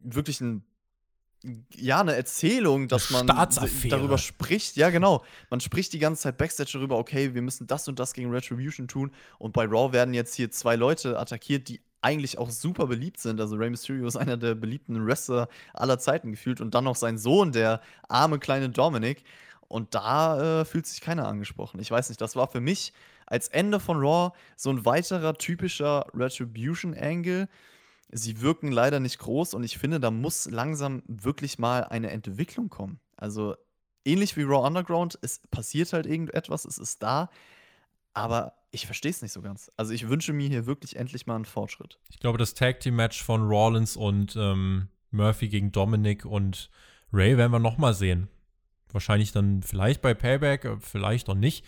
wirklich 0.00 0.40
ein 0.40 0.64
ja, 1.74 2.00
eine 2.00 2.16
Erzählung, 2.16 2.88
dass 2.88 3.10
man 3.10 3.26
darüber 3.26 4.18
spricht. 4.18 4.76
Ja, 4.76 4.90
genau. 4.90 5.24
Man 5.50 5.60
spricht 5.60 5.92
die 5.92 5.98
ganze 5.98 6.22
Zeit 6.22 6.38
Backstage 6.38 6.70
darüber, 6.74 6.98
okay, 6.98 7.34
wir 7.34 7.42
müssen 7.42 7.66
das 7.66 7.86
und 7.86 7.98
das 7.98 8.14
gegen 8.14 8.30
Retribution 8.30 8.88
tun. 8.88 9.12
Und 9.38 9.52
bei 9.52 9.64
Raw 9.64 9.92
werden 9.92 10.14
jetzt 10.14 10.34
hier 10.34 10.50
zwei 10.50 10.76
Leute 10.76 11.18
attackiert, 11.18 11.68
die 11.68 11.80
eigentlich 12.02 12.38
auch 12.38 12.50
super 12.50 12.86
beliebt 12.86 13.20
sind. 13.20 13.40
Also 13.40 13.56
Rey 13.56 13.70
Mysterio 13.70 14.06
ist 14.06 14.16
einer 14.16 14.36
der 14.36 14.54
beliebten 14.54 15.06
Wrestler 15.06 15.48
aller 15.72 15.98
Zeiten 15.98 16.30
gefühlt. 16.32 16.60
Und 16.60 16.74
dann 16.74 16.84
noch 16.84 16.96
sein 16.96 17.18
Sohn, 17.18 17.52
der 17.52 17.80
arme 18.08 18.38
kleine 18.38 18.70
Dominic. 18.70 19.22
Und 19.68 19.94
da 19.94 20.60
äh, 20.60 20.64
fühlt 20.64 20.86
sich 20.86 21.00
keiner 21.00 21.26
angesprochen. 21.26 21.80
Ich 21.80 21.90
weiß 21.90 22.08
nicht, 22.08 22.20
das 22.20 22.36
war 22.36 22.48
für 22.48 22.60
mich 22.60 22.92
als 23.26 23.48
Ende 23.48 23.80
von 23.80 23.98
Raw 23.98 24.36
so 24.56 24.70
ein 24.70 24.84
weiterer 24.84 25.34
typischer 25.34 26.06
Retribution-Angle. 26.14 27.48
Sie 28.10 28.40
wirken 28.40 28.70
leider 28.70 29.00
nicht 29.00 29.18
groß 29.18 29.54
und 29.54 29.64
ich 29.64 29.78
finde, 29.78 29.98
da 29.98 30.10
muss 30.10 30.48
langsam 30.48 31.02
wirklich 31.06 31.58
mal 31.58 31.84
eine 31.84 32.10
Entwicklung 32.10 32.68
kommen. 32.68 33.00
Also 33.16 33.56
ähnlich 34.04 34.36
wie 34.36 34.42
Raw 34.42 34.66
Underground, 34.66 35.18
es 35.22 35.40
passiert 35.50 35.92
halt 35.92 36.06
irgendetwas, 36.06 36.64
es 36.64 36.78
ist 36.78 37.02
da, 37.02 37.28
aber 38.14 38.54
ich 38.70 38.86
verstehe 38.86 39.10
es 39.10 39.22
nicht 39.22 39.32
so 39.32 39.42
ganz. 39.42 39.72
Also 39.76 39.92
ich 39.92 40.08
wünsche 40.08 40.32
mir 40.32 40.48
hier 40.48 40.66
wirklich 40.66 40.96
endlich 40.96 41.26
mal 41.26 41.34
einen 41.34 41.44
Fortschritt. 41.44 41.98
Ich 42.10 42.20
glaube, 42.20 42.38
das 42.38 42.54
Tag 42.54 42.80
Team 42.80 42.96
Match 42.96 43.22
von 43.22 43.48
Rollins 43.48 43.96
und 43.96 44.36
ähm, 44.36 44.88
Murphy 45.10 45.48
gegen 45.48 45.72
Dominic 45.72 46.24
und 46.24 46.70
Ray 47.12 47.36
werden 47.36 47.52
wir 47.52 47.58
noch 47.58 47.78
mal 47.78 47.94
sehen. 47.94 48.28
Wahrscheinlich 48.96 49.30
dann 49.30 49.62
vielleicht 49.62 50.00
bei 50.00 50.14
Payback, 50.14 50.64
äh, 50.64 50.76
vielleicht 50.80 51.28
auch 51.28 51.34
nicht. 51.34 51.66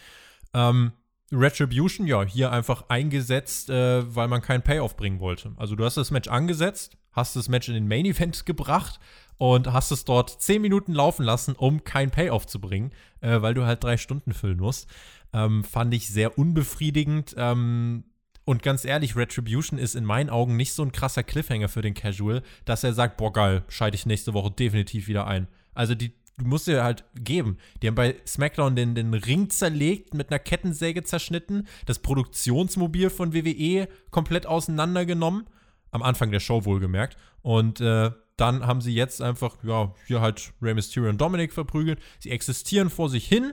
Ähm, 0.55 0.93
Retribution, 1.31 2.07
ja, 2.07 2.24
hier 2.24 2.51
einfach 2.53 2.89
eingesetzt, 2.89 3.68
äh, 3.68 4.14
weil 4.14 4.29
man 4.29 4.41
keinen 4.41 4.62
Payoff 4.62 4.97
bringen 4.97 5.20
wollte. 5.20 5.53
Also 5.59 5.76
du 5.76 5.85
hast 5.85 5.99
das 5.99 6.11
Match 6.11 6.26
angesetzt, 6.26 6.97
hast 7.12 7.37
das 7.37 7.51
Match 7.51 7.68
in 7.68 7.74
den 7.74 7.87
Main 7.87 8.07
Event 8.07 8.47
gebracht 8.47 8.99
und 9.37 9.70
hast 9.70 9.91
es 9.91 10.07
dort 10.07 10.31
10 10.41 10.62
Minuten 10.62 10.95
laufen 10.95 11.22
lassen, 11.22 11.55
um 11.55 11.85
keinen 11.85 12.11
Payoff 12.11 12.47
zu 12.47 12.62
bringen, 12.62 12.93
äh, 13.20 13.43
weil 13.43 13.53
du 13.53 13.66
halt 13.66 13.85
drei 13.85 13.99
Stunden 13.99 14.33
füllen 14.33 14.59
musst. 14.59 14.89
Ähm, 15.35 15.64
fand 15.64 15.93
ich 15.93 16.09
sehr 16.09 16.39
unbefriedigend. 16.39 17.35
Ähm, 17.37 18.05
und 18.47 18.62
ganz 18.62 18.87
ehrlich, 18.87 19.16
Retribution 19.16 19.79
ist 19.79 19.97
in 19.97 20.07
meinen 20.07 20.31
Augen 20.31 20.57
nicht 20.57 20.72
so 20.72 20.83
ein 20.83 20.93
krasser 20.93 21.24
Cliffhanger 21.24 21.68
für 21.68 21.83
den 21.83 21.93
Casual, 21.93 22.43
dass 22.64 22.85
er 22.85 22.95
sagt, 22.95 23.18
boah 23.18 23.35
geil, 23.35 23.64
schalte 23.68 23.97
ich 23.97 24.07
nächste 24.07 24.33
Woche 24.33 24.51
definitiv 24.51 25.09
wieder 25.09 25.26
ein. 25.26 25.47
Also 25.74 25.95
die 25.95 26.12
du 26.39 26.47
musst 26.47 26.66
dir 26.66 26.82
halt 26.82 27.05
geben. 27.14 27.59
Die 27.82 27.89
haben 27.89 27.95
bei 27.95 28.16
SmackDown 28.26 28.76
den, 28.76 28.95
den 28.95 29.12
Ring 29.12 29.51
zerlegt, 29.51 30.14
mit 30.14 30.30
einer 30.30 30.39
Kettensäge 30.39 31.03
zerschnitten, 31.03 31.66
das 31.86 31.99
Produktionsmobil 31.99 33.11
von 33.11 33.34
WWE 33.34 33.89
komplett 34.11 34.47
auseinandergenommen. 34.47 35.47
Am 35.91 36.03
Anfang 36.03 36.30
der 36.30 36.41
Show 36.41 36.64
wohlgemerkt. 36.64 37.16
Und 37.43 37.80
äh, 37.80 38.11
dann 38.36 38.66
haben 38.66 38.80
sie 38.80 38.95
jetzt 38.95 39.20
einfach, 39.22 39.57
ja, 39.64 39.95
hier 40.07 40.20
halt 40.20 40.53
Rey 40.62 40.74
Mysterio 40.74 41.11
und 41.11 41.20
Dominic 41.20 41.53
verprügelt. 41.53 41.99
Sie 42.20 42.30
existieren 42.30 42.91
vor 42.91 43.09
sich 43.09 43.26
hin. 43.26 43.53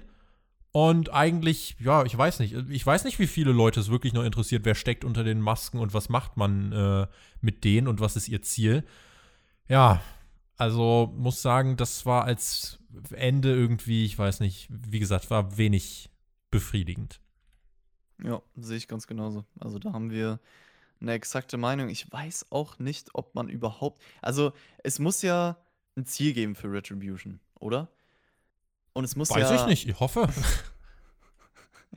Und 0.71 1.13
eigentlich, 1.13 1.77
ja, 1.79 2.03
ich 2.03 2.15
weiß 2.17 2.39
nicht. 2.39 2.53
Ich 2.69 2.85
weiß 2.85 3.05
nicht, 3.05 3.17
wie 3.17 3.27
viele 3.27 3.53
Leute 3.53 3.79
es 3.79 3.89
wirklich 3.89 4.11
noch 4.11 4.25
interessiert, 4.25 4.65
wer 4.65 4.75
steckt 4.75 5.05
unter 5.05 5.23
den 5.23 5.39
Masken 5.39 5.79
und 5.79 5.93
was 5.93 6.09
macht 6.09 6.35
man 6.35 6.73
äh, 6.73 7.07
mit 7.39 7.63
denen 7.63 7.87
und 7.87 8.01
was 8.01 8.17
ist 8.17 8.27
ihr 8.27 8.41
Ziel. 8.41 8.83
Ja, 9.69 10.01
also 10.57 11.13
muss 11.15 11.41
sagen, 11.41 11.77
das 11.77 12.05
war 12.05 12.23
als 12.23 12.79
Ende 13.11 13.53
irgendwie, 13.53 14.05
ich 14.05 14.17
weiß 14.17 14.39
nicht, 14.39 14.67
wie 14.69 14.99
gesagt, 14.99 15.29
war 15.29 15.57
wenig 15.57 16.09
befriedigend. 16.51 17.19
Ja, 18.23 18.41
sehe 18.55 18.77
ich 18.77 18.87
ganz 18.87 19.07
genauso. 19.07 19.43
Also 19.59 19.79
da 19.79 19.91
haben 19.91 20.09
wir 20.11 20.39
eine 21.01 21.13
exakte 21.13 21.57
Meinung. 21.57 21.89
Ich 21.89 22.11
weiß 22.11 22.47
auch 22.51 22.79
nicht, 22.79 23.09
ob 23.13 23.35
man 23.35 23.49
überhaupt. 23.49 24.01
Also 24.21 24.53
es 24.83 24.99
muss 24.99 25.21
ja 25.21 25.57
ein 25.97 26.05
Ziel 26.05 26.33
geben 26.33 26.55
für 26.55 26.71
Retribution, 26.71 27.39
oder? 27.59 27.89
Und 28.93 29.03
es 29.03 29.15
muss 29.15 29.29
weiß 29.29 29.49
ja. 29.49 29.55
ich 29.61 29.67
nicht, 29.67 29.87
ich 29.87 29.99
hoffe. 29.99 30.29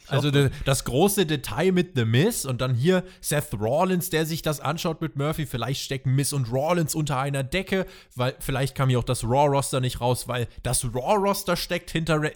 Also 0.06 0.30
de, 0.30 0.50
das 0.64 0.84
große 0.84 1.26
Detail 1.26 1.72
mit 1.72 1.92
The 1.96 2.04
Miz 2.04 2.44
und 2.44 2.60
dann 2.60 2.74
hier 2.74 3.04
Seth 3.20 3.52
Rollins, 3.58 4.10
der 4.10 4.24
sich 4.26 4.42
das 4.42 4.60
anschaut 4.60 5.00
mit 5.00 5.16
Murphy. 5.16 5.44
Vielleicht 5.46 5.82
stecken 5.82 6.14
Miz 6.14 6.32
und 6.32 6.50
Rollins 6.52 6.94
unter 6.94 7.18
einer 7.18 7.42
Decke, 7.42 7.86
weil 8.14 8.34
vielleicht 8.38 8.74
kam 8.74 8.88
hier 8.88 8.98
auch 9.00 9.04
das 9.04 9.24
Raw-Roster 9.24 9.80
nicht 9.80 10.00
raus, 10.00 10.28
weil 10.28 10.46
das 10.62 10.84
Raw-Roster 10.84 11.56
steckt 11.56 11.90
hinter. 11.90 12.22
Re 12.22 12.32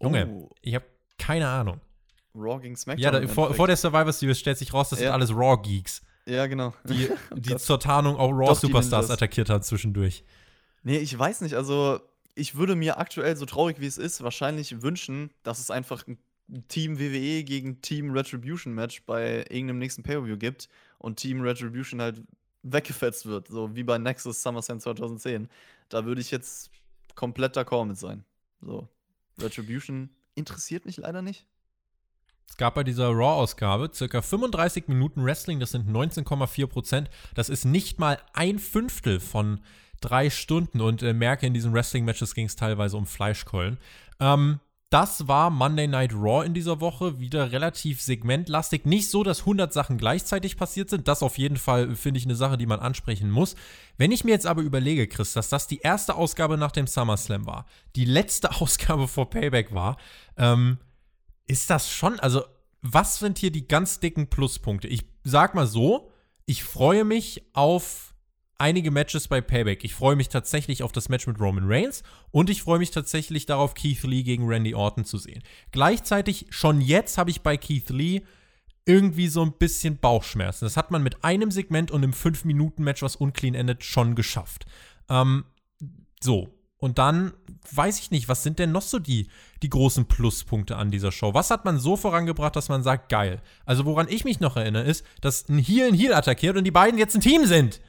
Junge, 0.00 0.26
Oh. 0.28 0.50
ich 0.62 0.74
habe 0.74 0.84
keine 1.18 1.48
Ahnung. 1.48 1.80
Raw 2.34 2.60
gegen 2.62 2.76
SmackDown. 2.76 3.02
Ja, 3.02 3.10
da, 3.20 3.26
vor, 3.28 3.52
vor 3.54 3.66
der 3.66 3.76
Survivor 3.76 4.12
Series 4.12 4.38
stellt 4.38 4.56
sich 4.56 4.72
raus, 4.72 4.88
das 4.90 5.00
Ja. 5.00 5.06
sind 5.06 5.14
alles 5.14 5.30
Raw-Geeks, 5.34 6.02
Ja, 6.26 6.46
genau. 6.46 6.72
die, 6.84 7.08
die 7.36 7.50
Gott. 7.50 7.60
zur 7.60 7.80
Tarnung 7.80 8.16
auch 8.16 8.28
die 8.28 8.34
Raw-Superstars 8.46 9.10
attackiert 9.10 9.50
haben 9.50 9.62
zwischendurch. 9.62 10.24
Nee, 10.82 10.98
ich 10.98 11.18
weiß 11.18 11.40
nicht. 11.42 11.54
Also, 11.56 12.00
ich 12.36 12.54
würde 12.54 12.76
mir 12.76 12.98
aktuell, 12.98 13.36
so 13.36 13.44
traurig 13.44 13.80
wie 13.80 13.86
es 13.86 13.98
ist, 13.98 14.22
wahrscheinlich 14.22 14.80
wünschen, 14.80 15.30
dass 15.42 15.58
es 15.58 15.70
einfach 15.70 16.06
ein 16.06 16.16
Team 16.68 16.98
WWE 16.98 17.44
gegen 17.44 17.80
Team 17.80 18.10
Retribution 18.10 18.74
Match 18.74 19.02
bei 19.04 19.38
irgendeinem 19.48 19.78
nächsten 19.78 20.02
Pay-Per-View 20.02 20.36
gibt 20.36 20.68
und 20.98 21.16
Team 21.16 21.40
Retribution 21.40 22.00
halt 22.00 22.22
weggefetzt 22.62 23.26
wird. 23.26 23.48
So 23.48 23.74
wie 23.74 23.84
bei 23.84 23.98
Nexus 23.98 24.42
SummerSlam 24.42 24.80
2010. 24.80 25.48
Da 25.88 26.04
würde 26.04 26.20
ich 26.20 26.30
jetzt 26.30 26.70
komplett 27.14 27.56
d'accord 27.56 27.86
mit 27.86 27.98
sein. 27.98 28.24
So. 28.60 28.88
Retribution 29.38 30.10
interessiert 30.34 30.86
mich 30.86 30.96
leider 30.96 31.22
nicht. 31.22 31.46
Es 32.48 32.56
gab 32.56 32.74
bei 32.74 32.82
dieser 32.82 33.08
Raw-Ausgabe 33.08 33.90
circa 33.94 34.22
35 34.22 34.88
Minuten 34.88 35.24
Wrestling, 35.24 35.60
das 35.60 35.70
sind 35.70 35.88
19,4 35.88 36.66
Prozent. 36.66 37.10
Das 37.34 37.48
ist 37.48 37.64
nicht 37.64 38.00
mal 38.00 38.18
ein 38.32 38.58
Fünftel 38.58 39.20
von 39.20 39.60
drei 40.00 40.30
Stunden 40.30 40.80
und 40.80 41.02
äh, 41.02 41.12
merke, 41.12 41.46
in 41.46 41.54
diesen 41.54 41.72
Wrestling-Matches 41.72 42.34
ging 42.34 42.46
es 42.46 42.56
teilweise 42.56 42.96
um 42.96 43.06
Fleischkeulen. 43.06 43.78
Ähm, 44.18 44.58
das 44.90 45.28
war 45.28 45.50
Monday 45.50 45.86
Night 45.86 46.12
Raw 46.12 46.44
in 46.44 46.52
dieser 46.52 46.80
Woche, 46.80 47.20
wieder 47.20 47.52
relativ 47.52 48.00
segmentlastig. 48.00 48.86
Nicht 48.86 49.08
so, 49.08 49.22
dass 49.22 49.40
100 49.40 49.72
Sachen 49.72 49.98
gleichzeitig 49.98 50.56
passiert 50.56 50.90
sind. 50.90 51.06
Das 51.06 51.22
auf 51.22 51.38
jeden 51.38 51.58
Fall 51.58 51.94
finde 51.94 52.18
ich 52.18 52.24
eine 52.24 52.34
Sache, 52.34 52.58
die 52.58 52.66
man 52.66 52.80
ansprechen 52.80 53.30
muss. 53.30 53.54
Wenn 53.98 54.10
ich 54.10 54.24
mir 54.24 54.32
jetzt 54.32 54.48
aber 54.48 54.62
überlege, 54.62 55.06
Chris, 55.06 55.32
dass 55.32 55.48
das 55.48 55.68
die 55.68 55.78
erste 55.78 56.16
Ausgabe 56.16 56.58
nach 56.58 56.72
dem 56.72 56.88
SummerSlam 56.88 57.46
war, 57.46 57.66
die 57.94 58.04
letzte 58.04 58.50
Ausgabe 58.60 59.06
vor 59.06 59.30
Payback 59.30 59.72
war, 59.72 59.96
ähm, 60.36 60.78
ist 61.46 61.70
das 61.70 61.88
schon, 61.88 62.18
also 62.18 62.42
was 62.82 63.20
sind 63.20 63.38
hier 63.38 63.52
die 63.52 63.68
ganz 63.68 64.00
dicken 64.00 64.28
Pluspunkte? 64.28 64.88
Ich 64.88 65.04
sag 65.22 65.54
mal 65.54 65.68
so, 65.68 66.10
ich 66.46 66.64
freue 66.64 67.04
mich 67.04 67.44
auf 67.52 68.09
einige 68.60 68.90
Matches 68.90 69.28
bei 69.28 69.40
Payback. 69.40 69.84
Ich 69.84 69.94
freue 69.94 70.16
mich 70.16 70.28
tatsächlich 70.28 70.82
auf 70.82 70.92
das 70.92 71.08
Match 71.08 71.26
mit 71.26 71.40
Roman 71.40 71.64
Reigns 71.66 72.02
und 72.30 72.50
ich 72.50 72.62
freue 72.62 72.78
mich 72.78 72.90
tatsächlich 72.90 73.46
darauf, 73.46 73.74
Keith 73.74 74.02
Lee 74.02 74.22
gegen 74.22 74.46
Randy 74.46 74.74
Orton 74.74 75.04
zu 75.04 75.18
sehen. 75.18 75.42
Gleichzeitig, 75.72 76.46
schon 76.50 76.80
jetzt 76.80 77.18
habe 77.18 77.30
ich 77.30 77.42
bei 77.42 77.56
Keith 77.56 77.88
Lee 77.88 78.22
irgendwie 78.84 79.28
so 79.28 79.42
ein 79.42 79.52
bisschen 79.52 79.98
Bauchschmerzen. 79.98 80.64
Das 80.64 80.76
hat 80.76 80.90
man 80.90 81.02
mit 81.02 81.24
einem 81.24 81.50
Segment 81.50 81.90
und 81.90 82.02
einem 82.02 82.12
5-Minuten-Match, 82.12 83.02
was 83.02 83.16
unclean 83.16 83.54
endet, 83.54 83.84
schon 83.84 84.14
geschafft. 84.14 84.66
Ähm, 85.08 85.44
so. 86.20 86.54
Und 86.76 86.98
dann 86.98 87.34
weiß 87.72 88.00
ich 88.00 88.10
nicht, 88.10 88.28
was 88.28 88.42
sind 88.42 88.58
denn 88.58 88.72
noch 88.72 88.82
so 88.82 88.98
die, 88.98 89.28
die 89.62 89.68
großen 89.68 90.06
Pluspunkte 90.06 90.76
an 90.76 90.90
dieser 90.90 91.12
Show? 91.12 91.34
Was 91.34 91.50
hat 91.50 91.66
man 91.66 91.78
so 91.78 91.94
vorangebracht, 91.94 92.56
dass 92.56 92.70
man 92.70 92.82
sagt, 92.82 93.10
geil? 93.10 93.42
Also, 93.66 93.84
woran 93.84 94.08
ich 94.08 94.24
mich 94.24 94.40
noch 94.40 94.56
erinnere, 94.56 94.84
ist, 94.84 95.04
dass 95.20 95.46
ein 95.50 95.58
Heel 95.58 95.88
ein 95.88 95.94
Heel 95.94 96.14
attackiert 96.14 96.56
und 96.56 96.64
die 96.64 96.70
beiden 96.70 96.98
jetzt 96.98 97.14
ein 97.14 97.20
Team 97.20 97.44
sind. 97.44 97.82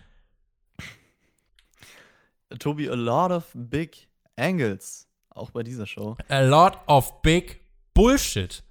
Tobi, 2.59 2.89
a 2.89 2.95
lot 2.95 3.31
of 3.31 3.45
big 3.53 4.07
angles. 4.37 5.07
Auch 5.29 5.51
bei 5.51 5.63
dieser 5.63 5.85
Show. 5.87 6.17
A 6.29 6.39
lot 6.41 6.77
of 6.87 7.21
big 7.21 7.61
Bullshit. 7.93 8.63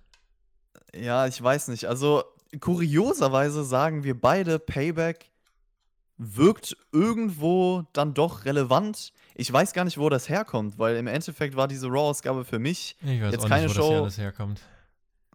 Ja, 0.94 1.26
ich 1.26 1.40
weiß 1.42 1.68
nicht. 1.68 1.86
Also, 1.86 2.22
kurioserweise 2.60 3.64
sagen 3.64 4.04
wir 4.04 4.18
beide, 4.20 4.58
Payback 4.58 5.30
wirkt 6.18 6.76
irgendwo 6.92 7.84
dann 7.92 8.12
doch 8.14 8.44
relevant. 8.44 9.12
Ich 9.34 9.50
weiß 9.50 9.72
gar 9.72 9.84
nicht, 9.84 9.96
wo 9.98 10.08
das 10.10 10.28
herkommt, 10.28 10.78
weil 10.78 10.96
im 10.96 11.06
Endeffekt 11.06 11.56
war 11.56 11.66
diese 11.68 11.86
Raw-Ausgabe 11.88 12.44
für 12.44 12.58
mich. 12.58 12.96
Ich 13.02 13.22
weiß 13.22 13.32
Jetzt 13.32 13.44
auch 13.44 13.48
keine 13.48 13.66
nicht, 13.66 13.74
wo 13.76 13.78
das 13.78 13.86
hier 13.86 13.96
Show- 13.96 14.02
alles 14.02 14.18
herkommt. 14.18 14.60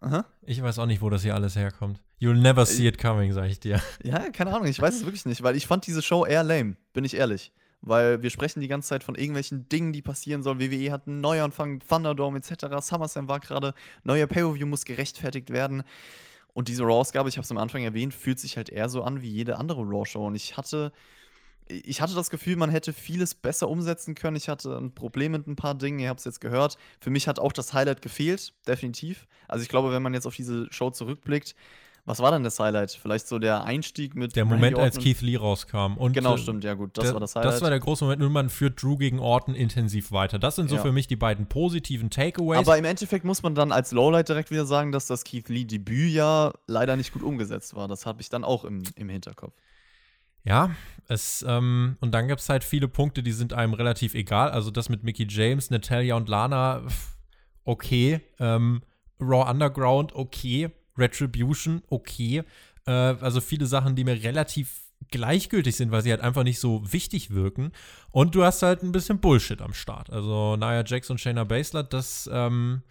Aha. 0.00 0.24
Ich 0.42 0.62
weiß 0.62 0.78
auch 0.78 0.86
nicht, 0.86 1.00
wo 1.00 1.10
das 1.10 1.22
hier 1.22 1.34
alles 1.34 1.56
herkommt. 1.56 2.00
You'll 2.20 2.34
never 2.40 2.64
see 2.66 2.86
it 2.86 2.98
coming, 2.98 3.32
sag 3.32 3.46
ich 3.50 3.58
dir. 3.60 3.80
Ja, 4.04 4.30
keine 4.30 4.54
Ahnung, 4.54 4.66
ich 4.68 4.80
weiß 4.80 4.94
es 4.94 5.04
wirklich 5.04 5.26
nicht, 5.26 5.42
weil 5.42 5.56
ich 5.56 5.66
fand 5.66 5.86
diese 5.86 6.02
Show 6.02 6.24
eher 6.24 6.44
lame, 6.44 6.76
bin 6.92 7.04
ich 7.04 7.14
ehrlich. 7.14 7.52
Weil 7.86 8.20
wir 8.20 8.30
sprechen 8.30 8.60
die 8.60 8.68
ganze 8.68 8.88
Zeit 8.88 9.04
von 9.04 9.14
irgendwelchen 9.14 9.68
Dingen, 9.68 9.92
die 9.92 10.02
passieren 10.02 10.42
sollen. 10.42 10.60
WWE 10.60 10.90
hat 10.90 11.06
einen 11.06 11.20
Neuanfang, 11.20 11.78
Thunderdome 11.88 12.38
etc. 12.38 12.66
SummerSlam 12.80 13.28
war 13.28 13.38
gerade, 13.38 13.74
neuer 14.02 14.26
Pay-Per-View 14.26 14.66
muss 14.66 14.84
gerechtfertigt 14.84 15.50
werden. 15.50 15.84
Und 16.52 16.66
diese 16.66 16.82
Raw-Ausgabe, 16.82 17.28
ich 17.28 17.36
habe 17.36 17.44
es 17.44 17.50
am 17.52 17.58
Anfang 17.58 17.84
erwähnt, 17.84 18.12
fühlt 18.12 18.40
sich 18.40 18.56
halt 18.56 18.70
eher 18.70 18.88
so 18.88 19.04
an 19.04 19.22
wie 19.22 19.30
jede 19.30 19.56
andere 19.58 19.82
Raw-Show. 19.82 20.26
Und 20.26 20.34
ich 20.34 20.56
hatte, 20.56 20.90
ich 21.68 22.00
hatte 22.00 22.14
das 22.14 22.30
Gefühl, 22.30 22.56
man 22.56 22.70
hätte 22.70 22.92
vieles 22.92 23.36
besser 23.36 23.68
umsetzen 23.68 24.16
können. 24.16 24.36
Ich 24.36 24.48
hatte 24.48 24.76
ein 24.76 24.92
Problem 24.92 25.30
mit 25.30 25.46
ein 25.46 25.54
paar 25.54 25.76
Dingen, 25.76 26.00
ihr 26.00 26.08
habt 26.08 26.18
es 26.18 26.24
jetzt 26.24 26.40
gehört. 26.40 26.78
Für 26.98 27.10
mich 27.10 27.28
hat 27.28 27.38
auch 27.38 27.52
das 27.52 27.72
Highlight 27.72 28.02
gefehlt, 28.02 28.52
definitiv. 28.66 29.28
Also 29.46 29.62
ich 29.62 29.68
glaube, 29.68 29.92
wenn 29.92 30.02
man 30.02 30.12
jetzt 30.12 30.26
auf 30.26 30.34
diese 30.34 30.66
Show 30.72 30.90
zurückblickt, 30.90 31.54
was 32.06 32.20
war 32.20 32.30
denn 32.30 32.44
das 32.44 32.58
Highlight? 32.58 32.92
Vielleicht 32.92 33.26
so 33.28 33.38
der 33.38 33.64
Einstieg 33.64 34.14
mit 34.14 34.34
Der 34.36 34.44
Moment, 34.44 34.78
als? 34.78 34.96
Keith 34.98 35.20
Lee 35.20 35.36
rauskam. 35.36 35.94
Und, 35.96 36.12
Genau, 36.12 36.36
äh, 36.36 36.38
stimmt, 36.38 36.62
ja 36.64 36.74
gut, 36.74 36.96
das 36.96 37.04
der- 37.06 37.12
war 37.14 37.20
das 37.20 37.34
Highlight. 37.34 37.52
Das 37.52 37.60
war 37.62 37.68
der 37.70 37.80
große 37.80 38.04
Moment 38.04 38.22
und 38.22 38.32
man 38.32 38.48
führt 38.48 38.80
Drew 38.82 38.96
gegen 38.96 39.18
Orton 39.18 39.54
intensiv 39.54 40.12
weiter. 40.12 40.38
Das 40.38 40.56
sind 40.56 40.70
so 40.70 40.76
Ja. 40.76 40.82
für 40.82 40.92
mich 40.92 41.08
die 41.08 41.16
beiden 41.16 41.46
positiven 41.46 42.08
Takeaways. 42.08 42.58
Aber 42.60 42.78
im 42.78 42.84
Endeffekt 42.84 43.24
muss 43.24 43.42
man 43.42 43.54
dann 43.54 43.72
als 43.72 43.90
Lowlight 43.92 44.28
direkt 44.28 44.50
wieder 44.50 44.64
sagen, 44.66 44.92
dass 44.92 45.06
das 45.08 45.24
Keith 45.24 45.48
Lee 45.48 45.64
Debüt 45.64 46.12
ja 46.12 46.52
leider 46.66 46.96
nicht 46.96 47.12
gut 47.12 47.22
umgesetzt 47.24 47.74
war. 47.74 47.88
Das 47.88 48.06
habe 48.06 48.22
ich 48.22 48.28
dann 48.28 48.44
auch 48.44 48.64
im, 48.64 48.84
im 48.94 49.08
Hinterkopf. 49.08 49.52
Ja, 50.44 50.70
es, 51.08 51.44
ähm, 51.48 51.96
und 52.00 52.12
dann 52.14 52.28
gibt 52.28 52.40
es 52.40 52.48
halt 52.48 52.62
viele 52.62 52.86
Punkte, 52.86 53.24
die 53.24 53.32
sind 53.32 53.52
einem 53.52 53.74
relativ 53.74 54.14
egal. 54.14 54.50
Also 54.52 54.70
das 54.70 54.88
mit 54.88 55.02
Mickey 55.02 55.26
James, 55.28 55.70
Natalia 55.70 56.14
und 56.14 56.28
Lana, 56.28 56.82
okay. 57.64 58.20
Ähm, 58.38 58.82
Raw 59.20 59.50
Underground, 59.50 60.14
okay. 60.14 60.70
Retribution, 60.98 61.82
okay. 61.88 62.42
Äh, 62.86 62.90
also 62.90 63.40
viele 63.40 63.66
Sachen, 63.66 63.96
die 63.96 64.04
mir 64.04 64.22
relativ 64.22 64.86
gleichgültig 65.10 65.76
sind, 65.76 65.90
weil 65.90 66.02
sie 66.02 66.10
halt 66.10 66.22
einfach 66.22 66.42
nicht 66.42 66.58
so 66.58 66.92
wichtig 66.92 67.30
wirken. 67.30 67.72
Und 68.10 68.34
du 68.34 68.44
hast 68.44 68.62
halt 68.62 68.82
ein 68.82 68.92
bisschen 68.92 69.20
Bullshit 69.20 69.60
am 69.60 69.74
Start. 69.74 70.10
Also 70.10 70.56
Nia 70.56 70.84
Jax 70.84 71.10
und 71.10 71.20
Shayna 71.20 71.44
Baszler, 71.44 71.82
das, 71.82 72.28
ähm, 72.32 72.82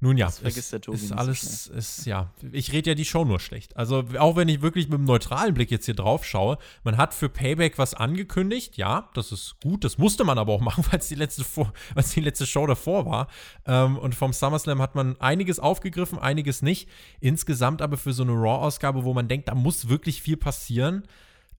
nun 0.00 0.18
ja, 0.18 0.26
Das 0.26 0.38
vergisst 0.40 0.58
ist, 0.58 0.72
der 0.72 0.80
Tobi 0.82 0.96
ist 0.96 1.02
nicht 1.04 1.10
so 1.12 1.16
alles, 1.16 1.66
ist, 1.68 2.04
ja, 2.04 2.30
ich 2.52 2.72
rede 2.72 2.90
ja 2.90 2.94
die 2.94 3.06
Show 3.06 3.24
nur 3.24 3.40
schlecht. 3.40 3.76
Also 3.76 4.04
auch 4.18 4.36
wenn 4.36 4.48
ich 4.48 4.60
wirklich 4.60 4.88
mit 4.88 4.96
einem 4.98 5.04
neutralen 5.06 5.54
Blick 5.54 5.70
jetzt 5.70 5.86
hier 5.86 5.94
drauf 5.94 6.26
schaue, 6.26 6.58
man 6.82 6.98
hat 6.98 7.14
für 7.14 7.30
Payback 7.30 7.78
was 7.78 7.94
angekündigt, 7.94 8.76
ja, 8.76 9.08
das 9.14 9.32
ist 9.32 9.56
gut, 9.62 9.82
das 9.82 9.96
musste 9.96 10.24
man 10.24 10.36
aber 10.36 10.52
auch 10.52 10.60
machen, 10.62 10.84
weil 10.90 10.98
es 10.98 11.08
die 11.08 11.14
letzte, 11.14 11.42
vor, 11.44 11.72
die 12.14 12.20
letzte 12.20 12.46
Show 12.46 12.66
davor 12.66 13.06
war. 13.06 13.28
Ähm, 13.64 13.96
und 13.96 14.14
vom 14.14 14.32
SummerSlam 14.34 14.82
hat 14.82 14.94
man 14.94 15.18
einiges 15.20 15.58
aufgegriffen, 15.58 16.18
einiges 16.18 16.60
nicht. 16.60 16.88
Insgesamt 17.20 17.80
aber 17.80 17.96
für 17.96 18.12
so 18.12 18.24
eine 18.24 18.32
Raw-Ausgabe, 18.32 19.04
wo 19.04 19.14
man 19.14 19.28
denkt, 19.28 19.48
da 19.48 19.54
muss 19.54 19.88
wirklich 19.88 20.20
viel 20.20 20.36
passieren, 20.36 21.04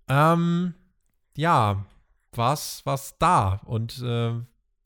ähm, 0.07 0.75
ja, 1.35 1.85
war's, 2.33 2.81
war's 2.85 3.15
da. 3.17 3.61
Und 3.65 4.01
äh, 4.03 4.33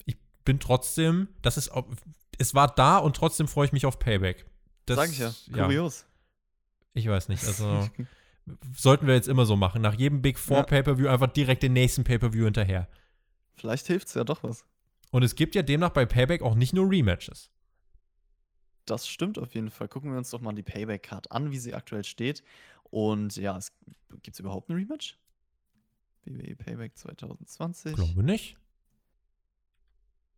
ich 0.05 0.17
bin 0.45 0.59
trotzdem, 0.61 1.27
das 1.41 1.57
ist, 1.57 1.69
auch- 1.71 1.87
es 2.39 2.55
war 2.55 2.67
da 2.73 2.97
und 2.97 3.15
trotzdem 3.15 3.47
freue 3.47 3.65
ich 3.67 3.71
mich 3.71 3.85
auf 3.85 3.99
Payback. 3.99 4.45
Das, 4.85 4.97
Sag 4.97 5.09
ich 5.11 5.19
ja. 5.19 5.31
Kurios. 5.51 6.05
ich 6.93 7.07
weiß 7.07 7.29
nicht, 7.29 7.45
also 7.45 7.87
sollten 8.75 9.05
wir 9.05 9.13
jetzt 9.13 9.27
immer 9.27 9.45
so 9.45 9.55
machen. 9.55 9.81
Nach 9.81 9.93
jedem 9.93 10.21
Big 10.21 10.39
Four 10.39 10.57
Ja. 10.57 10.63
Pay-Per-View 10.63 11.07
einfach 11.07 11.27
direkt 11.27 11.61
den 11.63 11.73
nächsten 11.73 12.03
Pay-Per-View 12.03 12.45
hinterher. 12.45 12.87
Vielleicht 13.53 13.87
hilft 13.87 14.07
es 14.07 14.13
ja 14.15 14.23
doch 14.23 14.41
was. 14.41 14.65
Und 15.11 15.23
es 15.23 15.35
gibt 15.35 15.53
ja 15.55 15.61
demnach 15.61 15.89
bei 15.91 16.05
Payback 16.05 16.41
auch 16.41 16.55
nicht 16.55 16.73
nur 16.73 16.89
Rematches. 16.89 17.51
Das 18.85 19.07
stimmt 19.07 19.37
auf 19.37 19.53
jeden 19.53 19.69
Fall. 19.69 19.87
Gucken 19.87 20.11
wir 20.11 20.17
uns 20.17 20.31
doch 20.31 20.41
mal 20.41 20.53
die 20.53 20.63
Payback-Card 20.63 21.31
an, 21.31 21.51
wie 21.51 21.59
sie 21.59 21.75
aktuell 21.75 22.03
steht. 22.03 22.43
Und 22.83 23.35
ja, 23.35 23.59
gibt 24.23 24.35
es 24.35 24.39
überhaupt 24.39 24.69
ein 24.69 24.75
Rematch? 24.75 25.17
WWE 26.25 26.55
Payback 26.55 26.97
2020? 26.97 27.95
Glaube 27.95 28.23
nicht. 28.23 28.57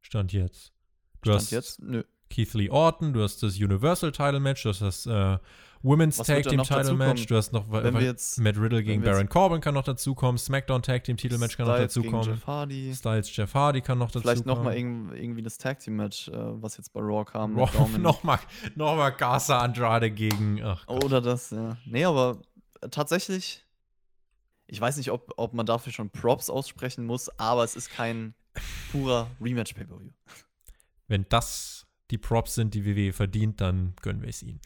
Stand 0.02 0.34
jetzt. 0.34 0.74
Du 1.22 1.30
Stand 1.30 1.42
hast 1.42 1.52
jetzt? 1.52 1.82
Nö. 1.82 2.04
Keith 2.30 2.54
Lee 2.54 2.70
Orton, 2.70 3.14
du 3.14 3.22
hast 3.22 3.44
das 3.44 3.58
Universal 3.58 4.12
Title 4.12 4.40
Match, 4.40 4.64
du 4.64 4.70
hast 4.70 4.82
das 4.82 5.06
äh, 5.06 5.38
Women's 5.84 6.20
Was 6.20 6.28
Tag 6.28 6.44
Team 6.44 6.62
Title? 6.64 6.94
Match, 6.94 7.26
du 7.26 7.36
hast 7.36 7.52
noch 7.54 7.72
Wenn 7.72 7.94
wir 7.94 8.02
jetzt 8.02 8.40
Matt 8.40 8.58
Riddle 8.58 8.84
gegen 8.84 9.02
Baron 9.02 9.28
Corbin 9.28 9.62
kann 9.62 9.74
noch 9.74 9.84
dazukommen, 9.84 10.38
SmackDown 10.38 10.82
Tag 10.82 11.04
Team 11.04 11.18
Titel 11.18 11.38
Match 11.38 11.58
kann 11.58 11.68
noch 11.68 11.78
dazukommen, 11.78 12.24
Jeff 12.24 12.48
Hardy. 12.48 12.94
Styles 12.96 13.36
Jeff 13.36 13.54
Hardy 13.54 13.82
kann 13.82 13.98
noch 13.98 14.12
dazukommen. 14.12 14.44
Vielleicht 14.44 14.46
nochmal 14.46 14.78
irgendwie 14.78 15.42
das 15.42 15.58
Tag 15.58 15.80
Team 15.80 15.96
Match, 15.98 16.30
äh, 16.30 16.34
was 16.34 16.78
jetzt 16.78 16.94
bei 16.94 17.02
Raw 17.02 17.26
kam. 17.26 17.54
nochmal 18.00 18.40
noch 18.76 18.96
mal 18.96 19.10
Garza 19.10 19.60
Andrade 19.60 20.12
gegen. 20.12 20.62
Oder 20.88 21.22
das, 21.22 21.50
ja. 21.52 21.78
Nee, 21.86 22.06
aber 22.06 22.40
äh, 22.82 22.90
tatsächlich, 22.90 23.66
ich 24.68 24.80
weiß 24.80 24.98
nicht, 24.98 25.12
ob, 25.12 25.34
ob 25.38 25.54
man 25.54 25.66
dafür 25.66 25.92
schon 25.92 26.10
Props 26.10 26.50
aussprechen 26.50 27.06
muss, 27.06 27.30
aber 27.40 27.64
es 27.64 27.76
ist 27.76 27.92
kein 27.92 28.36
purer 28.92 29.28
Rematch-Pay-Per-View. 29.42 30.12
Wenn 31.12 31.26
das 31.30 31.86
die 32.10 32.18
Props 32.18 32.56
sind, 32.56 32.74
die 32.74 32.86
WWE 32.86 33.14
verdient, 33.14 33.62
dann 33.62 33.94
gönnen 34.02 34.22
wir 34.22 34.30
es 34.30 34.42
ihnen. 34.42 34.60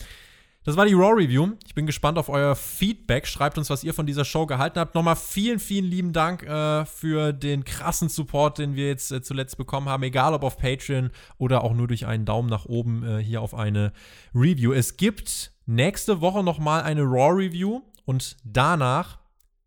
Das 0.66 0.78
war 0.78 0.86
die 0.88 0.94
Raw 0.94 1.14
Review. 1.14 1.54
Ich 1.68 1.76
bin 1.76 1.86
gespannt 1.86 2.18
auf 2.18 2.28
euer 2.28 2.56
Feedback. 2.56 3.28
Schreibt 3.28 3.60
uns, 3.60 3.70
was 3.70 3.84
ihr 3.84 3.94
von 3.94 4.08
dieser 4.08 4.26
Show 4.26 4.48
gehalten 4.48 4.80
habt. 4.80 4.96
Nochmal 4.96 5.16
vielen, 5.16 5.60
vielen 5.60 5.86
lieben 5.86 6.12
Dank 6.12 6.42
äh, 6.42 6.86
für 6.86 7.34
den 7.34 7.66
krassen 7.66 8.10
Support, 8.10 8.58
den 8.58 8.76
wir 8.76 8.88
jetzt 8.88 9.12
äh, 9.12 9.22
zuletzt 9.22 9.58
bekommen 9.58 9.90
haben. 9.90 10.02
Egal 10.02 10.34
ob 10.34 10.44
auf 10.44 10.58
Patreon 10.58 11.12
oder 11.38 11.64
auch 11.64 11.74
nur 11.74 11.88
durch 11.88 12.08
einen 12.08 12.26
Daumen 12.26 12.50
nach 12.50 12.66
oben 12.66 13.04
äh, 13.04 13.24
hier 13.24 13.44
auf 13.44 13.54
eine 13.54 13.94
Review. 14.34 14.74
Es 14.74 14.98
gibt 14.98 15.52
nächste 15.68 16.20
Woche 16.20 16.44
nochmal 16.44 16.82
eine 16.82 17.04
Raw 17.04 17.44
Review 17.44 17.82
und 18.06 18.36
danach 18.44 19.20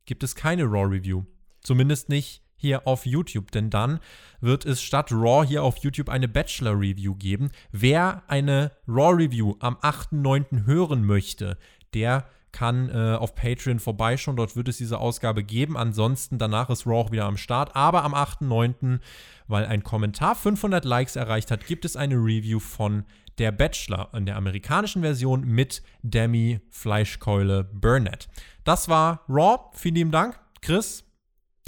gibt 0.04 0.24
es 0.24 0.34
keine 0.34 0.64
Raw 0.64 0.96
Review. 0.96 1.22
Zumindest 1.60 2.08
nicht 2.08 2.42
hier 2.58 2.86
auf 2.86 3.06
YouTube, 3.06 3.50
denn 3.50 3.70
dann 3.70 4.00
wird 4.40 4.66
es 4.66 4.82
statt 4.82 5.10
Raw 5.10 5.46
hier 5.46 5.62
auf 5.62 5.78
YouTube 5.78 6.10
eine 6.10 6.28
Bachelor 6.28 6.78
Review 6.78 7.14
geben. 7.14 7.50
Wer 7.72 8.22
eine 8.28 8.72
Raw 8.86 9.14
Review 9.14 9.54
am 9.60 9.76
8.9. 9.76 10.66
hören 10.66 11.04
möchte, 11.04 11.56
der 11.94 12.26
kann 12.52 12.88
äh, 12.90 13.16
auf 13.16 13.34
Patreon 13.34 13.78
vorbeischauen. 13.78 14.36
Dort 14.36 14.56
wird 14.56 14.68
es 14.68 14.78
diese 14.78 14.98
Ausgabe 14.98 15.44
geben. 15.44 15.76
Ansonsten 15.76 16.38
danach 16.38 16.70
ist 16.70 16.86
Raw 16.86 16.96
auch 16.96 17.12
wieder 17.12 17.24
am 17.24 17.36
Start. 17.36 17.76
Aber 17.76 18.04
am 18.04 18.14
8.9., 18.14 19.00
weil 19.46 19.66
ein 19.66 19.82
Kommentar 19.82 20.34
500 20.34 20.84
Likes 20.84 21.16
erreicht 21.16 21.50
hat, 21.50 21.66
gibt 21.66 21.84
es 21.84 21.96
eine 21.96 22.16
Review 22.16 22.58
von 22.58 23.04
der 23.38 23.52
Bachelor 23.52 24.10
in 24.12 24.26
der 24.26 24.36
amerikanischen 24.36 25.02
Version 25.02 25.44
mit 25.44 25.82
Demi 26.02 26.60
Fleischkeule 26.70 27.64
Burnett. 27.64 28.28
Das 28.64 28.88
war 28.88 29.22
Raw. 29.28 29.70
Vielen 29.74 29.94
lieben 29.94 30.10
Dank. 30.10 30.38
Chris, 30.60 31.04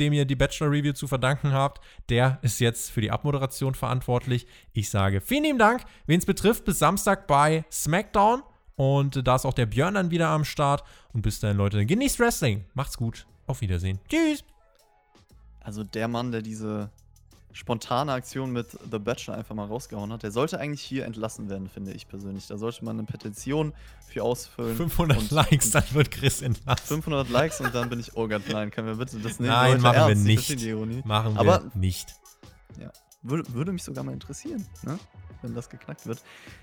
dem 0.01 0.13
ihr 0.13 0.25
die 0.25 0.35
Bachelor-Review 0.35 0.95
zu 0.95 1.07
verdanken 1.07 1.53
habt, 1.53 1.81
der 2.09 2.39
ist 2.43 2.59
jetzt 2.59 2.91
für 2.91 3.01
die 3.01 3.11
Abmoderation 3.11 3.75
verantwortlich. 3.75 4.47
Ich 4.73 4.91
sage 4.91 5.21
vielen 5.21 5.45
lieben 5.45 5.59
Dank. 5.59 5.85
Wen 6.07 6.19
es 6.19 6.27
betrifft, 6.27 6.65
bis 6.65 6.79
Samstag 6.79 7.27
bei 7.27 7.65
SmackDown. 7.71 8.43
Und 8.77 9.27
da 9.27 9.37
ist 9.37 9.45
auch 9.45 9.53
der 9.53 9.67
Björn 9.67 9.95
dann 9.95 10.11
wieder 10.11 10.29
am 10.29 10.45
Start. 10.45 10.83
Und 11.13 11.23
bis 11.23 11.39
dahin, 11.39 11.59
Leute, 11.59 11.85
genießt 11.85 12.19
Wrestling. 12.19 12.65
Macht's 12.75 12.97
gut. 12.97 13.27
Auf 13.47 13.61
Wiedersehen. 13.61 14.01
Tschüss. 14.09 14.43
Also 15.61 15.85
der 15.85 16.09
Mann, 16.09 16.33
der 16.33 16.41
diese 16.41 16.91
spontane 17.53 18.13
Aktion 18.13 18.53
mit 18.53 18.69
The 18.91 18.99
Bachelor 18.99 19.37
einfach 19.37 19.55
mal 19.55 19.67
rausgehauen 19.67 20.13
hat, 20.13 20.23
der 20.23 20.31
sollte 20.31 20.59
eigentlich 20.61 20.83
hier 20.83 21.05
entlassen 21.05 21.49
werden, 21.51 21.69
finde 21.69 21.93
ich 21.93 22.07
persönlich. 22.09 22.47
Da 22.47 22.59
sollte 22.59 22.85
man 22.85 22.99
eine 22.99 23.07
Petition 23.07 23.73
für 24.09 24.23
ausfüllen. 24.23 24.77
500 24.77 25.19
und- 25.19 25.31
Likes, 25.31 25.71
dann 25.73 25.85
wird 25.93 26.11
Chris 26.11 26.43
entlassen. 26.43 26.87
500 26.87 27.29
Likes 27.29 27.61
und 27.61 27.75
dann 27.75 27.89
bin 27.91 27.99
ich, 28.01 28.17
oh 28.17 28.29
Gott, 28.29 28.43
nein, 28.51 28.71
können 28.71 28.87
wir 28.87 28.95
bitte 28.97 29.19
das 29.19 29.41
nehmen? 29.41 29.53
Nein, 29.53 29.81
machen 29.81 29.95
wir 29.97 30.01
ernst, 30.09 30.23
ich 30.23 30.27
nicht. 30.27 30.37
verstehe 30.47 30.57
die 30.57 30.69
Ironie. 30.71 31.03
Machen 31.05 31.35
wir 31.35 31.41
Aber- 31.41 31.63
nicht. 31.75 32.15
Würde, 33.23 33.45
würde 33.53 33.73
mich 33.73 33.83
sogar 33.83 34.03
mal 34.03 34.13
interessieren, 34.13 34.65
ne? 34.83 34.99
Wenn 35.43 35.55
das 35.55 35.69
geknackt 35.69 36.07
wird. 36.07 36.23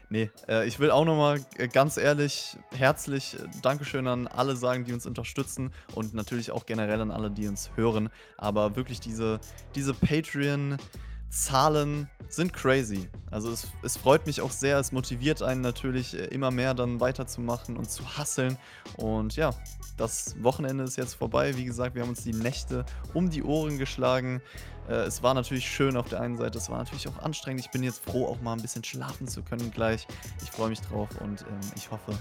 Nee, 0.09 0.31
äh, 0.47 0.65
ich 0.67 0.79
will 0.79 0.89
auch 0.91 1.05
nochmal 1.05 1.41
äh, 1.57 1.67
ganz 1.67 1.97
ehrlich, 1.97 2.57
herzlich 2.71 3.35
äh, 3.35 3.39
Dankeschön 3.61 4.07
an 4.07 4.27
alle 4.27 4.55
sagen, 4.55 4.85
die 4.85 4.93
uns 4.93 5.05
unterstützen 5.05 5.71
und 5.95 6.13
natürlich 6.13 6.51
auch 6.51 6.65
generell 6.65 7.01
an 7.01 7.11
alle, 7.11 7.29
die 7.31 7.47
uns 7.47 7.71
hören. 7.75 8.09
Aber 8.37 8.75
wirklich 8.75 8.99
diese, 8.99 9.39
diese 9.75 9.93
Patreon-Zahlen 9.93 12.09
sind 12.29 12.53
crazy. 12.53 13.09
Also 13.31 13.51
es, 13.51 13.67
es 13.83 13.97
freut 13.97 14.27
mich 14.27 14.41
auch 14.41 14.51
sehr, 14.51 14.79
es 14.79 14.91
motiviert 14.91 15.41
einen 15.41 15.61
natürlich 15.61 16.13
äh, 16.13 16.25
immer 16.25 16.51
mehr 16.51 16.73
dann 16.73 16.99
weiterzumachen 16.99 17.77
und 17.77 17.89
zu 17.89 18.17
hasseln. 18.17 18.57
Und 18.97 19.35
ja, 19.35 19.51
das 19.97 20.35
Wochenende 20.43 20.83
ist 20.83 20.97
jetzt 20.97 21.15
vorbei. 21.15 21.57
Wie 21.57 21.65
gesagt, 21.65 21.95
wir 21.95 22.03
haben 22.03 22.09
uns 22.09 22.23
die 22.23 22.33
Nächte 22.33 22.85
um 23.13 23.29
die 23.29 23.43
Ohren 23.43 23.77
geschlagen. 23.77 24.41
Äh, 24.87 24.93
es 25.03 25.21
war 25.23 25.33
natürlich 25.33 25.69
schön 25.69 25.97
auf 25.97 26.09
der 26.09 26.21
einen 26.21 26.37
Seite, 26.37 26.57
es 26.57 26.69
war 26.69 26.77
natürlich 26.77 27.07
auch 27.07 27.17
anstrengend. 27.19 27.61
Ich 27.61 27.71
bin 27.71 27.83
jetzt 27.83 28.03
froh, 28.03 28.27
auch 28.27 28.41
mal 28.41 28.53
ein 28.53 28.61
bisschen 28.61 28.83
schlafen 28.83 29.27
zu 29.27 29.43
können 29.43 29.71
gleich. 29.71 30.07
Ich 30.41 30.51
freue 30.51 30.69
mich 30.69 30.81
drauf 30.81 31.09
und 31.21 31.41
ähm, 31.41 31.59
ich 31.75 31.89
hoffe, 31.91 32.13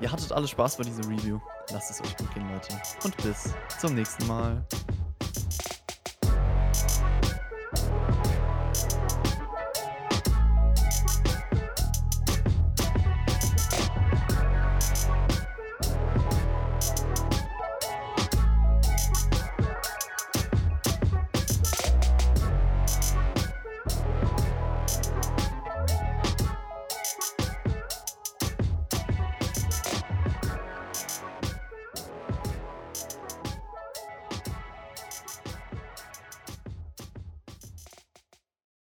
ihr 0.00 0.10
hattet 0.10 0.32
alle 0.32 0.48
Spaß 0.48 0.76
bei 0.76 0.84
dieser 0.84 1.08
Review. 1.08 1.40
Lasst 1.72 1.90
es 1.90 2.00
euch 2.00 2.16
gut 2.16 2.32
gehen, 2.34 2.48
Leute. 2.50 2.80
Und 3.04 3.16
bis 3.18 3.54
zum 3.80 3.94
nächsten 3.94 4.26
Mal. 4.26 4.64